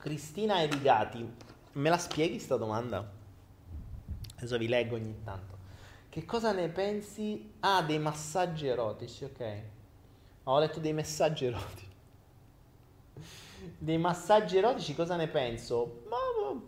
Cristina 0.00 0.62
Evigati, 0.62 1.30
me 1.72 1.88
la 1.90 1.98
spieghi 1.98 2.38
sta 2.38 2.56
domanda? 2.56 3.06
Adesso 4.36 4.56
vi 4.56 4.66
leggo 4.66 4.94
ogni 4.94 5.14
tanto. 5.22 5.59
Che 6.10 6.24
cosa 6.24 6.50
ne 6.50 6.68
pensi? 6.68 7.52
Ah, 7.60 7.82
dei 7.82 8.00
massaggi 8.00 8.66
erotici, 8.66 9.22
ok. 9.22 9.62
Ho 10.44 10.58
letto 10.58 10.80
dei 10.80 10.92
messaggi 10.92 11.44
erotici. 11.46 11.88
Dei 13.78 13.96
massaggi 13.96 14.56
erotici 14.56 14.96
cosa 14.96 15.14
ne 15.14 15.28
penso? 15.28 16.02
Ma 16.08 16.16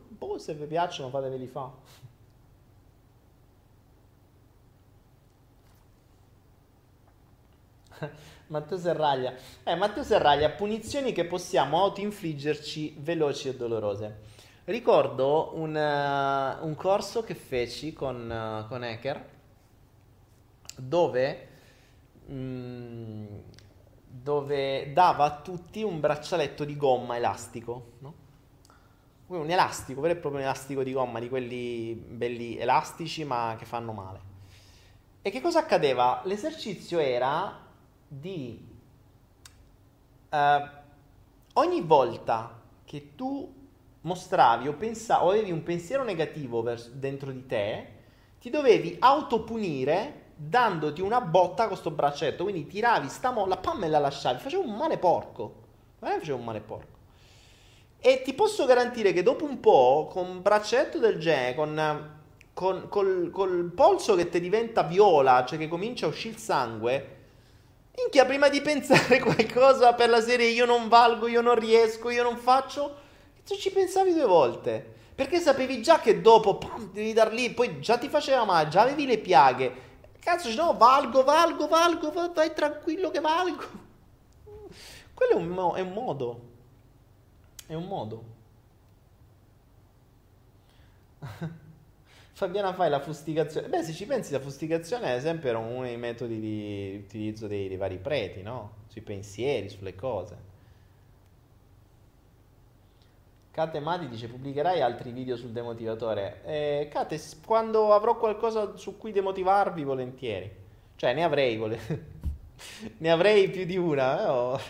boh, 0.09 0.39
se 0.39 0.55
vi 0.55 0.67
piacciono 0.67 1.11
fateveli 1.11 1.47
fa. 1.49 1.73
Matteo 8.47 8.79
Serraglia. 8.79 9.35
Eh, 9.65 9.75
Matteo 9.75 10.05
Serraglia, 10.05 10.51
punizioni 10.51 11.11
che 11.11 11.25
possiamo 11.25 11.83
auto-infliggerci 11.83 12.95
veloci 13.01 13.49
e 13.49 13.57
dolorose. 13.57 14.31
Ricordo 14.67 15.51
un, 15.55 15.75
uh, 15.75 16.65
un 16.65 16.75
corso 16.77 17.25
che 17.25 17.35
feci 17.35 17.93
con, 17.93 18.31
uh, 18.31 18.69
con 18.69 18.85
Hacker 18.85 19.32
dove, 20.87 21.49
mh, 22.27 22.35
mm, 22.35 23.27
dove 24.07 24.93
dava 24.93 25.25
a 25.25 25.41
tutti 25.41 25.83
un 25.83 26.01
braccialetto 26.01 26.65
di 26.65 26.77
gomma 26.77 27.17
elastico, 27.17 27.93
no? 27.99 28.21
Un 29.29 29.49
elastico, 29.49 30.03
vero 30.03 30.13
e 30.13 30.17
proprio 30.17 30.43
un 30.43 30.47
elastico 30.47 30.83
di 30.83 30.93
gomma, 30.93 31.19
di 31.19 31.31
quelli 31.31 31.95
belli 31.95 32.59
elastici 32.59 33.25
ma 33.25 33.57
che 33.59 33.65
fanno 33.65 33.93
male. 33.93 34.31
E 35.23 35.31
che 35.31 35.41
cosa 35.41 35.61
accadeva? 35.61 36.21
L'esercizio 36.25 36.99
era 36.99 37.59
di 38.07 38.69
uh, 40.29 40.69
ogni 41.55 41.81
volta 41.81 42.61
che 42.85 43.15
tu 43.15 43.61
mostravi 44.03 44.69
o, 44.69 44.75
pensa- 44.75 45.25
o 45.25 45.31
avevi 45.31 45.51
un 45.51 45.63
pensiero 45.63 46.05
negativo 46.05 46.61
vers- 46.61 46.91
dentro 46.91 47.31
di 47.31 47.47
te, 47.47 47.87
ti 48.39 48.51
dovevi 48.51 48.97
autopunire 48.99 50.22
dandoti 50.49 51.01
una 51.01 51.21
botta 51.21 51.63
con 51.63 51.73
questo 51.73 51.91
braccetto. 51.91 52.45
Quindi 52.45 52.67
tiravi 52.67 53.09
sta 53.09 53.31
molla, 53.31 53.57
pam, 53.57 53.85
e 53.85 53.89
la 53.89 53.99
lasciavi. 53.99 54.41
Faceva 54.41 54.63
un 54.63 54.75
male 54.75 54.99
porco. 54.99 55.55
Veramente 55.99 56.27
faceva 56.27 56.39
un 56.39 56.45
male 56.45 56.61
porco. 56.61 57.01
E 57.99 58.23
ti 58.23 58.35
posso 58.35 58.65
garantire 58.67 59.13
che 59.13 59.23
dopo 59.23 59.45
un 59.45 59.61
po', 59.61 60.09
con 60.11 60.29
un 60.29 60.43
braccetto 60.43 60.99
del 60.99 61.19
genere, 61.19 61.55
con, 61.55 62.11
con 62.53 62.89
col, 62.89 63.31
col 63.31 63.73
polso 63.75 64.15
che 64.15 64.29
ti 64.29 64.41
diventa 64.41 64.83
viola, 64.83 65.45
cioè 65.45 65.59
che 65.59 65.69
comincia 65.69 66.07
a 66.07 66.09
uscire 66.09 66.35
il 66.35 66.41
sangue, 66.41 67.17
minchia, 67.97 68.25
prima 68.25 68.49
di 68.49 68.61
pensare 68.61 69.21
qualcosa 69.21 69.95
per 69.95 70.09
la 70.09 70.21
serie 70.21 70.49
io 70.49 70.67
non 70.67 70.89
valgo, 70.89 71.29
io 71.29 71.41
non 71.41 71.55
riesco, 71.55 72.11
io 72.11 72.23
non 72.23 72.37
faccio, 72.37 72.97
tu 73.47 73.55
ci 73.55 73.71
pensavi 73.71 74.13
due 74.13 74.27
volte. 74.27 75.01
Perché 75.15 75.39
sapevi 75.39 75.83
già 75.83 76.01
che 76.01 76.21
dopo, 76.21 76.57
pam, 76.57 76.91
devi 76.91 77.13
dar 77.13 77.33
lì, 77.33 77.51
poi 77.51 77.81
già 77.81 77.99
ti 77.99 78.09
faceva 78.09 78.45
male, 78.45 78.69
già 78.69 78.81
avevi 78.81 79.07
le 79.07 79.19
piaghe 79.19 79.91
Cazzo, 80.23 80.55
no, 80.55 80.77
valgo, 80.77 81.25
valgo, 81.25 81.67
valgo, 81.67 82.13
vai 82.33 82.55
tranquillo 82.55 83.11
che 83.11 83.19
valgo. 83.19 83.65
Quello 85.13 85.33
è 85.33 85.35
un, 85.35 85.49
mo- 85.49 85.75
è 85.75 85.81
un 85.81 85.93
modo. 85.93 86.41
È 87.67 87.75
un 87.75 87.87
modo. 87.87 88.25
Fabiana 92.35 92.73
fai 92.73 92.89
la 92.89 93.01
fustigazione. 93.01 93.69
Beh, 93.69 93.83
se 93.83 93.93
ci 93.93 94.07
pensi, 94.07 94.31
la 94.31 94.39
fustigazione 94.39 95.13
esempio 95.17 95.49
era 95.49 95.59
uno 95.59 95.83
dei 95.83 95.97
metodi 95.97 96.39
di 96.39 97.03
utilizzo 97.05 97.49
dei, 97.49 97.67
dei 97.67 97.77
vari 97.77 97.99
preti, 97.99 98.43
no? 98.43 98.85
Sui 98.87 99.01
pensieri, 99.01 99.69
sulle 99.69 99.97
cose. 99.97 100.51
Kate 103.53 103.81
Madi 103.81 104.09
dice 104.09 104.29
pubblicherai 104.29 104.81
altri 104.81 105.11
video 105.11 105.37
sul 105.37 105.51
demotivatore. 105.51 106.41
Eh, 106.47 106.89
Kate, 106.91 107.21
quando 107.45 107.93
avrò 107.93 108.17
qualcosa 108.17 108.79
su 108.79 108.97
cui 108.97 109.13
demotivarvi, 109.13 109.85
volentieri. 109.85 110.51
Cioè, 110.97 111.13
ne 111.13 111.23
avrei, 111.23 111.59
vole... 111.59 111.79
ne 112.97 113.11
avrei 113.11 113.51
più 113.51 113.67
di 113.67 113.77
una. 113.77 114.23
Eh? 114.23 114.27
Oh. 114.27 114.61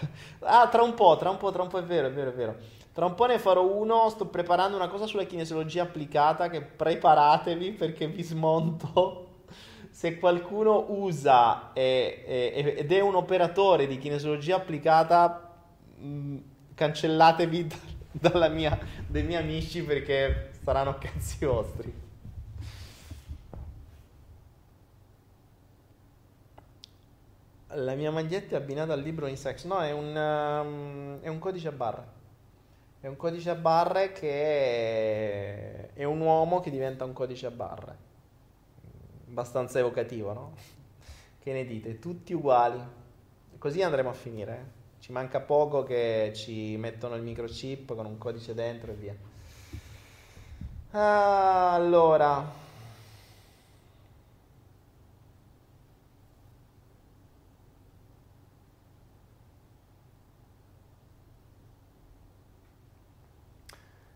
Ah, 0.41 0.67
tra 0.67 0.83
un 0.83 0.95
po', 0.95 1.17
tra 1.17 1.31
un 1.31 1.37
po', 1.37 1.53
tra 1.53 1.63
un 1.63 1.69
po', 1.69 1.79
è 1.79 1.85
vero, 1.85 2.09
è 2.09 2.11
vero, 2.11 2.31
è 2.31 2.33
vero. 2.33 2.57
Tra 2.93 3.07
un 3.07 3.15
po' 3.15 3.27
ne 3.27 3.39
farò 3.39 3.65
uno, 3.65 4.09
sto 4.09 4.27
preparando 4.27 4.77
una 4.77 4.89
cosa 4.89 5.07
sulla 5.07 5.27
kinesiologia 5.27 5.85
applicata 5.85 6.51
che 6.51 6.61
preparatevi 6.61 7.71
perché 7.75 8.09
vi 8.09 8.25
smonto. 8.25 9.29
Se 9.91 10.19
qualcuno 10.19 10.87
usa 10.89 11.73
e, 11.73 12.25
e, 12.27 12.75
ed 12.79 12.91
è 12.91 12.99
un 12.99 13.15
operatore 13.15 13.87
di 13.87 13.99
kinesiologia 13.99 14.57
applicata, 14.57 15.55
mh, 15.99 16.07
mm, 16.07 16.37
cancellatevi 16.75 17.92
mia, 18.51 18.79
dai 19.07 19.23
miei 19.23 19.43
amici 19.43 19.83
perché 19.83 20.53
saranno 20.63 20.99
cazzi 20.99 21.45
vostri. 21.45 22.01
La 27.75 27.95
mia 27.95 28.11
maglietta 28.11 28.57
è 28.57 28.59
abbinata 28.59 28.93
al 28.93 29.01
libro 29.01 29.27
in 29.27 29.37
sex. 29.37 29.65
No, 29.65 29.81
è 29.81 29.93
un, 29.93 30.15
um, 30.15 31.21
è 31.21 31.29
un 31.29 31.39
codice 31.39 31.69
a 31.69 31.73
barre. 31.73 32.21
È 33.01 33.07
un 33.07 33.17
codice 33.17 33.51
a 33.51 33.55
barre 33.55 34.13
che 34.13 34.31
è, 34.31 35.91
è 35.95 36.05
un 36.05 36.21
uomo 36.21 36.61
che 36.61 36.71
diventa 36.71 37.05
un 37.05 37.15
codice 37.15 37.47
a 37.47 37.51
barre. 37.51 37.97
Abbastanza 39.29 39.79
evocativo, 39.79 40.33
no? 40.35 40.53
Che 41.41 41.53
ne 41.53 41.65
dite? 41.65 41.99
Tutti 41.99 42.35
uguali. 42.35 42.81
Così 43.57 43.83
andremo 43.83 44.11
a 44.11 44.13
finire. 44.13 44.53
Eh? 44.53 44.82
Ci 45.03 45.11
manca 45.11 45.41
poco 45.41 45.83
che 45.83 46.31
ci 46.33 46.77
mettono 46.77 47.17
il 47.17 47.23
microchip 47.23 47.93
con 47.97 48.07
un 48.07 48.19
codice 48.19 48.55
dentro 48.55 48.93
e 48.93 48.95
via. 48.95 49.17
Allora, 50.93 52.53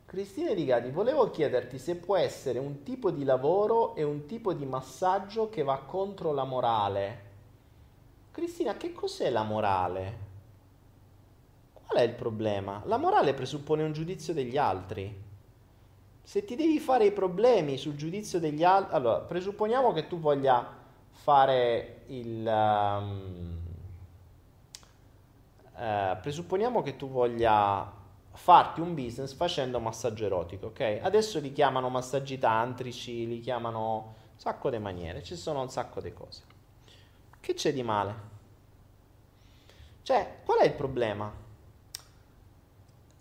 Cristina 0.07 0.55
Rigati, 0.55 0.91
volevo 0.91 1.31
chiederti 1.31 1.79
se 1.79 1.97
può 1.97 2.17
essere 2.17 2.61
un 2.61 2.85
tipo 2.85 3.11
di 3.11 3.25
lavoro 3.25 3.95
e 3.97 4.03
un 4.05 4.27
tipo 4.27 4.53
di 4.53 4.65
massaggio 4.65 5.49
che 5.49 5.63
va 5.65 5.79
contro 5.79 6.33
la 6.33 6.45
morale. 6.45 7.25
Cristina, 8.31 8.77
che 8.77 8.93
cos'è 8.93 9.31
la 9.31 9.43
morale? 9.43 10.26
Qual 11.87 11.99
è 12.01 12.03
il 12.03 12.15
problema? 12.15 12.83
La 12.87 12.97
morale 12.97 13.33
presuppone 13.33 13.85
un 13.85 13.93
giudizio 13.93 14.35
degli 14.35 14.57
altri. 14.57 15.23
Se 16.21 16.45
ti 16.45 16.57
devi 16.57 16.81
fare 16.81 17.07
i 17.07 17.13
problemi 17.13 17.79
sul 17.79 17.95
giudizio 17.95 18.41
degli 18.41 18.65
altri, 18.65 18.97
allora 18.97 19.21
presupponiamo 19.21 19.93
che 19.93 20.09
tu 20.09 20.19
voglia 20.19 20.69
fare 21.11 22.03
il... 22.09 22.45
Um, 22.45 23.59
uh, 25.77 26.21
presupponiamo 26.21 26.83
che 26.83 26.97
tu 26.97 27.09
voglia 27.09 27.93
farti 28.33 28.81
un 28.81 28.95
business 28.95 29.33
facendo 29.33 29.79
massaggio 29.79 30.25
erotico, 30.25 30.67
ok? 30.67 30.99
Adesso 31.01 31.39
li 31.39 31.53
chiamano 31.53 31.89
massaggi 31.89 32.37
tantrici, 32.39 33.29
li 33.29 33.39
chiamano 33.39 33.95
un 33.95 34.37
sacco 34.37 34.71
di 34.71 34.79
maniere, 34.79 35.23
ci 35.23 35.37
sono 35.37 35.61
un 35.61 35.71
sacco 35.71 36.01
di 36.01 36.13
cose. 36.13 36.43
Che 37.39 37.55
c'è 37.55 37.73
di 37.73 37.85
male? 37.85 38.15
Cioè, 40.03 40.41
qual 40.45 40.59
è 40.59 40.65
il 40.65 40.73
problema? 40.73 41.45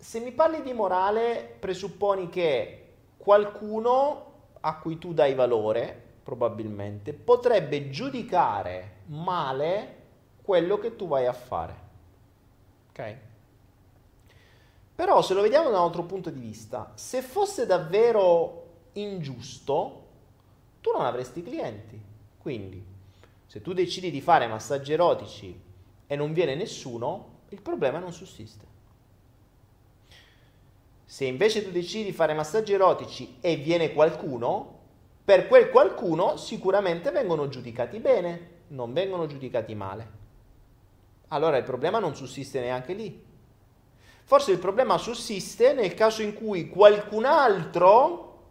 Se 0.06 0.20
mi 0.20 0.30
parli 0.30 0.62
di 0.62 0.72
morale, 0.72 1.56
presupponi 1.58 2.28
che 2.28 2.92
qualcuno 3.16 4.34
a 4.60 4.78
cui 4.78 4.98
tu 4.98 5.12
dai 5.12 5.34
valore, 5.34 6.00
probabilmente, 6.22 7.12
potrebbe 7.12 7.90
giudicare 7.90 8.98
male 9.06 9.96
quello 10.42 10.78
che 10.78 10.94
tu 10.94 11.08
vai 11.08 11.26
a 11.26 11.32
fare. 11.32 11.74
Ok? 12.90 13.16
Però 14.94 15.22
se 15.22 15.34
lo 15.34 15.42
vediamo 15.42 15.70
da 15.70 15.78
un 15.80 15.86
altro 15.86 16.04
punto 16.04 16.30
di 16.30 16.38
vista, 16.38 16.92
se 16.94 17.20
fosse 17.20 17.66
davvero 17.66 18.66
ingiusto, 18.92 20.04
tu 20.82 20.92
non 20.92 21.04
avresti 21.04 21.42
clienti. 21.42 22.00
Quindi, 22.38 22.80
se 23.44 23.60
tu 23.60 23.72
decidi 23.72 24.12
di 24.12 24.20
fare 24.20 24.46
massaggi 24.46 24.92
erotici 24.92 25.60
e 26.06 26.14
non 26.14 26.32
viene 26.32 26.54
nessuno, 26.54 27.40
il 27.48 27.60
problema 27.60 27.98
non 27.98 28.12
sussiste. 28.12 28.75
Se 31.08 31.24
invece 31.24 31.64
tu 31.64 31.70
decidi 31.70 32.04
di 32.04 32.12
fare 32.12 32.34
massaggi 32.34 32.72
erotici 32.72 33.38
e 33.40 33.54
viene 33.56 33.92
qualcuno, 33.92 34.80
per 35.24 35.46
quel 35.46 35.70
qualcuno 35.70 36.36
sicuramente 36.36 37.12
vengono 37.12 37.48
giudicati 37.48 38.00
bene, 38.00 38.50
non 38.68 38.92
vengono 38.92 39.26
giudicati 39.26 39.74
male. 39.76 40.10
Allora 41.28 41.56
il 41.56 41.64
problema 41.64 42.00
non 42.00 42.16
sussiste 42.16 42.60
neanche 42.60 42.92
lì. 42.92 43.24
Forse 44.24 44.50
il 44.50 44.58
problema 44.58 44.98
sussiste 44.98 45.72
nel 45.72 45.94
caso 45.94 46.22
in 46.22 46.34
cui 46.34 46.68
qualcun 46.68 47.24
altro 47.24 48.42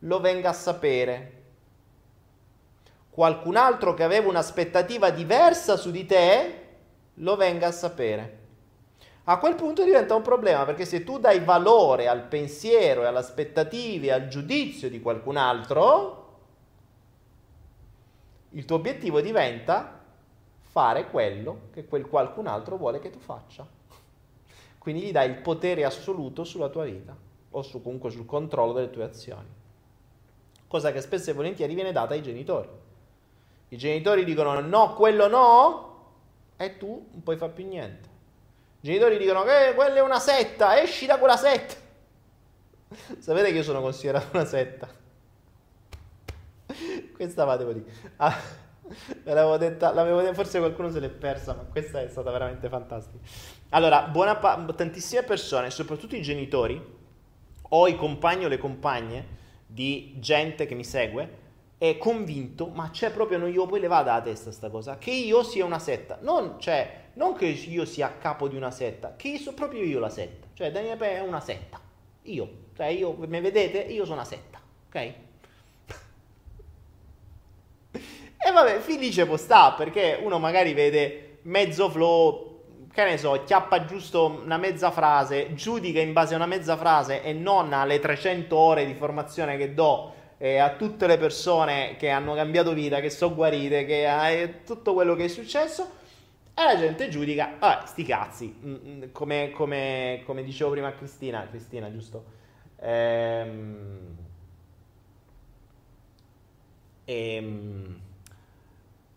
lo 0.00 0.20
venga 0.20 0.48
a 0.48 0.54
sapere. 0.54 1.32
Qualcun 3.10 3.56
altro 3.56 3.92
che 3.92 4.02
aveva 4.02 4.28
un'aspettativa 4.28 5.10
diversa 5.10 5.76
su 5.76 5.90
di 5.90 6.06
te 6.06 6.66
lo 7.14 7.36
venga 7.36 7.66
a 7.66 7.72
sapere. 7.72 8.37
A 9.30 9.38
quel 9.38 9.56
punto 9.56 9.84
diventa 9.84 10.14
un 10.14 10.22
problema 10.22 10.64
perché 10.64 10.86
se 10.86 11.04
tu 11.04 11.18
dai 11.18 11.40
valore 11.40 12.08
al 12.08 12.22
pensiero 12.22 13.02
e 13.02 13.06
alle 13.06 13.18
aspettative 13.18 14.06
e 14.06 14.12
al 14.12 14.28
giudizio 14.28 14.88
di 14.88 15.02
qualcun 15.02 15.36
altro, 15.36 16.26
il 18.50 18.64
tuo 18.64 18.76
obiettivo 18.76 19.20
diventa 19.20 20.00
fare 20.60 21.10
quello 21.10 21.68
che 21.72 21.84
quel 21.84 22.06
qualcun 22.06 22.46
altro 22.46 22.78
vuole 22.78 23.00
che 23.00 23.10
tu 23.10 23.18
faccia. 23.18 23.66
Quindi 24.78 25.02
gli 25.02 25.12
dai 25.12 25.28
il 25.28 25.36
potere 25.36 25.84
assoluto 25.84 26.42
sulla 26.44 26.70
tua 26.70 26.84
vita 26.84 27.14
o 27.50 27.60
su, 27.60 27.82
comunque 27.82 28.08
sul 28.08 28.24
controllo 28.24 28.72
delle 28.72 28.88
tue 28.88 29.04
azioni. 29.04 29.48
Cosa 30.66 30.90
che 30.90 31.02
spesso 31.02 31.28
e 31.28 31.34
volentieri 31.34 31.74
viene 31.74 31.92
data 31.92 32.14
ai 32.14 32.22
genitori. 32.22 32.68
I 33.68 33.76
genitori 33.76 34.24
dicono 34.24 34.58
no, 34.60 34.94
quello 34.94 35.28
no, 35.28 35.96
e 36.56 36.78
tu 36.78 37.08
non 37.10 37.22
puoi 37.22 37.36
fare 37.36 37.52
più 37.52 37.66
niente. 37.66 38.07
I 38.80 38.86
genitori 38.86 39.18
dicono 39.18 39.42
che 39.42 39.72
quella 39.74 39.96
è 39.96 40.00
una 40.00 40.20
setta, 40.20 40.80
esci 40.80 41.06
da 41.06 41.18
quella 41.18 41.36
setta. 41.36 41.74
Sapete 43.18 43.50
che 43.50 43.56
io 43.56 43.62
sono 43.64 43.80
considerato 43.80 44.28
una 44.32 44.44
setta? 44.44 44.88
Questa 47.12 47.44
va, 47.44 47.56
devo 47.56 47.72
dire. 47.72 47.90
Ah, 48.18 48.36
l'avevo 49.24 49.56
detta, 49.56 49.92
l'avevo 49.92 50.20
detta, 50.20 50.34
forse 50.34 50.58
qualcuno 50.58 50.90
se 50.90 51.00
l'è 51.00 51.08
persa, 51.08 51.54
ma 51.54 51.62
questa 51.62 52.00
è 52.00 52.08
stata 52.08 52.30
veramente 52.30 52.68
fantastica. 52.68 53.18
Allora, 53.70 54.02
buona 54.02 54.36
pa- 54.36 54.64
tantissime 54.76 55.24
persone, 55.24 55.70
soprattutto 55.70 56.14
i 56.14 56.22
genitori 56.22 56.80
o 57.70 57.88
i 57.88 57.96
compagni 57.96 58.44
o 58.44 58.48
le 58.48 58.58
compagne 58.58 59.36
di 59.66 60.14
gente 60.18 60.66
che 60.66 60.76
mi 60.76 60.84
segue, 60.84 61.46
è 61.78 61.98
convinto, 61.98 62.68
ma 62.68 62.90
c'è 62.90 63.10
proprio, 63.10 63.38
non 63.38 63.52
io 63.52 63.66
poi 63.66 63.80
le 63.80 63.86
vada 63.86 64.12
alla 64.12 64.22
testa 64.22 64.50
sta 64.50 64.70
cosa, 64.70 64.98
che 64.98 65.10
io 65.10 65.42
sia 65.42 65.64
una 65.64 65.78
setta. 65.78 66.18
Non, 66.22 66.58
cioè, 66.58 67.06
non 67.18 67.34
che 67.34 67.46
io 67.46 67.84
sia 67.84 68.16
capo 68.16 68.46
di 68.48 68.56
una 68.56 68.70
setta, 68.70 69.14
che 69.16 69.38
sono 69.38 69.56
proprio 69.56 69.82
io 69.82 69.98
la 69.98 70.08
setta. 70.08 70.46
Cioè, 70.54 70.70
Daniele 70.70 70.96
Pe 70.96 71.16
è 71.16 71.20
una 71.20 71.40
setta. 71.40 71.80
Io, 72.22 72.48
cioè, 72.76 72.86
io, 72.86 73.14
mi 73.18 73.40
vedete? 73.40 73.78
Io 73.78 74.04
sono 74.04 74.16
una 74.16 74.24
setta, 74.24 74.60
ok? 74.86 74.94
e 77.92 78.50
vabbè, 78.52 78.78
felice 78.78 79.26
può 79.26 79.36
sta, 79.36 79.72
perché 79.72 80.20
uno 80.22 80.38
magari 80.38 80.72
vede 80.74 81.38
mezzo 81.42 81.90
flow 81.90 82.46
che 82.92 83.04
ne 83.04 83.18
so, 83.18 83.42
chiappa 83.44 83.84
giusto 83.84 84.40
una 84.42 84.56
mezza 84.56 84.90
frase, 84.90 85.54
giudica 85.54 86.00
in 86.00 86.12
base 86.12 86.34
a 86.34 86.36
una 86.36 86.46
mezza 86.46 86.76
frase 86.76 87.22
e 87.22 87.32
non 87.32 87.72
alle 87.72 87.98
300 87.98 88.56
ore 88.56 88.86
di 88.86 88.94
formazione 88.94 89.56
che 89.56 89.74
do 89.74 90.12
eh, 90.38 90.58
a 90.58 90.70
tutte 90.70 91.06
le 91.06 91.18
persone 91.18 91.96
che 91.96 92.10
hanno 92.10 92.34
cambiato 92.34 92.72
vita, 92.72 93.00
che 93.00 93.10
sono 93.10 93.34
guarite, 93.34 93.84
che 93.84 94.40
eh, 94.40 94.64
tutto 94.64 94.94
quello 94.94 95.14
che 95.14 95.24
è 95.24 95.28
successo, 95.28 95.97
e 96.58 96.64
la 96.64 96.76
gente 96.76 97.08
giudica, 97.08 97.54
vabbè, 97.58 97.86
sti 97.86 98.02
cazzi, 98.02 98.52
mm, 98.64 98.74
mm, 98.74 99.02
come, 99.12 99.50
come, 99.52 100.22
come, 100.24 100.42
dicevo 100.42 100.70
prima 100.72 100.88
a 100.88 100.92
Cristina, 100.92 101.46
Cristina 101.48 101.90
giusto? 101.92 102.24
Ehm, 102.80 104.16
ehm, 107.04 108.00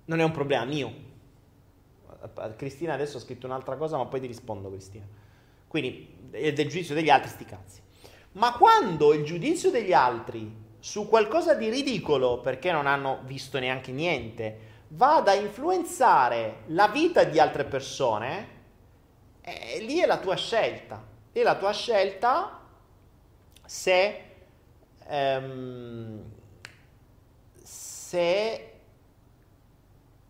non 0.05 0.19
è 0.19 0.23
un 0.23 0.31
problema 0.31 0.65
mio, 0.65 0.93
Cristina 2.55 2.93
adesso 2.93 3.17
ha 3.17 3.21
scritto 3.21 3.47
un'altra 3.47 3.75
cosa, 3.75 3.97
ma 3.97 4.05
poi 4.05 4.19
ti 4.19 4.27
rispondo, 4.27 4.69
Cristina. 4.69 5.05
Quindi 5.67 6.29
è 6.31 6.53
del 6.53 6.67
giudizio 6.67 6.93
degli 6.93 7.09
altri, 7.09 7.29
sti 7.29 7.45
cazzi. 7.45 7.81
Ma 8.33 8.53
quando 8.53 9.13
il 9.13 9.23
giudizio 9.23 9.71
degli 9.71 9.93
altri 9.93 10.69
su 10.79 11.07
qualcosa 11.07 11.55
di 11.55 11.69
ridicolo, 11.69 12.39
perché 12.39 12.71
non 12.71 12.85
hanno 12.85 13.21
visto 13.25 13.57
neanche 13.59 13.91
niente, 13.91 14.69
va 14.93 15.17
ad 15.17 15.41
influenzare 15.41 16.63
la 16.67 16.87
vita 16.87 17.23
di 17.23 17.39
altre 17.39 17.65
persone, 17.65 18.59
eh, 19.41 19.79
lì 19.81 19.99
è 19.99 20.05
la 20.05 20.19
tua 20.19 20.35
scelta. 20.35 21.03
È 21.31 21.41
la 21.41 21.55
tua 21.55 21.71
scelta 21.71 22.59
se, 23.65 24.23
ehm, 25.07 26.23
se 27.63 28.73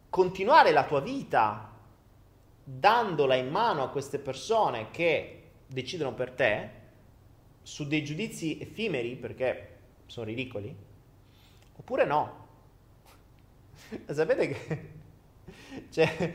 continuare 0.09 0.71
la 0.71 0.85
tua 0.85 0.99
vita 0.99 1.69
dandola 2.63 3.35
in 3.35 3.49
mano 3.49 3.83
a 3.83 3.89
queste 3.89 4.19
persone 4.19 4.91
che 4.91 5.49
decidono 5.65 6.13
per 6.13 6.31
te, 6.31 6.69
su 7.63 7.87
dei 7.87 8.03
giudizi 8.03 8.59
effimeri 8.59 9.15
perché 9.15 9.79
sono 10.05 10.27
ridicoli? 10.27 10.75
Oppure 11.77 12.05
no? 12.05 12.40
Sapete 14.09 14.47
che 14.47 14.89
c'è, 15.89 16.33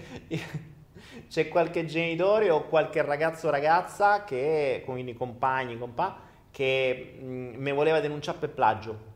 c'è, 1.29 1.49
qualche 1.49 1.85
genitore 1.87 2.51
o 2.51 2.67
qualche 2.67 3.03
ragazzo 3.03 3.49
o 3.49 3.51
ragazza 3.51 4.25
che, 4.25 4.83
con 4.85 4.99
i 4.99 5.15
compagni, 5.15 5.79
compa, 5.79 6.21
che 6.51 7.19
mm, 7.21 7.55
mi 7.57 7.73
voleva 7.73 8.01
denunciare 8.01 8.39
per 8.39 8.51
plagio. 8.51 9.15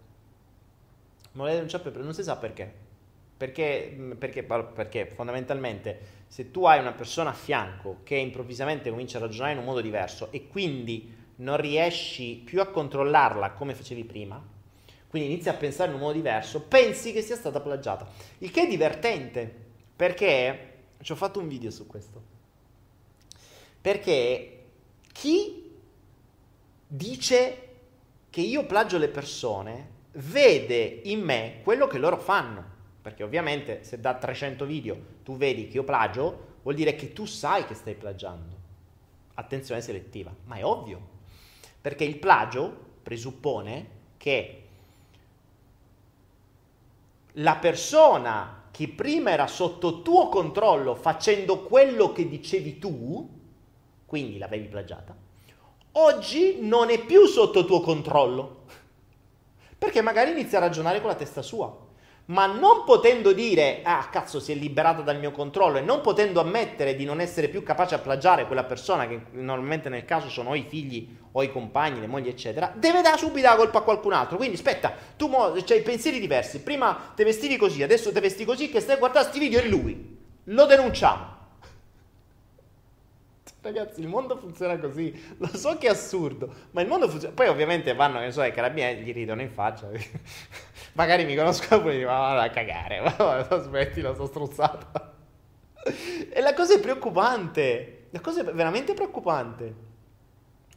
Mi 1.32 1.38
voleva 1.38 1.56
denunciare 1.56 1.82
per 1.82 1.92
plagio, 1.92 2.06
non 2.06 2.14
si 2.14 2.22
sa 2.22 2.36
perché. 2.36 2.72
Perché, 3.36 3.94
mm, 3.96 4.12
perché, 4.12 4.42
perché, 4.42 5.06
fondamentalmente 5.06 6.18
se 6.26 6.50
tu 6.50 6.64
hai 6.64 6.78
una 6.78 6.92
persona 6.92 7.30
a 7.30 7.34
fianco 7.34 8.00
che 8.04 8.14
improvvisamente 8.14 8.88
comincia 8.88 9.18
a 9.18 9.22
ragionare 9.22 9.52
in 9.52 9.58
un 9.58 9.64
modo 9.64 9.80
diverso 9.80 10.28
e 10.30 10.46
quindi 10.46 11.18
non 11.36 11.56
riesci 11.56 12.40
più 12.44 12.60
a 12.60 12.66
controllarla 12.66 13.50
come 13.52 13.74
facevi 13.74 14.04
prima, 14.04 14.40
quindi 15.10 15.32
inizi 15.32 15.48
a 15.48 15.54
pensare 15.54 15.88
in 15.88 15.96
un 15.96 16.02
modo 16.02 16.12
diverso, 16.12 16.62
pensi 16.62 17.12
che 17.12 17.20
sia 17.20 17.34
stata 17.34 17.60
plagiata. 17.60 18.08
Il 18.38 18.52
che 18.52 18.62
è 18.62 18.68
divertente, 18.68 19.52
perché 19.96 20.82
ci 21.02 21.10
ho 21.10 21.16
fatto 21.16 21.40
un 21.40 21.48
video 21.48 21.72
su 21.72 21.88
questo. 21.88 22.22
Perché 23.80 24.66
chi 25.12 25.68
dice 26.86 27.68
che 28.30 28.40
io 28.40 28.64
plagio 28.66 28.98
le 28.98 29.08
persone 29.08 29.88
vede 30.12 31.00
in 31.04 31.20
me 31.22 31.58
quello 31.64 31.88
che 31.88 31.98
loro 31.98 32.16
fanno. 32.16 32.64
Perché 33.02 33.24
ovviamente 33.24 33.82
se 33.82 33.98
da 33.98 34.14
300 34.14 34.64
video 34.64 34.96
tu 35.24 35.36
vedi 35.36 35.66
che 35.66 35.78
io 35.78 35.84
plagio, 35.84 36.58
vuol 36.62 36.76
dire 36.76 36.94
che 36.94 37.12
tu 37.12 37.24
sai 37.24 37.66
che 37.66 37.74
stai 37.74 37.96
plagiando. 37.96 38.58
Attenzione 39.34 39.80
selettiva, 39.80 40.32
ma 40.44 40.54
è 40.54 40.64
ovvio. 40.64 41.00
Perché 41.80 42.04
il 42.04 42.18
plagio 42.18 42.72
presuppone 43.02 43.98
che 44.16 44.59
la 47.34 47.56
persona 47.56 48.68
che 48.70 48.88
prima 48.88 49.30
era 49.30 49.46
sotto 49.46 50.02
tuo 50.02 50.28
controllo 50.28 50.94
facendo 50.94 51.62
quello 51.62 52.12
che 52.12 52.28
dicevi 52.28 52.78
tu, 52.78 53.28
quindi 54.06 54.38
l'avevi 54.38 54.68
plagiata, 54.68 55.16
oggi 55.92 56.58
non 56.60 56.90
è 56.90 57.04
più 57.04 57.26
sotto 57.26 57.64
tuo 57.64 57.80
controllo. 57.80 58.58
Perché 59.76 60.02
magari 60.02 60.32
inizia 60.32 60.58
a 60.58 60.62
ragionare 60.62 61.00
con 61.00 61.08
la 61.08 61.16
testa 61.16 61.40
sua 61.42 61.88
ma 62.30 62.46
non 62.46 62.84
potendo 62.84 63.32
dire, 63.32 63.80
ah 63.82 64.08
cazzo 64.08 64.38
si 64.38 64.52
è 64.52 64.54
liberato 64.54 65.02
dal 65.02 65.18
mio 65.18 65.32
controllo 65.32 65.78
e 65.78 65.80
non 65.80 66.00
potendo 66.00 66.40
ammettere 66.40 66.94
di 66.94 67.04
non 67.04 67.20
essere 67.20 67.48
più 67.48 67.62
capace 67.64 67.96
a 67.96 67.98
plagiare 67.98 68.46
quella 68.46 68.62
persona, 68.62 69.08
che 69.08 69.20
normalmente 69.32 69.88
nel 69.88 70.04
caso 70.04 70.28
sono 70.28 70.54
i 70.54 70.64
figli 70.68 71.08
o 71.32 71.42
i 71.42 71.50
compagni, 71.50 72.00
le 72.00 72.06
mogli 72.06 72.28
eccetera, 72.28 72.72
deve 72.74 73.02
dare 73.02 73.18
subito 73.18 73.48
la 73.48 73.56
colpa 73.56 73.78
a 73.78 73.82
qualcun 73.82 74.12
altro. 74.12 74.36
Quindi 74.36 74.54
aspetta, 74.54 74.92
tu 75.16 75.26
mo- 75.26 75.52
c'hai 75.64 75.82
pensieri 75.82 76.20
diversi, 76.20 76.60
prima 76.60 77.12
te 77.16 77.24
vestivi 77.24 77.56
così, 77.56 77.82
adesso 77.82 78.12
te 78.12 78.20
vesti 78.20 78.44
così, 78.44 78.70
che 78.70 78.80
stai 78.80 78.98
guardando 78.98 79.28
sti 79.28 79.38
video 79.38 79.60
e 79.60 79.68
lui. 79.68 80.18
Lo 80.44 80.66
denunciamo. 80.66 81.39
Ragazzi, 83.62 84.00
il 84.00 84.08
mondo 84.08 84.36
funziona 84.38 84.78
così. 84.78 85.12
Lo 85.36 85.48
so 85.48 85.76
che 85.76 85.86
è 85.86 85.90
assurdo, 85.90 86.52
ma 86.70 86.80
il 86.80 86.88
mondo 86.88 87.08
funziona. 87.08 87.34
Poi, 87.34 87.48
ovviamente, 87.48 87.94
vanno, 87.94 88.18
che 88.20 88.32
so, 88.32 88.42
i 88.42 88.52
carabinieri 88.52 89.02
gli 89.02 89.12
ridono 89.12 89.42
in 89.42 89.50
faccia. 89.50 89.88
Magari 90.94 91.24
mi 91.24 91.36
conoscono 91.36 91.82
e 91.82 91.84
mi 91.84 91.98
dicono, 91.98 92.18
vado 92.18 92.40
a 92.40 92.48
cagare. 92.48 93.00
Ma 93.18 93.60
smettila, 93.60 94.14
sto 94.14 94.26
struzzata. 94.26 95.14
E 96.32 96.42
la 96.42 96.52
cosa 96.52 96.74
è 96.74 96.80
preoccupante. 96.80 98.08
La 98.10 98.20
cosa 98.20 98.42
è 98.42 98.44
veramente 98.44 98.92
preoccupante. 98.92 99.88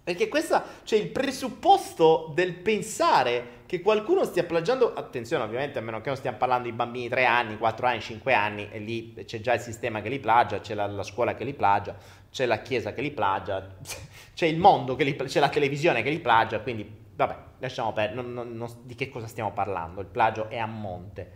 Perché 0.04 0.28
questa, 0.28 0.64
cioè 0.84 1.00
il 1.00 1.10
presupposto 1.10 2.32
del 2.34 2.54
pensare 2.54 3.62
che 3.66 3.82
qualcuno 3.82 4.26
stia 4.26 4.44
plagiando, 4.44 4.94
attenzione 4.94 5.44
ovviamente 5.44 5.80
a 5.80 5.82
meno 5.82 6.02
che 6.02 6.08
non 6.08 6.18
stiamo 6.18 6.38
parlando 6.38 6.70
di 6.70 6.74
bambini 6.74 7.06
di 7.06 7.10
3 7.10 7.26
anni, 7.26 7.58
4 7.58 7.88
anni, 7.88 8.02
5 8.02 8.34
anni, 8.34 8.70
e 8.70 8.80
lì 8.80 9.14
c'è 9.26 9.40
già 9.40 9.54
il 9.54 9.62
sistema 9.62 10.02
che 10.02 10.10
li 10.10 10.20
plagia, 10.20 10.60
c'è 10.60 10.74
la, 10.74 10.88
la 10.88 11.04
scuola 11.04 11.36
che 11.36 11.46
li 11.46 11.54
plagia, 11.54 11.96
c'è 12.34 12.48
la 12.48 12.62
chiesa 12.62 12.94
che 12.94 13.02
li 13.02 13.12
plagia, 13.12 13.76
c'è 14.34 14.48
il 14.48 14.58
mondo 14.58 14.96
che 14.96 15.04
li 15.04 15.16
c'è 15.16 15.40
la 15.40 15.50
televisione 15.50 16.02
che 16.02 16.10
li 16.10 16.20
plagia, 16.20 16.60
quindi 16.60 17.02
vabbè, 17.16 17.36
lasciamo 17.60 17.94
perdere, 17.94 18.22
non, 18.22 18.34
non, 18.34 18.58
non, 18.58 18.70
di 18.82 18.96
che 18.96 19.10
cosa 19.10 19.28
stiamo 19.28 19.52
parlando, 19.54 20.02
il 20.02 20.08
plagio 20.08 20.50
è 20.50 20.58
a 20.58 20.66
monte. 20.66 21.32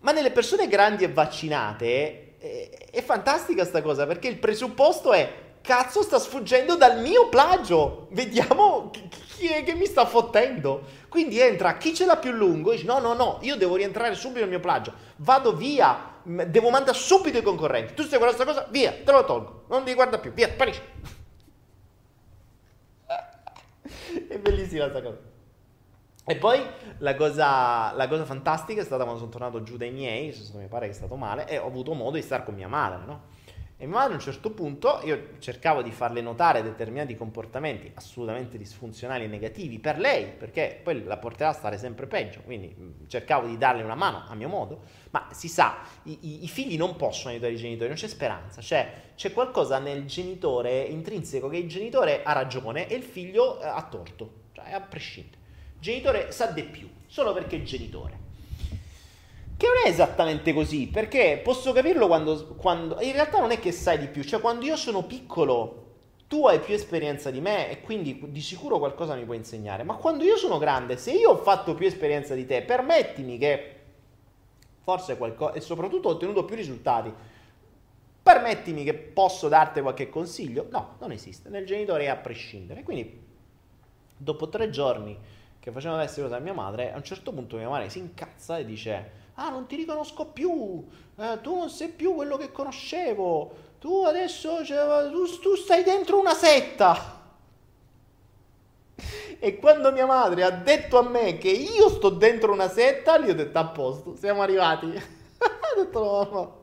Ma 0.00 0.12
nelle 0.12 0.30
persone 0.30 0.68
grandi 0.68 1.04
e 1.04 1.08
vaccinate 1.08 2.36
è, 2.38 2.70
è 2.90 3.02
fantastica 3.02 3.64
sta 3.64 3.80
cosa, 3.80 4.06
perché 4.06 4.28
il 4.28 4.36
presupposto 4.36 5.12
è 5.12 5.48
cazzo 5.62 6.02
sta 6.02 6.18
sfuggendo 6.18 6.76
dal 6.76 7.00
mio 7.00 7.28
plagio. 7.28 8.08
Vediamo 8.10 8.90
chi 9.40 9.48
è 9.48 9.64
che 9.64 9.74
mi 9.74 9.86
sta 9.86 10.04
fottendo. 10.04 10.82
Quindi 11.08 11.40
entra 11.40 11.78
chi 11.78 11.94
ce 11.94 12.04
l'ha 12.04 12.16
più 12.16 12.30
lungo 12.30 12.70
e 12.70 12.74
dice 12.74 12.86
no, 12.86 12.98
no, 12.98 13.14
no, 13.14 13.38
io 13.40 13.56
devo 13.56 13.76
rientrare 13.76 14.14
subito 14.14 14.40
nel 14.40 14.48
mio 14.50 14.60
plagio. 14.60 14.92
Vado 15.16 15.56
via, 15.56 16.18
devo 16.22 16.68
mandare 16.68 16.96
subito 16.96 17.38
i 17.38 17.42
concorrenti. 17.42 17.94
Tu 17.94 18.02
stai 18.02 18.18
guardando 18.18 18.44
questa 18.44 18.60
cosa? 18.60 18.70
Via, 18.70 18.92
te 18.92 19.10
lo 19.10 19.24
tolgo. 19.24 19.64
Non 19.68 19.82
ti 19.84 19.94
guarda 19.94 20.18
più, 20.18 20.32
via, 20.32 20.48
sparisci. 20.48 20.82
è 24.28 24.38
bellissima 24.38 24.88
questa 24.88 25.02
cosa. 25.02 25.28
E 26.26 26.36
poi 26.36 26.64
la 26.98 27.16
cosa, 27.16 27.92
la 27.92 28.06
cosa, 28.06 28.24
fantastica 28.24 28.82
è 28.82 28.84
stata 28.84 29.02
quando 29.02 29.18
sono 29.18 29.32
tornato 29.32 29.62
giù 29.62 29.76
dai 29.76 29.90
miei, 29.90 30.36
mi 30.54 30.68
pare 30.68 30.86
che 30.86 30.92
è 30.92 30.94
stato 30.94 31.16
male, 31.16 31.48
e 31.48 31.58
ho 31.58 31.66
avuto 31.66 31.94
modo 31.94 32.16
di 32.16 32.22
stare 32.22 32.44
con 32.44 32.54
mia 32.54 32.68
madre, 32.68 33.04
no? 33.04 33.22
E 33.82 33.86
mia 33.86 33.96
madre 33.96 34.12
a 34.12 34.16
un 34.16 34.20
certo 34.20 34.50
punto 34.50 35.00
io 35.04 35.38
cercavo 35.38 35.80
di 35.80 35.90
farle 35.90 36.20
notare 36.20 36.62
determinati 36.62 37.16
comportamenti 37.16 37.90
assolutamente 37.94 38.58
disfunzionali 38.58 39.24
e 39.24 39.26
negativi 39.26 39.78
per 39.78 39.98
lei, 39.98 40.26
perché 40.26 40.78
poi 40.84 41.02
la 41.02 41.16
porterà 41.16 41.48
a 41.48 41.54
stare 41.54 41.78
sempre 41.78 42.06
peggio, 42.06 42.42
quindi 42.44 42.76
mm, 42.78 43.06
cercavo 43.06 43.46
di 43.46 43.56
darle 43.56 43.82
una 43.82 43.94
mano 43.94 44.24
a 44.28 44.34
mio 44.34 44.48
modo, 44.48 44.82
ma 45.12 45.28
si 45.32 45.48
sa, 45.48 45.78
i, 46.02 46.44
i, 46.44 46.48
figli 46.48 46.76
non 46.76 46.94
possono 46.96 47.30
aiutare 47.30 47.54
i 47.54 47.56
genitori, 47.56 47.88
non 47.88 47.96
c'è 47.96 48.06
speranza, 48.06 48.60
cioè 48.60 49.12
c'è 49.16 49.32
qualcosa 49.32 49.78
nel 49.78 50.04
genitore 50.04 50.82
intrinseco 50.82 51.48
che 51.48 51.56
il 51.56 51.66
genitore 51.66 52.22
ha 52.22 52.32
ragione 52.32 52.86
e 52.86 52.94
il 52.96 53.02
figlio 53.02 53.62
eh, 53.62 53.66
ha 53.66 53.82
torto, 53.84 54.32
cioè 54.52 54.72
a 54.72 54.80
prescindere. 54.82 55.38
Il 55.76 55.80
genitore 55.80 56.32
sa 56.32 56.48
di 56.48 56.64
più, 56.64 56.86
solo 57.06 57.32
perché 57.32 57.56
è 57.56 57.62
genitore. 57.62 58.19
Che 59.60 59.66
non 59.66 59.76
è 59.84 59.88
esattamente 59.90 60.54
così, 60.54 60.86
perché 60.86 61.38
posso 61.44 61.72
capirlo 61.72 62.06
quando, 62.06 62.54
quando, 62.56 62.98
In 63.02 63.12
realtà 63.12 63.40
non 63.40 63.50
è 63.50 63.60
che 63.60 63.72
sai 63.72 63.98
di 63.98 64.06
più, 64.06 64.22
cioè 64.22 64.40
quando 64.40 64.64
io 64.64 64.74
sono 64.74 65.02
piccolo, 65.02 65.88
tu 66.28 66.46
hai 66.46 66.60
più 66.60 66.72
esperienza 66.72 67.30
di 67.30 67.42
me 67.42 67.70
e 67.70 67.82
quindi 67.82 68.24
di 68.28 68.40
sicuro 68.40 68.78
qualcosa 68.78 69.14
mi 69.16 69.26
puoi 69.26 69.36
insegnare, 69.36 69.82
ma 69.82 69.96
quando 69.96 70.24
io 70.24 70.38
sono 70.38 70.56
grande, 70.56 70.96
se 70.96 71.12
io 71.12 71.32
ho 71.32 71.36
fatto 71.36 71.74
più 71.74 71.86
esperienza 71.86 72.34
di 72.34 72.46
te, 72.46 72.62
permettimi 72.62 73.36
che 73.36 73.74
forse 74.82 75.18
qualcosa, 75.18 75.52
e 75.52 75.60
soprattutto 75.60 76.08
ho 76.08 76.12
ottenuto 76.12 76.46
più 76.46 76.56
risultati, 76.56 77.12
permettimi 78.22 78.82
che 78.82 78.94
posso 78.94 79.48
darti 79.48 79.82
qualche 79.82 80.08
consiglio? 80.08 80.68
No, 80.70 80.96
non 81.00 81.12
esiste, 81.12 81.50
nel 81.50 81.66
genitore 81.66 82.04
è 82.04 82.08
a 82.08 82.16
prescindere. 82.16 82.82
Quindi, 82.82 83.24
dopo 84.16 84.48
tre 84.48 84.70
giorni 84.70 85.14
che 85.58 85.70
facevano 85.70 86.02
cosa 86.02 86.36
a 86.36 86.38
mia 86.40 86.54
madre, 86.54 86.94
a 86.94 86.96
un 86.96 87.04
certo 87.04 87.30
punto 87.30 87.58
mia 87.58 87.68
madre 87.68 87.90
si 87.90 87.98
incazza 87.98 88.56
e 88.56 88.64
dice 88.64 89.19
Ah, 89.42 89.48
non 89.48 89.66
ti 89.66 89.76
riconosco 89.76 90.26
più. 90.26 90.84
Eh, 91.16 91.38
tu 91.40 91.56
non 91.56 91.70
sei 91.70 91.88
più 91.88 92.14
quello 92.14 92.36
che 92.36 92.52
conoscevo. 92.52 93.68
Tu 93.78 94.04
adesso 94.04 94.62
cioè, 94.62 95.10
tu, 95.10 95.38
tu 95.40 95.56
stai 95.56 95.82
dentro 95.82 96.20
una 96.20 96.34
setta. 96.34 97.18
E 99.38 99.56
quando 99.56 99.92
mia 99.92 100.04
madre 100.04 100.42
ha 100.42 100.50
detto 100.50 100.98
a 100.98 101.02
me 101.02 101.38
che 101.38 101.48
io 101.48 101.88
sto 101.88 102.10
dentro 102.10 102.52
una 102.52 102.68
setta, 102.68 103.16
gli 103.16 103.30
ho 103.30 103.34
detto 103.34 103.58
a 103.58 103.64
posto, 103.64 104.14
siamo 104.14 104.42
arrivati. 104.42 104.88
ho 104.92 105.82
detto 105.82 106.00
no, 106.00 106.28
no, 106.30 106.56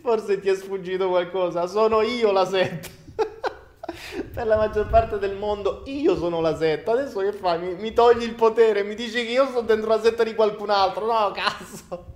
forse 0.00 0.38
ti 0.38 0.48
è 0.48 0.54
sfuggito 0.54 1.08
qualcosa, 1.08 1.66
sono 1.66 2.02
io 2.02 2.30
la 2.30 2.46
setta. 2.46 2.88
per 4.32 4.46
la 4.46 4.56
maggior 4.56 4.88
parte 4.88 5.18
del 5.18 5.34
mondo 5.34 5.82
io 5.86 6.16
sono 6.16 6.40
la 6.40 6.56
setta. 6.56 6.92
Adesso 6.92 7.18
che 7.18 7.32
fai? 7.32 7.58
Mi, 7.58 7.74
mi, 7.74 7.92
togli 7.92 8.22
il 8.22 8.34
potere, 8.36 8.84
mi 8.84 8.94
dici 8.94 9.24
che 9.24 9.32
io 9.32 9.46
sto 9.46 9.62
dentro 9.62 9.88
la 9.88 10.00
setta 10.00 10.22
di 10.22 10.36
qualcun 10.36 10.70
altro. 10.70 11.06
No, 11.06 11.32
cazzo. 11.32 12.11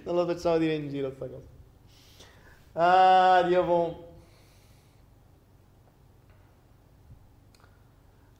non 0.04 0.14
lo 0.14 0.26
facciamo 0.26 0.58
dire 0.58 0.74
in 0.74 0.88
giro 0.88 1.10
sta 1.10 1.26
cosa. 1.26 1.50
Ah, 2.74 3.42
Dio 3.46 3.64
boh. 3.64 4.10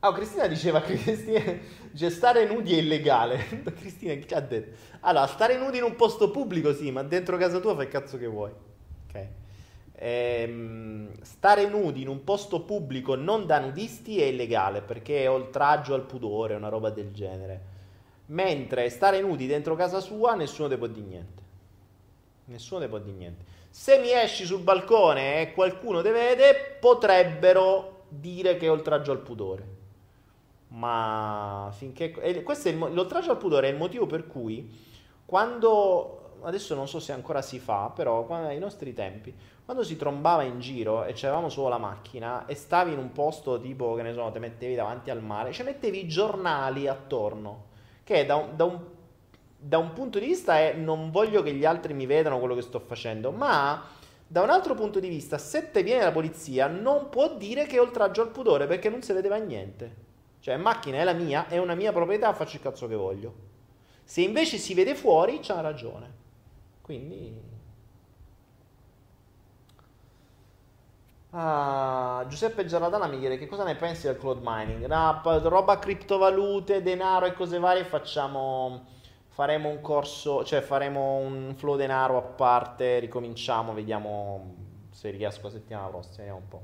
Oh, 0.04 0.10
Cristina 0.12 0.48
diceva 0.48 0.80
che 0.80 0.96
Cristina, 0.96 1.40
cioè, 1.94 2.10
stare 2.10 2.44
nudi 2.44 2.74
è 2.74 2.78
illegale. 2.78 3.62
Cristina, 3.78 4.14
chi 4.14 4.34
ha 4.34 4.40
detto? 4.40 4.76
Allora, 5.00 5.26
stare 5.28 5.56
nudi 5.56 5.78
in 5.78 5.84
un 5.84 5.94
posto 5.94 6.30
pubblico 6.30 6.74
sì, 6.74 6.90
ma 6.90 7.04
dentro 7.04 7.36
casa 7.36 7.60
tua 7.60 7.74
fai 7.76 7.84
il 7.84 7.90
cazzo 7.90 8.18
che 8.18 8.26
vuoi. 8.26 8.50
Ok. 9.08 9.26
Ehm, 9.94 11.10
stare 11.22 11.68
nudi 11.68 12.02
in 12.02 12.08
un 12.08 12.24
posto 12.24 12.62
pubblico 12.62 13.14
non 13.14 13.46
da 13.46 13.60
nudisti 13.60 14.20
è 14.20 14.24
illegale 14.24 14.82
perché 14.82 15.22
è 15.22 15.30
oltraggio 15.30 15.94
al 15.94 16.02
pudore, 16.04 16.54
una 16.56 16.68
roba 16.68 16.90
del 16.90 17.12
genere. 17.12 17.60
Mentre 18.26 18.88
stare 18.88 19.20
nudi 19.20 19.46
dentro 19.46 19.76
casa 19.76 20.00
sua 20.00 20.34
nessuno 20.34 20.68
ti 20.68 20.76
può 20.76 20.88
dire 20.88 21.06
niente. 21.06 21.41
Nessuno 22.46 22.80
ti 22.80 22.88
può 22.88 22.98
dire 22.98 23.16
niente. 23.16 23.44
Se 23.70 23.98
mi 23.98 24.10
esci 24.10 24.44
sul 24.44 24.60
balcone 24.60 25.40
e 25.40 25.52
qualcuno 25.52 26.02
ti 26.02 26.10
vede, 26.10 26.76
potrebbero 26.80 28.04
dire 28.08 28.56
che 28.56 28.66
è 28.66 28.70
oltraggio 28.70 29.12
al 29.12 29.20
pudore. 29.20 29.66
ma 30.72 31.70
finché... 31.72 32.10
Questo 32.42 32.68
è 32.68 32.72
il, 32.72 32.78
l'oltraggio 32.78 33.30
al 33.30 33.38
pudore 33.38 33.68
è 33.68 33.70
il 33.70 33.76
motivo 33.76 34.06
per 34.06 34.26
cui 34.26 34.70
quando... 35.24 36.18
Adesso 36.44 36.74
non 36.74 36.88
so 36.88 36.98
se 36.98 37.12
ancora 37.12 37.40
si 37.40 37.60
fa, 37.60 37.92
però 37.94 38.26
ai 38.28 38.58
nostri 38.58 38.92
tempi, 38.92 39.32
quando 39.64 39.84
si 39.84 39.96
trombava 39.96 40.42
in 40.42 40.58
giro 40.58 41.04
e 41.04 41.12
c'avevamo 41.14 41.48
solo 41.48 41.68
la 41.68 41.78
macchina 41.78 42.46
e 42.46 42.56
stavi 42.56 42.92
in 42.92 42.98
un 42.98 43.12
posto 43.12 43.60
tipo, 43.60 43.94
che 43.94 44.02
ne 44.02 44.12
so, 44.12 44.28
ti 44.32 44.40
mettevi 44.40 44.74
davanti 44.74 45.10
al 45.10 45.22
mare, 45.22 45.52
ci 45.52 45.62
mettevi 45.62 46.00
i 46.00 46.08
giornali 46.08 46.88
attorno, 46.88 47.66
che 48.02 48.26
da 48.26 48.34
un, 48.34 48.56
da 48.56 48.64
un, 48.64 48.80
da 49.64 49.78
un 49.78 49.92
punto 49.92 50.18
di 50.18 50.26
vista 50.26 50.58
è 50.58 50.74
non 50.74 51.10
voglio 51.10 51.42
che 51.42 51.52
gli 51.54 51.64
altri 51.64 51.94
mi 51.94 52.06
vedano 52.06 52.38
quello 52.38 52.54
che 52.54 52.62
sto 52.62 52.80
facendo, 52.80 53.30
ma 53.30 53.84
da 54.26 54.42
un 54.42 54.50
altro 54.50 54.74
punto 54.74 54.98
di 54.98 55.08
vista, 55.08 55.38
se 55.38 55.70
te 55.70 55.82
viene 55.82 56.02
la 56.02 56.10
polizia, 56.10 56.66
non 56.66 57.08
può 57.10 57.36
dire 57.36 57.66
che 57.66 57.76
è 57.76 57.80
oltraggio 57.80 58.22
al 58.22 58.30
pudore 58.30 58.66
perché 58.66 58.88
non 58.88 59.02
si 59.02 59.12
vedeva 59.12 59.36
niente. 59.36 59.94
Cioè, 60.40 60.56
macchina 60.56 60.98
è 60.98 61.04
la 61.04 61.12
mia, 61.12 61.46
è 61.46 61.58
una 61.58 61.74
mia 61.74 61.92
proprietà, 61.92 62.32
faccio 62.32 62.56
il 62.56 62.62
cazzo 62.62 62.88
che 62.88 62.96
voglio. 62.96 63.34
Se 64.02 64.22
invece 64.22 64.58
si 64.58 64.74
vede 64.74 64.96
fuori, 64.96 65.38
c'ha 65.40 65.60
ragione. 65.60 66.12
Quindi... 66.80 67.50
Ah, 71.34 72.24
Giuseppe 72.28 72.66
Giarradana 72.66 73.06
mi 73.06 73.18
chiede 73.18 73.38
che 73.38 73.46
cosa 73.46 73.64
ne 73.64 73.76
pensi 73.76 74.06
del 74.06 74.18
cloud 74.18 74.40
mining. 74.42 74.84
No, 74.86 75.20
roba 75.48 75.78
criptovalute, 75.78 76.82
denaro 76.82 77.26
e 77.26 77.32
cose 77.32 77.58
varie. 77.58 77.84
Facciamo, 77.84 78.86
faremo 79.32 79.70
un 79.70 79.80
corso, 79.80 80.44
cioè 80.44 80.60
faremo 80.60 81.16
un 81.16 81.54
flow 81.56 81.76
denaro 81.76 82.18
a 82.18 82.22
parte. 82.22 82.98
Ricominciamo, 82.98 83.72
vediamo 83.72 84.54
se 84.90 85.10
riesco 85.10 85.44
la 85.44 85.50
settimana 85.50 85.86
prossima. 85.88 86.16
Vediamo 86.18 86.38
un 86.38 86.48
po'. 86.48 86.62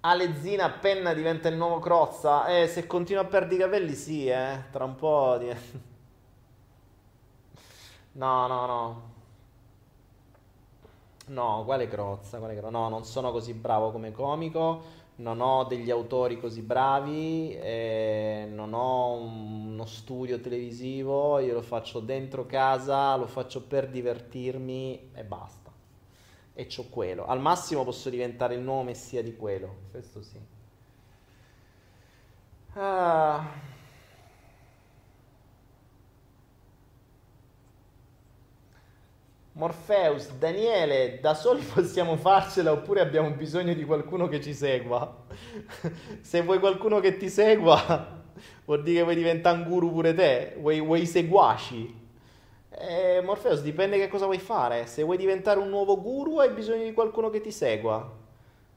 Alezzina 0.00 0.70
penna 0.70 1.12
diventa 1.12 1.48
il 1.48 1.56
nuovo 1.56 1.78
Crozza. 1.78 2.46
Eh, 2.46 2.68
se 2.68 2.86
continua 2.86 3.22
a 3.22 3.26
perdere 3.26 3.54
i 3.56 3.58
capelli, 3.58 3.94
sì, 3.94 4.28
eh. 4.28 4.64
Tra 4.70 4.84
un 4.84 4.94
po'. 4.94 5.36
Di... 5.38 5.54
No, 8.12 8.46
no, 8.46 8.64
no. 8.66 9.02
No, 11.26 11.64
quale 11.66 11.86
Crozza? 11.86 12.38
Quale? 12.38 12.58
No, 12.70 12.88
non 12.88 13.04
sono 13.04 13.30
così 13.30 13.52
bravo 13.52 13.90
come 13.90 14.10
comico. 14.12 14.82
Non 15.16 15.40
ho 15.40 15.64
degli 15.64 15.90
autori 15.90 16.38
così 16.38 16.62
bravi. 16.62 17.54
Eh, 17.54 18.48
non 18.50 18.74
ho 18.74 19.14
uno 19.14 19.86
studio 19.86 20.40
televisivo. 20.40 21.38
Io 21.38 21.54
lo 21.54 21.62
faccio 21.62 22.00
dentro 22.00 22.46
casa. 22.46 23.16
Lo 23.16 23.26
faccio 23.26 23.62
per 23.62 23.88
divertirmi 23.88 25.10
e 25.14 25.24
basta 25.24 25.66
e 26.58 26.66
c'ho 26.66 26.84
quello. 26.88 27.26
Al 27.26 27.38
massimo 27.38 27.84
posso 27.84 28.08
diventare 28.08 28.54
il 28.54 28.62
nuovo 28.62 28.84
messia 28.84 29.22
di 29.22 29.36
quello. 29.36 29.76
Questo 29.90 30.22
sì. 30.22 30.40
Ah. 32.72 33.75
Morpheus, 39.56 40.32
Daniele, 40.32 41.18
da 41.22 41.32
soli 41.32 41.62
possiamo 41.72 42.16
farcela 42.18 42.72
oppure 42.72 43.00
abbiamo 43.00 43.30
bisogno 43.30 43.72
di 43.72 43.84
qualcuno 43.84 44.28
che 44.28 44.42
ci 44.42 44.52
segua? 44.52 45.24
Se 46.20 46.42
vuoi 46.42 46.58
qualcuno 46.58 47.00
che 47.00 47.16
ti 47.16 47.30
segua, 47.30 48.22
vuol 48.66 48.82
dire 48.82 48.98
che 48.98 49.02
vuoi 49.04 49.14
diventare 49.14 49.56
un 49.56 49.64
guru 49.64 49.92
pure 49.92 50.12
te, 50.12 50.56
vuoi, 50.58 50.80
vuoi 50.82 51.06
seguaci. 51.06 52.04
Eh, 52.68 53.22
Morpheus, 53.24 53.62
dipende 53.62 53.96
che 53.96 54.08
cosa 54.08 54.26
vuoi 54.26 54.40
fare. 54.40 54.86
Se 54.86 55.02
vuoi 55.02 55.16
diventare 55.16 55.58
un 55.58 55.70
nuovo 55.70 56.02
guru, 56.02 56.36
hai 56.36 56.50
bisogno 56.50 56.84
di 56.84 56.92
qualcuno 56.92 57.30
che 57.30 57.40
ti 57.40 57.50
segua. 57.50 58.25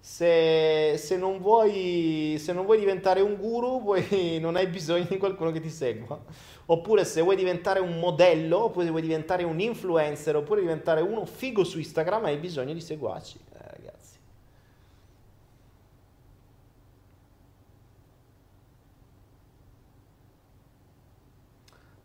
Se, 0.02 0.96
se, 0.98 1.18
non, 1.18 1.40
vuoi, 1.40 2.38
se 2.40 2.54
non 2.54 2.66
vuoi 2.66 2.80
diventare 2.80 3.22
un 3.22 3.36
guru, 3.36 3.82
vuoi, 3.82 4.40
non 4.40 4.56
hai 4.56 4.68
bisogno 4.68 5.06
di 5.10 5.18
qualcuno 5.18 5.52
che 5.52 5.60
ti 5.60 5.70
segua. 5.70 6.20
Oppure 6.68 7.04
se 7.06 7.22
vuoi 7.22 7.36
diventare 7.36 7.80
un 7.80 8.00
modello, 8.00 8.66
oppure 8.66 8.86
se 8.86 8.92
vuoi 8.92 9.02
diventare 9.04 9.44
un 9.44 9.60
influencer, 9.60 10.36
oppure 10.36 10.62
diventare 10.62 11.02
uno 11.02 11.26
figo 11.26 11.64
su 11.64 11.78
Instagram, 11.80 12.26
hai 12.26 12.38
bisogno 12.38 12.74
di 12.74 12.82
seguaci. 12.82 13.40
Eh. 13.54 13.68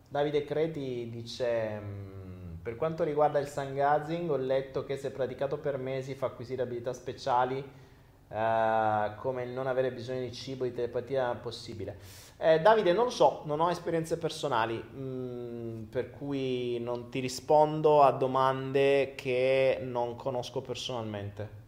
Davide 0.08 0.44
Creti 0.44 1.08
dice... 1.10 1.78
"Mm, 1.80 2.42
Per 2.64 2.76
quanto 2.76 3.04
riguarda 3.04 3.38
il 3.40 3.46
Sangazing, 3.46 4.30
ho 4.30 4.36
letto 4.36 4.84
che 4.84 4.96
se 4.96 5.10
praticato 5.10 5.58
per 5.58 5.76
mesi 5.76 6.14
fa 6.14 6.26
acquisire 6.26 6.62
abilità 6.62 6.94
speciali 6.94 7.62
eh, 8.28 9.10
come 9.16 9.42
il 9.44 9.50
non 9.50 9.66
avere 9.66 9.92
bisogno 9.92 10.20
di 10.20 10.32
cibo, 10.32 10.64
di 10.64 10.72
telepatia 10.72 11.34
possibile. 11.34 11.98
Eh, 12.36 12.60
Davide, 12.60 12.92
non 12.92 13.04
lo 13.04 13.10
so, 13.10 13.42
non 13.44 13.60
ho 13.60 13.70
esperienze 13.70 14.18
personali, 14.18 14.76
mm, 14.76 15.84
per 15.84 16.10
cui 16.10 16.78
non 16.80 17.08
ti 17.08 17.20
rispondo 17.20 18.02
a 18.02 18.10
domande 18.10 19.14
che 19.14 19.78
non 19.82 20.16
conosco 20.16 20.60
personalmente. 20.60 21.62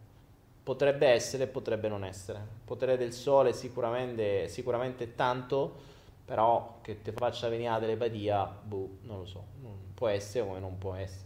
Potrebbe 0.63 1.07
essere, 1.07 1.47
potrebbe 1.47 1.89
non 1.89 2.05
essere. 2.05 2.41
Potere 2.65 2.97
del 2.97 3.13
sole 3.13 3.53
sicuramente, 3.53 4.49
sicuramente 4.49 5.15
tanto 5.15 5.95
però 6.27 6.79
che 6.83 7.03
ti 7.03 7.13
faccia 7.13 7.49
venire 7.49 7.71
la 7.71 7.79
telepatia, 7.79 8.45
boh, 8.45 8.99
non 9.03 9.19
lo 9.19 9.27
so, 9.27 9.45
può 9.95 10.09
essere 10.09 10.45
come 10.45 10.59
non 10.59 10.77
può 10.77 10.95
essere. 10.95 11.25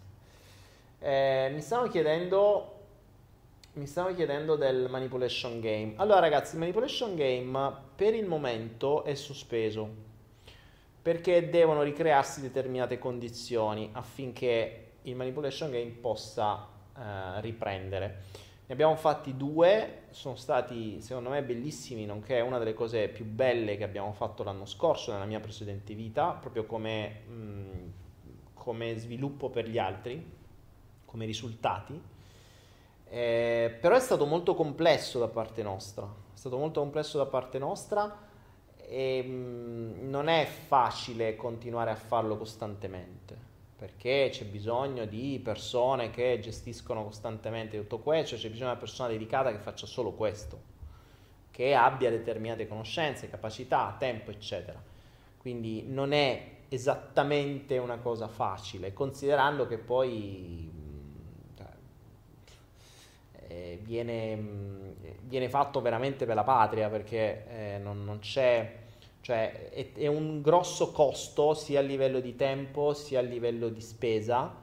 Eh, 1.01 1.51
mi 1.55 1.63
stanno 1.63 1.89
chiedendo 1.89 2.80
mi 3.81 3.87
stanno 3.87 4.15
chiedendo 4.15 4.57
del 4.57 4.91
manipulation 4.91 5.59
game. 5.59 5.95
Allora 5.97 6.21
ragazzi, 6.21 6.53
il 6.53 6.61
manipulation 6.61 7.17
game 7.17 7.73
per 7.97 8.15
il 8.15 8.27
momento 8.27 9.05
è 9.05 9.15
sospeso 9.15 10.09
perché 11.01 11.49
devono 11.49 11.81
ricrearsi 11.81 12.43
determinate 12.43 12.99
condizioni 12.99 13.89
affinché 13.93 14.97
il 15.05 15.17
manipulation 15.17 15.71
game 15.71 15.93
possa 15.93 16.69
eh, 16.95 17.41
riprendere. 17.41 18.25
Ne 18.67 18.75
abbiamo 18.75 18.97
fatti 18.97 19.35
due, 19.35 20.03
sono 20.11 20.37
stati 20.37 21.01
secondo 21.01 21.31
me 21.31 21.43
bellissimi, 21.43 22.05
nonché 22.05 22.41
una 22.41 22.59
delle 22.59 22.75
cose 22.75 23.09
più 23.09 23.25
belle 23.25 23.79
che 23.79 23.85
abbiamo 23.85 24.13
fatto 24.13 24.43
l'anno 24.43 24.67
scorso 24.67 25.11
nella 25.11 25.25
mia 25.25 25.41
precedente 25.41 25.95
vita, 25.95 26.33
proprio 26.33 26.67
come, 26.67 27.23
mh, 27.27 27.93
come 28.53 28.99
sviluppo 28.99 29.49
per 29.49 29.67
gli 29.67 29.79
altri, 29.79 30.23
come 31.07 31.25
risultati. 31.25 32.19
Eh, 33.13 33.77
però 33.81 33.97
è 33.97 34.01
stato 34.01 34.25
molto 34.25 34.55
complesso 34.55 35.19
da 35.19 35.27
parte 35.27 35.63
nostra, 35.65 36.05
è 36.05 36.37
stato 36.39 36.57
molto 36.57 36.81
complesso 36.81 37.19
da 37.19 37.27
parte 37.27 37.59
nostra 37.59 38.29
e 38.77 39.23
mh, 39.23 40.09
non 40.09 40.29
è 40.29 40.47
facile 40.47 41.35
continuare 41.35 41.91
a 41.91 41.97
farlo 41.97 42.39
costantemente 42.39 43.49
perché 43.81 44.29
c'è 44.31 44.45
bisogno 44.45 45.07
di 45.07 45.41
persone 45.43 46.11
che 46.11 46.39
gestiscono 46.39 47.03
costantemente 47.03 47.79
tutto 47.79 48.01
questo, 48.01 48.37
c'è 48.37 48.51
bisogno 48.51 48.67
di 48.67 48.73
una 48.73 48.77
persona 48.77 49.09
dedicata 49.09 49.51
che 49.51 49.57
faccia 49.57 49.87
solo 49.87 50.13
questo, 50.13 50.61
che 51.51 51.75
abbia 51.75 52.11
determinate 52.11 52.69
conoscenze, 52.69 53.31
capacità, 53.31 53.97
tempo, 53.99 54.33
eccetera. 54.33 54.79
Quindi 55.39 55.85
non 55.87 56.13
è 56.13 56.59
esattamente 56.69 57.79
una 57.79 57.97
cosa 57.97 58.29
facile, 58.29 58.93
considerando 58.93 59.67
che 59.67 59.79
poi 59.79 60.71
cioè, 60.71 60.80
eh, 63.51 63.81
viene, 63.83 64.39
viene, 65.23 65.49
fatto 65.49 65.81
veramente 65.81 66.25
per 66.25 66.37
la 66.37 66.45
patria, 66.45 66.89
perché 66.89 67.47
eh, 67.49 67.79
non, 67.79 68.05
non 68.05 68.21
c'è 68.21 68.79
cioè 69.23 69.71
è, 69.71 69.93
è, 69.93 70.07
un 70.07 70.41
grosso 70.41 70.93
costo 70.93 71.53
sia 71.53 71.81
a 71.81 71.83
livello 71.83 72.21
di 72.21 72.37
tempo 72.37 72.95
sia 72.95 73.19
a 73.19 73.23
livello 73.23 73.69
di 73.69 73.81
spesa 73.83 74.55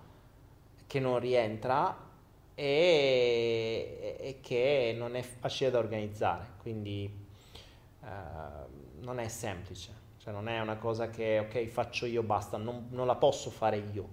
che 0.88 0.99
non 0.99 1.19
rientra 1.19 1.95
e, 2.55 4.15
e 4.19 4.39
che 4.41 4.95
non 4.97 5.15
è 5.15 5.22
facile 5.22 5.69
da 5.69 5.77
organizzare, 5.77 6.53
quindi 6.61 7.05
eh, 8.03 8.07
non 9.01 9.19
è 9.19 9.27
semplice, 9.27 9.91
cioè 10.18 10.34
non 10.34 10.47
è 10.47 10.59
una 10.59 10.77
cosa 10.77 11.09
che 11.09 11.39
ok 11.39 11.65
faccio 11.68 12.05
io 12.05 12.23
basta, 12.23 12.57
non, 12.57 12.88
non 12.89 13.05
la 13.05 13.15
posso 13.15 13.51
fare 13.51 13.77
io, 13.93 14.07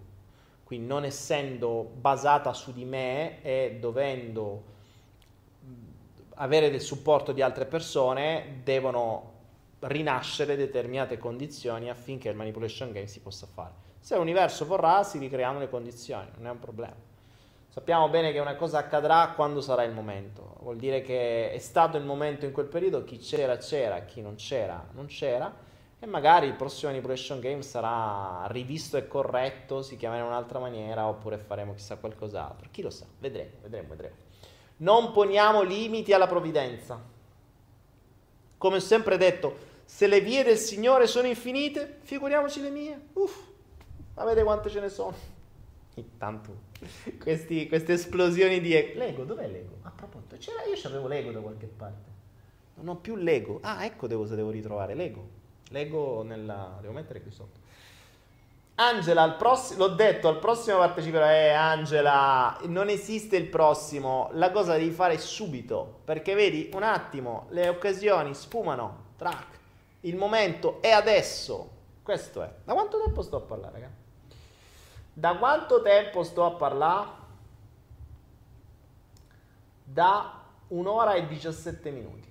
quindi 0.65 0.86
non 0.86 1.05
essendo 1.05 1.91
basata 1.95 2.53
su 2.53 2.73
di 2.73 2.85
me 2.85 3.43
e 3.43 3.77
dovendo 3.78 4.73
avere 6.36 6.70
del 6.70 6.81
supporto 6.81 7.32
di 7.32 7.43
altre 7.43 7.66
persone 7.66 8.61
devono 8.65 9.32
rinascere 9.81 10.57
determinate 10.57 11.19
condizioni 11.19 11.91
affinché 11.91 12.28
il 12.28 12.36
manipulation 12.36 12.91
game 12.91 13.07
si 13.07 13.20
possa 13.20 13.47
fare. 13.47 13.73
Se 14.01 14.16
l'universo 14.16 14.66
vorrà, 14.66 15.03
si 15.03 15.19
ricreano 15.19 15.59
le 15.59 15.69
condizioni, 15.69 16.27
non 16.36 16.47
è 16.47 16.51
un 16.51 16.59
problema. 16.59 17.12
Sappiamo 17.69 18.09
bene 18.09 18.32
che 18.32 18.39
una 18.39 18.55
cosa 18.55 18.78
accadrà 18.78 19.32
quando 19.35 19.61
sarà 19.61 19.82
il 19.82 19.93
momento. 19.93 20.57
Vuol 20.61 20.77
dire 20.77 21.03
che 21.03 21.51
è 21.51 21.59
stato 21.59 21.97
il 21.97 22.05
momento 22.05 22.45
in 22.45 22.53
quel 22.53 22.66
periodo, 22.66 23.05
chi 23.05 23.19
c'era 23.19 23.57
c'era, 23.57 24.01
chi 24.01 24.20
non 24.20 24.36
c'era 24.36 24.86
non 24.93 25.07
c'era 25.07 25.64
e 26.05 26.07
magari 26.07 26.47
il 26.47 26.55
prossimo 26.55 26.91
manipulation 26.91 27.41
game 27.41 27.63
sarà 27.63 28.47
rivisto 28.49 28.99
e 28.99 29.09
corretto, 29.09 29.81
si 29.81 29.97
chiamerà 29.97 30.23
in 30.23 30.29
un'altra 30.29 30.59
maniera 30.59 31.07
oppure 31.07 31.39
faremo 31.39 31.73
chissà 31.73 31.97
qualcos'altro. 31.97 32.69
Chi 32.71 32.83
lo 32.83 32.91
sa? 32.91 33.07
Vedremo, 33.19 33.53
vedremo, 33.63 33.89
vedremo. 33.89 34.15
Non 34.77 35.13
poniamo 35.13 35.63
limiti 35.63 36.13
alla 36.13 36.27
provvidenza 36.27 37.01
Come 38.59 38.77
ho 38.77 38.81
sempre 38.81 39.17
detto, 39.17 39.57
se 39.85 40.07
le 40.07 40.21
vie 40.21 40.43
del 40.43 40.57
Signore 40.57 41.07
sono 41.07 41.27
infinite, 41.27 41.99
figuriamoci 42.01 42.61
le 42.61 42.71
mie. 42.71 43.01
Uff, 43.15 43.47
ma 44.15 44.25
vedete 44.25 44.45
quante 44.45 44.71
ce 44.71 44.81
ne 44.81 44.89
sono. 44.89 45.15
Intanto, 45.97 46.57
questi, 47.21 47.67
queste 47.67 47.95
esplosioni 47.95 48.61
di 48.61 48.71
Lego, 48.95 49.25
dov'è 49.25 49.49
Lego? 49.49 49.77
A 49.83 49.91
proposito, 49.91 50.37
c'era, 50.37 50.65
io 50.65 50.77
c'avevo 50.77 51.09
Lego 51.09 51.31
da 51.31 51.41
qualche 51.41 51.67
parte. 51.67 52.11
Non 52.77 52.89
ho 52.89 52.97
più 52.97 53.17
Lego. 53.17 53.59
Ah, 53.63 53.85
ecco 53.85 54.07
devo, 54.07 54.27
se 54.27 54.35
devo 54.35 54.51
ritrovare 54.51 54.95
Lego. 54.95 55.44
Lego 55.75 56.23
nella... 56.23 56.79
devo 56.81 56.93
mettere 56.93 57.21
qui 57.21 57.33
sotto. 57.33 57.61
Angela, 58.77 59.31
prossimo, 59.33 59.87
l'ho 59.87 59.95
detto, 59.95 60.29
al 60.29 60.39
prossimo 60.39 60.79
parteciperò. 60.79 61.27
Eh, 61.27 61.51
Angela, 61.51 62.59
non 62.67 62.89
esiste 62.89 63.37
il 63.37 63.47
prossimo. 63.47 64.31
La 64.33 64.51
cosa 64.53 64.77
devi 64.77 64.91
fare 64.91 65.19
subito. 65.19 66.01
Perché 66.05 66.35
vedi, 66.35 66.71
un 66.73 66.85
attimo, 66.85 67.47
le 67.51 67.69
occasioni 67.69 68.35
sfumano. 68.35 69.03
Track. 69.17 69.59
Il 70.01 70.17
momento 70.17 70.81
è 70.81 70.91
adesso. 70.91 71.71
Questo 72.03 72.43
è. 72.43 72.53
Da 72.65 72.73
quanto 72.73 73.01
tempo 73.03 73.23
sto 73.23 73.37
a 73.37 73.41
parlare, 73.41 73.73
raga? 73.73 73.91
Da 75.13 75.37
quanto 75.37 75.83
tempo 75.83 76.23
sto 76.23 76.45
a 76.45 76.51
parlare? 76.53 77.09
Da 79.85 80.41
un'ora 80.69 81.15
e 81.15 81.27
17 81.27 81.91
minuti. 81.91 82.24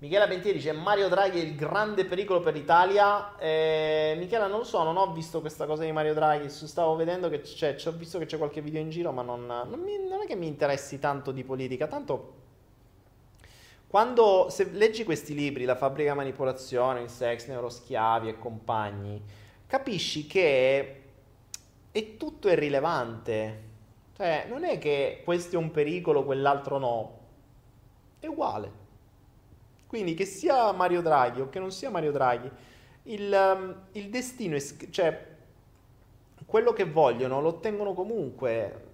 Michela 0.00 0.26
Pentieri 0.26 0.56
dice 0.56 0.72
Mario 0.72 1.10
Draghi 1.10 1.40
è 1.40 1.42
il 1.42 1.54
grande 1.54 2.06
pericolo 2.06 2.40
per 2.40 2.54
l'Italia. 2.54 3.36
Eh, 3.36 4.14
Michela, 4.16 4.46
non 4.46 4.60
lo 4.60 4.64
so, 4.64 4.82
non 4.82 4.96
ho 4.96 5.12
visto 5.12 5.42
questa 5.42 5.66
cosa 5.66 5.84
di 5.84 5.92
Mario 5.92 6.14
Draghi. 6.14 6.48
Stavo 6.48 6.96
vedendo 6.96 7.28
che 7.28 7.42
c'è, 7.42 7.76
ho 7.84 7.92
visto 7.92 8.18
che 8.18 8.24
c'è 8.24 8.38
qualche 8.38 8.62
video 8.62 8.80
in 8.80 8.88
giro, 8.88 9.12
ma 9.12 9.20
non, 9.20 9.44
non, 9.44 9.78
mi, 9.78 9.98
non 10.08 10.22
è 10.22 10.26
che 10.26 10.36
mi 10.36 10.46
interessi 10.46 10.98
tanto 10.98 11.32
di 11.32 11.44
politica. 11.44 11.86
Tanto, 11.86 12.32
quando 13.88 14.46
se 14.48 14.70
leggi 14.70 15.04
questi 15.04 15.34
libri, 15.34 15.66
La 15.66 15.76
fabbrica 15.76 16.14
manipolazione, 16.14 17.02
il 17.02 17.10
sex, 17.10 17.46
neuroschiavi 17.48 18.30
e 18.30 18.38
compagni, 18.38 19.22
capisci 19.66 20.26
che 20.26 21.02
è 21.90 22.16
tutto 22.16 22.48
irrilevante. 22.48 23.68
Cioè, 24.16 24.46
non 24.48 24.64
è 24.64 24.78
che 24.78 25.20
questo 25.24 25.56
è 25.56 25.58
un 25.58 25.70
pericolo, 25.70 26.24
quell'altro 26.24 26.78
no. 26.78 27.18
È 28.18 28.26
uguale. 28.26 28.79
Quindi 29.90 30.14
che 30.14 30.24
sia 30.24 30.70
Mario 30.70 31.02
Draghi 31.02 31.40
o 31.40 31.48
che 31.48 31.58
non 31.58 31.72
sia 31.72 31.90
Mario 31.90 32.12
Draghi, 32.12 32.48
il, 33.06 33.56
um, 33.56 33.74
il 33.90 34.08
destino 34.08 34.54
è, 34.54 34.62
cioè 34.90 35.26
quello 36.46 36.72
che 36.72 36.84
vogliono 36.84 37.40
lo 37.40 37.48
ottengono 37.48 37.92
comunque. 37.92 38.84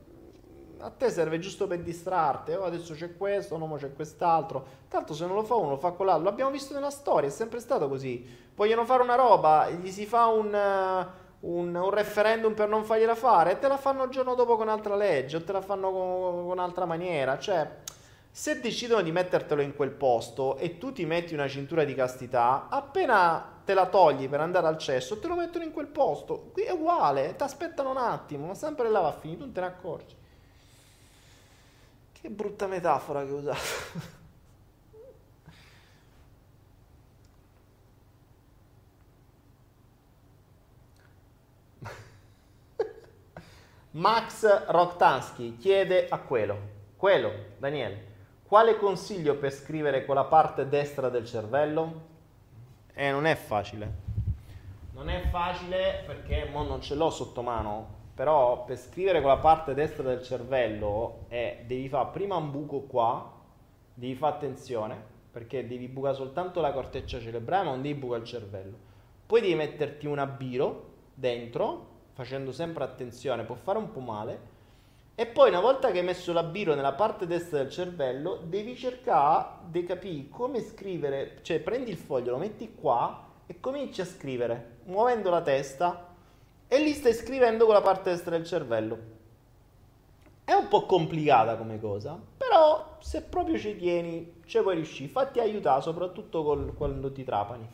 A 0.79 0.89
te 0.89 1.11
serve 1.11 1.39
giusto 1.39 1.67
per 1.67 1.83
distrarti. 1.83 2.53
Oh, 2.53 2.65
adesso 2.65 2.95
c'è 2.95 3.15
questo, 3.15 3.59
no, 3.59 3.75
c'è 3.77 3.93
quest'altro. 3.93 4.67
Tanto 4.89 5.13
se 5.13 5.27
non 5.27 5.35
lo 5.35 5.43
fa 5.43 5.57
uno, 5.57 5.69
lo 5.69 5.77
fa 5.77 5.91
quell'altro. 5.91 6.25
L'abbiamo 6.25 6.51
visto 6.51 6.73
nella 6.73 6.89
storia, 6.89 7.29
è 7.29 7.31
sempre 7.31 7.61
stato 7.61 7.91
così. 7.91 8.27
Vogliono 8.55 8.87
fare 8.87 9.03
una 9.03 9.17
roba, 9.17 9.69
gli 9.69 9.91
si 9.91 10.07
fa 10.07 10.29
un, 10.29 10.47
un, 11.41 11.75
un 11.75 11.91
referendum 11.91 12.55
per 12.55 12.71
non 12.71 12.85
fargliela 12.85 13.15
fare 13.15 13.51
e 13.51 13.59
te 13.59 13.69
la 13.69 13.77
fanno 13.77 14.05
il 14.05 14.11
giorno 14.11 14.35
dopo 14.35 14.57
con 14.57 14.71
altra 14.71 14.97
legge 14.97 15.37
o 15.37 15.45
te 15.45 15.53
la 15.53 15.61
fanno 15.61 15.91
con, 15.91 16.47
con 16.47 16.59
altra 16.59 16.87
maniera. 16.87 17.39
Cioè, 17.39 17.85
se 18.37 18.61
decidono 18.61 19.01
di 19.01 19.13
mettertelo 19.13 19.63
in 19.63 19.75
quel 19.75 19.93
posto 19.93 20.59
e 20.59 20.77
tu 20.77 20.93
ti 20.93 21.07
metti 21.07 21.33
una 21.33 21.49
cintura 21.49 21.85
di 21.85 21.95
castità, 21.95 22.69
appena 22.69 23.63
te 23.65 23.73
la 23.73 23.87
togli 23.87 24.29
per 24.29 24.41
andare 24.41 24.67
al 24.67 24.77
cesso, 24.77 25.19
te 25.19 25.27
lo 25.27 25.37
mettono 25.37 25.65
in 25.65 25.73
quel 25.73 25.87
posto. 25.87 26.51
Qui 26.53 26.65
è 26.65 26.71
uguale, 26.71 27.35
ti 27.35 27.43
aspettano 27.43 27.93
un 27.93 27.97
attimo, 27.97 28.49
ma 28.49 28.55
sempre 28.55 28.91
là 28.91 29.01
va 29.01 29.09
a 29.09 29.13
finire, 29.13 29.39
tu 29.39 29.45
non 29.47 29.55
te 29.55 29.61
ne 29.61 29.67
accorgi. 29.67 30.15
Che 32.13 32.29
brutta 32.29 32.67
metafora 32.67 33.25
che 33.25 33.31
ho 33.31 33.37
usato. 33.37 33.59
Max 43.93 44.67
Roktansky 44.67 45.57
chiede 45.57 46.07
a 46.11 46.19
quello, 46.19 46.59
quello, 46.99 47.33
Daniele, 47.57 48.06
quale 48.47 48.77
consiglio 48.77 49.37
per 49.37 49.53
scrivere 49.53 50.05
con 50.05 50.15
la 50.15 50.25
parte 50.25 50.69
destra 50.69 51.09
del 51.09 51.27
cervello? 51.27 52.15
Eh, 52.95 53.11
non 53.11 53.27
è 53.27 53.35
facile. 53.35 54.05
Non 54.93 55.11
è 55.11 55.29
facile 55.31 56.05
perché 56.07 56.49
mo 56.51 56.63
non 56.63 56.81
ce 56.81 56.95
l'ho 56.95 57.11
sotto 57.11 57.43
mano, 57.43 57.89
però 58.15 58.65
per 58.65 58.79
scrivere 58.79 59.21
con 59.21 59.31
la 59.31 59.39
parte 59.39 59.75
destra 59.75 60.05
del 60.05 60.23
cervello 60.23 61.25
eh, 61.29 61.65
devi 61.67 61.89
fare 61.89 62.09
prima 62.13 62.37
un 62.37 62.53
buco 62.53 62.83
qua, 62.83 63.33
devi 63.93 64.15
fare 64.15 64.37
attenzione, 64.37 64.97
perché 65.31 65.67
devi 65.67 65.89
bucare 65.89 66.15
soltanto 66.15 66.61
la 66.61 66.73
corteccia 66.73 67.19
cerebrale, 67.19 67.65
ma 67.65 67.71
non 67.71 67.83
devi 67.83 67.99
bucare 67.99 68.21
il 68.21 68.27
cervello. 68.27 68.77
Poi 69.27 69.41
devi 69.41 69.57
metterti 69.57 70.07
un 70.07 70.21
abbiro 70.21 70.95
dentro, 71.13 71.95
facendo 72.13 72.53
sempre 72.53 72.85
attenzione, 72.85 73.43
può 73.43 73.57
fare 73.57 73.79
un 73.79 73.91
po' 73.91 74.01
male, 74.01 74.55
e 75.19 75.25
poi 75.25 75.49
una 75.49 75.61
volta 75.61 75.91
che 75.91 76.01
hai 76.01 76.05
messo 76.05 76.35
la 76.35 76.43
biro 76.43 76.75
nella 76.75 76.93
parte 76.93 77.27
destra 77.27 77.57
del 77.57 77.71
cervello, 77.71 78.39
devi 78.45 78.77
cercare 78.77 79.47
di 79.71 79.83
capire 79.83 80.29
come 80.29 80.61
scrivere, 80.61 81.39
cioè 81.41 81.59
prendi 81.59 81.91
il 81.91 81.97
foglio, 81.97 82.33
lo 82.33 82.37
metti 82.37 82.75
qua 82.75 83.25
e 83.47 83.59
cominci 83.59 84.03
a 84.03 84.05
scrivere, 84.05 84.81
muovendo 84.85 85.31
la 85.31 85.41
testa 85.41 86.15
e 86.69 86.79
lì 86.81 86.93
stai 86.93 87.15
scrivendo 87.15 87.65
con 87.65 87.73
la 87.73 87.81
parte 87.81 88.11
destra 88.11 88.33
del 88.33 88.45
cervello. 88.45 88.99
È 90.45 90.53
un 90.53 90.69
po' 90.69 90.85
complicata 90.85 91.57
come 91.57 91.81
cosa, 91.81 92.21
però 92.37 92.99
se 93.01 93.23
proprio 93.23 93.59
ci 93.59 93.75
tieni, 93.75 94.43
ci 94.45 94.61
puoi 94.61 94.75
riuscire. 94.75 95.09
Fatti 95.09 95.41
aiutare, 95.41 95.81
soprattutto 95.81 96.45
col, 96.45 96.75
quando 96.75 97.11
ti 97.11 97.25
trapani. 97.25 97.67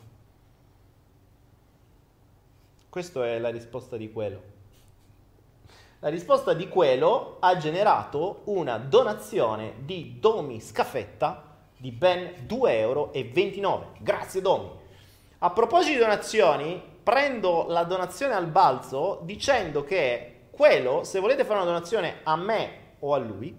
Questa 2.89 3.27
è 3.27 3.37
la 3.37 3.49
risposta 3.49 3.97
di 3.97 4.11
quello. 4.11 4.52
La 6.03 6.09
risposta 6.09 6.53
di 6.53 6.67
quello 6.67 7.37
ha 7.39 7.55
generato 7.55 8.41
una 8.47 8.77
donazione 8.77 9.75
di 9.85 10.17
Domi 10.19 10.59
Scafetta 10.59 11.61
di 11.77 11.91
ben 11.91 12.45
2,29 12.45 12.69
euro. 12.71 13.13
Grazie 13.99 14.41
Domi. 14.41 14.69
A 15.37 15.49
proposito 15.51 15.93
di 15.93 15.99
donazioni, 15.99 16.83
prendo 17.01 17.67
la 17.69 17.85
donazione 17.85 18.33
al 18.33 18.47
balzo 18.47 19.21
dicendo 19.23 19.85
che 19.85 20.47
quello, 20.51 21.05
se 21.05 21.21
volete 21.21 21.45
fare 21.45 21.61
una 21.61 21.69
donazione 21.69 22.15
a 22.23 22.35
me 22.35 22.95
o 22.99 23.13
a 23.13 23.17
lui, 23.17 23.57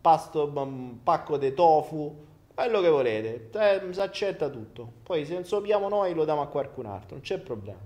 pasto, 0.00 0.50
un 0.54 1.02
pacco 1.02 1.36
di 1.36 1.52
tofu, 1.52 2.24
quello 2.54 2.80
che 2.80 2.88
volete, 2.88 3.50
eh, 3.52 3.92
si 3.92 4.00
accetta 4.00 4.48
tutto. 4.48 4.90
Poi 5.02 5.26
se 5.26 5.34
non 5.34 5.44
sappiamo 5.44 5.90
noi 5.90 6.14
lo 6.14 6.24
diamo 6.24 6.40
a 6.40 6.46
qualcun 6.46 6.86
altro, 6.86 7.16
non 7.16 7.20
c'è 7.20 7.38
problema. 7.38 7.80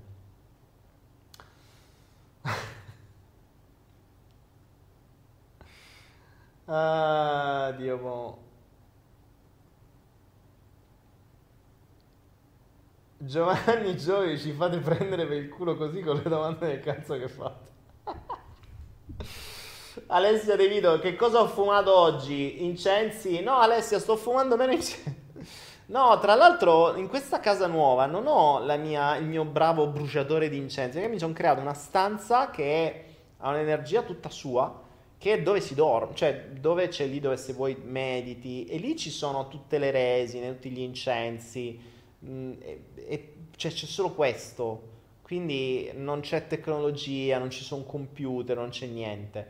ah, 6.67 7.73
Dio 7.77 7.99
mo. 7.99 8.50
Giovanni 13.23 13.99
Giovi 13.99 14.39
ci 14.39 14.53
fate 14.53 14.79
prendere 14.79 15.27
per 15.27 15.37
il 15.37 15.51
culo 15.51 15.77
così 15.77 16.01
con 16.01 16.17
le 16.17 16.23
domande 16.23 16.69
del 16.69 16.81
cazzo 16.81 17.19
che 17.19 17.29
fate. 17.29 17.69
Alessia 20.07 20.57
De 20.57 20.67
Vito, 20.67 20.99
che 21.01 21.17
cosa 21.17 21.43
ho 21.43 21.47
fumato 21.47 21.95
oggi? 21.95 22.65
Incensi? 22.65 23.43
No, 23.43 23.59
Alessia, 23.59 23.99
sto 23.99 24.17
fumando 24.17 24.57
meno 24.57 24.73
incensi. 24.73 25.19
No, 25.91 26.17
tra 26.21 26.37
l'altro 26.37 26.95
in 26.95 27.09
questa 27.09 27.41
casa 27.41 27.67
nuova 27.67 28.07
non 28.07 28.29
ho 28.29 28.65
mia, 28.79 29.17
il 29.17 29.27
mio 29.27 29.45
bravo 29.45 29.89
bruciatore 29.89 30.49
di 30.49 30.57
incensi, 30.57 30.99
perché 30.99 31.13
mi 31.13 31.19
sono 31.19 31.33
creato 31.33 31.61
una 31.61 31.75
stanza 31.75 32.49
che 32.51 33.05
ha 33.37 33.49
un'energia 33.49 34.03
tutta 34.03 34.31
sua, 34.31 34.83
che 35.19 35.33
è 35.33 35.43
dove 35.43 35.61
si 35.61 35.75
dorme, 35.75 36.15
cioè 36.15 36.51
dove 36.53 36.87
c'è 36.87 37.07
lì 37.07 37.19
dove 37.19 37.37
se 37.37 37.55
vuoi 37.55 37.77
mediti, 37.83 38.67
e 38.67 38.79
lì 38.79 38.97
ci 38.97 39.11
sono 39.11 39.49
tutte 39.49 39.79
le 39.79 39.91
resine, 39.91 40.53
tutti 40.53 40.71
gli 40.71 40.79
incensi 40.79 41.99
Mm, 42.25 42.53
e, 42.61 42.85
e, 42.95 43.35
cioè, 43.57 43.71
c'è 43.73 43.87
solo 43.87 44.11
questo, 44.13 44.89
quindi 45.23 45.91
non 45.95 46.21
c'è 46.21 46.47
tecnologia, 46.47 47.39
non 47.39 47.51
ci 47.51 47.63
sono 47.63 47.85
computer, 47.85 48.57
non 48.57 48.71
c'è 48.71 48.87
niente. 48.87 49.49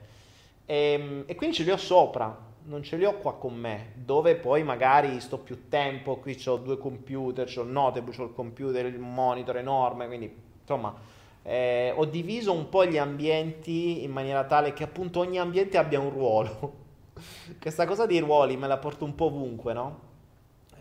E, 0.67 0.75
ehm, 0.93 1.25
e 1.27 1.35
quindi 1.35 1.57
ce 1.57 1.65
li 1.65 1.71
ho 1.71 1.77
sopra. 1.77 2.49
non 2.65 2.83
ce 2.83 2.97
li 2.97 3.05
ho 3.05 3.17
qua 3.19 3.35
con 3.35 3.55
me, 3.57 3.93
dove 3.95 4.37
poi 4.37 4.63
magari 4.63 5.19
sto 5.21 5.39
più 5.39 5.69
tempo, 5.69 6.17
qui 6.19 6.41
ho 6.47 6.57
due 6.57 6.79
computer, 6.79 7.51
ho 7.57 7.63
il 7.63 7.69
notebook, 7.71 8.19
ho 8.19 8.25
il 8.25 8.35
computer, 8.35 8.85
il 8.87 8.99
monitor 8.99 9.57
enorme, 9.57 10.07
quindi 10.07 10.33
insomma 10.61 10.95
eh, 11.43 11.93
ho 11.97 12.05
diviso 12.05 12.53
un 12.53 12.69
po' 12.69 12.85
gli 12.85 12.99
ambienti 12.99 14.03
in 14.03 14.11
maniera 14.13 14.45
tale 14.45 14.73
che 14.73 14.85
appunto 14.85 15.21
ogni 15.21 15.39
ambiente 15.39 15.79
abbia 15.79 15.99
un 16.01 16.11
ruolo. 16.11 16.75
Questa 17.61 17.87
cosa 17.87 18.07
dei 18.07 18.19
ruoli 18.21 18.57
me 18.57 18.67
la 18.67 18.79
porto 18.79 19.05
un 19.05 19.15
po' 19.15 19.27
ovunque, 19.27 19.73
no? 19.73 20.09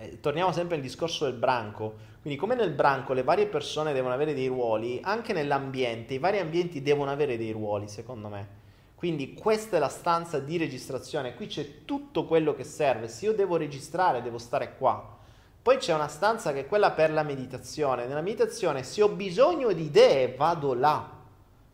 Eh, 0.01 0.21
torniamo 0.21 0.53
sempre 0.53 0.77
al 0.77 0.81
discorso 0.81 1.25
del 1.25 1.33
branco. 1.33 2.07
Quindi, 2.21 2.39
come 2.39 2.55
nel 2.55 2.71
branco 2.71 3.11
le 3.11 3.23
varie 3.23 3.47
persone 3.47 3.91
devono 3.91 4.13
avere 4.13 4.33
dei 4.33 4.47
ruoli, 4.47 4.99
anche 5.03 5.33
nell'ambiente 5.33 6.13
i 6.13 6.19
vari 6.19 6.39
ambienti 6.39 6.81
devono 6.81 7.11
avere 7.11 7.37
dei 7.37 7.51
ruoli, 7.51 7.89
secondo 7.89 8.29
me. 8.29 8.57
Quindi 8.95 9.33
questa 9.33 9.75
è 9.75 9.79
la 9.79 9.89
stanza 9.89 10.39
di 10.39 10.57
registrazione, 10.57 11.33
qui 11.33 11.47
c'è 11.47 11.83
tutto 11.83 12.25
quello 12.25 12.53
che 12.53 12.63
serve. 12.63 13.09
Se 13.09 13.25
io 13.25 13.33
devo 13.33 13.57
registrare, 13.57 14.21
devo 14.21 14.37
stare 14.37 14.77
qua. 14.77 15.17
Poi 15.61 15.77
c'è 15.77 15.93
una 15.93 16.07
stanza 16.07 16.53
che 16.53 16.61
è 16.61 16.67
quella 16.67 16.91
per 16.91 17.11
la 17.11 17.23
meditazione. 17.23 18.05
Nella 18.05 18.21
meditazione, 18.21 18.83
se 18.83 19.01
ho 19.01 19.09
bisogno 19.09 19.73
di 19.73 19.83
idee, 19.83 20.33
vado 20.35 20.73
là. 20.73 21.17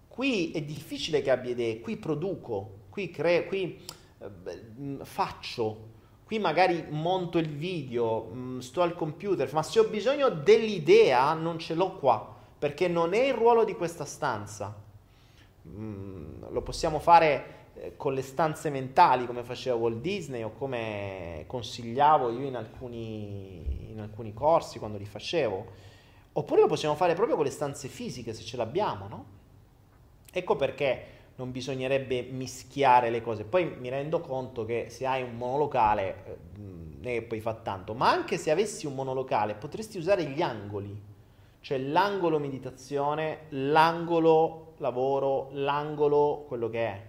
Qui 0.08 0.52
è 0.52 0.62
difficile 0.64 1.22
che 1.22 1.30
abbia 1.30 1.52
idee, 1.52 1.80
qui 1.80 1.98
produco, 1.98 2.86
qui 2.90 3.12
creo, 3.12 3.46
qui 3.46 3.80
eh, 4.18 4.98
faccio. 5.04 5.94
Qui 6.36 6.44
magari 6.44 6.86
monto 6.90 7.38
il 7.38 7.48
video, 7.48 8.30
mm, 8.34 8.60
sto 8.60 8.82
al 8.82 8.94
computer, 8.94 9.50
ma 9.54 9.64
se 9.64 9.80
ho 9.80 9.86
bisogno 9.86 10.28
dell'idea 10.28 11.34
non 11.34 11.58
ce 11.60 11.76
l'ho 11.76 11.96
qua, 11.96 12.36
perché 12.60 12.90
non 12.90 13.14
è 13.14 13.22
il 13.22 13.34
ruolo 13.34 13.64
di 13.64 13.74
questa 13.74 14.04
stanza. 14.04 14.76
Mm, 15.66 16.44
lo 16.50 16.62
possiamo 16.62 17.00
fare 17.00 17.70
eh, 17.76 17.94
con 17.96 18.14
le 18.14 18.22
stanze 18.22 18.70
mentali 18.70 19.26
come 19.26 19.44
faceva 19.44 19.78
Walt 19.78 20.02
Disney 20.02 20.44
o 20.44 20.52
come 20.52 21.46
consigliavo 21.48 22.30
io 22.32 22.48
in 22.48 22.58
alcuni, 22.58 23.92
in 23.92 24.02
alcuni 24.02 24.34
corsi 24.34 24.78
quando 24.78 24.98
li 24.98 25.06
facevo, 25.06 25.66
oppure 26.34 26.60
lo 26.60 26.68
possiamo 26.68 26.96
fare 26.96 27.14
proprio 27.14 27.38
con 27.38 27.46
le 27.46 27.52
stanze 27.52 27.88
fisiche 27.88 28.34
se 28.34 28.44
ce 28.44 28.58
l'abbiamo, 28.58 29.08
no? 29.08 29.26
Ecco 30.34 30.58
perché 30.58 31.06
non 31.36 31.52
bisognerebbe 31.52 32.24
mischiare 32.24 33.10
le 33.10 33.22
cose. 33.22 33.44
Poi 33.44 33.76
mi 33.80 33.90
rendo 33.90 34.20
conto 34.22 34.66
che 34.66 34.88
se 34.90 35.06
hai 35.06 35.22
un 35.24 35.36
monolocale, 35.36 36.24
eh, 36.26 37.00
è 37.02 37.14
che 37.20 37.22
poi 37.24 37.40
fa 37.40 37.54
tanto, 37.54 37.94
ma 37.94 38.10
anche 38.10 38.38
se 38.38 38.52
avessi 38.52 38.86
un 38.86 38.96
monolocale 38.96 39.56
potresti 39.56 39.98
usare 39.98 40.24
gli 40.26 40.42
angoli 40.42 41.14
cioè 41.66 41.80
l'angolo 41.80 42.38
meditazione, 42.38 43.48
l'angolo 43.50 44.76
lavoro, 44.78 45.50
l'angolo 45.54 46.46
quello 46.48 46.70
che 46.70 46.86
è. 46.86 47.02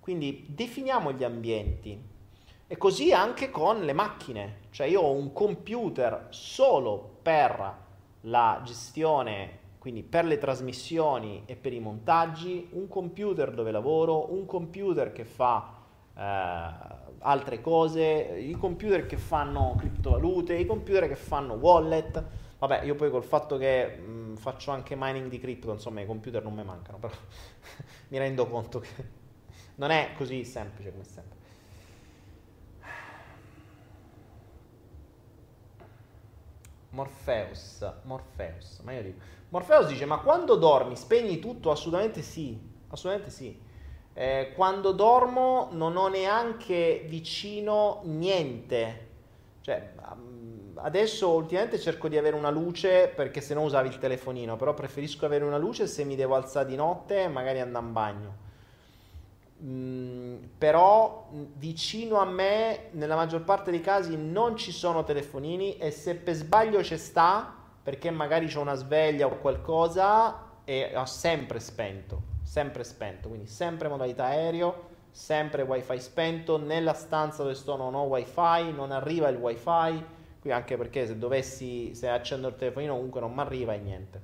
Quindi 0.00 0.46
definiamo 0.48 1.12
gli 1.12 1.22
ambienti. 1.22 2.02
E 2.66 2.76
così 2.78 3.12
anche 3.12 3.50
con 3.50 3.82
le 3.82 3.92
macchine, 3.92 4.60
cioè 4.70 4.86
io 4.86 5.02
ho 5.02 5.12
un 5.12 5.34
computer 5.34 6.28
solo 6.30 7.18
per 7.20 7.76
la 8.22 8.62
gestione, 8.64 9.58
quindi 9.80 10.04
per 10.04 10.26
le 10.26 10.38
trasmissioni 10.38 11.42
e 11.46 11.56
per 11.56 11.72
i 11.72 11.80
montaggi, 11.80 12.68
un 12.72 12.86
computer 12.86 13.52
dove 13.52 13.72
lavoro, 13.72 14.32
un 14.32 14.46
computer 14.46 15.10
che 15.10 15.24
fa 15.24 15.74
eh, 16.14 16.20
altre 17.18 17.60
cose, 17.60 18.02
i 18.38 18.52
computer 18.52 19.06
che 19.06 19.16
fanno 19.16 19.74
criptovalute, 19.76 20.54
i 20.54 20.66
computer 20.66 21.08
che 21.08 21.16
fanno 21.16 21.54
wallet 21.54 22.24
Vabbè, 22.60 22.82
io 22.82 22.94
poi 22.94 23.10
col 23.10 23.24
fatto 23.24 23.56
che 23.56 23.96
mh, 23.96 24.36
faccio 24.36 24.70
anche 24.70 24.94
mining 24.94 25.30
di 25.30 25.38
cripto, 25.38 25.72
insomma, 25.72 26.02
i 26.02 26.06
computer 26.06 26.42
non 26.42 26.52
mi 26.52 26.62
mancano, 26.62 26.98
però 26.98 27.14
mi 28.08 28.18
rendo 28.18 28.46
conto 28.46 28.80
che 28.80 28.88
non 29.76 29.90
è 29.90 30.12
così 30.14 30.44
semplice 30.44 30.90
come 30.92 31.04
sempre. 31.04 31.38
Morpheus, 36.90 37.92
Morpheus, 38.02 38.80
ma 38.80 38.92
io 38.92 39.02
dico, 39.02 39.20
Morpheus 39.50 39.88
dice, 39.88 40.04
ma 40.04 40.18
quando 40.18 40.54
dormi 40.54 40.96
spegni 40.96 41.40
tutto? 41.40 41.70
Assolutamente 41.72 42.22
sì, 42.22 42.56
assolutamente 42.88 43.34
sì. 43.34 43.60
Eh, 44.12 44.52
quando 44.54 44.92
dormo 44.92 45.68
non 45.72 45.96
ho 45.96 46.06
neanche 46.08 47.04
vicino 47.08 48.00
niente, 48.04 49.08
cioè 49.60 49.92
adesso 50.76 51.30
ultimamente 51.30 51.78
cerco 51.80 52.08
di 52.08 52.16
avere 52.16 52.36
una 52.36 52.50
luce 52.50 53.12
perché 53.14 53.40
se 53.40 53.54
no 53.54 53.62
usavi 53.62 53.88
il 53.88 53.98
telefonino, 53.98 54.56
però 54.56 54.72
preferisco 54.72 55.26
avere 55.26 55.44
una 55.44 55.58
luce 55.58 55.88
se 55.88 56.04
mi 56.04 56.14
devo 56.14 56.36
alzare 56.36 56.68
di 56.68 56.76
notte 56.76 57.22
e 57.24 57.28
magari 57.28 57.60
andare 57.60 57.84
in 57.84 57.92
bagno. 57.92 58.48
Mm, 59.62 60.36
però 60.56 61.28
vicino 61.56 62.18
a 62.18 62.24
me 62.24 62.88
nella 62.92 63.16
maggior 63.16 63.42
parte 63.42 63.70
dei 63.70 63.80
casi 63.80 64.16
non 64.16 64.56
ci 64.56 64.72
sono 64.72 65.04
telefonini 65.04 65.76
e 65.76 65.90
se 65.90 66.14
per 66.14 66.34
sbaglio 66.34 66.80
c'è 66.80 66.96
sta 66.96 67.59
perché 67.82 68.10
magari 68.10 68.46
c'è 68.46 68.58
una 68.58 68.74
sveglia 68.74 69.26
o 69.26 69.38
qualcosa 69.38 70.48
e 70.64 70.92
ho 70.94 71.06
sempre 71.06 71.60
spento, 71.60 72.22
sempre 72.42 72.84
spento, 72.84 73.28
quindi 73.28 73.46
sempre 73.46 73.88
modalità 73.88 74.26
aereo, 74.26 74.88
sempre 75.10 75.62
wifi 75.62 76.00
spento, 76.00 76.58
nella 76.58 76.94
stanza 76.94 77.42
dove 77.42 77.54
sto 77.54 77.76
non 77.76 77.94
ho 77.94 78.02
wifi, 78.04 78.72
non 78.72 78.92
arriva 78.92 79.28
il 79.28 79.36
wifi 79.36 80.18
Qui 80.40 80.50
anche 80.52 80.78
perché 80.78 81.06
se 81.06 81.18
dovessi, 81.18 81.94
se 81.94 82.08
accendo 82.08 82.48
il 82.48 82.56
telefonino 82.56 82.94
comunque 82.94 83.20
non 83.20 83.34
mi 83.34 83.40
arriva 83.40 83.74
e 83.74 83.78
niente. 83.78 84.20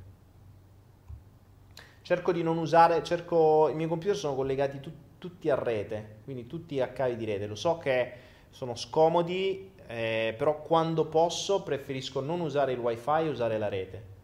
Cerco 2.01 2.33
di 2.33 2.43
non 2.43 2.57
usare, 2.57 3.03
cerco, 3.03 3.69
i 3.69 3.75
miei 3.75 3.89
computer 3.89 4.17
sono 4.17 4.35
collegati 4.35 4.81
tu, 4.81 4.91
tutti 5.19 5.51
a 5.51 5.57
rete, 5.57 6.21
quindi 6.25 6.47
tutti 6.47 6.81
a 6.81 6.89
cavi 6.89 7.17
di 7.17 7.27
rete. 7.27 7.47
Lo 7.47 7.55
so 7.55 7.77
che 7.77 8.13
sono 8.49 8.77
scomodi, 8.77 9.73
eh, 9.87 10.35
però 10.37 10.63
quando 10.63 11.07
posso 11.07 11.63
preferisco 11.63 12.21
non 12.21 12.41
usare 12.41 12.73
il 12.73 12.79
wifi 12.79 13.21
e 13.25 13.29
usare 13.29 13.59
la 13.59 13.69
rete. 13.69 14.15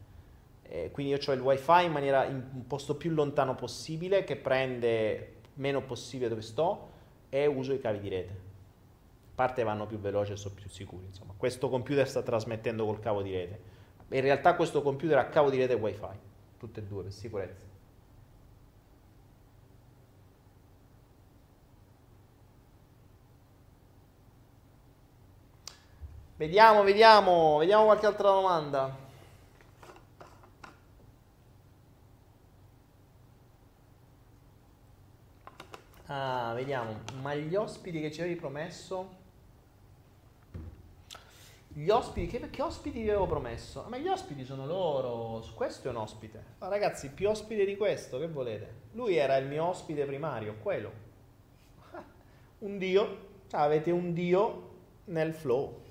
Eh, 0.62 0.90
quindi 0.90 1.12
io 1.12 1.18
ho 1.24 1.32
il 1.32 1.40
wifi 1.40 1.84
in 1.84 1.93
maniera 1.93 2.24
in 2.24 2.43
un 2.55 2.66
posto 2.66 2.97
più 2.97 3.10
lontano 3.10 3.55
possibile 3.55 4.24
che 4.24 4.36
prende 4.36 5.34
meno 5.55 5.82
possibile 5.82 6.28
dove 6.28 6.43
sto 6.43 6.90
e 7.28 7.47
uso 7.47 7.72
i 7.72 7.80
cavi 7.80 8.01
di 8.01 8.09
rete 8.09 8.51
parte 9.34 9.62
vanno 9.62 9.86
più 9.86 9.98
veloci 9.98 10.32
e 10.32 10.36
sono 10.36 10.55
più 10.55 10.68
sicuri. 10.68 11.06
Insomma, 11.06 11.34
questo 11.36 11.68
computer 11.68 12.09
sta 12.09 12.22
trasmettendo 12.22 12.84
col 12.84 13.01
cavo 13.01 13.22
di 13.22 13.32
rete. 13.32 13.60
In 14.10 14.20
realtà 14.20 14.55
questo 14.55 14.82
computer 14.82 15.18
ha 15.18 15.26
cavo 15.26 15.51
di 15.51 15.56
rete 15.56 15.72
e 15.72 15.76
wifi, 15.76 16.06
tutte 16.59 16.80
e 16.80 16.82
due 16.84 17.02
per 17.02 17.12
sicurezza. 17.12 17.72
Vediamo, 26.43 26.82
vediamo, 26.82 27.59
vediamo 27.59 27.85
qualche 27.85 28.06
altra 28.06 28.31
domanda. 28.31 28.97
Ah, 36.06 36.52
vediamo. 36.56 36.98
Ma 37.20 37.36
gli 37.36 37.55
ospiti 37.55 38.01
che 38.01 38.10
ci 38.10 38.23
avevi 38.23 38.35
promesso? 38.35 39.09
Gli 41.69 41.89
ospiti, 41.89 42.27
che, 42.27 42.51
che 42.51 42.60
ospiti 42.60 43.02
vi 43.02 43.10
avevo 43.10 43.28
promesso? 43.28 43.85
Ma 43.86 43.97
gli 43.98 44.09
ospiti 44.09 44.44
sono 44.44 44.66
loro, 44.66 45.44
questo 45.55 45.86
è 45.86 45.90
un 45.93 45.98
ospite. 45.98 46.44
Ma 46.59 46.66
ragazzi, 46.66 47.10
più 47.10 47.28
ospite 47.28 47.64
di 47.64 47.77
questo, 47.77 48.19
che 48.19 48.27
volete? 48.27 48.74
Lui 48.94 49.14
era 49.14 49.36
il 49.36 49.47
mio 49.47 49.66
ospite 49.66 50.05
primario, 50.05 50.56
quello. 50.60 50.90
Un 52.59 52.78
dio, 52.78 53.19
cioè 53.47 53.60
avete 53.60 53.93
un 53.93 54.12
dio 54.12 54.70
nel 55.05 55.35
flow. 55.35 55.81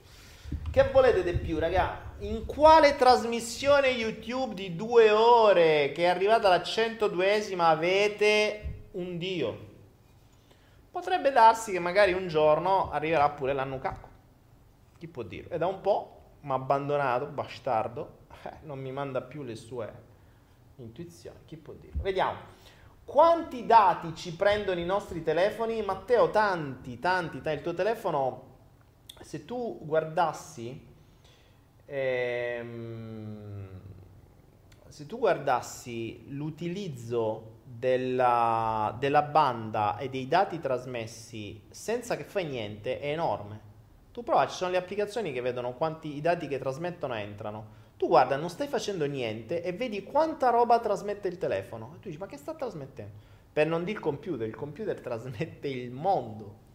Che 0.71 0.89
volete 0.89 1.21
di 1.21 1.37
più, 1.37 1.59
raga? 1.59 2.13
In 2.19 2.45
quale 2.45 2.95
trasmissione 2.95 3.89
YouTube 3.89 4.53
di 4.53 4.73
due 4.73 5.11
ore 5.11 5.91
che 5.91 6.03
è 6.03 6.07
arrivata 6.07 6.47
alla 6.47 6.61
102esima 6.63 7.63
avete 7.63 8.85
un 8.91 9.17
dio? 9.17 9.69
Potrebbe 10.89 11.33
darsi 11.33 11.73
che 11.73 11.79
magari 11.79 12.13
un 12.13 12.29
giorno 12.29 12.89
arriverà 12.89 13.29
pure 13.31 13.51
l'anno 13.51 13.79
cacco. 13.79 14.07
Chi 14.97 15.09
può 15.09 15.23
dire? 15.23 15.49
E 15.49 15.57
da 15.57 15.67
un 15.67 15.81
po' 15.81 16.21
mi 16.39 16.51
ha 16.51 16.53
abbandonato, 16.53 17.25
bastardo, 17.25 18.19
eh, 18.43 18.59
non 18.61 18.79
mi 18.79 18.93
manda 18.93 19.19
più 19.19 19.43
le 19.43 19.57
sue 19.57 19.93
intuizioni. 20.77 21.39
Chi 21.43 21.57
può 21.57 21.73
dire? 21.73 21.95
Vediamo. 21.97 22.37
Quanti 23.03 23.65
dati 23.65 24.15
ci 24.15 24.33
prendono 24.37 24.79
i 24.79 24.85
nostri 24.85 25.21
telefoni? 25.21 25.81
Matteo, 25.81 26.29
tanti, 26.29 26.97
tanti. 26.97 27.41
Il 27.43 27.61
tuo 27.61 27.73
telefono, 27.73 28.50
se 29.21 29.45
tu 29.45 29.79
guardassi, 29.81 30.87
ehm, 31.85 33.67
se 34.87 35.05
tu 35.05 35.17
guardassi 35.17 36.25
l'utilizzo 36.29 37.59
della, 37.63 38.95
della 38.99 39.21
banda 39.21 39.97
e 39.97 40.09
dei 40.09 40.27
dati 40.27 40.59
trasmessi 40.59 41.61
senza 41.69 42.17
che 42.17 42.23
fai 42.23 42.45
niente 42.45 42.99
è 42.99 43.11
enorme. 43.11 43.69
Tu 44.11 44.23
prova, 44.23 44.47
ci 44.47 44.55
sono 44.55 44.71
le 44.71 44.77
applicazioni 44.77 45.31
che 45.31 45.39
vedono 45.41 45.73
quanti 45.73 46.15
i 46.15 46.21
dati 46.21 46.47
che 46.47 46.59
trasmettono 46.59 47.15
entrano. 47.15 47.79
Tu 47.95 48.07
guarda, 48.07 48.35
non 48.35 48.49
stai 48.49 48.67
facendo 48.67 49.05
niente 49.05 49.63
e 49.63 49.71
vedi 49.71 50.03
quanta 50.03 50.49
roba 50.49 50.79
trasmette 50.79 51.27
il 51.27 51.37
telefono. 51.37 51.93
E 51.95 51.99
tu 51.99 52.09
dici, 52.09 52.17
ma 52.17 52.25
che 52.25 52.37
sta 52.37 52.53
trasmettendo? 52.53 53.13
Per 53.53 53.67
non 53.67 53.83
dire 53.83 53.97
il 53.97 54.03
computer, 54.03 54.47
il 54.47 54.55
computer 54.55 54.99
trasmette 55.01 55.67
il 55.67 55.91
mondo. 55.91 56.69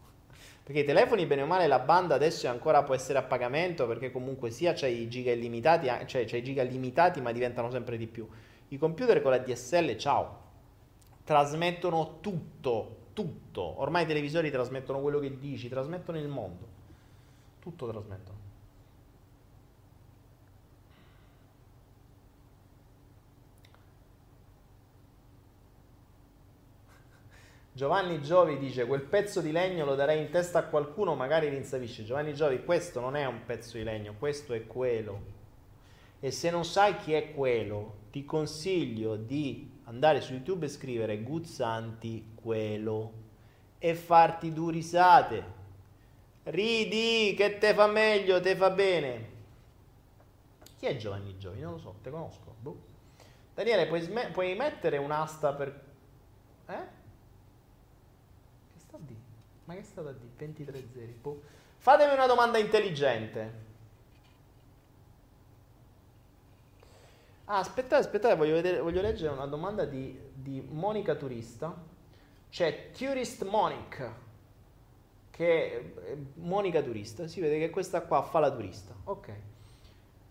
Perché 0.67 0.81
i 0.81 0.85
telefoni, 0.85 1.27
bene 1.27 1.43
o 1.43 1.47
male, 1.47 1.69
la 1.69 1.79
banda 1.79 2.17
adesso 2.17 2.49
ancora 2.49 2.83
può 2.83 2.93
essere 2.93 3.21
a 3.21 3.23
pagamento 3.23 3.87
perché 3.87 4.11
comunque 4.11 4.51
sia 4.51 4.73
c'è 4.73 4.89
i 4.89 5.07
giga 5.07 5.31
illimitati, 5.31 5.87
cioè 6.07 6.25
c'è 6.25 6.39
i 6.39 6.43
giga 6.43 6.65
limitati 6.65 7.21
ma 7.21 7.31
diventano 7.31 7.71
sempre 7.71 7.97
di 7.97 8.09
più. 8.09 8.29
I 8.71 8.77
computer 8.77 9.23
con 9.23 9.31
la 9.31 9.39
DSL, 9.39 9.97
ciao, 9.97 10.41
trasmettono 11.23 12.19
tutto, 12.21 12.97
tutto. 13.13 13.81
Ormai 13.81 14.03
i 14.03 14.07
televisori 14.07 14.51
trasmettono 14.51 15.01
quello 15.01 15.21
che 15.21 15.39
dici, 15.39 15.69
trasmettono 15.69 16.19
il 16.19 16.27
mondo. 16.27 16.67
Tutto 17.61 17.89
trasmettono. 17.89 18.46
Giovanni 27.77 28.23
Giovi 28.23 28.57
dice 28.57 28.87
quel 28.87 29.03
pezzo 29.03 29.43
di 29.43 29.53
legno 29.53 29.85
lo 29.85 29.95
darei 29.95 30.19
in 30.19 30.31
testa 30.31 30.61
a 30.61 30.65
qualcuno, 30.65 31.15
magari 31.15 31.51
rinsavisce. 31.51 32.07
Giovanni 32.07 32.33
Giovi, 32.33 32.65
questo 32.65 33.01
non 33.01 33.17
è 33.17 33.27
un 33.27 33.45
pezzo 33.45 33.77
di 33.77 33.85
legno, 33.85 34.15
questo 34.19 34.55
è 34.55 34.67
quello. 34.67 35.21
E 36.19 36.31
se 36.31 36.49
non 36.49 36.65
sai 36.65 36.97
chi 36.97 37.13
è 37.13 37.35
quello, 37.35 37.97
ti 38.11 38.25
consiglio 38.25 39.17
di 39.17 39.71
andare 39.85 40.23
su 40.23 40.33
YouTube 40.33 40.65
e 40.65 40.69
scrivere 40.71 41.21
Guzzanti 41.21 42.33
quello 42.35 43.13
e 43.77 43.95
farti 43.95 44.55
due 44.55 44.73
risate. 44.73 45.45
Ridi 46.45 47.35
che 47.37 47.59
te 47.59 47.75
fa 47.75 47.89
meglio, 47.89 48.41
te 48.41 48.57
fa 48.57 48.71
bene. 48.71 49.29
Chi 50.79 50.87
è 50.87 50.97
Giovanni 50.97 51.37
Giovi? 51.37 51.61
Non 51.61 51.73
lo 51.73 51.79
so, 51.79 51.97
te 52.03 52.09
conosco. 52.09 52.55
Boh. 52.59 52.79
Daniele, 53.53 53.87
puoi, 53.87 54.01
sm- 54.01 54.33
puoi 54.33 54.55
mettere 54.55 54.97
un'asta 54.97 55.53
per... 55.53 55.85
Eh? 56.69 56.96
Ma 59.67 59.75
che 59.75 59.81
è 59.81 59.85
stata 59.85 60.13
di 60.13 60.29
23 60.37 60.85
zeri? 60.93 61.19
Boh. 61.21 61.43
Fatemi 61.77 62.15
una 62.15 62.27
domanda 62.27 62.59
intelligente. 62.59 63.65
Ah, 67.49 67.59
aspettate, 67.59 68.03
aspettate, 68.03 68.35
voglio, 68.35 68.55
vedere, 68.55 68.81
voglio 68.81 69.01
leggere 69.01 69.33
una 69.33 69.47
domanda 69.47 69.85
di, 69.85 70.19
di 70.33 70.67
Monica 70.69 71.15
Turista. 71.15 71.75
C'è 72.49 72.91
Tourist 72.91 73.45
Monica, 73.45 74.13
che 75.31 75.93
è 75.95 76.17
Monica 76.35 76.83
Turista. 76.83 77.27
Si 77.27 77.41
vede 77.41 77.59
che 77.59 77.71
questa 77.71 78.03
qua 78.03 78.23
fa 78.23 78.39
la 78.41 78.51
turista. 78.51 78.95
Ok. 79.05 79.33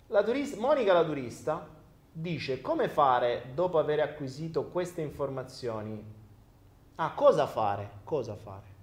La 0.08 0.24
turista, 0.24 0.58
Monica 0.60 0.94
la 0.94 1.06
turista 1.06 1.68
dice 2.12 2.62
come 2.62 2.88
fare 2.88 3.52
dopo 3.54 3.80
aver 3.80 4.00
acquisito 4.00 4.66
queste 4.66 5.02
informazioni. 5.02 6.04
Ah, 6.96 7.14
cosa 7.14 7.48
fare? 7.48 7.90
Cosa 8.04 8.36
fare? 8.36 8.75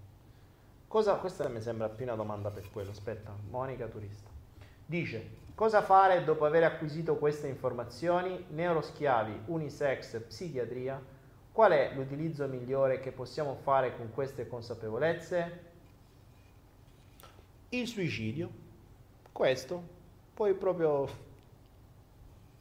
Cosa, 0.93 1.14
questa 1.14 1.48
mi 1.48 1.62
sembra 1.62 1.89
più 1.89 2.05
una 2.05 2.16
domanda 2.16 2.51
per 2.51 2.70
quello. 2.70 2.90
Aspetta, 2.90 3.35
Monica 3.48 3.86
Turista. 3.86 4.28
Dice, 4.85 5.27
cosa 5.55 5.81
fare 5.81 6.23
dopo 6.23 6.44
aver 6.44 6.64
acquisito 6.64 7.16
queste 7.16 7.48
informazioni? 7.48 8.44
Neuroschiavi, 8.51 9.44
unisex, 9.47 10.20
psichiatria. 10.20 11.02
Qual 11.51 11.73
è 11.73 11.94
l'utilizzo 11.94 12.47
migliore 12.47 13.01
che 13.01 13.10
possiamo 13.10 13.55
fare 13.55 13.97
con 13.97 14.10
queste 14.12 14.47
consapevolezze? 14.47 15.60
Il 17.70 17.86
suicidio. 17.86 18.51
Questo. 19.32 19.82
Poi 20.35 20.52
proprio... 20.52 21.09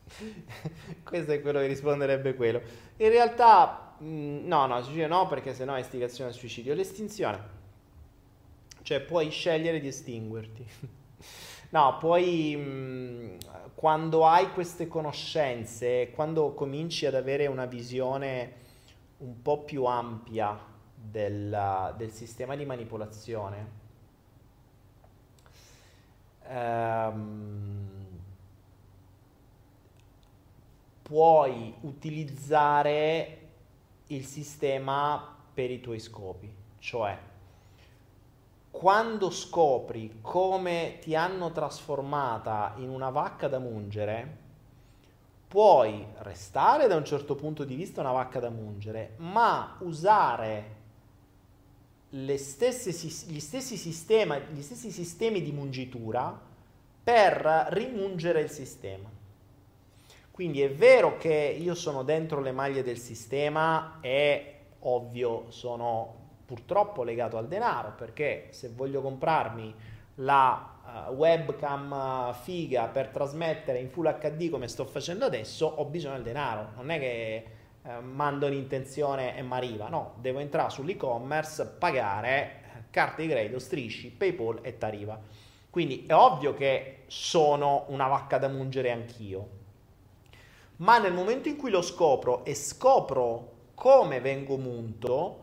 Questo 1.03 1.33
è 1.33 1.41
quello 1.41 1.59
che 1.59 1.67
risponderebbe 1.67 2.35
quello. 2.35 2.61
In 2.95 3.09
realtà, 3.09 3.97
mm, 4.01 4.47
no, 4.47 4.67
no, 4.67 4.81
suicidio 4.81 5.09
no, 5.09 5.27
perché 5.27 5.53
sennò 5.53 5.73
è 5.73 5.81
istigazione 5.81 6.29
al 6.29 6.35
suicidio. 6.37 6.73
L'estinzione 6.73 7.59
cioè 8.83 8.99
puoi 9.01 9.29
scegliere 9.29 9.79
di 9.79 9.87
estinguerti. 9.87 10.65
no, 11.69 11.97
poi 11.99 12.55
mh, 12.55 13.37
quando 13.75 14.25
hai 14.25 14.51
queste 14.51 14.87
conoscenze, 14.87 16.11
quando 16.11 16.53
cominci 16.53 17.05
ad 17.05 17.15
avere 17.15 17.47
una 17.47 17.65
visione 17.65 18.59
un 19.17 19.41
po' 19.41 19.59
più 19.59 19.85
ampia 19.85 20.59
del, 20.95 21.93
del 21.97 22.11
sistema 22.11 22.55
di 22.55 22.65
manipolazione, 22.65 23.79
ehm, 26.47 27.89
puoi 31.01 31.73
utilizzare 31.81 33.37
il 34.07 34.25
sistema 34.25 35.37
per 35.53 35.71
i 35.71 35.79
tuoi 35.79 35.99
scopi, 35.99 36.53
cioè 36.79 37.29
quando 38.71 39.29
scopri 39.29 40.19
come 40.21 40.97
ti 41.01 41.13
hanno 41.13 41.51
trasformata 41.51 42.73
in 42.77 42.89
una 42.89 43.09
vacca 43.09 43.47
da 43.47 43.59
mungere, 43.59 44.37
puoi 45.47 46.05
restare 46.19 46.87
da 46.87 46.95
un 46.95 47.03
certo 47.03 47.35
punto 47.35 47.65
di 47.65 47.75
vista 47.75 47.99
una 47.99 48.13
vacca 48.13 48.39
da 48.39 48.49
mungere, 48.49 49.15
ma 49.17 49.75
usare 49.79 50.79
stesse, 52.37 52.91
gli, 53.27 53.39
stessi 53.39 53.75
sistema, 53.75 54.37
gli 54.37 54.61
stessi 54.61 54.89
sistemi 54.89 55.41
di 55.41 55.51
mungitura 55.51 56.39
per 57.03 57.67
rimungere 57.71 58.41
il 58.41 58.49
sistema. 58.49 59.09
Quindi 60.31 60.61
è 60.61 60.71
vero 60.71 61.17
che 61.17 61.57
io 61.59 61.75
sono 61.75 62.03
dentro 62.03 62.39
le 62.39 62.53
maglie 62.53 62.83
del 62.83 62.97
sistema 62.97 63.99
e 63.99 64.55
ovvio 64.79 65.45
sono 65.49 66.20
purtroppo 66.51 67.03
legato 67.03 67.37
al 67.37 67.47
denaro, 67.47 67.93
perché 67.95 68.47
se 68.49 68.71
voglio 68.75 69.01
comprarmi 69.01 69.73
la 70.15 71.07
uh, 71.07 71.13
webcam 71.13 71.91
uh, 71.91 72.33
figa 72.33 72.87
per 72.87 73.07
trasmettere 73.07 73.79
in 73.79 73.89
Full 73.89 74.19
HD 74.19 74.49
come 74.49 74.67
sto 74.67 74.83
facendo 74.83 75.23
adesso, 75.23 75.65
ho 75.65 75.85
bisogno 75.85 76.15
del 76.15 76.23
denaro. 76.23 76.71
Non 76.75 76.89
è 76.89 76.99
che 76.99 77.45
uh, 77.83 77.89
mando 78.03 78.49
l'intenzione 78.49 79.37
e 79.37 79.43
mi 79.43 79.53
arriva, 79.53 79.87
no, 79.87 80.15
devo 80.17 80.39
entrare 80.39 80.69
sull'e-commerce, 80.69 81.75
pagare 81.79 82.85
carte 82.89 83.21
di 83.21 83.29
credito, 83.29 83.57
strisci, 83.57 84.09
PayPal 84.09 84.59
e 84.61 84.77
t'arriva. 84.77 85.17
Quindi 85.69 86.03
è 86.05 86.13
ovvio 86.13 86.53
che 86.53 87.03
sono 87.07 87.85
una 87.87 88.07
vacca 88.07 88.37
da 88.37 88.49
mungere 88.49 88.91
anch'io. 88.91 89.59
Ma 90.77 90.97
nel 90.97 91.13
momento 91.13 91.47
in 91.47 91.55
cui 91.55 91.69
lo 91.69 91.81
scopro 91.81 92.43
e 92.43 92.55
scopro 92.55 93.51
come 93.73 94.19
vengo 94.19 94.57
munto, 94.57 95.39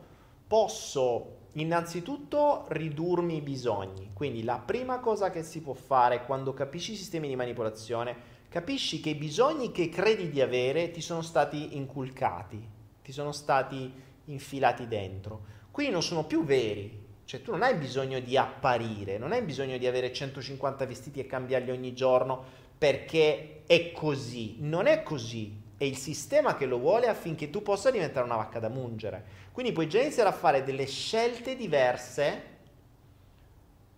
posso 0.48 1.36
innanzitutto 1.52 2.64
ridurmi 2.68 3.36
i 3.36 3.42
bisogni. 3.42 4.10
Quindi 4.14 4.42
la 4.42 4.58
prima 4.58 4.98
cosa 4.98 5.30
che 5.30 5.42
si 5.42 5.60
può 5.60 5.74
fare 5.74 6.24
quando 6.24 6.54
capisci 6.54 6.92
i 6.92 6.96
sistemi 6.96 7.28
di 7.28 7.36
manipolazione, 7.36 8.16
capisci 8.48 9.00
che 9.00 9.10
i 9.10 9.14
bisogni 9.14 9.70
che 9.70 9.90
credi 9.90 10.30
di 10.30 10.40
avere 10.40 10.90
ti 10.90 11.02
sono 11.02 11.22
stati 11.22 11.76
inculcati, 11.76 12.66
ti 13.02 13.12
sono 13.12 13.32
stati 13.32 13.92
infilati 14.24 14.88
dentro. 14.88 15.56
Quindi 15.70 15.92
non 15.92 16.02
sono 16.02 16.24
più 16.24 16.44
veri. 16.44 17.06
Cioè 17.24 17.42
tu 17.42 17.50
non 17.50 17.62
hai 17.62 17.74
bisogno 17.74 18.20
di 18.20 18.38
apparire, 18.38 19.18
non 19.18 19.32
hai 19.32 19.42
bisogno 19.42 19.76
di 19.76 19.86
avere 19.86 20.14
150 20.14 20.86
vestiti 20.86 21.20
e 21.20 21.26
cambiarli 21.26 21.70
ogni 21.70 21.92
giorno 21.92 22.42
perché 22.78 23.64
è 23.66 23.92
così. 23.92 24.56
Non 24.60 24.86
è 24.86 25.02
così. 25.02 25.66
È 25.78 25.84
il 25.84 25.96
sistema 25.96 26.56
che 26.56 26.66
lo 26.66 26.78
vuole 26.78 27.06
affinché 27.06 27.48
tu 27.48 27.62
possa 27.62 27.90
diventare 27.90 28.26
una 28.26 28.36
vacca 28.36 28.58
da 28.58 28.68
mungere. 28.68 29.24
Quindi 29.52 29.72
puoi 29.72 29.88
già 29.88 30.00
iniziare 30.00 30.28
a 30.28 30.32
fare 30.32 30.64
delle 30.64 30.86
scelte 30.86 31.54
diverse 31.54 32.56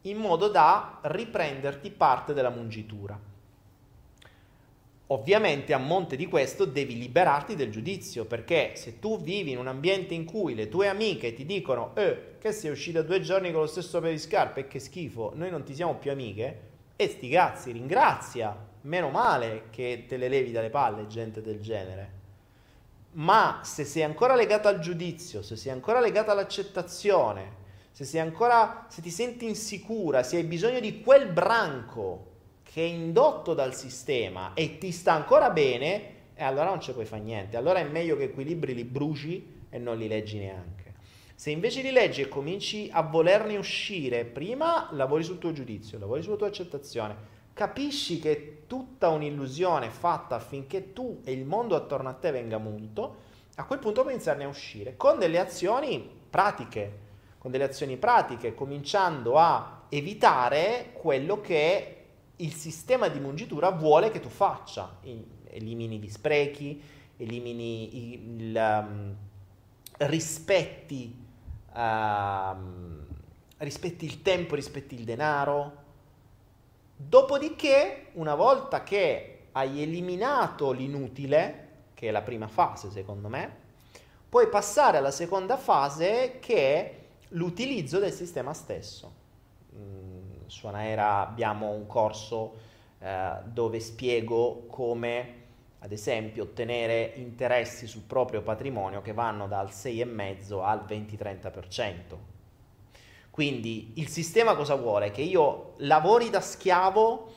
in 0.02 0.18
modo 0.18 0.48
da 0.48 1.00
riprenderti 1.02 1.90
parte 1.90 2.34
della 2.34 2.50
mungitura. 2.50 3.18
Ovviamente 5.08 5.72
a 5.72 5.78
monte 5.78 6.14
di 6.14 6.26
questo 6.26 6.66
devi 6.66 6.96
liberarti 6.96 7.56
del 7.56 7.70
giudizio, 7.70 8.26
perché 8.26 8.72
se 8.76 9.00
tu 9.00 9.20
vivi 9.20 9.50
in 9.50 9.58
un 9.58 9.66
ambiente 9.66 10.14
in 10.14 10.24
cui 10.24 10.54
le 10.54 10.68
tue 10.68 10.86
amiche 10.86 11.32
ti 11.32 11.44
dicono 11.44 11.96
eh, 11.96 12.36
che 12.38 12.52
sei 12.52 12.70
uscita 12.70 13.02
due 13.02 13.20
giorni 13.20 13.50
con 13.50 13.62
lo 13.62 13.66
stesso 13.66 14.00
paio 14.00 14.12
di 14.12 14.18
scarpe 14.18 14.60
e 14.60 14.68
che 14.68 14.78
schifo, 14.78 15.32
noi 15.34 15.50
non 15.50 15.64
ti 15.64 15.74
siamo 15.74 15.96
più 15.96 16.12
amiche, 16.12 16.68
e 16.94 17.08
sti 17.08 17.28
cazzi, 17.28 17.72
ringrazia, 17.72 18.56
meno 18.82 19.10
male 19.10 19.64
che 19.70 20.04
te 20.08 20.16
le 20.16 20.28
levi 20.28 20.52
dalle 20.52 20.70
palle 20.70 21.06
gente 21.06 21.42
del 21.42 21.60
genere. 21.60 22.18
Ma 23.12 23.60
se 23.64 23.84
sei 23.84 24.02
ancora 24.02 24.34
legato 24.34 24.68
al 24.68 24.78
giudizio, 24.78 25.42
se 25.42 25.56
sei 25.56 25.72
ancora 25.72 26.00
legato 26.00 26.30
all'accettazione, 26.30 27.58
se 27.90 28.04
sei 28.04 28.20
ancora 28.20 28.86
se 28.88 29.02
ti 29.02 29.10
senti 29.10 29.46
insicura, 29.46 30.22
se 30.22 30.36
hai 30.36 30.44
bisogno 30.44 30.80
di 30.80 31.00
quel 31.02 31.28
branco 31.28 32.28
che 32.62 32.82
è 32.82 32.86
indotto 32.86 33.52
dal 33.52 33.74
sistema 33.74 34.52
e 34.54 34.78
ti 34.78 34.92
sta 34.92 35.12
ancora 35.12 35.50
bene, 35.50 36.18
e 36.34 36.44
allora 36.44 36.66
non 36.66 36.80
ci 36.80 36.92
puoi 36.92 37.04
fare 37.04 37.22
niente. 37.22 37.56
Allora 37.56 37.80
è 37.80 37.84
meglio 37.84 38.16
che 38.16 38.30
quei 38.30 38.46
libri 38.46 38.74
li 38.74 38.84
bruci 38.84 39.64
e 39.68 39.78
non 39.78 39.98
li 39.98 40.06
leggi 40.06 40.38
neanche. 40.38 40.94
Se 41.34 41.50
invece 41.50 41.82
li 41.82 41.90
leggi 41.90 42.20
e 42.20 42.28
cominci 42.28 42.88
a 42.92 43.02
volerne 43.02 43.56
uscire, 43.56 44.24
prima 44.24 44.88
lavori 44.92 45.22
sul 45.22 45.38
tuo 45.38 45.52
giudizio, 45.52 45.98
lavori 45.98 46.22
sulla 46.22 46.36
tua 46.36 46.46
accettazione, 46.46 47.16
capisci 47.60 48.18
che 48.18 48.32
è 48.32 48.66
tutta 48.66 49.10
un'illusione 49.10 49.90
fatta 49.90 50.36
affinché 50.36 50.94
tu 50.94 51.20
e 51.24 51.32
il 51.32 51.44
mondo 51.44 51.76
attorno 51.76 52.08
a 52.08 52.14
te 52.14 52.30
venga 52.30 52.56
munto, 52.56 53.16
a 53.56 53.66
quel 53.66 53.78
punto 53.78 54.00
puoi 54.00 54.14
iniziarne 54.14 54.44
a 54.44 54.48
uscire 54.48 54.96
con 54.96 55.18
delle 55.18 55.38
azioni 55.38 56.08
pratiche, 56.30 56.98
con 57.36 57.50
delle 57.50 57.64
azioni 57.64 57.98
pratiche, 57.98 58.54
cominciando 58.54 59.36
a 59.36 59.82
evitare 59.90 60.92
quello 60.94 61.42
che 61.42 62.04
il 62.36 62.54
sistema 62.54 63.08
di 63.08 63.20
mungitura 63.20 63.68
vuole 63.68 64.10
che 64.10 64.20
tu 64.20 64.30
faccia. 64.30 64.96
Elimini 65.50 65.98
gli 65.98 66.08
sprechi, 66.08 66.82
elimini 67.18 68.14
il, 68.14 68.56
um, 68.56 69.16
rispetti, 69.98 71.14
uh, 71.74 72.56
rispetti 73.58 74.06
il 74.06 74.22
tempo, 74.22 74.54
rispetti 74.54 74.94
il 74.94 75.04
denaro. 75.04 75.88
Dopodiché, 77.02 78.08
una 78.12 78.34
volta 78.34 78.82
che 78.82 79.46
hai 79.52 79.80
eliminato 79.80 80.70
l'inutile, 80.70 81.68
che 81.94 82.08
è 82.08 82.10
la 82.10 82.20
prima 82.20 82.46
fase 82.46 82.90
secondo 82.90 83.28
me, 83.28 83.56
puoi 84.28 84.48
passare 84.48 84.98
alla 84.98 85.10
seconda 85.10 85.56
fase 85.56 86.38
che 86.40 86.74
è 86.74 86.94
l'utilizzo 87.28 87.98
del 87.98 88.12
sistema 88.12 88.52
stesso. 88.52 89.12
Mm, 89.74 90.46
su 90.46 90.66
Anaera 90.66 91.26
abbiamo 91.26 91.70
un 91.70 91.86
corso 91.86 92.56
eh, 92.98 93.32
dove 93.44 93.80
spiego 93.80 94.66
come, 94.66 95.34
ad 95.78 95.92
esempio, 95.92 96.42
ottenere 96.42 97.12
interessi 97.16 97.86
sul 97.86 98.02
proprio 98.02 98.42
patrimonio 98.42 99.00
che 99.00 99.14
vanno 99.14 99.48
dal 99.48 99.68
6,5 99.68 100.62
al 100.62 100.84
20-30%. 100.86 102.29
Quindi 103.30 103.92
il 103.96 104.08
sistema 104.08 104.54
cosa 104.54 104.74
vuole? 104.74 105.10
Che 105.10 105.22
io 105.22 105.74
lavori 105.78 106.30
da 106.30 106.40
schiavo 106.40 107.32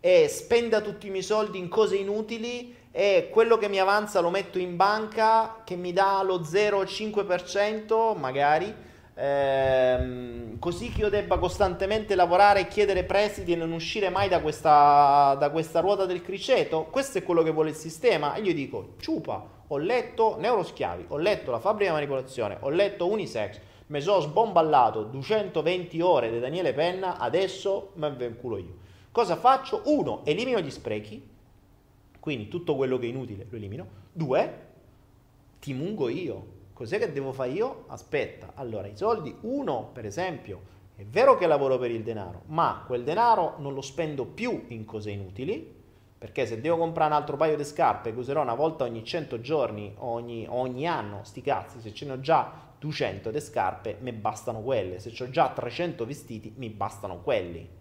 e 0.00 0.28
spenda 0.28 0.80
tutti 0.80 1.08
i 1.08 1.10
miei 1.10 1.22
soldi 1.22 1.58
in 1.58 1.68
cose 1.68 1.96
inutili 1.96 2.74
e 2.92 3.28
quello 3.30 3.58
che 3.58 3.68
mi 3.68 3.78
avanza 3.80 4.20
lo 4.20 4.30
metto 4.30 4.58
in 4.58 4.76
banca 4.76 5.62
che 5.64 5.76
mi 5.76 5.92
dà 5.92 6.22
lo 6.22 6.40
0,5% 6.40 8.16
magari 8.16 8.72
ehm, 9.14 10.58
così 10.58 10.90
che 10.90 11.00
io 11.00 11.08
debba 11.08 11.38
costantemente 11.38 12.14
lavorare 12.14 12.60
e 12.60 12.68
chiedere 12.68 13.04
prestiti 13.04 13.52
e 13.52 13.56
non 13.56 13.72
uscire 13.72 14.08
mai 14.08 14.28
da 14.28 14.40
questa, 14.40 15.36
da 15.38 15.50
questa 15.50 15.80
ruota 15.80 16.06
del 16.06 16.22
criceto 16.22 16.84
questo 16.84 17.18
è 17.18 17.22
quello 17.24 17.42
che 17.42 17.50
vuole 17.50 17.70
il 17.70 17.76
sistema 17.76 18.34
e 18.34 18.42
io 18.42 18.54
dico 18.54 18.94
ciupa 18.98 19.56
ho 19.66 19.76
letto 19.76 20.36
neuroschiavi 20.38 21.06
ho 21.08 21.18
letto 21.18 21.50
la 21.50 21.58
fabbrica 21.58 21.90
di 21.90 21.96
manipolazione 21.96 22.56
ho 22.60 22.70
letto 22.70 23.10
unisex 23.10 23.58
mi 23.88 24.00
sono 24.00 24.20
sbomballato 24.20 25.02
220 25.04 26.00
ore 26.00 26.30
di 26.30 26.40
Daniele 26.40 26.72
Penna 26.72 27.18
adesso 27.18 27.90
me 27.94 28.08
ne 28.08 28.36
culo 28.36 28.56
io 28.56 28.76
cosa 29.12 29.36
faccio? 29.36 29.82
uno 29.84 30.22
elimino 30.24 30.60
gli 30.60 30.70
sprechi 30.70 31.36
quindi 32.28 32.48
tutto 32.48 32.76
quello 32.76 32.98
che 32.98 33.06
è 33.06 33.08
inutile 33.08 33.46
lo 33.48 33.56
elimino. 33.56 33.86
Due, 34.12 34.66
ti 35.60 35.72
mungo 35.72 36.10
io. 36.10 36.56
Cos'è 36.74 36.98
che 36.98 37.10
devo 37.10 37.32
fare 37.32 37.50
io? 37.50 37.84
Aspetta, 37.86 38.52
allora 38.54 38.86
i 38.86 38.96
soldi, 38.96 39.34
uno 39.42 39.88
per 39.94 40.04
esempio, 40.04 40.76
è 40.94 41.04
vero 41.04 41.38
che 41.38 41.46
lavoro 41.46 41.78
per 41.78 41.90
il 41.90 42.02
denaro, 42.02 42.42
ma 42.48 42.84
quel 42.86 43.02
denaro 43.02 43.54
non 43.60 43.72
lo 43.72 43.80
spendo 43.80 44.26
più 44.26 44.64
in 44.68 44.84
cose 44.84 45.10
inutili, 45.10 45.76
perché 46.18 46.44
se 46.44 46.60
devo 46.60 46.76
comprare 46.76 47.12
un 47.12 47.16
altro 47.16 47.36
paio 47.38 47.56
di 47.56 47.64
scarpe 47.64 48.12
che 48.12 48.18
userò 48.18 48.42
una 48.42 48.54
volta 48.54 48.84
ogni 48.84 49.02
100 49.02 49.40
giorni, 49.40 49.94
ogni, 49.98 50.44
ogni 50.48 50.86
anno, 50.86 51.20
sti 51.22 51.40
cazzi, 51.40 51.80
se 51.80 51.94
ce 51.94 52.04
ne 52.04 52.12
ho 52.12 52.20
già 52.20 52.67
200 52.78 53.30
di 53.30 53.40
scarpe, 53.40 53.96
mi 54.00 54.12
bastano 54.12 54.60
quelle, 54.60 55.00
se 55.00 55.12
ho 55.22 55.30
già 55.30 55.48
300 55.50 56.06
vestiti, 56.06 56.52
mi 56.56 56.68
bastano 56.68 57.20
quelli. 57.22 57.76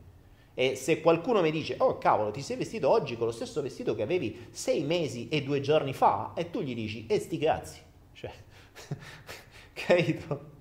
E 0.53 0.75
se 0.75 1.01
qualcuno 1.01 1.41
mi 1.41 1.51
dice, 1.51 1.75
oh 1.77 1.97
cavolo, 1.99 2.31
ti 2.31 2.41
sei 2.41 2.57
vestito 2.57 2.89
oggi 2.89 3.15
con 3.15 3.27
lo 3.27 3.31
stesso 3.31 3.61
vestito 3.61 3.93
che 3.93 4.01
avevi 4.01 4.47
sei 4.49 4.83
mesi 4.83 5.27
e 5.29 5.43
due 5.43 5.61
giorni 5.61 5.93
fa, 5.93 6.33
e 6.35 6.49
tu 6.49 6.61
gli 6.61 6.73
dici, 6.73 7.05
e 7.07 7.19
sti 7.19 7.37
cazzi, 7.37 7.79
cioè, 8.13 8.31
capito? 9.73 10.55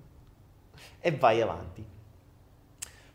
E 0.99 1.11
vai 1.11 1.41
avanti. 1.41 1.83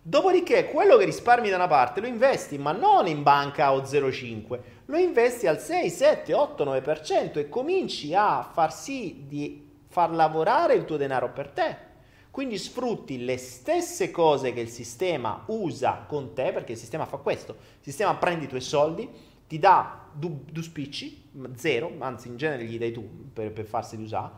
Dopodiché, 0.05 0.65
quello 0.65 0.97
che 0.97 1.05
risparmi 1.05 1.49
da 1.49 1.55
una 1.55 1.69
parte 1.69 2.01
lo 2.01 2.09
investi, 2.09 2.59
ma 2.59 2.73
non 2.73 3.07
in 3.07 3.23
banca 3.23 3.73
o 3.73 3.82
0,5, 3.82 4.59
lo 4.86 4.97
investi 4.97 5.47
al 5.47 5.61
6, 5.61 5.89
7, 5.89 6.35
8, 6.35 6.65
9% 6.65 7.39
e 7.39 7.49
cominci 7.49 8.12
a 8.12 8.43
far 8.43 8.74
sì 8.74 9.27
di 9.28 9.61
far 9.93 10.10
lavorare 10.10 10.74
il 10.74 10.85
tuo 10.85 10.97
denaro 10.97 11.31
per 11.31 11.48
te 11.51 11.90
quindi 12.32 12.56
sfrutti 12.56 13.27
le 13.27 13.36
stesse 13.36 14.10
cose 14.10 14.55
che 14.55 14.60
il 14.60 14.70
sistema 14.70 15.44
usa 15.48 16.06
con 16.09 16.32
te, 16.32 16.51
perché 16.51 16.73
il 16.73 16.78
sistema 16.78 17.05
fa 17.05 17.19
questo. 17.19 17.52
Il 17.52 17.82
sistema 17.82 18.14
prende 18.14 18.47
i 18.47 18.48
tuoi 18.48 18.62
soldi, 18.62 19.06
ti 19.47 19.59
dà 19.59 20.09
due 20.14 20.62
spicci, 20.62 21.28
zero, 21.56 21.93
anzi 21.98 22.28
in 22.28 22.39
genere 22.39 22.64
gli 22.64 22.78
dai 22.78 22.90
tu 22.90 23.06
per, 23.35 23.52
per 23.52 23.66
farseli 23.66 24.02
usare, 24.02 24.32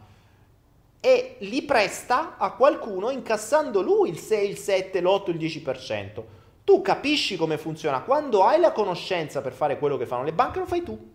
e 0.98 1.36
li 1.39 1.62
presta 1.62 2.36
a 2.36 2.51
qualcuno 2.55 3.10
incassando 3.10 3.81
lui 3.81 4.09
il 4.09 4.18
6, 4.18 4.48
il 4.48 4.56
7, 4.56 5.01
l'8, 5.01 5.31
il 5.31 5.36
10%. 5.36 6.22
Tu 6.64 6.82
capisci 6.82 7.36
come 7.36 7.59
funziona. 7.59 8.02
Quando 8.02 8.43
hai 8.43 8.59
la 8.59 8.72
conoscenza 8.72 9.40
per 9.40 9.52
fare 9.52 9.78
quello 9.78 9.97
che 9.97 10.06
fanno 10.06 10.24
le 10.24 10.32
banche, 10.32 10.59
lo 10.59 10.66
fai 10.66 10.82
tu 10.82 11.12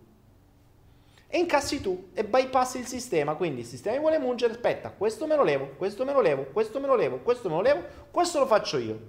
e 1.32 1.38
incassi 1.38 1.80
tu 1.80 2.08
e 2.12 2.24
bypassi 2.24 2.78
il 2.78 2.86
sistema. 2.86 3.34
Quindi 3.34 3.60
il 3.60 3.66
sistema 3.66 3.96
vuole 3.98 4.18
mungere, 4.18 4.52
aspetta, 4.52 4.90
questo 4.90 5.28
me 5.28 5.36
lo 5.36 5.44
levo, 5.44 5.74
questo 5.76 6.04
me 6.04 6.12
lo 6.12 6.20
levo, 6.20 6.46
questo 6.52 6.80
me 6.80 6.88
lo 6.88 6.96
levo, 6.96 7.18
questo 7.18 7.48
me 7.48 7.54
lo 7.54 7.60
levo, 7.62 7.84
questo 8.10 8.40
lo 8.40 8.46
faccio 8.46 8.78
io. 8.78 9.00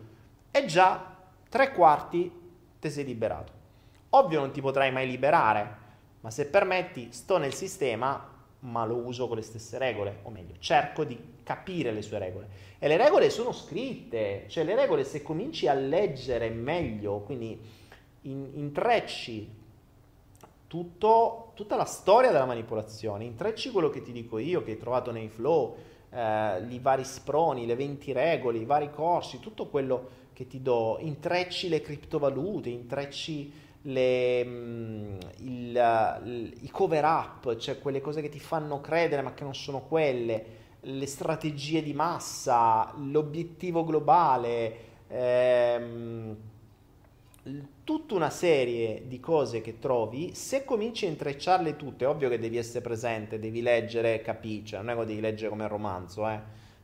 E 0.52 0.66
già 0.66 1.18
tre 1.50 1.72
quarti 1.72 2.32
ti 2.80 2.90
sei 2.92 3.06
liberato. 3.06 3.52
Ovvio 4.10 4.40
non 4.40 4.52
ti 4.52 4.62
potrai 4.62 4.92
mai 4.92 5.08
liberare, 5.08 5.78
ma 6.22 6.30
se 6.30 6.46
permetti, 6.46 7.12
sto 7.12 7.38
nel 7.40 7.54
sistema, 7.54 8.30
ma 8.60 8.86
lo 8.86 8.98
uso 8.98 9.28
con 9.28 9.38
le 9.38 9.42
stesse 9.42 9.80
regole, 9.80 10.20
o 10.22 10.30
meglio, 10.30 10.54
cerco 10.60 11.04
di 11.04 11.18
capire 11.42 11.92
le 11.92 12.04
sue 12.04 12.20
regole. 12.20 12.48
E 12.78 12.88
le 12.88 12.98
regole 12.98 13.32
sono 13.32 13.52
scritte, 13.52 14.46
cioè 14.48 14.64
le 14.64 14.76
regole 14.76 15.04
se 15.06 15.24
cominci 15.24 15.68
a 15.68 15.74
leggere 15.74 16.50
meglio, 16.50 17.22
quindi 17.22 17.60
in, 18.24 18.52
intrecci 18.54 19.61
tutto, 20.72 21.52
tutta 21.54 21.76
la 21.76 21.84
storia 21.84 22.32
della 22.32 22.46
manipolazione, 22.46 23.26
intrecci 23.26 23.72
quello 23.72 23.90
che 23.90 24.02
ti 24.02 24.14
dico 24.14 24.38
io, 24.38 24.64
che 24.64 24.72
hai 24.72 24.78
trovato 24.78 25.12
nei 25.12 25.28
flow, 25.28 25.76
eh, 26.10 26.64
i 26.70 26.80
vari 26.80 27.04
sproni, 27.04 27.66
le 27.66 27.76
20 27.76 28.14
regole, 28.14 28.58
i 28.60 28.64
vari 28.64 28.90
corsi, 28.90 29.42
tutto 29.42 29.68
quello 29.68 30.08
che 30.32 30.48
ti 30.48 30.62
do, 30.62 30.96
intrecci 31.02 31.68
le 31.68 31.82
criptovalute, 31.82 32.70
intrecci 32.70 33.52
le, 33.82 34.46
mm, 34.46 35.18
il, 35.40 36.22
il, 36.24 36.54
i 36.62 36.70
cover 36.70 37.04
up, 37.04 37.58
cioè 37.58 37.78
quelle 37.78 38.00
cose 38.00 38.22
che 38.22 38.30
ti 38.30 38.40
fanno 38.40 38.80
credere 38.80 39.22
ma 39.22 39.34
che 39.34 39.44
non 39.44 39.54
sono 39.54 39.82
quelle, 39.82 40.46
le 40.80 41.06
strategie 41.06 41.84
di 41.84 41.92
massa, 41.92 42.94
l'obiettivo 42.96 43.84
globale, 43.84 44.76
ehm, 45.10 46.38
tutta 47.84 48.14
una 48.14 48.30
serie 48.30 49.08
di 49.08 49.20
cose 49.20 49.62
che 49.62 49.80
trovi, 49.80 50.36
se 50.36 50.64
cominci 50.64 51.06
a 51.06 51.10
intrecciarle 51.10 51.76
tutte, 51.76 52.06
è 52.06 52.08
ovvio 52.08 52.30
che 52.30 52.40
devi 52.40 52.58
essere 52.58 52.82
presente, 52.82 53.40
devi 53.40 53.62
leggere 53.62 54.22
capire, 54.22 54.66
cioè 54.66 54.82
non 54.82 54.92
è 54.92 54.96
che 54.98 55.06
devi 55.06 55.22
leggere 55.22 55.50
come 55.50 55.64
un 55.64 55.70
romanzo, 55.70 56.28
eh? 56.28 56.40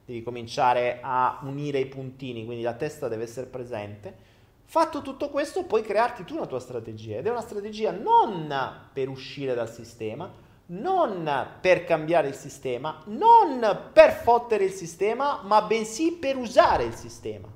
devi 0.06 0.24
cominciare 0.24 1.00
a 1.02 1.40
unire 1.44 1.80
i 1.80 1.86
puntini, 1.86 2.46
quindi 2.46 2.64
la 2.64 2.74
testa 2.74 3.08
deve 3.08 3.24
essere 3.24 3.46
presente. 3.48 4.26
Fatto 4.64 5.02
tutto 5.02 5.30
questo, 5.30 5.64
puoi 5.64 5.82
crearti 5.82 6.24
tu 6.24 6.36
una 6.36 6.46
tua 6.46 6.60
strategia 6.60 7.18
ed 7.18 7.28
è 7.28 7.30
una 7.30 7.42
strategia 7.42 7.92
non 7.92 8.54
per 8.92 9.10
uscire 9.10 9.54
dal 9.54 9.70
sistema, 9.70 10.30
non 10.68 11.48
per 11.62 11.86
cambiare 11.86 12.28
il 12.30 12.34
sistema, 12.34 13.02
non 13.06 13.90
per 13.94 14.12
fottere 14.12 14.66
il 14.66 14.72
sistema, 14.72 15.42
ma 15.44 15.62
bensì 15.62 16.14
per 16.14 16.36
usare 16.36 16.84
il 16.84 16.96
sistema. 16.96 17.48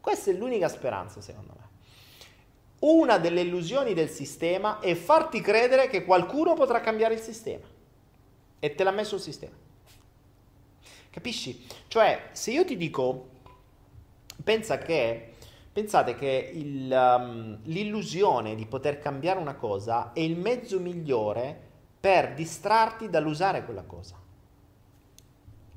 Questa 0.00 0.30
è 0.30 0.34
l'unica 0.34 0.68
speranza, 0.68 1.20
secondo 1.20 1.54
me. 1.55 1.55
Una 2.86 3.18
delle 3.18 3.40
illusioni 3.40 3.94
del 3.94 4.08
sistema 4.08 4.78
è 4.78 4.94
farti 4.94 5.40
credere 5.40 5.88
che 5.88 6.04
qualcuno 6.04 6.54
potrà 6.54 6.80
cambiare 6.80 7.14
il 7.14 7.20
sistema. 7.20 7.66
E 8.60 8.74
te 8.76 8.84
l'ha 8.84 8.92
messo 8.92 9.16
il 9.16 9.20
sistema. 9.20 9.56
Capisci? 11.10 11.66
Cioè, 11.88 12.28
se 12.30 12.52
io 12.52 12.64
ti 12.64 12.76
dico, 12.76 13.30
pensa 14.44 14.78
che, 14.78 15.32
pensate 15.72 16.14
che 16.14 16.52
il, 16.54 16.88
um, 16.92 17.58
l'illusione 17.64 18.54
di 18.54 18.66
poter 18.66 19.00
cambiare 19.00 19.40
una 19.40 19.56
cosa 19.56 20.12
è 20.12 20.20
il 20.20 20.36
mezzo 20.36 20.78
migliore 20.78 21.60
per 21.98 22.34
distrarti 22.34 23.10
dall'usare 23.10 23.64
quella 23.64 23.82
cosa. 23.82 24.14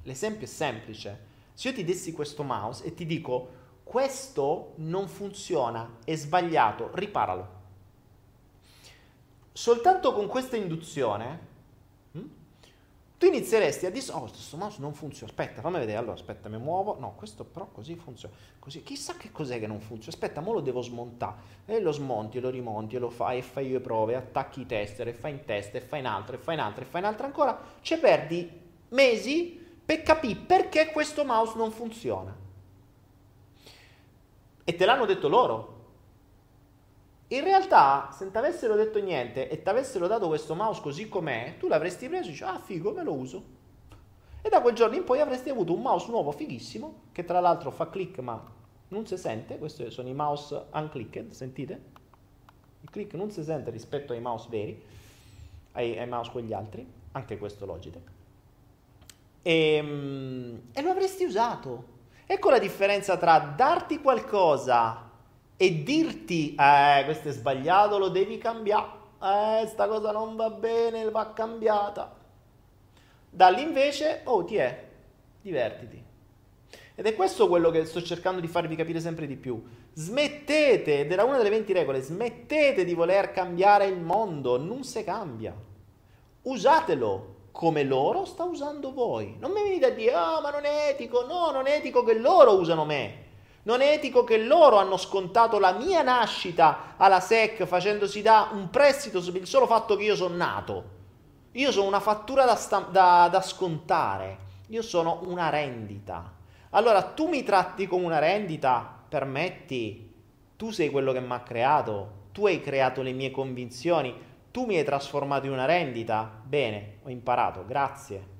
L'esempio 0.03 0.45
è 0.45 0.49
semplice. 0.49 1.25
Se 1.55 1.69
io 1.69 1.73
ti 1.73 1.83
dessi 1.83 2.11
questo 2.11 2.43
mouse 2.43 2.85
e 2.85 2.93
ti 2.93 3.07
dico 3.07 3.58
questo 3.89 4.73
non 4.75 5.07
funziona, 5.07 5.95
è 6.03 6.13
sbagliato, 6.13 6.91
riparalo. 6.93 7.47
Soltanto 9.51 10.13
con 10.13 10.27
questa 10.27 10.55
induzione 10.55 11.39
hm, 12.11 12.29
tu 13.17 13.25
inizieresti 13.25 13.87
a 13.87 13.89
dire, 13.89 14.05
oh, 14.11 14.29
questo 14.29 14.57
mouse 14.57 14.79
non 14.79 14.93
funziona, 14.93 15.31
aspetta, 15.31 15.61
fammi 15.61 15.79
vedere, 15.79 15.97
allora 15.97 16.13
aspetta, 16.13 16.49
mi 16.49 16.59
muovo, 16.59 16.99
no, 16.99 17.15
questo 17.15 17.43
però 17.43 17.65
così 17.71 17.95
funziona, 17.95 18.35
così, 18.59 18.83
chissà 18.83 19.15
che 19.17 19.31
cos'è 19.31 19.57
che 19.57 19.65
non 19.65 19.79
funziona, 19.79 20.15
aspetta, 20.15 20.39
mo 20.39 20.53
lo 20.53 20.59
devo 20.59 20.83
smontare, 20.83 21.37
e 21.65 21.79
lo 21.79 21.91
smonti, 21.91 22.37
e 22.37 22.41
lo 22.41 22.51
rimonti, 22.51 22.95
e 22.95 22.99
lo 22.99 23.09
fai, 23.09 23.39
e 23.39 23.41
fai 23.41 23.71
le 23.71 23.79
prove, 23.79 24.15
attacchi 24.15 24.61
i 24.61 24.65
tester, 24.67 25.07
e 25.07 25.13
fai 25.13 25.31
in 25.31 25.45
test, 25.45 25.73
e 25.73 25.81
fai 25.81 26.01
in 26.01 26.05
altro, 26.05 26.35
e 26.35 26.37
fai 26.37 26.53
in 26.53 26.61
altro, 26.61 26.83
e 26.83 26.85
fai 26.85 27.01
in 27.01 27.07
altro 27.07 27.25
ancora, 27.25 27.59
ci 27.81 27.97
perdi 27.97 28.47
mesi 28.89 29.67
per 29.83 30.03
capire 30.03 30.39
perché 30.41 30.91
questo 30.91 31.25
mouse 31.25 31.57
non 31.57 31.71
funziona. 31.71 32.38
E 34.69 34.75
te 34.75 34.85
l'hanno 34.85 35.05
detto 35.05 35.27
loro. 35.27 35.77
In 37.29 37.43
realtà, 37.43 38.11
se 38.11 38.23
non 38.25 38.31
ti 38.31 38.37
avessero 38.37 38.75
detto 38.75 38.99
niente 38.99 39.49
e 39.49 39.63
ti 39.63 39.67
avessero 39.67 40.05
dato 40.05 40.27
questo 40.27 40.53
mouse 40.53 40.79
così 40.79 41.09
com'è, 41.09 41.55
tu 41.57 41.67
l'avresti 41.67 42.07
preso 42.07 42.27
e 42.27 42.31
dici, 42.33 42.43
ah 42.43 42.59
figo, 42.59 42.91
me 42.91 43.01
lo 43.01 43.13
uso. 43.13 43.43
E 44.43 44.47
da 44.47 44.61
quel 44.61 44.75
giorno 44.75 44.95
in 44.95 45.05
poi 45.05 45.21
avresti 45.21 45.49
avuto 45.49 45.73
un 45.73 45.81
mouse 45.81 46.11
nuovo 46.11 46.31
fighissimo, 46.31 47.05
che 47.11 47.25
tra 47.25 47.39
l'altro 47.39 47.71
fa 47.71 47.89
click 47.89 48.19
ma 48.19 48.39
non 48.89 49.07
si 49.07 49.17
sente, 49.17 49.57
questi 49.57 49.89
sono 49.89 50.07
i 50.07 50.13
mouse 50.13 50.65
unclicked, 50.71 51.31
sentite? 51.31 51.83
Il 52.81 52.91
click 52.91 53.15
non 53.15 53.31
si 53.31 53.41
sente 53.43 53.71
rispetto 53.71 54.13
ai 54.13 54.21
mouse 54.21 54.49
veri, 54.51 54.79
ai, 55.71 55.97
ai 55.97 56.07
mouse 56.07 56.29
quegli 56.29 56.53
altri, 56.53 56.87
anche 57.13 57.39
questo 57.39 57.65
Logitech. 57.65 58.11
E, 59.41 59.73
ehm, 59.73 60.61
e 60.73 60.81
lo 60.83 60.91
avresti 60.91 61.23
usato. 61.23 61.97
Ecco 62.31 62.51
la 62.51 62.59
differenza 62.59 63.17
tra 63.17 63.39
darti 63.39 64.01
qualcosa 64.01 65.09
e 65.57 65.81
dirti, 65.81 66.53
eh, 66.53 67.01
questo 67.03 67.29
è 67.29 67.31
sbagliato, 67.31 67.97
lo 67.97 68.09
devi 68.09 68.37
cambiare, 68.37 68.85
eh, 69.19 69.65
sta 69.65 69.87
cosa 69.87 70.11
non 70.11 70.35
va 70.35 70.51
bene, 70.51 71.09
va 71.09 71.33
cambiata. 71.33 72.15
Dalli 73.31 73.63
invece, 73.63 74.21
oh 74.25 74.45
ti 74.45 74.57
è, 74.57 74.89
divertiti. 75.41 76.03
Ed 76.93 77.07
è 77.07 77.15
questo 77.15 77.47
quello 77.47 77.71
che 77.71 77.83
sto 77.85 78.03
cercando 78.03 78.39
di 78.39 78.47
farvi 78.47 78.75
capire 78.75 78.99
sempre 78.99 79.25
di 79.25 79.35
più. 79.35 79.59
Smettete, 79.93 80.99
ed 80.99 81.11
era 81.11 81.23
una 81.23 81.37
delle 81.37 81.49
20 81.49 81.73
regole, 81.73 81.99
smettete 81.99 82.85
di 82.85 82.93
voler 82.93 83.31
cambiare 83.31 83.87
il 83.87 83.99
mondo, 83.99 84.59
non 84.59 84.83
si 84.83 85.03
cambia. 85.03 85.55
Usatelo, 86.43 87.37
come 87.51 87.83
loro 87.83 88.25
sta 88.25 88.43
usando 88.43 88.93
voi. 88.93 89.35
Non 89.39 89.51
mi 89.51 89.61
venite 89.63 89.87
a 89.87 89.91
dire, 89.91 90.13
ah, 90.13 90.37
oh, 90.37 90.41
ma 90.41 90.51
non 90.51 90.65
è 90.65 90.89
etico. 90.89 91.25
No, 91.25 91.51
non 91.51 91.67
è 91.67 91.75
etico 91.75 92.03
che 92.03 92.13
loro 92.13 92.59
usano 92.59 92.85
me. 92.85 93.27
Non 93.63 93.81
è 93.81 93.91
etico 93.91 94.23
che 94.23 94.37
loro 94.37 94.77
hanno 94.77 94.97
scontato 94.97 95.59
la 95.59 95.73
mia 95.73 96.01
nascita 96.01 96.95
alla 96.97 97.19
SEC 97.19 97.65
facendosi 97.65 98.21
da 98.21 98.49
un 98.53 98.69
prestito 98.69 99.21
per 99.21 99.41
il 99.41 99.47
solo 99.47 99.67
fatto 99.67 99.95
che 99.95 100.03
io 100.03 100.15
sono 100.15 100.35
nato. 100.35 100.97
Io 101.53 101.71
sono 101.71 101.87
una 101.87 101.99
fattura 101.99 102.45
da, 102.45 102.55
sta- 102.55 102.87
da, 102.89 103.27
da 103.29 103.41
scontare. 103.41 104.47
Io 104.67 104.81
sono 104.81 105.19
una 105.23 105.49
rendita. 105.49 106.33
Allora 106.71 107.01
tu 107.01 107.27
mi 107.27 107.43
tratti 107.43 107.87
come 107.87 108.05
una 108.05 108.19
rendita, 108.19 109.03
permetti. 109.09 110.13
Tu 110.55 110.71
sei 110.71 110.89
quello 110.89 111.11
che 111.11 111.19
mi 111.19 111.33
ha 111.33 111.41
creato. 111.41 112.17
Tu 112.31 112.45
hai 112.45 112.61
creato 112.61 113.01
le 113.01 113.11
mie 113.11 113.31
convinzioni 113.31 114.13
tu 114.51 114.65
mi 114.65 114.77
hai 114.77 114.83
trasformato 114.83 115.45
in 115.45 115.51
una 115.51 115.65
rendita? 115.65 116.41
Bene, 116.43 116.97
ho 117.03 117.09
imparato, 117.09 117.65
grazie. 117.65 118.37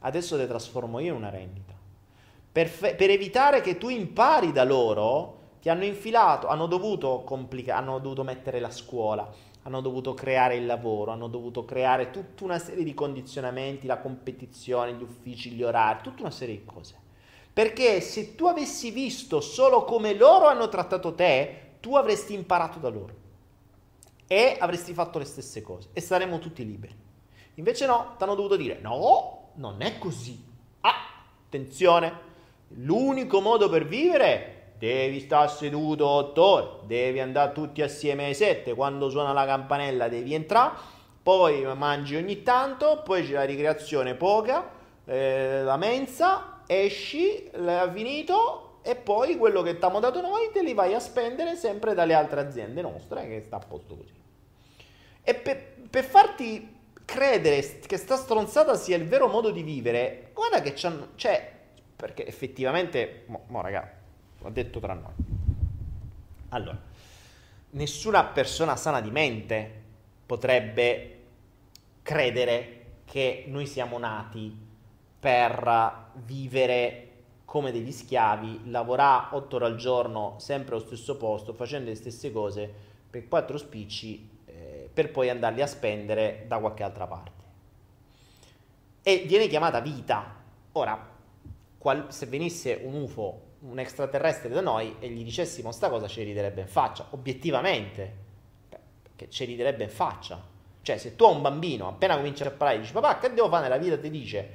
Adesso 0.00 0.38
ti 0.38 0.46
trasformo 0.46 0.98
io 0.98 1.12
in 1.12 1.18
una 1.18 1.30
rendita. 1.30 1.72
Per, 2.52 2.66
fe- 2.68 2.94
per 2.94 3.10
evitare 3.10 3.60
che 3.62 3.78
tu 3.78 3.88
impari 3.88 4.52
da 4.52 4.64
loro, 4.64 5.36
ti 5.60 5.70
hanno 5.70 5.84
infilato, 5.84 6.48
hanno 6.48 6.66
dovuto, 6.66 7.22
complica- 7.24 7.76
hanno 7.76 7.98
dovuto 7.98 8.24
mettere 8.24 8.60
la 8.60 8.70
scuola, 8.70 9.30
hanno 9.62 9.80
dovuto 9.80 10.12
creare 10.12 10.56
il 10.56 10.66
lavoro, 10.66 11.12
hanno 11.12 11.28
dovuto 11.28 11.64
creare 11.64 12.10
tutta 12.10 12.44
una 12.44 12.58
serie 12.58 12.84
di 12.84 12.94
condizionamenti, 12.94 13.86
la 13.86 13.98
competizione, 13.98 14.92
gli 14.92 15.02
uffici, 15.02 15.52
gli 15.52 15.62
orari, 15.62 16.00
tutta 16.02 16.20
una 16.20 16.30
serie 16.30 16.56
di 16.56 16.64
cose. 16.64 16.94
Perché 17.52 18.00
se 18.00 18.34
tu 18.34 18.46
avessi 18.46 18.90
visto 18.90 19.40
solo 19.40 19.84
come 19.84 20.14
loro 20.14 20.46
hanno 20.46 20.68
trattato 20.68 21.14
te, 21.14 21.76
tu 21.80 21.96
avresti 21.96 22.34
imparato 22.34 22.78
da 22.78 22.88
loro 22.88 23.26
e 24.28 24.56
avresti 24.60 24.92
fatto 24.92 25.18
le 25.18 25.24
stesse 25.24 25.62
cose 25.62 25.88
e 25.92 26.00
saremmo 26.00 26.38
tutti 26.38 26.64
liberi. 26.64 26.94
Invece 27.54 27.86
no, 27.86 28.14
ti 28.16 28.22
hanno 28.22 28.36
dovuto 28.36 28.54
dire 28.54 28.78
no, 28.80 29.50
non 29.54 29.80
è 29.80 29.98
così. 29.98 30.40
Ah, 30.82 31.24
attenzione, 31.46 32.12
l'unico 32.68 33.40
modo 33.40 33.68
per 33.68 33.86
vivere 33.86 34.74
devi 34.78 35.18
stare 35.20 35.48
seduto 35.48 36.06
otto 36.06 36.44
ore, 36.44 36.68
devi 36.84 37.18
andare 37.18 37.52
tutti 37.52 37.82
assieme 37.82 38.26
ai 38.26 38.34
sette, 38.34 38.74
quando 38.74 39.10
suona 39.10 39.32
la 39.32 39.44
campanella 39.44 40.08
devi 40.08 40.34
entrare, 40.34 40.76
poi 41.20 41.64
mangi 41.74 42.14
ogni 42.14 42.42
tanto, 42.42 43.02
poi 43.02 43.26
c'è 43.26 43.32
la 43.32 43.44
ricreazione 43.44 44.14
poca, 44.14 44.70
eh, 45.04 45.62
la 45.64 45.76
mensa, 45.76 46.62
esci, 46.66 47.50
l'hai 47.54 47.90
finito 47.90 48.80
e 48.82 48.94
poi 48.94 49.36
quello 49.36 49.62
che 49.62 49.72
ti 49.72 49.84
abbiamo 49.84 50.00
dato 50.00 50.20
noi 50.20 50.50
te 50.52 50.62
li 50.62 50.74
vai 50.74 50.94
a 50.94 51.00
spendere 51.00 51.56
sempre 51.56 51.94
dalle 51.94 52.14
altre 52.14 52.40
aziende 52.40 52.80
nostre 52.80 53.26
che 53.26 53.42
sta 53.42 53.56
a 53.56 53.64
posto 53.66 53.96
così. 53.96 54.17
E 55.28 55.34
per, 55.34 55.62
per 55.90 56.04
farti 56.04 56.76
credere 57.04 57.60
che 57.86 57.98
sta 57.98 58.16
stronzata 58.16 58.74
sia 58.76 58.96
il 58.96 59.06
vero 59.06 59.28
modo 59.28 59.50
di 59.50 59.62
vivere, 59.62 60.30
guarda 60.32 60.62
che 60.62 60.72
c'è, 60.72 60.90
cioè, 61.16 61.52
perché 61.94 62.26
effettivamente, 62.26 63.24
mo, 63.26 63.44
mo 63.48 63.60
raga, 63.60 63.92
l'ho 64.38 64.48
detto 64.48 64.80
tra 64.80 64.94
noi. 64.94 65.12
Allora, 66.48 66.80
nessuna 67.72 68.24
persona 68.24 68.74
sana 68.76 69.02
di 69.02 69.10
mente 69.10 69.70
potrebbe 70.24 71.18
credere 72.00 72.84
che 73.04 73.44
noi 73.48 73.66
siamo 73.66 73.98
nati 73.98 74.50
per 75.20 76.10
vivere 76.24 77.08
come 77.44 77.70
degli 77.70 77.92
schiavi, 77.92 78.70
lavorare 78.70 79.36
otto 79.36 79.56
ore 79.56 79.66
al 79.66 79.76
giorno 79.76 80.36
sempre 80.38 80.74
allo 80.76 80.86
stesso 80.86 81.18
posto, 81.18 81.52
facendo 81.52 81.90
le 81.90 81.96
stesse 81.96 82.32
cose 82.32 82.72
per 83.10 83.28
quattro 83.28 83.58
spicci 83.58 84.36
per 84.98 85.12
poi 85.12 85.30
andarli 85.30 85.62
a 85.62 85.66
spendere 85.68 86.42
da 86.48 86.58
qualche 86.58 86.82
altra 86.82 87.06
parte. 87.06 87.42
E 89.00 89.26
viene 89.28 89.46
chiamata 89.46 89.78
vita. 89.78 90.34
Ora, 90.72 91.08
qual, 91.78 92.12
se 92.12 92.26
venisse 92.26 92.80
un 92.82 93.02
UFO, 93.02 93.42
un 93.60 93.78
extraterrestre 93.78 94.48
da 94.48 94.60
noi 94.60 94.96
e 94.98 95.08
gli 95.10 95.22
dicessimo 95.22 95.70
sta 95.70 95.88
cosa 95.88 96.08
ci 96.08 96.24
riderebbe 96.24 96.62
in 96.62 96.66
faccia, 96.66 97.06
obiettivamente, 97.10 98.12
perché 99.00 99.30
ci 99.30 99.44
riderebbe 99.44 99.84
in 99.84 99.90
faccia. 99.90 100.42
Cioè, 100.82 100.98
se 100.98 101.14
tu 101.14 101.26
hai 101.26 101.34
un 101.36 101.42
bambino, 101.42 101.86
appena 101.86 102.16
cominci 102.16 102.42
a 102.42 102.50
parlare, 102.50 102.80
dici 102.80 102.90
papà, 102.90 103.20
che 103.20 103.32
devo 103.32 103.48
fare 103.48 103.68
nella 103.68 103.78
vita? 103.78 103.96
Ti 103.96 104.10
dice 104.10 104.50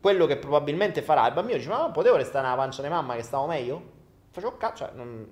quello 0.00 0.26
che 0.26 0.36
probabilmente 0.36 1.02
farà. 1.02 1.26
Il 1.26 1.34
bambino 1.34 1.58
dice, 1.58 1.70
ma 1.70 1.90
potevo 1.90 2.14
restare 2.14 2.44
nella 2.44 2.56
pancia 2.56 2.82
di 2.82 2.88
mamma 2.88 3.16
che 3.16 3.22
stavo 3.24 3.48
meglio? 3.48 3.82
Faccio 4.30 4.56
cazzo, 4.56 4.84
cioè, 4.84 4.94
non, 4.94 5.26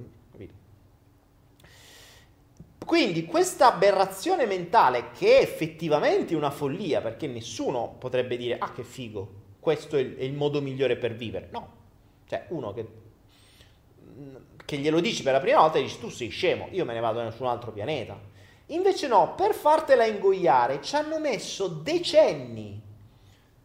quindi 2.88 3.26
questa 3.26 3.74
aberrazione 3.74 4.46
mentale, 4.46 5.10
che 5.10 5.36
è 5.36 5.42
effettivamente 5.42 6.34
una 6.34 6.50
follia, 6.50 7.02
perché 7.02 7.26
nessuno 7.26 7.96
potrebbe 7.98 8.38
dire, 8.38 8.56
ah 8.56 8.72
che 8.72 8.82
figo, 8.82 9.30
questo 9.60 9.98
è 9.98 10.00
il, 10.00 10.16
è 10.16 10.22
il 10.22 10.32
modo 10.32 10.62
migliore 10.62 10.96
per 10.96 11.14
vivere. 11.14 11.48
No, 11.52 11.70
cioè 12.26 12.46
uno 12.48 12.72
che, 12.72 12.88
che 14.64 14.78
glielo 14.78 15.00
dici 15.00 15.22
per 15.22 15.34
la 15.34 15.40
prima 15.40 15.60
volta 15.60 15.76
e 15.76 15.82
dici, 15.82 15.98
tu 15.98 16.08
sei 16.08 16.30
scemo, 16.30 16.68
io 16.70 16.86
me 16.86 16.94
ne 16.94 17.00
vado 17.00 17.30
su 17.30 17.42
un 17.42 17.50
altro 17.50 17.72
pianeta. 17.72 18.18
Invece 18.68 19.06
no, 19.06 19.34
per 19.34 19.52
fartela 19.52 20.06
ingoiare 20.06 20.80
ci 20.80 20.96
hanno 20.96 21.18
messo 21.18 21.68
decenni. 21.68 22.80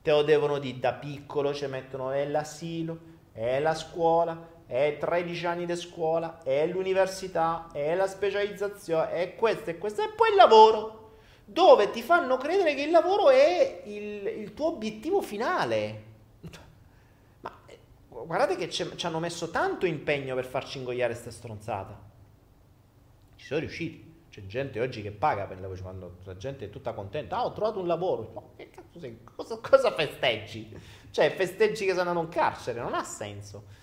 Te 0.02 0.12
lo 0.12 0.24
devono 0.24 0.60
dire 0.60 0.80
da 0.80 0.92
piccolo, 0.92 1.54
ci 1.54 1.66
mettono 1.68 2.12
è 2.12 2.28
l'asilo, 2.28 3.00
è 3.32 3.62
la 3.62 3.74
scuola, 3.74 4.53
è 4.66 4.98
13 5.00 5.46
anni 5.46 5.66
di 5.66 5.76
scuola, 5.76 6.42
è 6.44 6.66
l'università, 6.68 7.70
è 7.72 7.96
la 7.96 8.08
specializzazione, 8.08 9.12
è 9.12 9.36
questo 9.36 9.70
e 9.70 9.78
questo, 9.78 10.02
e 10.02 10.10
poi 10.10 10.30
il 10.30 10.36
lavoro, 10.36 11.18
dove 11.46 11.92
ti 11.92 12.02
fanno 12.02 12.38
credere 12.38 12.74
che 12.74 12.84
il 12.84 12.92
lavoro 12.92 13.30
è 13.30 13.84
il, 13.86 14.28
il 14.28 14.54
tuo 14.54 14.68
obiettivo 14.68 15.22
finale. 15.22 16.04
Ma 17.42 17.52
eh, 17.66 17.78
guardate 18.08 18.56
che 18.56 18.70
ci 18.70 19.06
hanno 19.06 19.20
messo 19.20 19.50
tanto 19.50 19.86
impegno 19.86 20.36
per 20.36 20.46
farci 20.46 20.78
ingoiare 20.78 21.14
questa 21.14 21.32
stronzata. 21.32 22.00
Ci 23.36 23.46
sono 23.46 23.60
riusciti. 23.60 24.12
C'è 24.34 24.48
gente 24.48 24.80
oggi 24.80 25.04
che 25.04 25.12
paga 25.12 25.46
per 25.46 25.58
il 25.58 25.62
lavoro, 25.62 25.80
quando 25.84 26.18
la 26.24 26.36
gente 26.36 26.66
è 26.66 26.70
tutta 26.72 26.94
contenta, 26.94 27.38
ah 27.38 27.46
ho 27.46 27.54
trovato 27.54 27.80
un 27.80 27.86
lavoro, 27.86 28.32
ma 28.34 28.42
che 28.56 28.72
cazzo 28.72 28.98
sei? 28.98 29.20
Cosa, 29.24 29.58
cosa 29.62 29.94
festeggi? 29.94 30.76
Cioè 31.12 31.36
festeggi 31.36 31.86
che 31.86 31.92
sono 31.92 32.10
andato 32.10 32.26
in 32.26 32.32
carcere, 32.32 32.82
non 32.82 32.96
ha 32.96 33.04
senso. 33.04 33.82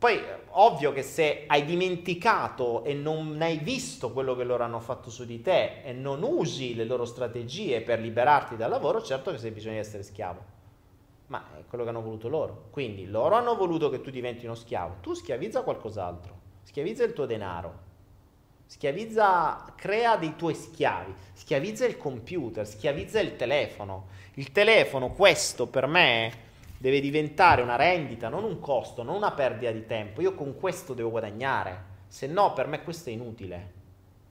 Poi, 0.00 0.18
ovvio 0.52 0.92
che 0.92 1.02
se 1.02 1.44
hai 1.46 1.66
dimenticato 1.66 2.84
e 2.84 2.94
non 2.94 3.36
hai 3.42 3.58
visto 3.58 4.12
quello 4.12 4.34
che 4.34 4.44
loro 4.44 4.64
hanno 4.64 4.80
fatto 4.80 5.10
su 5.10 5.26
di 5.26 5.42
te 5.42 5.82
e 5.82 5.92
non 5.92 6.22
usi 6.22 6.74
le 6.74 6.84
loro 6.86 7.04
strategie 7.04 7.82
per 7.82 8.00
liberarti 8.00 8.56
dal 8.56 8.70
lavoro, 8.70 9.02
certo 9.02 9.30
che 9.30 9.36
sei 9.36 9.50
bisogno 9.50 9.74
di 9.74 9.80
essere 9.80 10.02
schiavo. 10.02 10.42
Ma 11.26 11.44
è 11.54 11.64
quello 11.68 11.84
che 11.84 11.90
hanno 11.90 12.00
voluto 12.00 12.30
loro. 12.30 12.68
Quindi 12.70 13.10
loro 13.10 13.34
hanno 13.34 13.54
voluto 13.56 13.90
che 13.90 14.00
tu 14.00 14.08
diventi 14.08 14.46
uno 14.46 14.54
schiavo. 14.54 14.96
Tu 15.02 15.12
schiavizza 15.12 15.60
qualcos'altro. 15.60 16.34
Schiavizza 16.62 17.04
il 17.04 17.12
tuo 17.12 17.26
denaro. 17.26 17.78
Schiavizza, 18.64 19.74
crea 19.76 20.16
dei 20.16 20.34
tuoi 20.34 20.54
schiavi. 20.54 21.14
Schiavizza 21.34 21.84
il 21.84 21.98
computer, 21.98 22.66
schiavizza 22.66 23.20
il 23.20 23.36
telefono. 23.36 24.06
Il 24.36 24.50
telefono, 24.50 25.12
questo 25.12 25.66
per 25.66 25.86
me 25.86 26.48
deve 26.80 27.00
diventare 27.00 27.60
una 27.60 27.76
rendita, 27.76 28.30
non 28.30 28.44
un 28.44 28.58
costo, 28.58 29.02
non 29.02 29.16
una 29.16 29.32
perdita 29.32 29.70
di 29.70 29.84
tempo. 29.84 30.22
Io 30.22 30.34
con 30.34 30.56
questo 30.56 30.94
devo 30.94 31.10
guadagnare, 31.10 31.84
se 32.06 32.26
no 32.26 32.54
per 32.54 32.66
me 32.66 32.82
questo 32.82 33.10
è 33.10 33.12
inutile. 33.12 33.78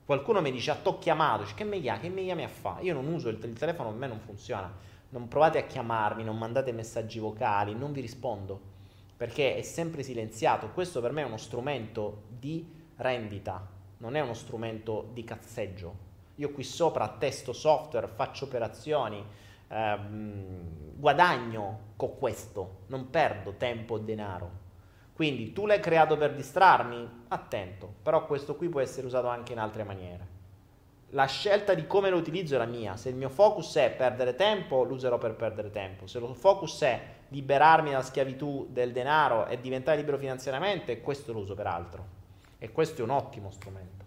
Qualcuno 0.04 0.42
mi 0.42 0.52
dice, 0.52 0.72
ah, 0.72 0.76
t'ho 0.76 0.98
chiamato, 0.98 1.44
dice, 1.44 1.54
che 1.54 1.64
mi 1.64 1.80
chiami, 1.80 2.00
che 2.00 2.10
mi 2.10 2.24
chiami 2.24 2.44
a 2.44 2.48
fare? 2.48 2.84
Io 2.84 2.96
non 2.96 3.06
uso 3.06 3.30
il, 3.30 3.38
il 3.44 3.54
telefono, 3.54 3.90
per 3.90 4.00
me 4.00 4.08
non 4.08 4.20
funziona. 4.20 4.74
non 5.10 5.28
provate 5.28 5.60
a 5.60 5.64
chiamarmi, 5.64 6.24
non 6.24 6.38
mandate 6.38 6.72
messaggi 6.72 7.20
vocali, 7.20 7.76
non 7.76 7.92
vi 7.92 8.02
rispondo 8.02 8.78
perché 9.20 9.58
è 9.58 9.64
sempre 9.64 10.02
silenziato. 10.02 10.70
Questo 10.70 11.02
per 11.02 11.12
me 11.12 11.24
è 11.24 11.26
uno 11.26 11.36
strumento 11.36 12.22
di 12.30 12.66
rendita, 12.96 13.68
non 13.98 14.16
è 14.16 14.22
uno 14.22 14.34
strumento 14.34 15.10
di 15.12 15.26
cazzeggio. 15.26 16.08
Io 16.36 16.52
qui 16.52 16.64
sopra 16.64 17.18
testo 17.20 17.52
software, 17.52 18.08
faccio 18.08 18.46
operazioni, 18.46 19.22
ehm, 19.70 20.96
guadagno 20.96 21.80
con 21.96 22.18
questo, 22.18 22.82
non 22.88 23.10
perdo 23.10 23.54
tempo 23.54 23.98
e 23.98 24.02
denaro. 24.02 24.52
Quindi 25.14 25.52
tu 25.52 25.66
l'hai 25.66 25.80
creato 25.80 26.18
per 26.18 26.34
distrarmi? 26.34 27.26
Attento, 27.30 27.94
però 28.02 28.26
questo 28.26 28.56
qui 28.56 28.70
può 28.70 28.80
essere 28.80 29.06
usato 29.06 29.28
anche 29.28 29.52
in 29.52 29.60
altre 29.60 29.84
maniere. 29.84 30.38
La 31.14 31.26
scelta 31.26 31.74
di 31.74 31.88
come 31.88 32.10
lo 32.10 32.18
utilizzo 32.18 32.56
è 32.56 32.58
la 32.58 32.66
mia. 32.66 32.96
Se 32.96 33.10
il 33.10 33.16
mio 33.16 33.30
focus 33.30 33.76
è 33.76 33.92
perdere 33.92 34.36
tempo, 34.36 34.84
lo 34.84 34.94
userò 34.94 35.18
per 35.18 35.34
perdere 35.34 35.72
tempo. 35.72 36.06
Se 36.06 36.20
il 36.20 36.36
focus 36.36 36.82
è 36.82 37.02
liberarmi 37.30 37.90
dalla 37.90 38.04
schiavitù 38.04 38.68
del 38.70 38.92
denaro 38.92 39.48
e 39.48 39.60
diventare 39.60 39.98
libero 39.98 40.18
finanziariamente, 40.18 41.02
questo 41.02 41.34
lo 41.34 41.40
uso 41.40 41.56
per 41.56 41.68
altro. 41.68 42.06
E 42.60 42.72
questo 42.72 43.02
è 43.02 43.04
un 43.04 43.10
ottimo 43.10 43.50
strumento. 43.50 44.06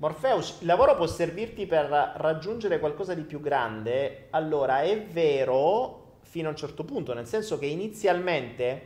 Morpheus, 0.00 0.60
il 0.60 0.66
lavoro 0.66 0.94
può 0.94 1.06
servirti 1.06 1.66
per 1.66 1.84
raggiungere 2.16 2.78
qualcosa 2.78 3.12
di 3.12 3.20
più 3.20 3.38
grande? 3.38 4.28
Allora, 4.30 4.80
è 4.80 5.02
vero 5.02 6.14
fino 6.22 6.48
a 6.48 6.52
un 6.52 6.56
certo 6.56 6.84
punto, 6.84 7.12
nel 7.12 7.26
senso 7.26 7.58
che 7.58 7.66
inizialmente, 7.66 8.82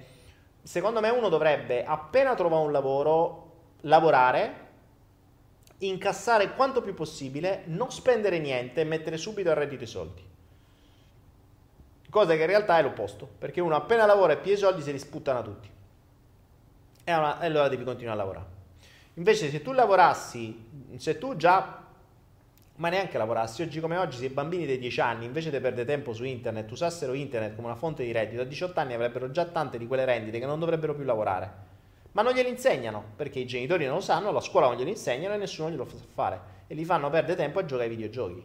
secondo 0.61 0.99
me, 0.99 1.11
uno 1.11 1.29
dovrebbe, 1.29 1.85
appena 1.85 2.35
trova 2.35 2.59
un 2.59 2.73
lavoro, 2.73 3.53
lavorare, 3.83 4.63
incassare 5.79 6.53
quanto 6.57 6.83
più 6.83 6.95
possibile, 6.95 7.63
non 7.67 7.93
spendere 7.93 8.41
niente 8.41 8.81
e 8.81 8.85
mettere 8.85 9.17
subito 9.17 9.51
a 9.51 9.55
reddito 9.55 9.85
i 9.85 9.87
soldi. 9.87 10.23
Cosa 12.11 12.35
che 12.35 12.41
in 12.41 12.49
realtà 12.49 12.79
è 12.79 12.83
l'opposto, 12.83 13.29
perché 13.39 13.61
uno 13.61 13.77
appena 13.77 14.05
lavora 14.05 14.33
e 14.33 14.39
piede 14.39 14.59
i 14.59 14.63
soldi 14.63 14.83
se 14.83 14.91
li 14.91 14.99
sputtana 14.99 15.43
tutti. 15.43 15.71
E 17.05 17.13
allora 17.13 17.69
devi 17.69 17.85
continuare 17.85 18.21
a 18.21 18.25
lavorare. 18.25 18.54
Invece 19.15 19.49
se 19.49 19.63
tu 19.63 19.73
lavorassi, 19.73 20.97
se 20.97 21.19
tu 21.19 21.37
già, 21.37 21.83
ma 22.77 22.89
neanche 22.89 23.17
lavorassi, 23.17 23.63
oggi 23.63 23.79
come 23.79 23.97
oggi, 23.97 24.17
se 24.17 24.25
i 24.25 24.31
bambini 24.31 24.67
dei 24.67 24.79
10 24.79 25.01
anni 25.01 25.25
invece 25.25 25.51
di 25.51 25.61
perdere 25.61 25.87
tempo 25.87 26.13
su 26.13 26.25
internet 26.25 26.69
usassero 26.71 27.13
internet 27.13 27.55
come 27.55 27.69
una 27.69 27.77
fonte 27.77 28.03
di 28.03 28.11
reddito, 28.11 28.43
a 28.43 28.45
18 28.45 28.81
anni 28.81 28.95
avrebbero 28.95 29.31
già 29.31 29.45
tante 29.45 29.79
di 29.79 29.87
quelle 29.87 30.05
rendite 30.05 30.41
che 30.41 30.47
non 30.47 30.59
dovrebbero 30.59 30.97
più 30.97 31.05
lavorare. 31.05 31.63
Ma 32.11 32.23
non 32.23 32.33
gliele 32.33 32.49
insegnano, 32.49 33.05
perché 33.15 33.39
i 33.39 33.47
genitori 33.47 33.87
non 33.87 33.97
lo 33.97 34.01
sanno, 34.01 34.33
la 34.33 34.41
scuola 34.41 34.67
non 34.67 34.77
glielo 34.77 34.91
insegnano 34.91 35.35
e 35.35 35.37
nessuno 35.37 35.71
glielo 35.71 35.85
fa 35.85 35.97
fare. 36.13 36.41
E 36.67 36.75
li 36.75 36.85
fanno 36.85 37.09
perdere 37.09 37.37
tempo 37.37 37.61
a 37.61 37.65
giocare 37.65 37.89
ai 37.89 37.95
videogiochi. 37.95 38.45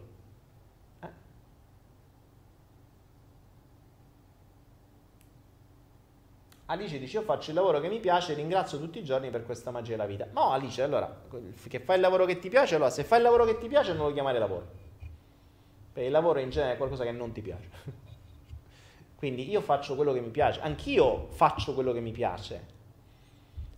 Alice 6.72 7.00
dice 7.00 7.18
io 7.18 7.24
faccio 7.24 7.50
il 7.50 7.56
lavoro 7.56 7.80
che 7.80 7.90
mi 7.90 8.00
piace 8.00 8.34
e 8.34 8.36
ringrazio 8.36 8.78
tutti 8.78 9.00
i 9.00 9.04
giorni 9.04 9.32
per 9.32 9.44
questa 9.44 9.72
magia 9.72 9.92
della 9.92 10.06
vita. 10.06 10.28
No 10.32 10.52
Alice, 10.52 10.84
allora, 10.84 11.24
che 11.68 11.80
fai 11.80 11.96
il 11.96 12.02
lavoro 12.02 12.26
che 12.26 12.38
ti 12.38 12.48
piace, 12.48 12.76
allora 12.76 12.92
se 12.92 13.04
fai 13.04 13.18
il 13.18 13.24
lavoro 13.24 13.44
che 13.46 13.58
ti 13.58 13.68
piace 13.68 13.94
non 13.94 14.06
lo 14.06 14.14
chiamare 14.14 14.38
lavoro. 14.38 14.68
Perché 15.92 16.06
il 16.06 16.12
lavoro 16.12 16.40
in 16.40 16.52
genere 16.52 16.74
è 16.74 16.78
qualcosa 16.78 17.04
che 17.04 17.12
non 17.12 17.32
ti 17.32 17.42
piace. 17.42 17.70
Quindi 19.18 19.50
io 19.50 19.62
faccio 19.62 19.96
quello 19.96 20.14
che 20.14 20.20
mi 20.22 20.30
piace, 20.30 20.62
anch'io 20.62 21.28
faccio 21.30 21.74
quello 21.74 21.92
che 21.92 22.02
mi 22.02 22.12
piace. 22.12 22.78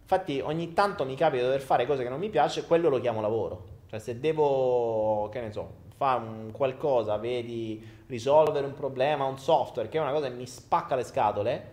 Infatti 0.02 0.42
ogni 0.42 0.74
tanto 0.74 1.06
mi 1.06 1.16
capita 1.16 1.44
di 1.44 1.48
dover 1.48 1.62
fare 1.62 1.86
cose 1.86 2.04
che 2.04 2.10
non 2.10 2.20
mi 2.20 2.30
piace, 2.30 2.66
quello 2.66 2.90
lo 2.90 3.00
chiamo 3.00 3.22
lavoro. 3.22 3.68
Cioè 3.88 4.00
se 4.00 4.20
devo, 4.20 5.30
che 5.32 5.40
ne 5.40 5.54
so, 5.54 5.76
fare 5.96 6.22
un 6.22 6.52
qualcosa, 6.52 7.16
vedi, 7.16 8.04
risolvere 8.08 8.66
un 8.66 8.74
problema, 8.74 9.24
un 9.24 9.38
software, 9.38 9.88
che 9.88 9.98
è 9.98 10.02
una 10.02 10.12
cosa 10.12 10.28
che 10.28 10.36
mi 10.36 10.46
spacca 10.46 10.96
le 10.96 11.06
scatole, 11.06 11.71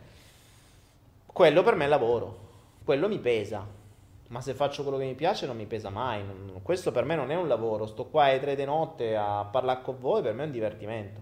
quello 1.39 1.62
per 1.62 1.77
me 1.77 1.85
è 1.85 1.89
lavoro, 1.89 2.39
quello 2.82 3.06
mi 3.06 3.20
pesa, 3.20 3.65
ma 4.27 4.40
se 4.40 4.55
faccio 4.55 4.82
quello 4.82 4.98
che 4.98 5.05
mi 5.05 5.15
piace 5.15 5.47
non 5.47 5.56
mi 5.56 5.66
pesa 5.66 5.89
mai, 5.89 6.20
questo 6.65 6.90
per 6.90 7.05
me 7.05 7.15
non 7.15 7.31
è 7.31 7.36
un 7.36 7.47
lavoro, 7.47 7.86
sto 7.86 8.06
qua 8.06 8.24
alle 8.24 8.40
tre 8.40 8.56
di 8.56 8.65
notte 8.65 9.15
a 9.15 9.44
parlare 9.44 9.82
con 9.82 10.01
voi, 10.01 10.20
per 10.20 10.35
me 10.35 10.43
è 10.43 10.47
un 10.47 10.51
divertimento. 10.51 11.20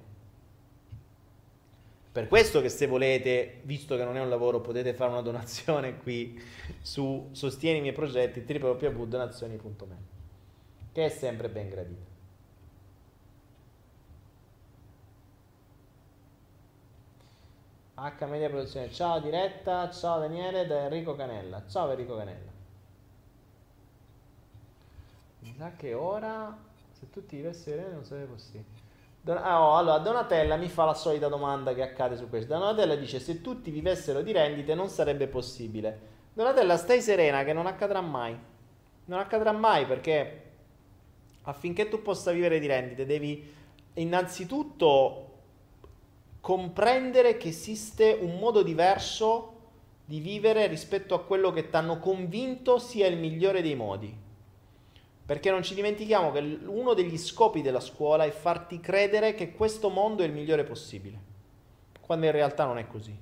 Per 2.13 2.29
questo 2.29 2.63
che 2.63 2.71
se 2.71 2.87
volete, 2.87 3.61
visto 3.65 3.95
che 3.95 4.05
non 4.05 4.17
è 4.17 4.21
un 4.23 4.31
lavoro, 4.31 4.63
potete 4.63 4.95
fare 4.95 5.11
una 5.11 5.21
donazione 5.21 5.99
qui 5.99 6.43
su 6.81 7.29
Sostieni 7.33 7.77
i 7.77 7.83
miei 7.83 7.93
progetti 7.93 8.43
www.donazioni.me 8.43 10.15
che 10.93 11.05
è 11.05 11.09
sempre 11.11 11.51
ben 11.51 11.69
gradito. 11.69 12.16
H 17.99 18.27
Media 18.27 18.51
Produzione. 18.51 18.93
Ciao 18.93 19.21
diretta, 19.21 19.91
ciao 19.91 20.19
Daniele 20.19 20.67
da 20.67 20.81
Enrico 20.81 21.17
Canella. 21.17 21.63
Ciao 21.67 21.91
Enrico 21.91 22.15
Canella. 22.15 22.51
Mi 25.39 25.55
sa 25.57 25.73
che 25.75 25.95
ora, 25.95 26.55
se 26.93 27.09
tutti 27.09 27.43
sereni 27.55 27.95
non 27.95 28.05
sarebbe 28.05 28.27
possibile. 28.27 28.65
Don- 29.23 29.39
ah, 29.39 29.63
oh, 29.63 29.77
allora, 29.77 29.99
Donatella 29.99 30.57
mi 30.57 30.69
fa 30.69 30.85
la 30.85 30.93
solita 30.93 31.29
domanda 31.29 31.73
che 31.73 31.81
accade 31.81 32.19
su 32.19 32.29
questo. 32.29 32.53
Donatella 32.53 32.97
dice: 32.97 33.19
Se 33.19 33.41
tutti 33.41 33.71
vivessero 33.71 34.21
di 34.21 34.31
rendite 34.31 34.75
non 34.75 34.91
sarebbe 34.91 35.27
possibile. 35.27 35.99
Donatella, 36.35 36.77
stai 36.77 37.01
serena 37.01 37.45
che 37.45 37.55
non 37.55 37.67
accadrà 37.67 38.03
mai. 38.03 38.39
Non 39.07 39.19
accadrà 39.21 39.53
mai 39.53 39.87
perché 39.87 40.43
affinché 41.45 41.89
tu 41.89 42.03
possa 42.03 42.31
vivere 42.31 42.59
di 42.59 42.67
rendite 42.67 43.07
devi 43.07 43.55
innanzitutto 43.95 45.26
comprendere 46.47 47.37
che 47.39 47.49
esiste 47.49 48.17
un 48.21 48.39
modo 48.39 48.63
diverso 48.63 49.55
di 50.05 50.21
vivere 50.21 50.69
rispetto 50.69 51.17
a 51.17 51.25
quello 51.25 51.51
che 51.51 51.69
ti 51.71 51.75
hanno 51.75 51.99
convinto 51.99 52.79
sia 52.79 53.09
il 53.09 53.17
migliore 53.17 53.63
dei 53.63 53.75
modi. 53.75 54.17
Perché 55.27 55.51
non 55.51 55.65
ci 55.65 55.75
dimentichiamo 55.75 56.31
che 56.31 56.61
uno 56.67 56.95
degli 56.95 57.19
scopi 57.19 57.63
della 57.63 57.81
scuola 57.81 58.23
è 58.23 58.31
farti 58.31 58.79
credere 58.79 59.35
che 59.35 59.55
questo 59.55 59.89
mondo 59.89 60.23
è 60.23 60.27
il 60.27 60.33
migliore 60.33 60.63
possibile, 60.63 61.19
quando 62.01 62.27
in 62.27 62.33
realtà 62.33 62.65
non 62.65 62.79
è 62.79 62.87
così. 62.87 63.19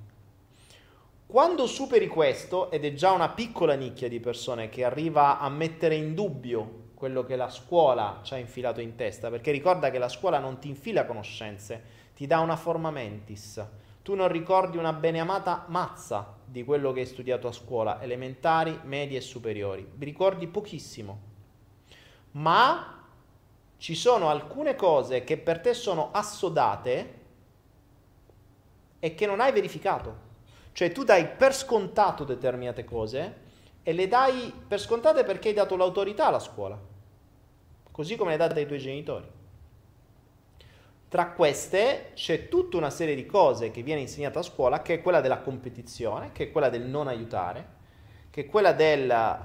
Quando 1.25 1.65
superi 1.65 2.05
questo, 2.05 2.69
ed 2.69 2.85
è 2.85 2.93
già 2.93 3.09
una 3.09 3.29
piccola 3.29 3.73
nicchia 3.73 4.07
di 4.07 4.19
persone 4.19 4.69
che 4.69 4.83
arriva 4.83 5.39
a 5.39 5.49
mettere 5.49 5.95
in 5.95 6.13
dubbio 6.13 6.83
quello 6.93 7.23
che 7.23 7.35
la 7.35 7.49
scuola 7.49 8.19
ci 8.21 8.35
ha 8.35 8.37
infilato 8.37 8.81
in 8.81 8.93
testa, 8.95 9.31
perché 9.31 9.49
ricorda 9.49 9.89
che 9.89 9.97
la 9.97 10.09
scuola 10.09 10.37
non 10.37 10.59
ti 10.59 10.67
infila 10.67 11.07
conoscenze, 11.07 12.03
ti 12.15 12.25
dà 12.27 12.39
una 12.39 12.55
forma 12.55 12.91
mentis. 12.91 13.63
Tu 14.01 14.15
non 14.15 14.29
ricordi 14.29 14.77
una 14.77 14.93
beneamata 14.93 15.65
mazza 15.67 16.35
di 16.45 16.63
quello 16.63 16.93
che 16.93 17.01
hai 17.01 17.05
studiato 17.05 17.47
a 17.47 17.51
scuola, 17.51 18.01
elementari, 18.01 18.79
medie 18.83 19.17
e 19.17 19.21
superiori. 19.21 19.87
Ricordi 19.99 20.47
pochissimo. 20.47 21.19
Ma 22.31 23.03
ci 23.77 23.95
sono 23.95 24.29
alcune 24.29 24.75
cose 24.75 25.23
che 25.23 25.37
per 25.37 25.59
te 25.59 25.73
sono 25.73 26.11
assodate 26.11 27.13
e 28.99 29.13
che 29.13 29.25
non 29.25 29.41
hai 29.41 29.51
verificato. 29.51 30.23
Cioè 30.71 30.91
tu 30.91 31.03
dai 31.03 31.27
per 31.27 31.53
scontato 31.53 32.23
determinate 32.23 32.83
cose 32.85 33.43
e 33.83 33.93
le 33.93 34.07
dai 34.07 34.53
per 34.67 34.79
scontate 34.79 35.23
perché 35.23 35.49
hai 35.49 35.53
dato 35.53 35.75
l'autorità 35.75 36.27
alla 36.27 36.39
scuola, 36.39 36.79
così 37.91 38.15
come 38.15 38.35
le 38.35 38.41
hai 38.41 38.47
date 38.47 38.59
ai 38.61 38.67
tuoi 38.67 38.79
genitori. 38.79 39.34
Tra 41.15 41.31
queste 41.31 42.11
c'è 42.13 42.49
tutta 42.49 42.75
una 42.75 42.89
serie 42.89 43.15
di 43.15 43.25
cose 43.25 43.71
che 43.71 43.83
viene 43.83 44.01
insegnata 44.01 44.39
a 44.39 44.41
scuola, 44.41 44.81
che 44.81 44.95
è 44.95 45.01
quella 45.01 45.21
della 45.21 45.39
competizione, 45.39 46.33
che 46.33 46.43
è 46.43 46.51
quella 46.51 46.67
del 46.67 46.81
non 46.81 47.07
aiutare, 47.07 47.67
che 48.29 48.41
è 48.41 48.45
quella 48.47 48.73
del 48.73 49.39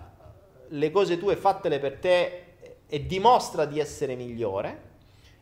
le 0.67 0.91
cose 0.91 1.17
tue 1.17 1.37
fattele 1.37 1.79
per 1.79 1.99
te 1.99 2.55
e 2.89 3.07
dimostra 3.07 3.67
di 3.67 3.79
essere 3.79 4.17
migliore, 4.17 4.83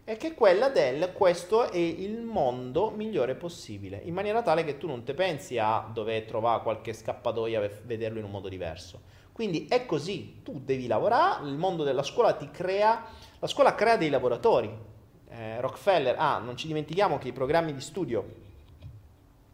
e 0.05 0.19
che 0.19 0.27
è 0.27 0.35
quella 0.35 0.69
del 0.69 1.15
questo 1.15 1.63
è 1.71 1.79
il 1.79 2.21
mondo 2.21 2.91
migliore 2.91 3.35
possibile, 3.35 3.99
in 4.05 4.13
maniera 4.13 4.43
tale 4.43 4.65
che 4.65 4.77
tu 4.77 4.87
non 4.87 5.05
te 5.05 5.15
pensi 5.15 5.57
a 5.57 5.89
dover 5.91 6.25
trovare 6.25 6.63
qualche 6.63 6.93
scappatoia 6.93 7.59
per 7.59 7.81
vederlo 7.87 8.19
in 8.19 8.27
un 8.27 8.31
modo 8.33 8.51
diverso. 8.51 9.01
Quindi 9.33 9.65
è 9.67 9.87
così, 9.87 10.43
tu 10.43 10.61
devi 10.63 10.89
lavorare, 10.89 11.49
il 11.49 11.57
mondo 11.57 11.85
della 11.85 12.03
scuola 12.03 12.35
ti 12.35 12.51
crea, 12.51 13.03
la 13.39 13.47
scuola 13.47 13.75
crea 13.75 13.97
dei 13.97 14.11
lavoratori, 14.11 14.97
eh, 15.39 15.61
Rockefeller, 15.61 16.17
ah, 16.19 16.39
non 16.39 16.57
ci 16.57 16.67
dimentichiamo 16.67 17.17
che 17.19 17.29
i 17.29 17.33
programmi 17.33 17.73
di 17.73 17.81
studio 17.81 18.47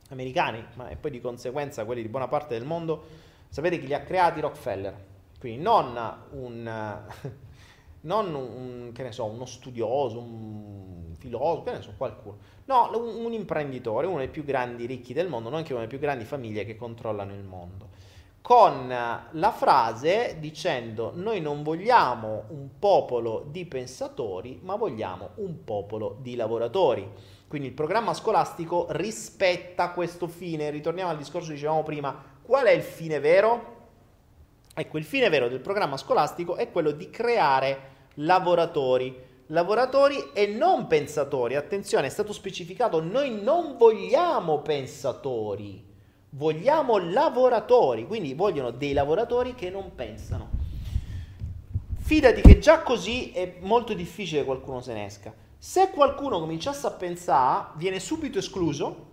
americani, 0.09 0.65
ma 0.74 0.89
e 0.89 0.97
poi 0.97 1.11
di 1.11 1.20
conseguenza 1.20 1.85
quelli 1.85 2.01
di 2.01 2.09
buona 2.09 2.27
parte 2.27 2.55
del 2.56 2.66
mondo, 2.66 3.05
sapete 3.51 3.78
chi 3.78 3.86
li 3.86 3.94
ha 3.94 4.01
creati 4.01 4.40
Rockefeller? 4.40 5.12
Quindi 5.39 5.62
non 5.62 6.16
un, 6.31 7.02
non 8.01 8.35
un, 8.35 8.93
che 8.94 9.02
ne 9.02 9.12
so, 9.12 9.27
uno 9.27 9.44
studioso, 9.44 10.20
un 10.20 11.15
filosofo, 11.19 11.62
che 11.65 11.73
ne 11.73 11.82
so, 11.82 11.93
qualcuno. 11.98 12.39
No, 12.65 12.90
un, 12.94 13.27
un 13.27 13.32
imprenditore, 13.35 14.06
uno 14.06 14.19
dei 14.19 14.28
più 14.28 14.43
grandi 14.43 14.86
ricchi 14.86 15.12
del 15.12 15.28
mondo, 15.28 15.51
nonché 15.51 15.73
una 15.73 15.82
delle 15.82 15.93
più 15.93 15.98
grandi 16.01 16.24
famiglie 16.24 16.65
che 16.65 16.77
controllano 16.77 17.35
il 17.35 17.43
mondo. 17.43 17.90
Con 18.45 18.89
la 18.89 19.53
frase 19.53 20.37
dicendo 20.39 21.12
noi 21.15 21.41
non 21.41 21.62
vogliamo 21.62 22.45
un 22.49 22.79
popolo 22.79 23.47
di 23.49 23.65
pensatori, 23.65 24.61
ma 24.62 24.77
vogliamo 24.77 25.31
un 25.37 25.65
popolo 25.65 26.19
di 26.21 26.37
lavoratori. 26.37 27.11
Quindi 27.49 27.69
il 27.69 27.75
programma 27.75 28.12
scolastico 28.12 28.85
rispetta 28.91 29.93
questo 29.93 30.27
fine. 30.27 30.69
Ritorniamo 30.69 31.09
al 31.09 31.16
discorso 31.16 31.49
che 31.49 31.55
dicevamo 31.55 31.85
prima. 31.85 32.23
Qual 32.43 32.66
è 32.66 32.73
il 32.73 32.83
fine 32.83 33.19
vero? 33.19 33.77
Ecco, 34.75 34.99
il 34.99 35.05
fine 35.05 35.31
vero 35.31 35.49
del 35.49 35.61
programma 35.61 35.97
scolastico 35.97 36.57
è 36.57 36.71
quello 36.71 36.91
di 36.91 37.09
creare 37.09 37.93
lavoratori. 38.16 39.23
Lavoratori 39.47 40.33
e 40.35 40.49
non 40.49 40.87
pensatori. 40.87 41.57
Attenzione, 41.57 42.09
è 42.09 42.11
stato 42.11 42.35
specificato, 42.35 43.01
noi 43.01 43.41
non 43.41 43.79
vogliamo 43.79 44.61
pensatori, 44.61 45.94
vogliamo 46.35 46.98
lavoratori. 46.98 48.06
Quindi 48.06 48.35
vogliono 48.35 48.70
dei 48.70 48.93
lavoratori 48.93 49.55
che 49.55 49.70
non 49.70 49.94
pensano. 49.94 50.62
Fidati 51.97 52.43
che 52.43 52.59
già 52.59 52.82
così 52.82 53.32
è 53.32 53.56
molto 53.61 53.94
difficile 53.94 54.40
che 54.40 54.47
qualcuno 54.47 54.81
se 54.81 54.93
ne 54.93 55.06
esca. 55.06 55.32
Se 55.56 55.90
qualcuno 55.90 56.39
cominciasse 56.39 56.86
a 56.86 56.90
pensare, 56.90 57.69
viene 57.77 57.98
subito 57.98 58.39
escluso, 58.39 59.12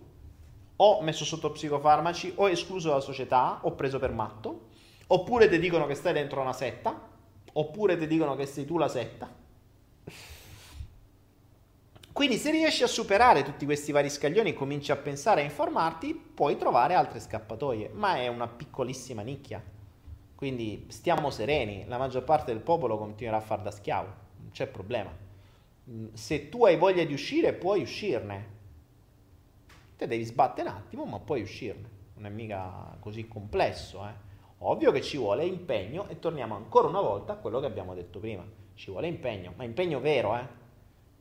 o 0.76 1.00
messo 1.00 1.24
sotto 1.24 1.50
psicofarmaci, 1.50 2.34
o 2.36 2.50
escluso 2.50 2.88
dalla 2.88 3.00
società, 3.00 3.60
o 3.62 3.72
preso 3.72 3.98
per 3.98 4.12
matto, 4.12 4.68
oppure 5.06 5.48
ti 5.48 5.58
dicono 5.58 5.86
che 5.86 5.94
stai 5.94 6.12
dentro 6.12 6.42
una 6.42 6.52
setta, 6.52 7.08
oppure 7.54 7.96
ti 7.96 8.06
dicono 8.06 8.36
che 8.36 8.44
sei 8.44 8.66
tu 8.66 8.76
la 8.76 8.88
setta. 8.88 9.41
Quindi 12.12 12.36
se 12.36 12.50
riesci 12.50 12.82
a 12.82 12.88
superare 12.88 13.42
tutti 13.42 13.64
questi 13.64 13.90
vari 13.90 14.10
scaglioni 14.10 14.50
e 14.50 14.54
cominci 14.54 14.92
a 14.92 14.96
pensare 14.96 15.40
e 15.40 15.44
informarti, 15.44 16.12
puoi 16.12 16.58
trovare 16.58 16.92
altre 16.92 17.20
scappatoie, 17.20 17.88
ma 17.94 18.16
è 18.16 18.28
una 18.28 18.46
piccolissima 18.46 19.22
nicchia. 19.22 19.62
Quindi 20.34 20.86
stiamo 20.88 21.30
sereni, 21.30 21.86
la 21.86 21.96
maggior 21.96 22.24
parte 22.24 22.52
del 22.52 22.60
popolo 22.60 22.98
continuerà 22.98 23.38
a 23.38 23.40
far 23.40 23.62
da 23.62 23.70
schiavo, 23.70 24.12
non 24.40 24.50
c'è 24.50 24.66
problema. 24.66 25.10
Mm, 25.88 26.08
se 26.12 26.50
tu 26.50 26.66
hai 26.66 26.76
voglia 26.76 27.02
di 27.04 27.14
uscire, 27.14 27.54
puoi 27.54 27.80
uscirne. 27.80 28.60
Te 29.96 30.06
devi 30.06 30.24
sbattere 30.24 30.68
un 30.68 30.74
attimo, 30.74 31.04
ma 31.06 31.18
puoi 31.18 31.40
uscirne. 31.40 31.88
Non 32.16 32.26
è 32.26 32.28
mica 32.28 32.94
così 33.00 33.26
complesso, 33.26 34.06
eh. 34.06 34.30
Ovvio 34.58 34.92
che 34.92 35.00
ci 35.00 35.16
vuole 35.16 35.46
impegno 35.46 36.06
e 36.08 36.18
torniamo 36.18 36.54
ancora 36.54 36.88
una 36.88 37.00
volta 37.00 37.32
a 37.32 37.36
quello 37.36 37.58
che 37.58 37.66
abbiamo 37.66 37.94
detto 37.94 38.18
prima. 38.18 38.44
Ci 38.74 38.90
vuole 38.90 39.06
impegno, 39.06 39.54
ma 39.56 39.64
impegno 39.64 39.98
vero, 39.98 40.36
eh. 40.36 40.60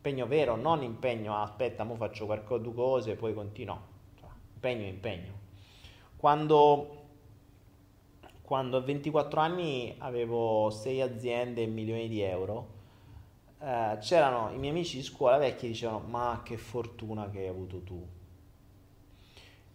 Impegno 0.04 0.26
vero, 0.26 0.56
non 0.56 0.82
impegno, 0.82 1.36
ah, 1.36 1.44
aspetta, 1.44 1.84
mo 1.84 1.94
faccio 1.94 2.26
qualcosa 2.26 2.64
di 2.64 2.74
cose 2.74 3.12
e 3.12 3.16
poi 3.16 3.36
continuo. 3.36 3.82
Cioè, 4.20 4.30
impegno, 4.56 4.88
impegno. 4.88 5.34
Quando 6.16 6.98
quando 8.42 8.78
a 8.78 8.82
24 8.82 9.40
anni 9.40 9.96
avevo 10.00 10.70
6 10.72 11.02
aziende 11.02 11.62
e 11.62 11.68
milioni 11.68 12.10
di 12.10 12.20
euro, 12.20 12.68
eh, 13.62 13.98
c'erano 14.02 14.52
i 14.52 14.58
miei 14.58 14.72
amici 14.72 14.98
di 14.98 15.04
scuola 15.04 15.38
vecchi 15.38 15.62
che 15.62 15.68
dicevano 15.68 16.00
ma 16.00 16.42
che 16.44 16.58
fortuna 16.58 17.30
che 17.30 17.40
hai 17.40 17.48
avuto 17.48 17.82
tu. 17.82 18.06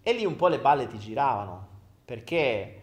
E 0.03 0.13
lì 0.13 0.25
un 0.25 0.35
po' 0.35 0.47
le 0.47 0.59
balle 0.59 0.87
ti 0.87 0.99
giravano, 0.99 1.67
perché 2.05 2.76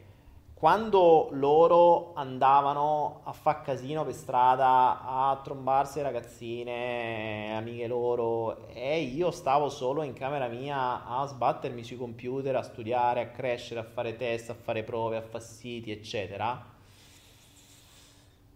quando 0.65 1.29
loro 1.33 2.15
andavano 2.15 3.21
a 3.25 3.35
far 3.35 3.61
casino 3.61 4.03
per 4.03 4.15
strada, 4.15 5.03
a 5.03 5.39
trombarsi 5.45 6.01
ragazzine, 6.01 7.55
amiche 7.55 7.87
loro, 7.87 8.67
e 8.69 9.03
io 9.03 9.31
stavo 9.31 9.69
solo 9.69 10.03
in 10.03 10.15
camera 10.15 10.49
mia 10.49 11.05
a 11.05 11.27
sbattermi 11.27 11.85
sui 11.85 11.99
computer, 11.99 12.57
a 12.57 12.63
studiare, 12.63 13.21
a 13.21 13.27
crescere, 13.27 13.81
a 13.81 13.83
fare 13.83 14.17
test, 14.17 14.49
a 14.49 14.55
fare 14.55 14.83
prove, 14.85 15.19
a 15.19 15.21
fare 15.21 15.45
siti, 15.45 15.91
eccetera. 15.91 16.65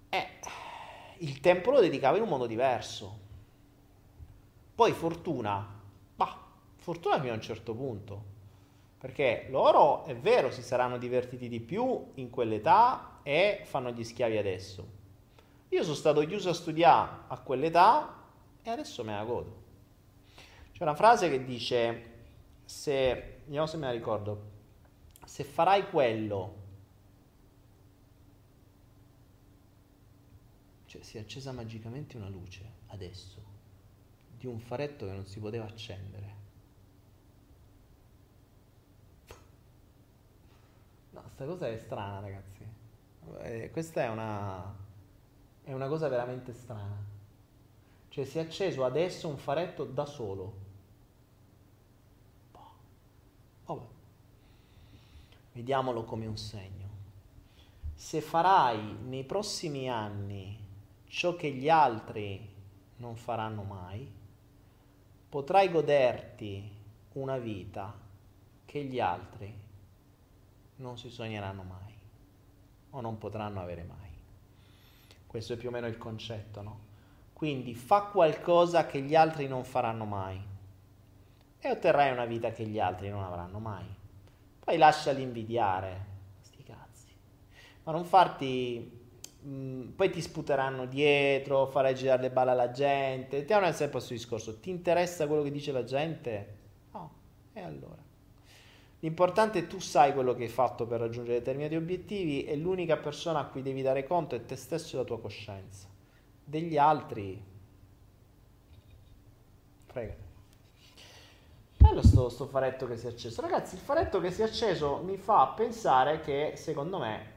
Eh 0.08 0.28
il 1.18 1.40
tempo 1.40 1.70
lo 1.70 1.80
dedicavo 1.80 2.16
in 2.16 2.22
un 2.22 2.28
modo 2.30 2.46
diverso. 2.46 3.18
Poi 4.74 4.92
fortuna, 4.92 5.78
bah, 6.16 6.38
fortuna 6.76 7.20
fino 7.20 7.32
a 7.32 7.34
un 7.34 7.42
certo 7.42 7.74
punto. 7.74 8.36
Perché 8.98 9.46
loro, 9.50 10.04
è 10.04 10.16
vero, 10.16 10.50
si 10.50 10.62
saranno 10.62 10.98
divertiti 10.98 11.48
di 11.48 11.60
più 11.60 12.12
in 12.14 12.30
quell'età 12.30 13.20
e 13.22 13.62
fanno 13.64 13.90
gli 13.90 14.02
schiavi 14.02 14.36
adesso. 14.36 14.96
Io 15.68 15.82
sono 15.82 15.94
stato 15.94 16.20
chiuso 16.26 16.50
a 16.50 16.54
studiare 16.54 17.10
a 17.28 17.38
quell'età 17.38 18.24
e 18.62 18.70
adesso 18.70 19.04
me 19.04 19.14
la 19.14 19.24
godo. 19.24 19.62
C'è 20.72 20.82
una 20.82 20.94
frase 20.94 21.30
che 21.30 21.44
dice, 21.44 22.10
se, 22.64 23.40
vediamo 23.44 23.66
se 23.66 23.76
me 23.76 23.86
la 23.86 23.92
ricordo, 23.92 24.42
se 25.24 25.44
farai 25.44 25.88
quello 25.90 26.66
Cioè 30.88 31.02
si 31.02 31.18
è 31.18 31.20
accesa 31.20 31.52
magicamente 31.52 32.16
una 32.16 32.30
luce, 32.30 32.64
adesso, 32.86 33.44
di 34.38 34.46
un 34.46 34.58
faretto 34.58 35.04
che 35.04 35.12
non 35.12 35.26
si 35.26 35.38
poteva 35.38 35.66
accendere. 35.66 36.37
No, 41.18 41.28
sta 41.30 41.44
cosa 41.44 41.68
è 41.68 41.76
strana, 41.78 42.20
ragazzi. 42.20 42.64
Eh, 43.40 43.70
questa 43.72 44.02
è 44.02 44.08
una, 44.08 44.72
è 45.64 45.72
una 45.72 45.88
cosa 45.88 46.08
veramente 46.08 46.52
strana. 46.52 46.96
Cioè 48.08 48.24
si 48.24 48.38
è 48.38 48.42
acceso 48.42 48.84
adesso 48.84 49.26
un 49.26 49.36
faretto 49.36 49.84
da 49.84 50.06
solo. 50.06 50.52
Boh. 52.52 52.70
Vabbè. 53.66 53.86
Vediamolo 55.52 56.04
come 56.04 56.26
un 56.26 56.36
segno. 56.36 56.86
Se 57.94 58.20
farai 58.20 58.98
nei 59.02 59.24
prossimi 59.24 59.90
anni 59.90 60.56
ciò 61.08 61.34
che 61.34 61.50
gli 61.50 61.68
altri 61.68 62.54
non 62.98 63.16
faranno 63.16 63.64
mai, 63.64 64.08
potrai 65.28 65.68
goderti 65.68 66.76
una 67.14 67.38
vita 67.38 67.92
che 68.64 68.84
gli 68.84 69.00
altri 69.00 69.66
non 70.78 70.98
si 70.98 71.10
sogneranno 71.10 71.62
mai 71.62 71.94
o 72.90 73.00
non 73.00 73.18
potranno 73.18 73.60
avere 73.60 73.84
mai. 73.84 74.10
Questo 75.26 75.52
è 75.52 75.56
più 75.56 75.68
o 75.68 75.72
meno 75.72 75.86
il 75.86 75.98
concetto, 75.98 76.62
no? 76.62 76.86
Quindi 77.32 77.74
fa 77.74 78.02
qualcosa 78.02 78.86
che 78.86 79.00
gli 79.00 79.14
altri 79.14 79.46
non 79.46 79.64
faranno 79.64 80.04
mai 80.04 80.40
e 81.60 81.70
otterrai 81.70 82.10
una 82.10 82.24
vita 82.24 82.50
che 82.50 82.66
gli 82.66 82.80
altri 82.80 83.08
non 83.10 83.22
avranno 83.22 83.58
mai. 83.58 83.86
Poi 84.64 84.76
lasciali 84.76 85.22
invidiare, 85.22 86.06
sti 86.40 86.62
cazzi, 86.64 87.12
ma 87.84 87.92
non 87.92 88.04
farti 88.04 88.98
Mm, 89.46 89.90
poi 89.90 90.10
ti 90.10 90.20
sputeranno 90.20 90.86
dietro, 90.86 91.66
farai 91.66 91.94
girare 91.94 92.22
le 92.22 92.30
balle 92.30 92.50
alla 92.50 92.70
gente. 92.70 93.44
Ti 93.44 93.52
hanno 93.52 93.70
sempre 93.72 93.92
questo 93.92 94.12
discorso. 94.14 94.58
Ti 94.58 94.70
interessa 94.70 95.26
quello 95.26 95.42
che 95.42 95.50
dice 95.50 95.72
la 95.72 95.84
gente? 95.84 96.56
No. 96.92 97.10
E 97.52 97.60
allora? 97.60 98.07
L'importante 99.00 99.60
è 99.60 99.66
tu 99.66 99.78
sai 99.78 100.12
quello 100.12 100.34
che 100.34 100.44
hai 100.44 100.48
fatto 100.48 100.86
per 100.86 100.98
raggiungere 100.98 101.38
determinati 101.38 101.76
obiettivi 101.76 102.44
e 102.44 102.56
l'unica 102.56 102.96
persona 102.96 103.38
a 103.38 103.44
cui 103.44 103.62
devi 103.62 103.80
dare 103.80 104.04
conto 104.04 104.34
è 104.34 104.44
te 104.44 104.56
stesso 104.56 104.96
e 104.96 104.98
la 104.98 105.04
tua 105.04 105.20
coscienza. 105.20 105.86
Degli 106.44 106.76
altri, 106.76 107.40
frega. 109.86 110.14
Bello 111.76 112.02
sto, 112.02 112.28
sto 112.28 112.46
faretto 112.46 112.88
che 112.88 112.96
si 112.96 113.06
è 113.06 113.10
acceso. 113.10 113.40
Ragazzi, 113.40 113.76
il 113.76 113.80
faretto 113.80 114.20
che 114.20 114.32
si 114.32 114.42
è 114.42 114.44
acceso 114.44 114.96
mi 115.04 115.16
fa 115.16 115.46
pensare 115.54 116.20
che 116.20 116.54
secondo 116.56 116.98
me 116.98 117.36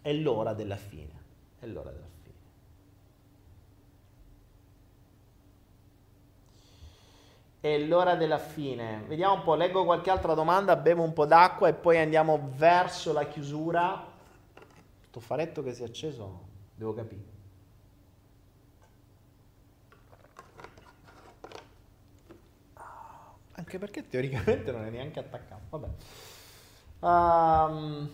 è 0.00 0.12
l'ora 0.14 0.54
della 0.54 0.76
fine. 0.76 1.16
È 1.58 1.66
l'ora 1.66 1.90
della 1.90 2.00
fine. 2.00 2.07
È 7.68 7.76
l'ora 7.76 8.14
della 8.14 8.38
fine. 8.38 9.04
Vediamo 9.06 9.34
un 9.34 9.42
po', 9.42 9.54
leggo 9.54 9.84
qualche 9.84 10.08
altra 10.08 10.32
domanda, 10.32 10.74
bevo 10.74 11.02
un 11.02 11.12
po' 11.12 11.26
d'acqua 11.26 11.68
e 11.68 11.74
poi 11.74 11.98
andiamo 11.98 12.48
verso 12.56 13.12
la 13.12 13.26
chiusura. 13.26 14.06
Questo 15.00 15.20
faretto 15.20 15.62
che 15.62 15.74
si 15.74 15.82
è 15.82 15.84
acceso, 15.84 16.46
devo 16.74 16.94
capire. 16.94 17.36
Anche 23.52 23.78
perché 23.78 24.08
teoricamente 24.08 24.72
non 24.72 24.86
è 24.86 24.88
neanche 24.88 25.18
attaccato. 25.18 25.60
Vabbè. 25.68 25.88
Um, 27.00 28.10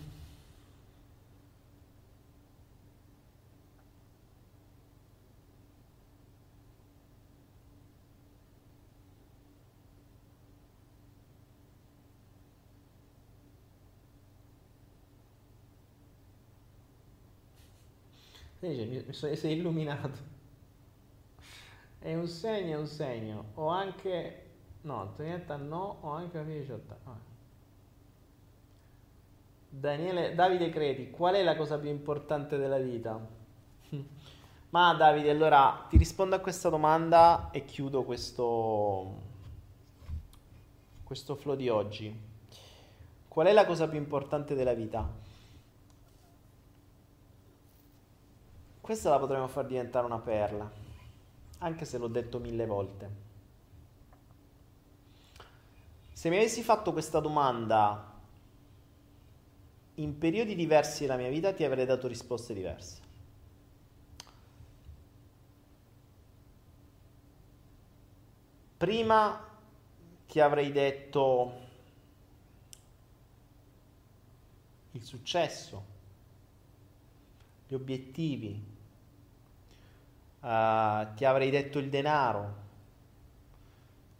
Dice, 18.67 19.05
mi 19.05 19.35
sei 19.35 19.57
illuminato. 19.57 20.33
È 21.99 22.13
un 22.13 22.27
segno, 22.27 22.77
è 22.77 22.79
un 22.79 22.87
segno. 22.87 23.45
Ho 23.55 23.67
anche... 23.67 24.43
No, 24.81 25.01
Antonietta 25.01 25.55
no, 25.55 25.97
ho 26.01 26.11
anche 26.11 26.37
la 26.37 26.43
fine 26.43 26.59
18 26.59 26.95
ah. 27.05 27.17
Daniele, 29.67 30.35
Davide 30.35 30.69
Credi, 30.69 31.09
qual 31.09 31.33
è 31.33 31.43
la 31.43 31.55
cosa 31.55 31.79
più 31.79 31.89
importante 31.89 32.57
della 32.57 32.77
vita? 32.77 33.19
Ma 34.69 34.93
Davide, 34.93 35.31
allora 35.31 35.85
ti 35.89 35.97
rispondo 35.97 36.35
a 36.35 36.39
questa 36.39 36.69
domanda 36.69 37.49
e 37.51 37.65
chiudo 37.65 38.03
questo, 38.03 39.21
questo 41.03 41.35
flow 41.35 41.55
di 41.55 41.67
oggi. 41.67 42.13
Qual 43.27 43.47
è 43.47 43.51
la 43.51 43.65
cosa 43.65 43.89
più 43.89 43.97
importante 43.97 44.53
della 44.53 44.73
vita? 44.73 45.24
Questa 48.85 49.09
la 49.09 49.17
potremmo 49.17 49.47
far 49.47 49.65
diventare 49.65 50.05
una 50.05 50.19
perla, 50.19 50.71
anche 51.57 51.85
se 51.85 51.97
l'ho 51.97 52.07
detto 52.07 52.37
mille 52.37 52.67
volte. 52.67 53.09
Se 56.13 56.29
mi 56.29 56.35
avessi 56.35 56.61
fatto 56.61 56.91
questa 56.91 57.19
domanda 57.19 58.13
in 59.95 60.15
periodi 60.19 60.53
diversi 60.53 61.01
della 61.01 61.17
mia 61.17 61.29
vita, 61.29 61.51
ti 61.51 61.63
avrei 61.63 61.87
dato 61.87 62.07
risposte 62.07 62.53
diverse. 62.53 63.01
Prima 68.77 69.47
ti 70.27 70.39
avrei 70.39 70.71
detto 70.71 71.53
il 74.91 75.01
successo, 75.01 75.83
gli 77.67 77.73
obiettivi, 77.73 78.73
uh, 80.45 81.13
ti 81.15 81.25
avrei 81.25 81.49
detto 81.49 81.79
il 81.79 81.89
denaro, 81.89 82.63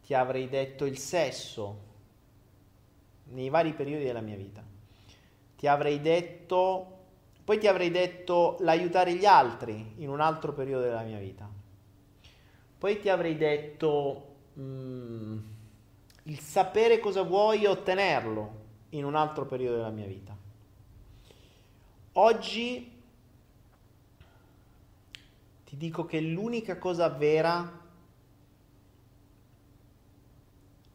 ti 0.04 0.14
avrei 0.14 0.50
detto 0.50 0.86
il 0.86 0.98
sesso 0.98 1.84
nei 3.26 3.50
vari 3.50 3.74
periodi 3.74 4.04
della 4.04 4.22
mia 4.22 4.36
vita. 4.36 4.64
Ti 5.56 5.68
avrei 5.68 6.02
detto, 6.02 6.98
poi 7.44 7.60
ti 7.60 7.68
avrei 7.68 7.92
detto 7.92 8.58
l'aiutare 8.60 9.14
gli 9.14 9.26
altri 9.26 9.94
in 9.98 10.10
un 10.10 10.20
altro 10.20 10.54
periodo 10.54 10.84
della 10.84 11.02
mia 11.02 11.20
vita. 11.20 11.50
Poi 12.78 13.00
ti 13.00 13.10
avrei 13.10 13.38
detto 13.38 14.36
mm, 14.60 15.38
il 16.24 16.40
sapere 16.40 17.00
cosa 17.00 17.22
vuoi 17.22 17.64
e 17.64 17.68
ottenerlo 17.68 18.64
in 18.90 19.06
un 19.06 19.16
altro 19.16 19.46
periodo 19.46 19.78
della 19.78 19.90
mia 19.90 20.08
vita. 20.08 20.36
Oggi 22.14 22.95
ti 25.66 25.78
dico 25.78 26.06
che 26.06 26.22
l'unica 26.22 26.78
cosa 26.78 27.10
vera 27.10 27.84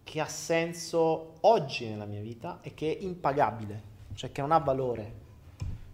che 0.04 0.20
ha 0.20 0.26
senso 0.26 1.34
oggi 1.42 1.88
nella 1.88 2.04
mia 2.04 2.20
vita 2.20 2.58
e 2.62 2.74
che 2.74 2.96
è 2.96 3.02
impagabile, 3.02 3.82
cioè 4.14 4.32
che 4.32 4.40
non 4.40 4.52
ha 4.52 4.58
valore, 4.58 5.12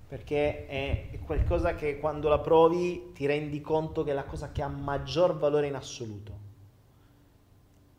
perché 0.08 0.66
è 0.66 1.18
qualcosa 1.24 1.74
che 1.74 1.98
quando 1.98 2.28
la 2.28 2.38
provi 2.38 3.12
ti 3.12 3.26
rendi 3.26 3.60
conto 3.60 4.04
che 4.04 4.12
è 4.12 4.14
la 4.14 4.24
cosa 4.24 4.52
che 4.52 4.62
ha 4.62 4.68
maggior 4.68 5.36
valore 5.36 5.66
in 5.66 5.74
assoluto. 5.74 6.44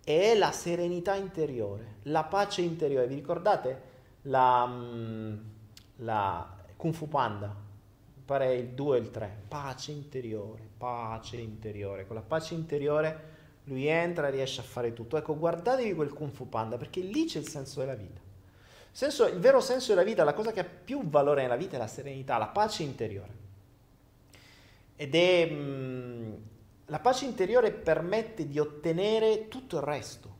È 0.03 0.35
la 0.35 0.51
serenità 0.51 1.15
interiore, 1.15 1.97
la 2.03 2.23
pace 2.23 2.61
interiore. 2.61 3.07
Vi 3.07 3.15
ricordate 3.15 3.81
la, 4.23 4.65
mm, 4.65 5.37
la 5.97 6.55
Kung 6.77 6.93
Fu 6.93 7.07
Panda? 7.07 7.66
Pare 8.27 8.55
il 8.55 8.67
2 8.71 8.97
e 8.97 8.99
il 8.99 9.09
3. 9.09 9.37
Pace 9.47 9.93
interiore, 9.93 10.67
pace 10.77 11.37
interiore. 11.37 12.05
Con 12.05 12.17
la 12.17 12.21
pace 12.21 12.55
interiore 12.55 13.35
lui 13.63 13.87
entra 13.87 14.27
e 14.27 14.31
riesce 14.31 14.59
a 14.59 14.65
fare 14.65 14.91
tutto. 14.91 15.15
Ecco, 15.15 15.37
guardatevi 15.37 15.93
quel 15.93 16.11
Kung 16.11 16.31
Fu 16.33 16.49
Panda 16.49 16.75
perché 16.75 16.99
lì 16.99 17.23
c'è 17.23 17.39
il 17.39 17.47
senso 17.47 17.79
della 17.79 17.95
vita. 17.95 18.19
Senso, 18.91 19.27
il 19.27 19.39
vero 19.39 19.61
senso 19.61 19.93
della 19.93 20.03
vita, 20.03 20.25
la 20.25 20.33
cosa 20.33 20.51
che 20.51 20.59
ha 20.59 20.65
più 20.65 21.07
valore 21.07 21.43
nella 21.43 21.55
vita 21.55 21.77
è 21.77 21.79
la 21.79 21.87
serenità, 21.87 22.37
la 22.37 22.47
pace 22.47 22.83
interiore. 22.83 23.35
Ed 24.97 25.15
è... 25.15 25.49
Mh, 25.49 25.55
mm, 25.55 26.33
la 26.87 26.99
pace 26.99 27.23
interiore 27.23 27.71
permette 27.71 28.45
di 28.45 28.59
ottenere 28.59 29.47
tutto 29.47 29.77
il 29.77 29.83
resto. 29.83 30.35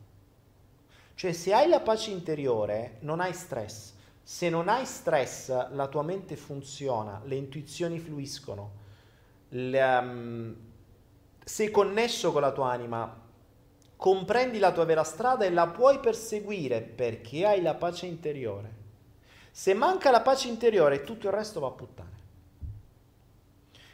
Cioè 1.16 1.32
se 1.32 1.54
hai 1.54 1.70
la 1.70 1.80
pace 1.80 2.12
interiore 2.12 2.98
non 3.00 3.22
hai 3.22 3.34
stress. 3.34 3.94
Se 4.28 4.50
non 4.50 4.68
hai 4.68 4.86
stress 4.86 5.70
la 5.70 5.88
tua 5.88 6.04
mente 6.04 6.36
funziona, 6.36 7.22
le 7.24 7.36
intuizioni 7.36 7.98
fluiscono, 7.98 8.72
le, 9.48 9.82
um, 9.82 10.56
sei 11.46 11.72
connesso 11.72 12.34
con 12.34 12.42
la 12.42 12.52
tua 12.52 12.70
anima, 12.70 13.22
comprendi 13.96 14.60
la 14.60 14.74
tua 14.74 14.84
vera 14.84 15.06
strada 15.06 15.46
e 15.46 15.50
la 15.50 15.68
puoi 15.68 16.02
perseguire 16.02 16.82
perché 16.82 17.46
hai 17.46 17.62
la 17.62 17.76
pace 17.76 18.06
interiore. 18.06 18.76
Se 19.50 19.74
manca 19.74 20.12
la 20.12 20.20
pace 20.20 20.50
interiore, 20.50 21.06
tutto 21.06 21.28
il 21.28 21.34
resto 21.34 21.62
va 21.62 21.68
a 21.68 21.72
puttane. 21.72 22.16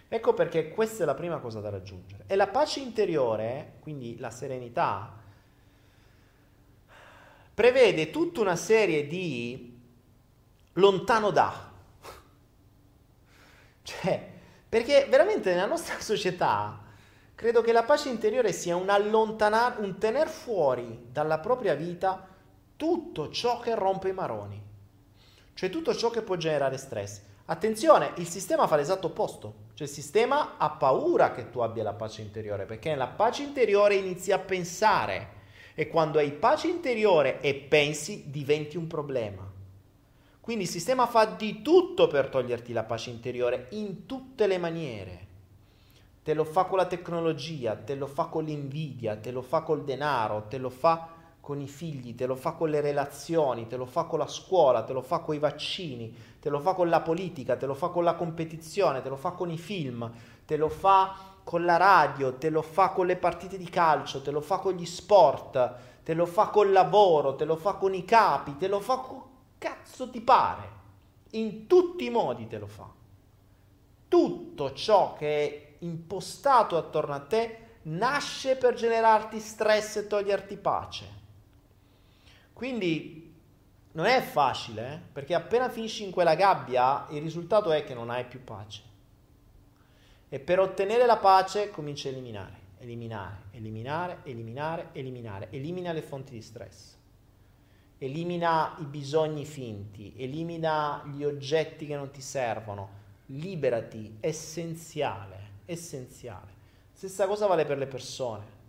Ecco 0.08 0.34
perché 0.34 0.70
questa 0.70 1.04
è 1.04 1.06
la 1.06 1.14
prima 1.14 1.38
cosa 1.38 1.60
da 1.60 1.70
raggiungere. 1.70 2.24
E 2.26 2.36
la 2.36 2.48
pace 2.48 2.80
interiore, 2.80 3.74
quindi 3.82 4.18
la 4.18 4.32
serenità, 4.32 5.16
prevede 7.54 8.10
tutta 8.10 8.42
una 8.42 8.56
serie 8.56 9.06
di 9.06 9.73
lontano 10.74 11.32
da. 11.32 11.72
Cioè, 13.84 14.32
perché 14.70 15.08
veramente 15.10 15.52
nella 15.52 15.66
nostra 15.66 16.00
società 16.02 16.84
Credo 17.36 17.62
che 17.62 17.72
la 17.72 17.84
pace 17.84 18.10
interiore 18.10 18.54
sia 18.54 18.76
un 18.76 18.90
allontanare, 18.90 19.82
un 19.82 19.98
tener 19.98 20.30
fuori 20.30 21.08
dalla 21.12 21.40
propria 21.40 21.74
vita 21.74 22.28
tutto 22.78 23.32
ciò 23.32 23.60
che 23.60 23.76
rompe 23.76 24.10
i 24.10 24.14
maroni, 24.14 24.62
cioè 25.54 25.70
tutto 25.70 25.96
ciò 25.96 26.10
che 26.10 26.22
può 26.22 26.36
generare 26.36 26.78
stress. 26.78 27.22
Attenzione, 27.46 28.14
il 28.16 28.28
sistema 28.28 28.68
fa 28.68 28.76
l'esatto 28.76 29.08
opposto, 29.08 29.56
cioè 29.74 29.88
il 29.88 29.94
sistema 29.94 30.58
ha 30.58 30.70
paura 30.70 31.32
che 31.32 31.50
tu 31.50 31.60
abbia 31.60 31.84
la 31.84 31.94
pace 31.94 32.22
interiore, 32.22 32.66
perché 32.66 32.90
nella 32.90 33.08
pace 33.08 33.44
interiore 33.44 33.96
inizi 33.96 34.32
a 34.32 34.40
pensare 34.40 35.42
e 35.74 35.90
quando 35.90 36.20
hai 36.20 36.32
pace 36.32 36.68
interiore 36.68 37.42
e 37.42 37.56
pensi 37.56 38.30
diventi 38.30 38.78
un 38.78 38.88
problema. 38.88 39.53
Quindi 40.44 40.66
il 40.66 40.70
sistema 40.70 41.08
fa 41.08 41.24
di 41.24 41.62
tutto 41.62 42.08
per 42.08 42.28
toglierti 42.28 42.74
la 42.74 42.84
pace 42.84 43.10
interiore 43.10 43.68
in 43.72 44.06
tutte 44.06 44.46
le 44.46 44.58
maniere 44.58 45.32
te 46.24 46.34
lo 46.34 46.46
fa 46.46 46.64
con 46.64 46.78
la 46.78 46.86
tecnologia, 46.86 47.76
te 47.76 47.96
lo 47.96 48.08
fa 48.08 48.28
con 48.28 48.46
l'invidia, 48.46 49.18
te 49.18 49.30
lo 49.30 49.42
fa 49.42 49.62
col 49.62 49.84
denaro, 49.84 50.46
te 50.48 50.58
lo 50.58 50.70
fa 50.70 51.10
con 51.42 51.60
i 51.60 51.68
figli, 51.68 52.16
te 52.16 52.26
lo 52.26 52.38
fa 52.38 52.54
con 52.54 52.70
le 52.70 52.80
relazioni, 52.80 53.68
te 53.68 53.76
lo 53.76 53.86
fa 53.86 54.06
con 54.06 54.20
la 54.20 54.28
scuola, 54.28 54.84
te 54.84 54.94
lo 54.94 55.02
fa 55.02 55.20
con 55.20 55.36
i 55.36 55.40
vaccini, 55.40 56.16
te 56.40 56.50
lo 56.50 56.62
fa 56.62 56.74
con 56.74 56.88
la 56.88 57.02
politica, 57.02 57.58
te 57.58 57.66
lo 57.66 57.74
fa 57.74 57.90
con 57.90 58.06
la 58.06 58.16
competizione, 58.16 59.02
te 59.02 59.10
lo 59.10 59.18
fa 59.18 59.32
con 59.32 59.52
i 59.52 59.58
film, 59.58 60.10
te 60.46 60.56
lo 60.56 60.70
fa 60.70 61.14
con 61.44 61.66
la 61.66 61.76
radio, 61.76 62.36
te 62.36 62.50
lo 62.50 62.62
fa 62.62 62.92
con 62.92 63.06
le 63.06 63.18
partite 63.18 63.58
di 63.58 63.68
calcio, 63.68 64.22
te 64.22 64.32
lo 64.32 64.40
fa 64.40 64.60
con 64.60 64.76
gli 64.76 64.86
sport, 64.86 65.76
te 66.04 66.14
lo 66.14 66.26
fa 66.26 66.48
col 66.48 66.72
lavoro, 66.72 67.36
te 67.36 67.44
lo 67.44 67.58
fa 67.58 67.74
con 67.74 67.94
i 67.94 68.06
capi, 68.06 68.56
te 68.56 68.70
lo 68.70 68.80
fa 68.80 68.96
con 68.96 69.33
cazzo 69.64 70.10
ti 70.10 70.20
pare. 70.20 70.82
In 71.32 71.68
tutti 71.68 72.06
i 72.06 72.10
modi 72.10 72.48
te 72.48 72.60
lo 72.60 72.68
fa. 72.68 72.92
Tutto 74.10 74.74
ciò 74.74 75.14
che 75.14 75.48
è 75.48 75.76
impostato 75.80 76.76
attorno 76.76 77.14
a 77.14 77.22
te 77.22 77.60
nasce 77.84 78.58
per 78.58 78.74
generarti 78.74 79.40
stress 79.40 79.96
e 79.96 80.08
toglierti 80.08 80.58
pace. 80.58 81.22
Quindi 82.52 83.34
non 83.94 84.06
è 84.06 84.22
facile, 84.22 84.94
eh? 84.94 85.00
perché 85.12 85.34
appena 85.34 85.70
finisci 85.70 86.04
in 86.04 86.12
quella 86.12 86.36
gabbia 86.36 87.08
il 87.12 87.22
risultato 87.22 87.72
è 87.72 87.86
che 87.86 87.94
non 87.94 88.10
hai 88.10 88.26
più 88.26 88.44
pace. 88.44 88.92
E 90.28 90.40
per 90.40 90.60
ottenere 90.60 91.06
la 91.06 91.18
pace 91.18 91.70
cominci 91.70 92.08
a 92.08 92.12
eliminare, 92.12 92.58
eliminare, 92.80 93.44
eliminare, 93.52 94.20
eliminare, 94.24 94.90
eliminare. 94.92 95.48
Elimina 95.52 95.94
le 95.94 96.02
fonti 96.02 96.34
di 96.34 96.42
stress. 96.42 97.02
Elimina 98.04 98.76
i 98.80 98.86
bisogni 98.86 99.46
finti, 99.46 100.14
elimina 100.18 101.04
gli 101.06 101.24
oggetti 101.24 101.86
che 101.86 101.96
non 101.96 102.12
ti 102.12 102.22
servono. 102.22 103.02
Liberati, 103.28 104.18
essenziale 104.20 105.44
essenziale. 105.66 106.62
Stessa 106.92 107.28
cosa 107.28 107.48
vale 107.48 107.66
per 107.66 107.78
le 107.78 107.88
persone. 107.88 108.62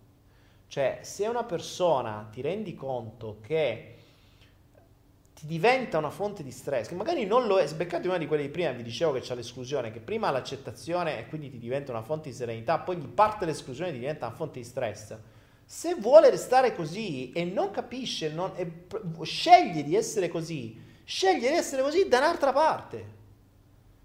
Cioè, 0.67 0.99
se 1.03 1.27
una 1.27 1.43
persona 1.43 2.27
ti 2.31 2.41
rendi 2.41 2.73
conto 2.73 3.37
che 3.41 3.91
ti 5.33 5.45
diventa 5.45 5.97
una 5.97 6.09
fonte 6.09 6.43
di 6.43 6.51
stress, 6.51 6.87
che 6.87 6.95
magari 6.95 7.25
non 7.25 7.45
lo 7.45 7.57
è, 7.57 7.67
sbeccate 7.67 8.07
una 8.07 8.17
di 8.17 8.25
quelle 8.25 8.43
di 8.43 8.49
prima, 8.49 8.71
vi 8.71 8.83
dicevo 8.83 9.11
che 9.11 9.19
c'è 9.19 9.35
l'esclusione, 9.35 9.91
che 9.91 9.99
prima 9.99 10.31
l'accettazione 10.31 11.19
e 11.19 11.27
quindi 11.27 11.49
ti 11.49 11.59
diventa 11.59 11.91
una 11.91 12.01
fonte 12.01 12.29
di 12.29 12.35
serenità, 12.35 12.79
poi 12.79 12.97
gli 12.97 13.07
parte 13.07 13.45
l'esclusione 13.45 13.91
e 13.91 13.93
diventa 13.93 14.27
una 14.27 14.35
fonte 14.35 14.59
di 14.59 14.65
stress. 14.65 15.15
Se 15.65 15.95
vuole 15.95 16.29
restare 16.29 16.75
così 16.75 17.31
e 17.31 17.43
non 17.43 17.71
capisce, 17.71 18.29
non, 18.29 18.51
e 18.55 18.85
sceglie 19.23 19.83
di 19.83 19.95
essere 19.95 20.27
così, 20.27 20.79
sceglie 21.03 21.49
di 21.49 21.55
essere 21.55 21.81
così 21.81 22.07
da 22.07 22.19
un'altra 22.19 22.53
parte. 22.53 23.13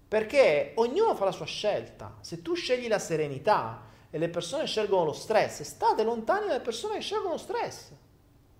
Perché 0.07 0.73
ognuno 0.75 1.15
fa 1.15 1.25
la 1.25 1.31
sua 1.31 1.45
scelta. 1.45 2.17
Se 2.19 2.41
tu 2.41 2.55
scegli 2.55 2.87
la 2.87 2.99
serenità 2.99 3.83
e 4.09 4.17
le 4.17 4.27
persone 4.27 4.65
scelgono 4.65 5.05
lo 5.05 5.13
stress, 5.13 5.61
state 5.61 6.03
lontani 6.03 6.47
dalle 6.47 6.59
persone 6.59 6.95
che 6.95 7.01
scelgono 7.01 7.33
lo 7.33 7.37
stress. 7.37 7.91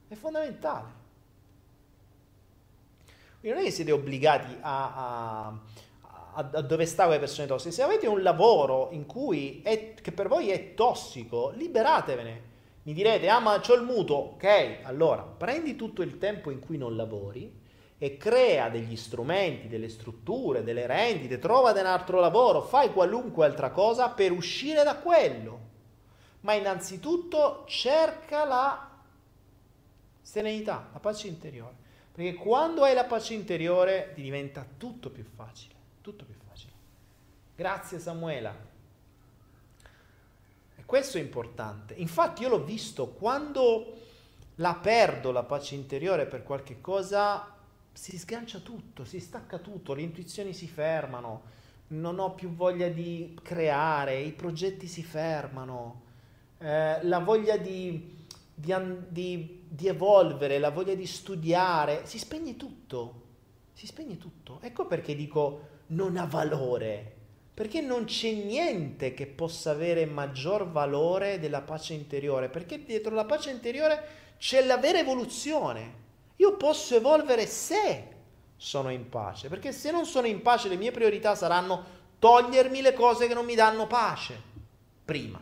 È 0.08 0.14
fondamentale. 0.14 1.00
Quindi 3.40 3.58
non 3.58 3.66
è 3.66 3.70
che 3.70 3.76
siete 3.76 3.92
obbligati 3.92 4.58
a, 4.62 5.48
a, 5.48 5.60
a, 6.36 6.44
dove 6.44 6.86
sta 6.86 7.06
quelle 7.06 7.20
persone 7.20 7.48
tossiche. 7.48 7.74
Se 7.74 7.82
avete 7.82 8.08
un 8.08 8.22
lavoro 8.22 8.90
in 8.92 9.08
cui 9.08 9.62
è, 9.64 9.96
che 9.96 10.12
per 10.12 10.28
voi 10.28 10.52
è 10.52 10.76
tossico, 10.76 11.50
liberatevene. 11.50 12.51
Mi 12.84 12.94
direte, 12.94 13.30
ah 13.30 13.40
ma 13.40 13.60
c'ho 13.60 13.76
il 13.76 13.84
mutuo. 13.84 14.16
Ok, 14.16 14.80
allora 14.84 15.22
prendi 15.22 15.76
tutto 15.76 16.02
il 16.02 16.18
tempo 16.18 16.50
in 16.50 16.60
cui 16.60 16.78
non 16.78 16.96
lavori 16.96 17.60
e 17.98 18.18
crea 18.18 18.70
degli 18.70 18.96
strumenti, 18.96 19.68
delle 19.68 19.88
strutture, 19.88 20.64
delle 20.64 20.88
rendite, 20.88 21.38
trova 21.38 21.72
un 21.72 21.86
altro 21.86 22.20
lavoro, 22.20 22.64
fai 22.64 22.92
qualunque 22.92 23.46
altra 23.46 23.70
cosa 23.70 24.10
per 24.10 24.32
uscire 24.32 24.84
da 24.84 24.98
quello. 24.98 25.70
Ma 26.40 26.54
innanzitutto 26.54 27.64
cerca 27.68 28.44
la 28.46 28.90
serenità, 30.20 30.90
la 30.92 31.00
pace 31.00 31.28
interiore. 31.28 31.76
Perché 32.12 32.34
quando 32.34 32.84
hai 32.84 32.96
la 32.96 33.06
pace 33.06 33.36
interiore 33.36 34.12
ti 34.16 34.24
diventa 34.24 34.66
tutto 34.78 35.12
più 35.12 35.24
facile, 35.24 35.76
tutto 36.02 36.26
più 36.26 36.34
facile. 36.34 36.74
Grazie 37.56 38.00
Samuela. 38.00 38.71
Questo 40.92 41.18
è 41.18 41.22
importante. 41.22 41.94
Infatti 41.94 42.42
io 42.42 42.50
l'ho 42.50 42.66
visto 42.66 43.12
quando 43.12 43.94
la 44.56 44.76
perdo 44.76 45.32
la 45.32 45.44
pace 45.44 45.76
interiore 45.76 46.26
per 46.26 46.44
qualche 46.44 46.82
cosa, 46.82 47.56
si 47.94 48.18
sgancia 48.18 48.60
tutto, 48.60 49.06
si 49.06 49.22
stacca 49.22 49.60
tutto, 49.60 49.94
le 49.94 50.02
intuizioni 50.02 50.52
si 50.54 50.68
fermano, 50.68 51.44
non 51.88 52.20
ho 52.20 52.34
più 52.34 52.54
voglia 52.54 52.90
di 52.90 53.40
creare, 53.42 54.20
i 54.20 54.34
progetti 54.34 54.86
si 54.88 55.02
fermano, 55.02 56.02
eh, 56.58 57.02
la 57.04 57.20
voglia 57.20 57.56
di, 57.56 58.26
di, 58.54 58.76
di, 59.08 59.64
di, 59.70 59.88
evolvere, 59.88 60.60
la 60.60 60.72
voglia 60.72 60.94
di 60.94 61.08
studiare, 61.08 62.06
si 62.06 62.20
spegne 62.20 62.58
tutto, 62.58 63.22
si 63.72 63.88
spegne 63.88 64.18
tutto. 64.18 64.60
Ecco 64.60 64.86
perché 64.88 65.16
dico 65.16 65.68
non 65.88 66.18
ha 66.18 66.26
valore, 66.26 67.20
perché 67.54 67.82
non 67.82 68.06
c'è 68.06 68.32
niente 68.32 69.14
che 69.14 69.28
possa 69.28 69.72
avere 69.72 70.06
maggior 70.06 70.70
valore 70.70 71.40
della 71.40 71.62
pace 71.62 71.94
interiore, 71.94 72.50
perché 72.50 72.84
dietro 72.84 73.14
la 73.14 73.26
pace 73.26 73.52
interiore 73.52 74.36
c'è 74.38 74.66
la 74.66 74.78
vera 74.78 75.00
evoluzione. 75.00 76.00
Io 76.38 76.58
posso 76.58 76.96
evolvere 76.96 77.46
se 77.46 78.08
sono 78.56 78.90
in 78.90 79.10
pace, 79.10 79.50
perché 79.50 79.72
se 79.72 79.92
non 79.92 80.06
sono 80.06 80.28
in 80.28 80.42
pace 80.42 80.70
le 80.70 80.78
mie 80.78 80.92
priorità 80.92 81.36
saranno 81.36 82.00
togliermi 82.20 82.82
le 82.82 82.94
cose 82.94 83.28
che 83.28 83.34
non 83.34 83.46
mi 83.46 83.56
danno 83.56 83.88
pace 83.88 84.40
prima. 85.04 85.40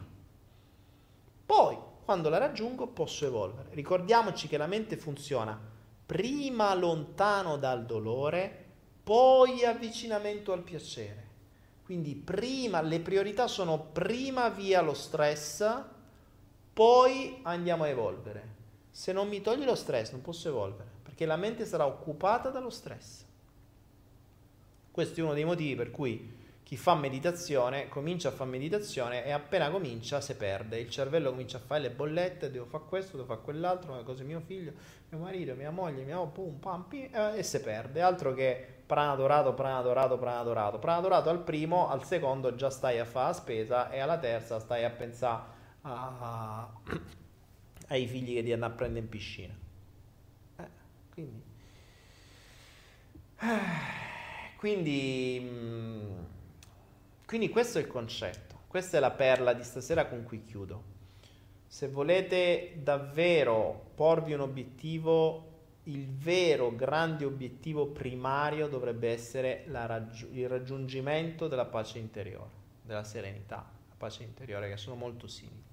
Poi, 1.45 1.77
quando 2.03 2.30
la 2.30 2.38
raggiungo, 2.38 2.88
posso 2.88 3.26
evolvere. 3.26 3.69
Ricordiamoci 3.73 4.48
che 4.48 4.57
la 4.57 4.68
mente 4.68 4.98
funziona 4.98 5.60
prima 6.06 6.73
lontano 6.73 7.57
dal 7.57 7.86
dolore, 7.86 8.65
poi 9.03 9.64
avvicinamento 9.64 10.52
al 10.52 10.64
piacere. 10.64 11.28
Quindi 11.89 12.13
prima 12.13 12.81
le 12.81 12.99
priorità 12.99 13.47
sono 13.47 13.79
prima 13.79 14.49
via 14.49 14.79
lo 14.79 14.93
stress, 14.93 15.67
poi 16.71 17.39
andiamo 17.41 17.83
a 17.83 17.87
evolvere. 17.87 18.47
Se 18.91 19.11
non 19.11 19.27
mi 19.27 19.41
togli 19.41 19.65
lo 19.65 19.73
stress 19.73 20.11
non 20.11 20.21
posso 20.21 20.49
evolvere, 20.49 20.87
perché 21.01 21.25
la 21.25 21.35
mente 21.35 21.65
sarà 21.65 21.87
occupata 21.87 22.51
dallo 22.51 22.69
stress. 22.69 23.25
Questo 24.91 25.19
è 25.19 25.23
uno 25.23 25.33
dei 25.33 25.45
motivi 25.45 25.73
per 25.73 25.89
cui 25.89 26.31
chi 26.61 26.77
fa 26.77 26.93
meditazione 26.93 27.87
comincia 27.87 28.29
a 28.29 28.33
fare 28.33 28.51
meditazione 28.51 29.25
e 29.25 29.31
appena 29.31 29.71
comincia 29.71 30.21
si 30.21 30.35
perde. 30.35 30.77
Il 30.77 30.91
cervello 30.91 31.31
comincia 31.31 31.57
a 31.57 31.61
fare 31.61 31.81
le 31.81 31.89
bollette, 31.89 32.51
devo 32.51 32.65
fare 32.65 32.83
questo, 32.87 33.15
devo 33.15 33.29
fare 33.29 33.41
quell'altro, 33.41 33.95
le 33.95 34.03
cose 34.03 34.23
mio 34.23 34.41
figlio, 34.41 34.73
mio 35.09 35.21
marito, 35.21 35.55
mia 35.55 35.71
moglie, 35.71 36.03
mia 36.03 36.19
pum, 36.19 36.59
pam, 36.59 36.83
pi, 36.83 37.09
eh, 37.09 37.39
e 37.39 37.41
si 37.41 37.59
perde. 37.61 37.99
Altro 37.99 38.35
che 38.35 38.77
prana 38.89 39.13
dorato, 39.13 39.53
prana 39.53 39.81
dorato, 39.83 40.17
prana 40.17 40.41
dorato. 40.41 40.79
Prana 40.79 40.99
dorato 40.99 41.29
al 41.29 41.43
primo, 41.43 41.89
al 41.89 42.03
secondo 42.03 42.55
già 42.55 42.71
stai 42.71 42.97
a 42.97 43.05
fare 43.05 43.27
la 43.27 43.33
spesa 43.33 43.91
e 43.91 43.99
alla 43.99 44.17
terza 44.17 44.59
stai 44.59 44.83
a 44.83 44.89
pensare 44.89 45.43
a 45.83 46.67
ai 47.89 48.07
figli 48.07 48.33
che 48.33 48.43
ti 48.43 48.51
andranno 48.51 48.73
a 48.73 48.75
prendere 48.75 49.05
in 49.05 49.09
piscina. 49.09 49.53
Eh, 50.57 50.67
quindi, 51.11 51.41
eh, 53.39 54.57
quindi, 54.57 55.39
mm, 55.43 56.19
quindi 57.27 57.49
questo 57.49 57.77
è 57.77 57.81
il 57.81 57.87
concetto, 57.87 58.61
questa 58.67 58.97
è 58.97 58.99
la 58.99 59.11
perla 59.11 59.53
di 59.53 59.63
stasera 59.63 60.07
con 60.07 60.23
cui 60.23 60.43
chiudo. 60.45 60.97
Se 61.67 61.87
volete 61.89 62.79
davvero 62.81 63.91
porvi 63.93 64.33
un 64.33 64.39
obiettivo, 64.39 65.48
il 65.89 66.07
vero 66.07 66.75
grande 66.75 67.25
obiettivo 67.25 67.87
primario 67.87 68.67
dovrebbe 68.67 69.11
essere 69.11 69.65
raggi- 69.67 70.29
il 70.33 70.47
raggiungimento 70.47 71.47
della 71.47 71.65
pace 71.65 71.97
interiore, 71.97 72.51
della 72.83 73.03
serenità, 73.03 73.67
la 73.89 73.95
pace 73.97 74.23
interiore 74.23 74.69
che 74.69 74.77
sono 74.77 74.95
molto 74.95 75.27
simili. 75.27 75.67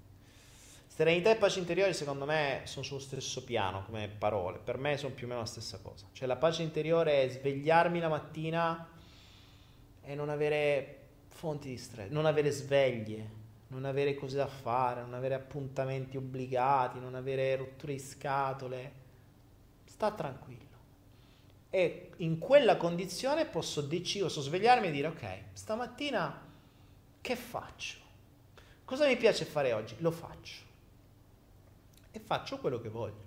Serenità 0.86 1.30
e 1.30 1.36
pace 1.36 1.59
interiore 1.59 1.93
secondo 1.93 2.24
me 2.24 2.62
sono 2.64 2.82
sullo 2.82 3.01
stesso 3.01 3.45
piano 3.45 3.85
come 3.85 4.09
parole, 4.09 4.59
per 4.59 4.78
me 4.78 4.96
sono 4.96 5.12
più 5.12 5.27
o 5.27 5.28
meno 5.28 5.40
la 5.40 5.46
stessa 5.46 5.78
cosa. 5.82 6.06
Cioè 6.11 6.27
la 6.27 6.36
pace 6.36 6.62
interiore 6.62 7.22
è 7.22 7.28
svegliarmi 7.28 8.01
la 8.01 8.09
mattina 8.09 8.88
e 10.03 10.14
non 10.14 10.30
avere 10.30 11.01
fonti 11.28 11.69
di 11.69 11.77
stress, 11.77 12.09
non 12.09 12.24
avere 12.24 12.51
sveglie, 12.51 13.28
non 13.69 13.85
avere 13.85 14.14
cose 14.14 14.36
da 14.38 14.46
fare, 14.46 15.03
non 15.03 15.12
avere 15.12 15.35
appuntamenti 15.35 16.16
obbligati, 16.16 16.98
non 17.01 17.14
avere 17.14 17.56
rotture 17.56 17.93
di 17.93 17.98
scatole. 17.98 19.04
Sta 19.97 20.11
tranquillo. 20.11 20.65
E 21.71 22.11
in 22.19 22.39
quella 22.39 22.77
condizione 22.77 23.47
posso 23.47 23.81
decidere, 23.81 24.29
posso 24.29 24.43
svegliarmi 24.43 24.89
e 24.89 24.91
dire 24.91 25.09
ok, 25.09 25.39
stamattina 25.55 26.43
che 27.23 27.35
faccio? 27.35 27.97
Cosa 28.85 29.07
mi 29.07 29.16
piace 29.16 29.47
fare 29.47 29.73
oggi? 29.73 29.95
Lo 30.01 30.11
faccio 30.11 30.65
e 32.11 32.21
faccio 32.21 32.59
quello 32.59 32.79
che 32.79 32.91
voglio. 32.91 33.25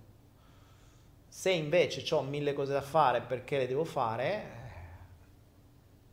Se 1.28 1.50
invece 1.50 2.14
ho 2.14 2.22
mille 2.22 2.54
cose 2.54 2.74
da 2.74 2.84
fare 2.84 3.22
perché 3.22 3.58
le 3.58 3.68
devo 3.68 3.84
fare, 3.84 4.58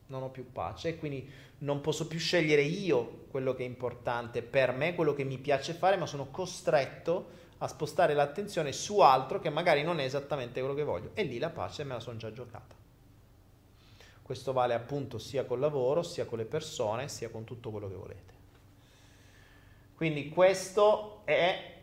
non 0.07 0.23
ho 0.23 0.31
più 0.31 0.51
pace 0.53 0.89
e 0.89 0.99
quindi 0.99 1.31
non 1.59 1.83
posso 1.83 2.07
più 2.07 2.19
scegliere 2.19 2.63
io 2.63 3.27
quello 3.29 3.55
che 3.55 3.63
è 3.63 3.67
importante 3.67 4.41
per 4.41 4.73
me, 4.73 4.95
quello 4.95 5.13
che 5.13 5.25
mi 5.25 5.37
piace 5.37 5.75
fare, 5.75 5.99
ma 5.99 6.07
sono 6.07 6.31
costretto 6.31 7.45
a 7.59 7.69
spostare 7.69 8.15
l'attenzione 8.15 8.73
su 8.73 9.01
altro 9.01 9.39
che 9.39 9.51
magari 9.51 9.83
non 9.83 10.01
è 10.01 10.05
esattamente 10.05 10.61
quello 10.61 10.75
che 10.75 10.85
voglio. 10.85 11.11
E 11.15 11.23
lì 11.23 11.39
la 11.39 11.51
pace 11.51 11.85
me 11.85 11.95
la 11.95 12.01
sono 12.01 12.19
già 12.19 12.33
giocata. 12.33 12.75
Questo 14.23 14.53
vale 14.53 14.75
appunto 14.75 15.19
sia 15.19 15.45
col 15.45 15.61
lavoro, 15.61 16.03
sia 16.03 16.27
con 16.27 16.39
le 16.39 16.45
persone, 16.45 17.09
sia 17.09 17.31
con 17.31 17.45
tutto 17.45 17.71
quello 17.71 17.89
che 17.89 17.95
volete. 17.95 18.35
Quindi 19.95 20.29
questo 20.29 21.23
è 21.25 21.75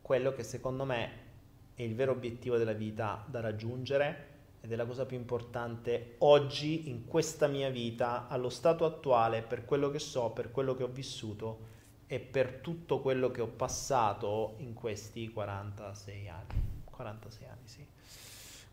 quello 0.00 0.32
che 0.32 0.44
secondo 0.44 0.84
me 0.84 1.24
è 1.74 1.82
il 1.82 1.94
vero 1.94 2.12
obiettivo 2.12 2.56
della 2.56 2.72
vita 2.72 3.24
da 3.28 3.40
raggiungere 3.40 4.34
ed 4.60 4.72
è 4.72 4.76
la 4.76 4.86
cosa 4.86 5.04
più 5.04 5.16
importante 5.16 6.14
oggi 6.18 6.88
in 6.88 7.06
questa 7.06 7.48
mia 7.48 7.68
vita, 7.70 8.28
allo 8.28 8.48
stato 8.48 8.84
attuale, 8.84 9.42
per 9.42 9.64
quello 9.64 9.90
che 9.90 9.98
so, 9.98 10.30
per 10.30 10.50
quello 10.50 10.74
che 10.74 10.84
ho 10.84 10.88
vissuto 10.88 11.74
e 12.06 12.20
per 12.20 12.60
tutto 12.60 13.00
quello 13.00 13.30
che 13.30 13.40
ho 13.40 13.48
passato 13.48 14.54
in 14.58 14.74
questi 14.74 15.28
46 15.30 16.28
anni. 16.28 16.84
46 16.84 17.48
anni, 17.48 17.66
sì. 17.68 17.86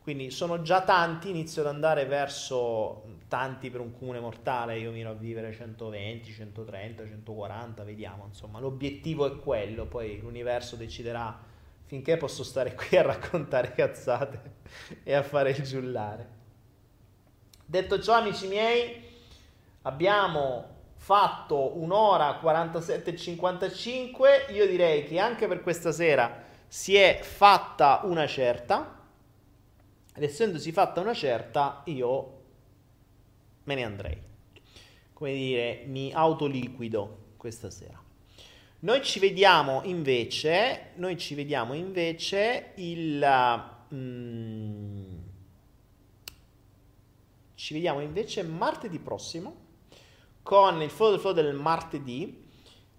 Quindi 0.03 0.31
sono 0.31 0.61
già 0.61 0.81
tanti, 0.81 1.29
inizio 1.29 1.61
ad 1.61 1.69
andare 1.69 2.05
verso 2.05 3.21
tanti 3.29 3.69
per 3.69 3.79
un 3.79 3.97
comune 3.97 4.19
mortale, 4.19 4.77
io 4.77 4.91
miro 4.91 5.11
a 5.11 5.13
vivere 5.13 5.53
120, 5.53 6.29
130, 6.29 7.05
140, 7.07 7.83
vediamo, 7.83 8.25
insomma, 8.25 8.59
l'obiettivo 8.59 9.25
è 9.25 9.39
quello, 9.39 9.85
poi 9.85 10.19
l'universo 10.19 10.75
deciderà 10.75 11.39
finché 11.85 12.17
posso 12.17 12.43
stare 12.43 12.75
qui 12.75 12.97
a 12.97 13.03
raccontare 13.03 13.71
cazzate 13.71 14.55
e 15.03 15.13
a 15.13 15.23
fare 15.23 15.51
il 15.51 15.63
giullare. 15.63 16.41
Detto 17.65 18.01
ciò, 18.01 18.15
amici 18.15 18.47
miei, 18.47 19.01
abbiamo 19.83 20.73
fatto 21.03 21.77
un'ora 21.77 22.35
47 22.35 23.09
e 23.09 23.17
55, 23.17 24.45
io 24.51 24.65
direi 24.65 25.03
che 25.03 25.19
anche 25.19 25.48
per 25.48 25.61
questa 25.61 25.91
sera 25.91 26.43
si 26.65 26.95
è 26.95 27.19
fatta 27.22 27.99
una 28.06 28.25
certa 28.25 29.01
ed 30.15 30.23
essendosi 30.23 30.72
fatta 30.72 31.01
una 31.01 31.14
certa, 31.14 31.82
io 31.88 32.41
me 33.65 33.75
ne 33.75 33.83
andrei. 33.83 34.17
Come 35.11 35.33
dire, 35.33 35.83
mi 35.88 36.14
autoliquido 36.14 37.32
questa 37.35 37.69
sera. 37.69 38.01
Noi 38.80 39.03
ci 39.03 39.19
vediamo 39.19 39.82
invece, 39.83 40.91
noi 40.95 41.17
ci 41.17 41.35
vediamo 41.35 41.73
invece 41.73 42.72
il... 42.75 43.61
Mm, 43.93 45.17
ci 47.56 47.73
vediamo 47.73 47.99
invece 47.99 48.43
martedì 48.43 48.99
prossimo 48.99 49.62
con 50.43 50.81
il 50.81 50.89
flow 50.89 51.11
del 51.11 51.19
flow 51.19 51.33
del 51.33 51.55
martedì. 51.55 52.45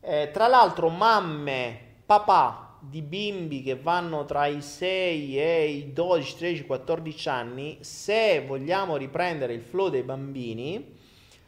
Eh, 0.01 0.31
tra 0.33 0.49
l'altro, 0.49 0.89
mamme, 0.89 1.79
papà, 2.05 2.65
di 2.89 3.03
bimbi 3.03 3.63
che 3.63 3.77
vanno 3.77 4.25
tra 4.25 4.47
i 4.47 4.61
6 4.61 5.39
e 5.39 5.69
i 5.69 5.93
12, 5.93 6.37
13, 6.37 6.67
14 6.67 7.29
anni, 7.29 7.79
se 7.81 8.45
vogliamo 8.47 8.97
riprendere 8.97 9.55
il 9.55 9.63
flow 9.63 9.89
dei 9.89 10.03
bambini, 10.03 10.97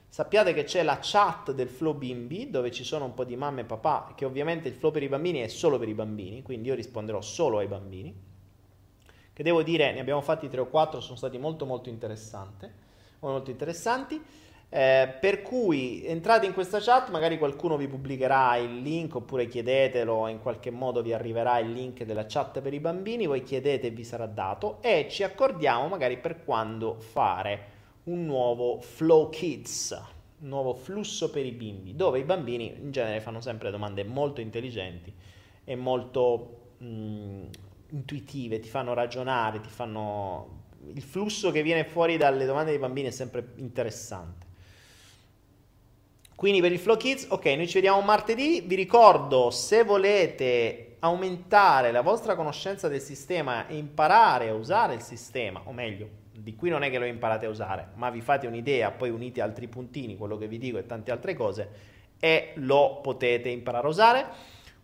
sappiate 0.08 0.55
che 0.55 0.65
c'è 0.65 0.83
la 0.83 0.99
chat 1.00 1.52
del 1.52 1.68
flow 1.68 1.94
bimbi 1.94 2.49
dove 2.49 2.70
ci 2.70 2.84
sono 2.84 3.05
un 3.05 3.15
po' 3.15 3.25
di 3.25 3.36
mamma 3.36 3.60
e 3.60 3.65
papà, 3.65 4.15
che 4.16 4.25
ovviamente 4.25 4.68
il 4.68 4.75
flow 4.75 4.91
per 4.91 5.02
i 5.02 5.08
bambini 5.08 5.41
è 5.41 5.49
solo 5.49 5.78
per 5.78 5.89
i 5.89 5.94
bambini, 5.94 6.42
quindi 6.42 6.68
io 6.68 6.75
risponderò 6.75 7.20
solo 7.20 7.58
ai 7.58 7.66
bambini. 7.66 8.15
Che 9.33 9.42
devo 9.42 9.62
dire, 9.62 9.92
ne 9.92 10.00
abbiamo 10.00 10.23
fatti 10.23 10.49
3 10.49 10.60
o 10.60 10.66
4, 10.66 11.00
sono 11.00 11.16
stati 11.16 11.36
molto 11.36 11.66
molto 11.66 11.91
interessanti. 11.91 12.66
Molto 13.18 13.50
interessanti. 13.50 14.23
Eh, 14.69 15.15
per 15.20 15.43
cui 15.43 16.05
entrate 16.05 16.45
in 16.45 16.53
questa 16.53 16.81
chat, 16.81 17.11
magari 17.11 17.39
qualcuno 17.39 17.77
vi 17.77 17.86
pubblicherà 17.86 18.57
il 18.57 18.81
link 18.83 19.15
oppure 19.15 19.47
chiedetelo, 19.47 20.27
in 20.27 20.41
qualche 20.41 20.70
modo 20.70 21.03
vi 21.03 21.12
arriverà 21.12 21.59
il 21.59 21.73
link 21.73 22.03
della 22.03 22.27
chat 22.27 22.61
per 22.61 22.75
i 22.75 22.81
bambini, 22.81 23.27
voi 23.27 23.43
chiedete 23.43 23.86
e 23.86 23.91
vi 23.91 24.05
sarà 24.05 24.27
dato 24.27 24.78
e 24.83 25.07
ci 25.09 25.23
accordiamo 25.23 25.86
magari 25.86 26.19
per 26.19 26.45
quando 26.45 26.99
fare 26.99 27.75
un 28.05 28.25
nuovo 28.25 28.81
Flow 28.81 29.31
Kids, 29.31 30.03
un 30.41 30.49
nuovo 30.49 30.75
flusso 30.75 31.31
per 31.31 31.47
i 31.47 31.53
bimbi, 31.53 31.95
dove 31.95 32.19
i 32.19 32.25
bambini 32.25 32.75
in 32.77 32.91
genere 32.91 33.20
fanno 33.20 33.41
sempre 33.41 33.70
domande 33.70 34.05
molto 34.05 34.41
intelligenti 34.41 35.12
e 35.65 35.77
molto 35.77 36.75
mh, 36.78 36.86
mm, 36.86 37.45
intuitive, 37.91 38.59
ti 38.59 38.69
fanno 38.69 38.95
ragionare, 38.95 39.61
ti 39.61 39.69
fanno... 39.69 40.65
Il 40.93 41.03
flusso 41.03 41.51
che 41.51 41.62
viene 41.62 41.85
fuori 41.85 42.17
dalle 42.17 42.47
domande 42.47 42.70
dei 42.70 42.78
bambini 42.78 43.09
è 43.09 43.11
sempre 43.12 43.55
interessante. 43.57 44.45
Quindi 46.36 46.60
per 46.60 46.70
il 46.70 46.78
Flow 46.78 46.98
Kids, 46.98 47.28
ok, 47.31 47.47
noi 47.47 47.66
ci 47.66 47.74
vediamo 47.74 47.98
martedì. 48.02 48.60
Vi 48.60 48.74
ricordo, 48.74 49.50
se 49.50 49.84
volete 49.84 50.97
aumentare 50.98 51.90
la 51.92 52.02
vostra 52.02 52.34
conoscenza 52.34 52.89
del 52.89 53.00
sistema 53.00 53.66
e 53.66 53.76
imparare 53.76 54.50
a 54.50 54.55
usare 54.55 54.92
il 54.92 55.00
sistema, 55.00 55.62
o 55.65 55.73
meglio, 55.73 56.08
di 56.32 56.55
qui 56.55 56.68
non 56.68 56.82
è 56.82 56.90
che 56.90 56.98
lo 56.98 57.06
imparate 57.06 57.47
a 57.47 57.48
usare, 57.48 57.89
ma 57.94 58.10
vi 58.10 58.20
fate 58.20 58.47
un'idea, 58.47 58.90
poi 58.90 59.08
unite 59.08 59.40
altri 59.40 59.66
puntini, 59.66 60.18
quello 60.18 60.36
che 60.36 60.47
vi 60.47 60.58
dico 60.58 60.76
e 60.76 60.84
tante 60.84 61.10
altre 61.10 61.32
cose, 61.34 61.70
e 62.20 62.52
lo 62.56 63.00
potete 63.02 63.48
imparare 63.48 63.86
a 63.86 63.90
usare. 63.90 64.26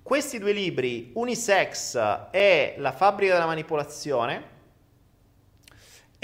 Questi 0.03 0.39
due 0.39 0.53
libri, 0.53 1.11
Unisex 1.13 2.29
e 2.31 2.77
La 2.79 2.93
fabbrica 2.93 3.35
della 3.35 3.45
manipolazione, 3.45 4.43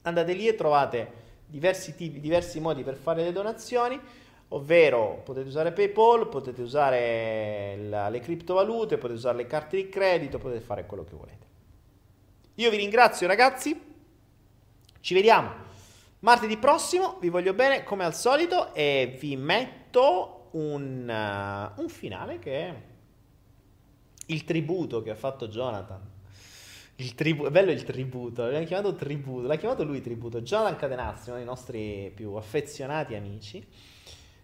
andate 0.00 0.32
lì 0.32 0.48
e 0.48 0.54
trovate 0.54 1.20
diversi, 1.52 1.94
tipi, 1.94 2.18
diversi 2.18 2.60
modi 2.60 2.82
per 2.82 2.96
fare 2.96 3.22
le 3.22 3.30
donazioni, 3.30 4.00
ovvero 4.48 5.20
potete 5.22 5.48
usare 5.48 5.72
PayPal, 5.72 6.28
potete 6.28 6.62
usare 6.62 7.76
la, 7.88 8.08
le 8.08 8.20
criptovalute, 8.20 8.96
potete 8.96 9.18
usare 9.18 9.36
le 9.36 9.46
carte 9.46 9.76
di 9.76 9.88
credito, 9.90 10.38
potete 10.38 10.64
fare 10.64 10.86
quello 10.86 11.04
che 11.04 11.14
volete. 11.14 11.46
Io 12.54 12.70
vi 12.70 12.78
ringrazio 12.78 13.26
ragazzi, 13.26 13.78
ci 15.00 15.14
vediamo 15.14 15.50
martedì 16.20 16.56
prossimo, 16.56 17.18
vi 17.20 17.28
voglio 17.28 17.52
bene 17.52 17.84
come 17.84 18.04
al 18.04 18.14
solito 18.14 18.72
e 18.72 19.16
vi 19.20 19.36
metto 19.36 20.48
un, 20.52 21.06
uh, 21.06 21.80
un 21.80 21.88
finale 21.88 22.38
che 22.38 22.68
è 22.68 22.82
il 24.26 24.44
tributo 24.44 25.02
che 25.02 25.10
ha 25.10 25.14
fatto 25.14 25.48
Jonathan 25.48 26.11
il 26.96 27.14
tributo, 27.14 27.48
è 27.48 27.50
bello 27.50 27.70
il 27.70 27.82
tributo, 27.84 28.42
l'abbiamo 28.42 28.66
chiamato 28.66 28.94
tributo, 28.94 29.46
l'ha 29.46 29.56
chiamato 29.56 29.84
lui 29.84 30.00
tributo, 30.00 30.42
Jonathan 30.42 30.76
Cadenazzi, 30.76 31.28
uno 31.28 31.38
dei 31.38 31.46
nostri 31.46 32.12
più 32.14 32.34
affezionati 32.34 33.14
amici, 33.14 33.66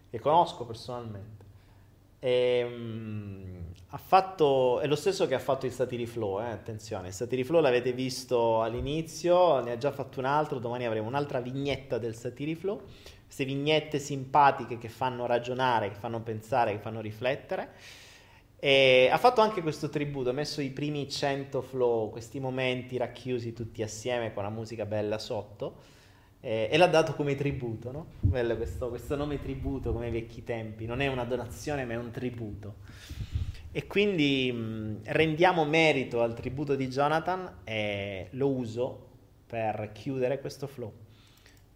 che 0.09 0.19
conosco 0.19 0.65
personalmente. 0.65 1.45
E, 2.19 2.63
um, 2.63 3.73
ha 3.91 3.97
fatto, 3.97 4.79
è 4.81 4.87
lo 4.87 4.95
stesso 4.95 5.25
che 5.25 5.35
ha 5.35 5.39
fatto 5.39 5.65
il 5.65 5.71
Satiri 5.71 6.05
Flow, 6.05 6.41
eh, 6.41 6.49
attenzione, 6.49 7.07
il 7.07 7.13
Satiri 7.13 7.43
Flow 7.43 7.61
l'avete 7.61 7.93
visto 7.93 8.61
all'inizio, 8.61 9.61
ne 9.61 9.71
ha 9.71 9.77
già 9.77 9.91
fatto 9.91 10.19
un 10.19 10.25
altro, 10.25 10.59
domani 10.59 10.85
avremo 10.85 11.07
un'altra 11.07 11.39
vignetta 11.39 11.97
del 11.97 12.15
Satiri 12.15 12.55
Flow, 12.55 12.81
queste 13.23 13.45
vignette 13.45 13.99
simpatiche 13.99 14.77
che 14.77 14.89
fanno 14.89 15.25
ragionare, 15.27 15.89
che 15.89 15.95
fanno 15.95 16.19
pensare, 16.21 16.73
che 16.73 16.79
fanno 16.79 16.99
riflettere. 16.99 17.69
E 18.61 19.07
ha 19.09 19.17
fatto 19.17 19.39
anche 19.39 19.61
questo 19.61 19.87
tributo, 19.87 20.31
ha 20.31 20.33
messo 20.33 20.59
i 20.59 20.69
primi 20.69 21.09
100 21.09 21.61
flow, 21.61 22.09
questi 22.09 22.41
momenti 22.41 22.97
racchiusi 22.97 23.53
tutti 23.53 23.81
assieme 23.81 24.33
con 24.33 24.43
la 24.43 24.49
musica 24.49 24.85
bella 24.85 25.17
sotto 25.17 25.77
e, 26.41 26.67
e 26.69 26.77
l'ha 26.77 26.87
dato 26.87 27.13
come 27.13 27.35
tributo, 27.35 27.91
no? 27.91 28.05
Bello 28.19 28.57
questo, 28.57 28.89
questo 28.89 29.15
nome 29.15 29.41
tributo 29.41 29.93
come 29.93 30.07
ai 30.07 30.11
vecchi 30.11 30.43
tempi, 30.43 30.85
non 30.85 30.99
è 30.99 31.07
una 31.07 31.23
donazione 31.23 31.85
ma 31.85 31.93
è 31.93 31.97
un 31.97 32.11
tributo. 32.11 32.75
E 33.71 33.87
quindi 33.87 34.51
mh, 34.51 35.01
rendiamo 35.05 35.63
merito 35.63 36.21
al 36.21 36.33
tributo 36.33 36.75
di 36.75 36.87
Jonathan 36.89 37.59
e 37.63 38.27
lo 38.31 38.49
uso 38.49 39.07
per 39.45 39.91
chiudere 39.93 40.39
questo 40.41 40.67
flow. 40.67 40.91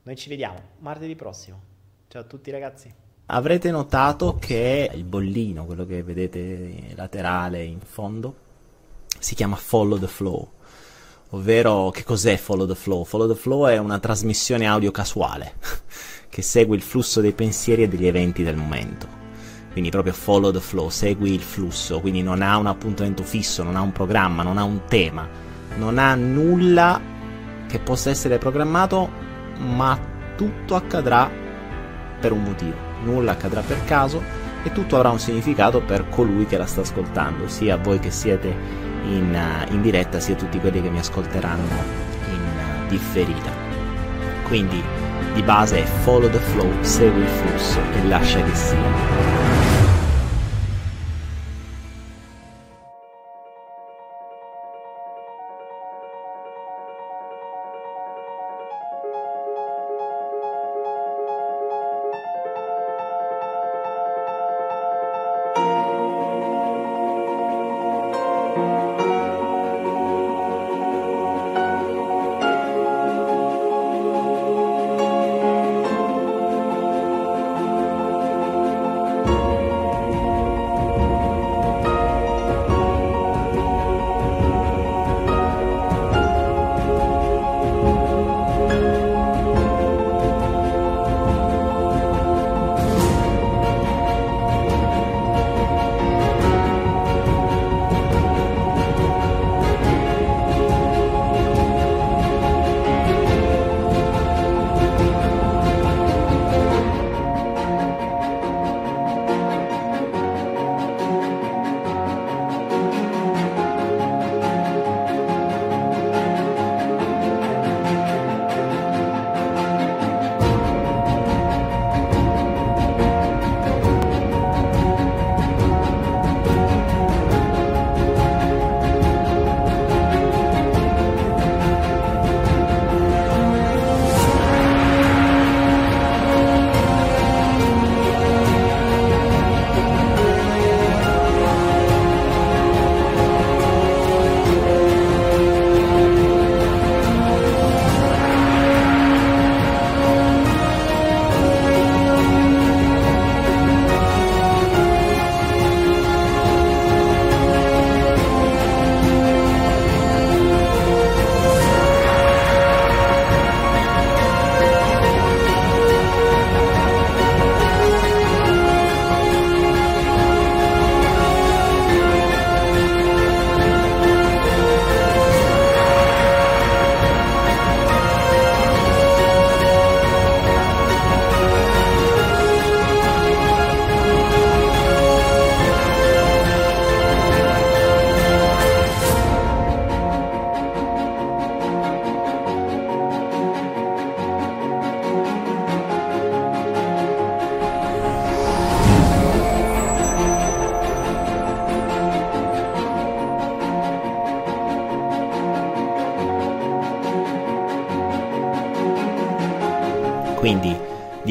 Noi 0.04 0.18
ci 0.18 0.28
vediamo 0.28 0.60
martedì 0.80 1.16
prossimo. 1.16 1.62
Ciao 2.10 2.22
a 2.22 2.26
tutti 2.26 2.52
ragazzi 2.52 3.03
avrete 3.34 3.72
notato 3.72 4.38
che 4.40 4.90
il 4.94 5.04
bollino, 5.04 5.66
quello 5.66 5.86
che 5.86 6.04
vedete 6.04 6.94
laterale 6.96 7.64
in 7.64 7.80
fondo, 7.80 8.36
si 9.18 9.34
chiama 9.34 9.56
Follow 9.56 9.98
the 9.98 10.08
Flow. 10.08 10.52
Ovvero, 11.32 11.90
che 11.90 12.04
cos'è 12.04 12.38
Follow 12.38 12.68
the 12.68 12.76
Flow? 12.76 13.04
Follow 13.04 13.28
the 13.28 13.36
Flow 13.36 13.66
è 13.66 13.78
una 13.80 13.98
trasmissione 13.98 14.68
audio 14.68 14.92
casuale 14.92 15.56
che 16.30 16.44
segue 16.44 16.76
il 16.76 16.84
flusso 16.84 17.22
dei 17.22 17.34
pensieri 17.34 17.84
e 17.84 17.88
degli 17.88 18.06
eventi 18.06 18.44
del 18.44 18.56
momento. 18.56 19.22
Quindi 19.72 19.90
proprio 19.90 20.14
follow 20.14 20.52
the 20.52 20.60
flow, 20.60 20.90
segui 20.90 21.34
il 21.34 21.42
flusso, 21.42 22.00
quindi 22.00 22.22
non 22.22 22.44
ha 22.44 22.58
un 22.58 22.68
appuntamento 22.68 23.24
fisso, 23.24 23.64
non 23.64 23.76
ha 23.76 23.82
un 23.82 23.92
programma, 23.92 24.44
non 24.44 24.60
ha 24.60 24.64
un 24.64 24.82
tema, 24.88 25.28
non 25.78 25.98
ha 25.98 26.14
nulla 26.14 27.02
che 27.68 27.80
possa 27.80 28.12
essere 28.12 28.38
programmato, 28.38 29.10
ma 29.58 30.00
tutto 30.38 30.76
accadrà 30.76 31.28
per 32.20 32.32
un 32.32 32.44
motivo 32.44 32.93
nulla 33.04 33.34
accadrà 33.34 33.62
per 33.62 33.84
caso 33.86 34.22
e 34.64 34.72
tutto 34.72 34.96
avrà 34.96 35.10
un 35.10 35.20
significato 35.20 35.82
per 35.82 36.08
colui 36.10 36.46
che 36.46 36.58
la 36.58 36.66
sta 36.66 36.82
ascoltando, 36.82 37.48
sia 37.48 37.78
voi 37.78 38.00
che 38.00 38.12
siete 38.12 38.48
in, 39.06 39.36
uh, 39.36 39.74
in 39.74 39.82
diretta, 39.82 40.20
sia 40.20 40.36
tutti 40.36 40.60
quelli 40.60 40.82
che 40.82 40.90
mi 40.90 41.00
ascolteranno 41.00 41.64
in 42.30 42.86
uh, 42.86 42.88
differita. 42.88 43.52
Quindi 44.48 44.82
di 45.34 45.42
base 45.42 45.84
è 45.84 45.86
follow 45.86 46.30
the 46.30 46.40
flow, 46.40 46.72
segui 46.82 47.22
il 47.22 47.28
flusso 47.28 47.80
e 47.80 48.08
lascia 48.08 48.42
che 48.42 48.56
sia. 48.56 49.53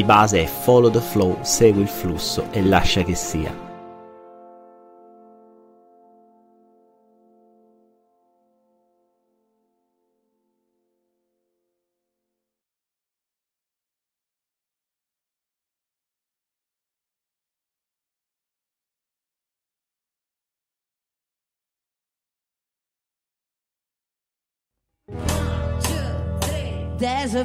di 0.02 0.04
base 0.04 0.42
è 0.42 0.46
follow 0.46 0.90
the 0.90 1.00
flow, 1.00 1.38
segui 1.42 1.82
il 1.82 1.88
flusso 1.88 2.48
e 2.50 2.62
lascia 2.62 3.02
che 3.02 3.14
sia. 3.14 3.70
There's 26.98 27.34
a 27.34 27.44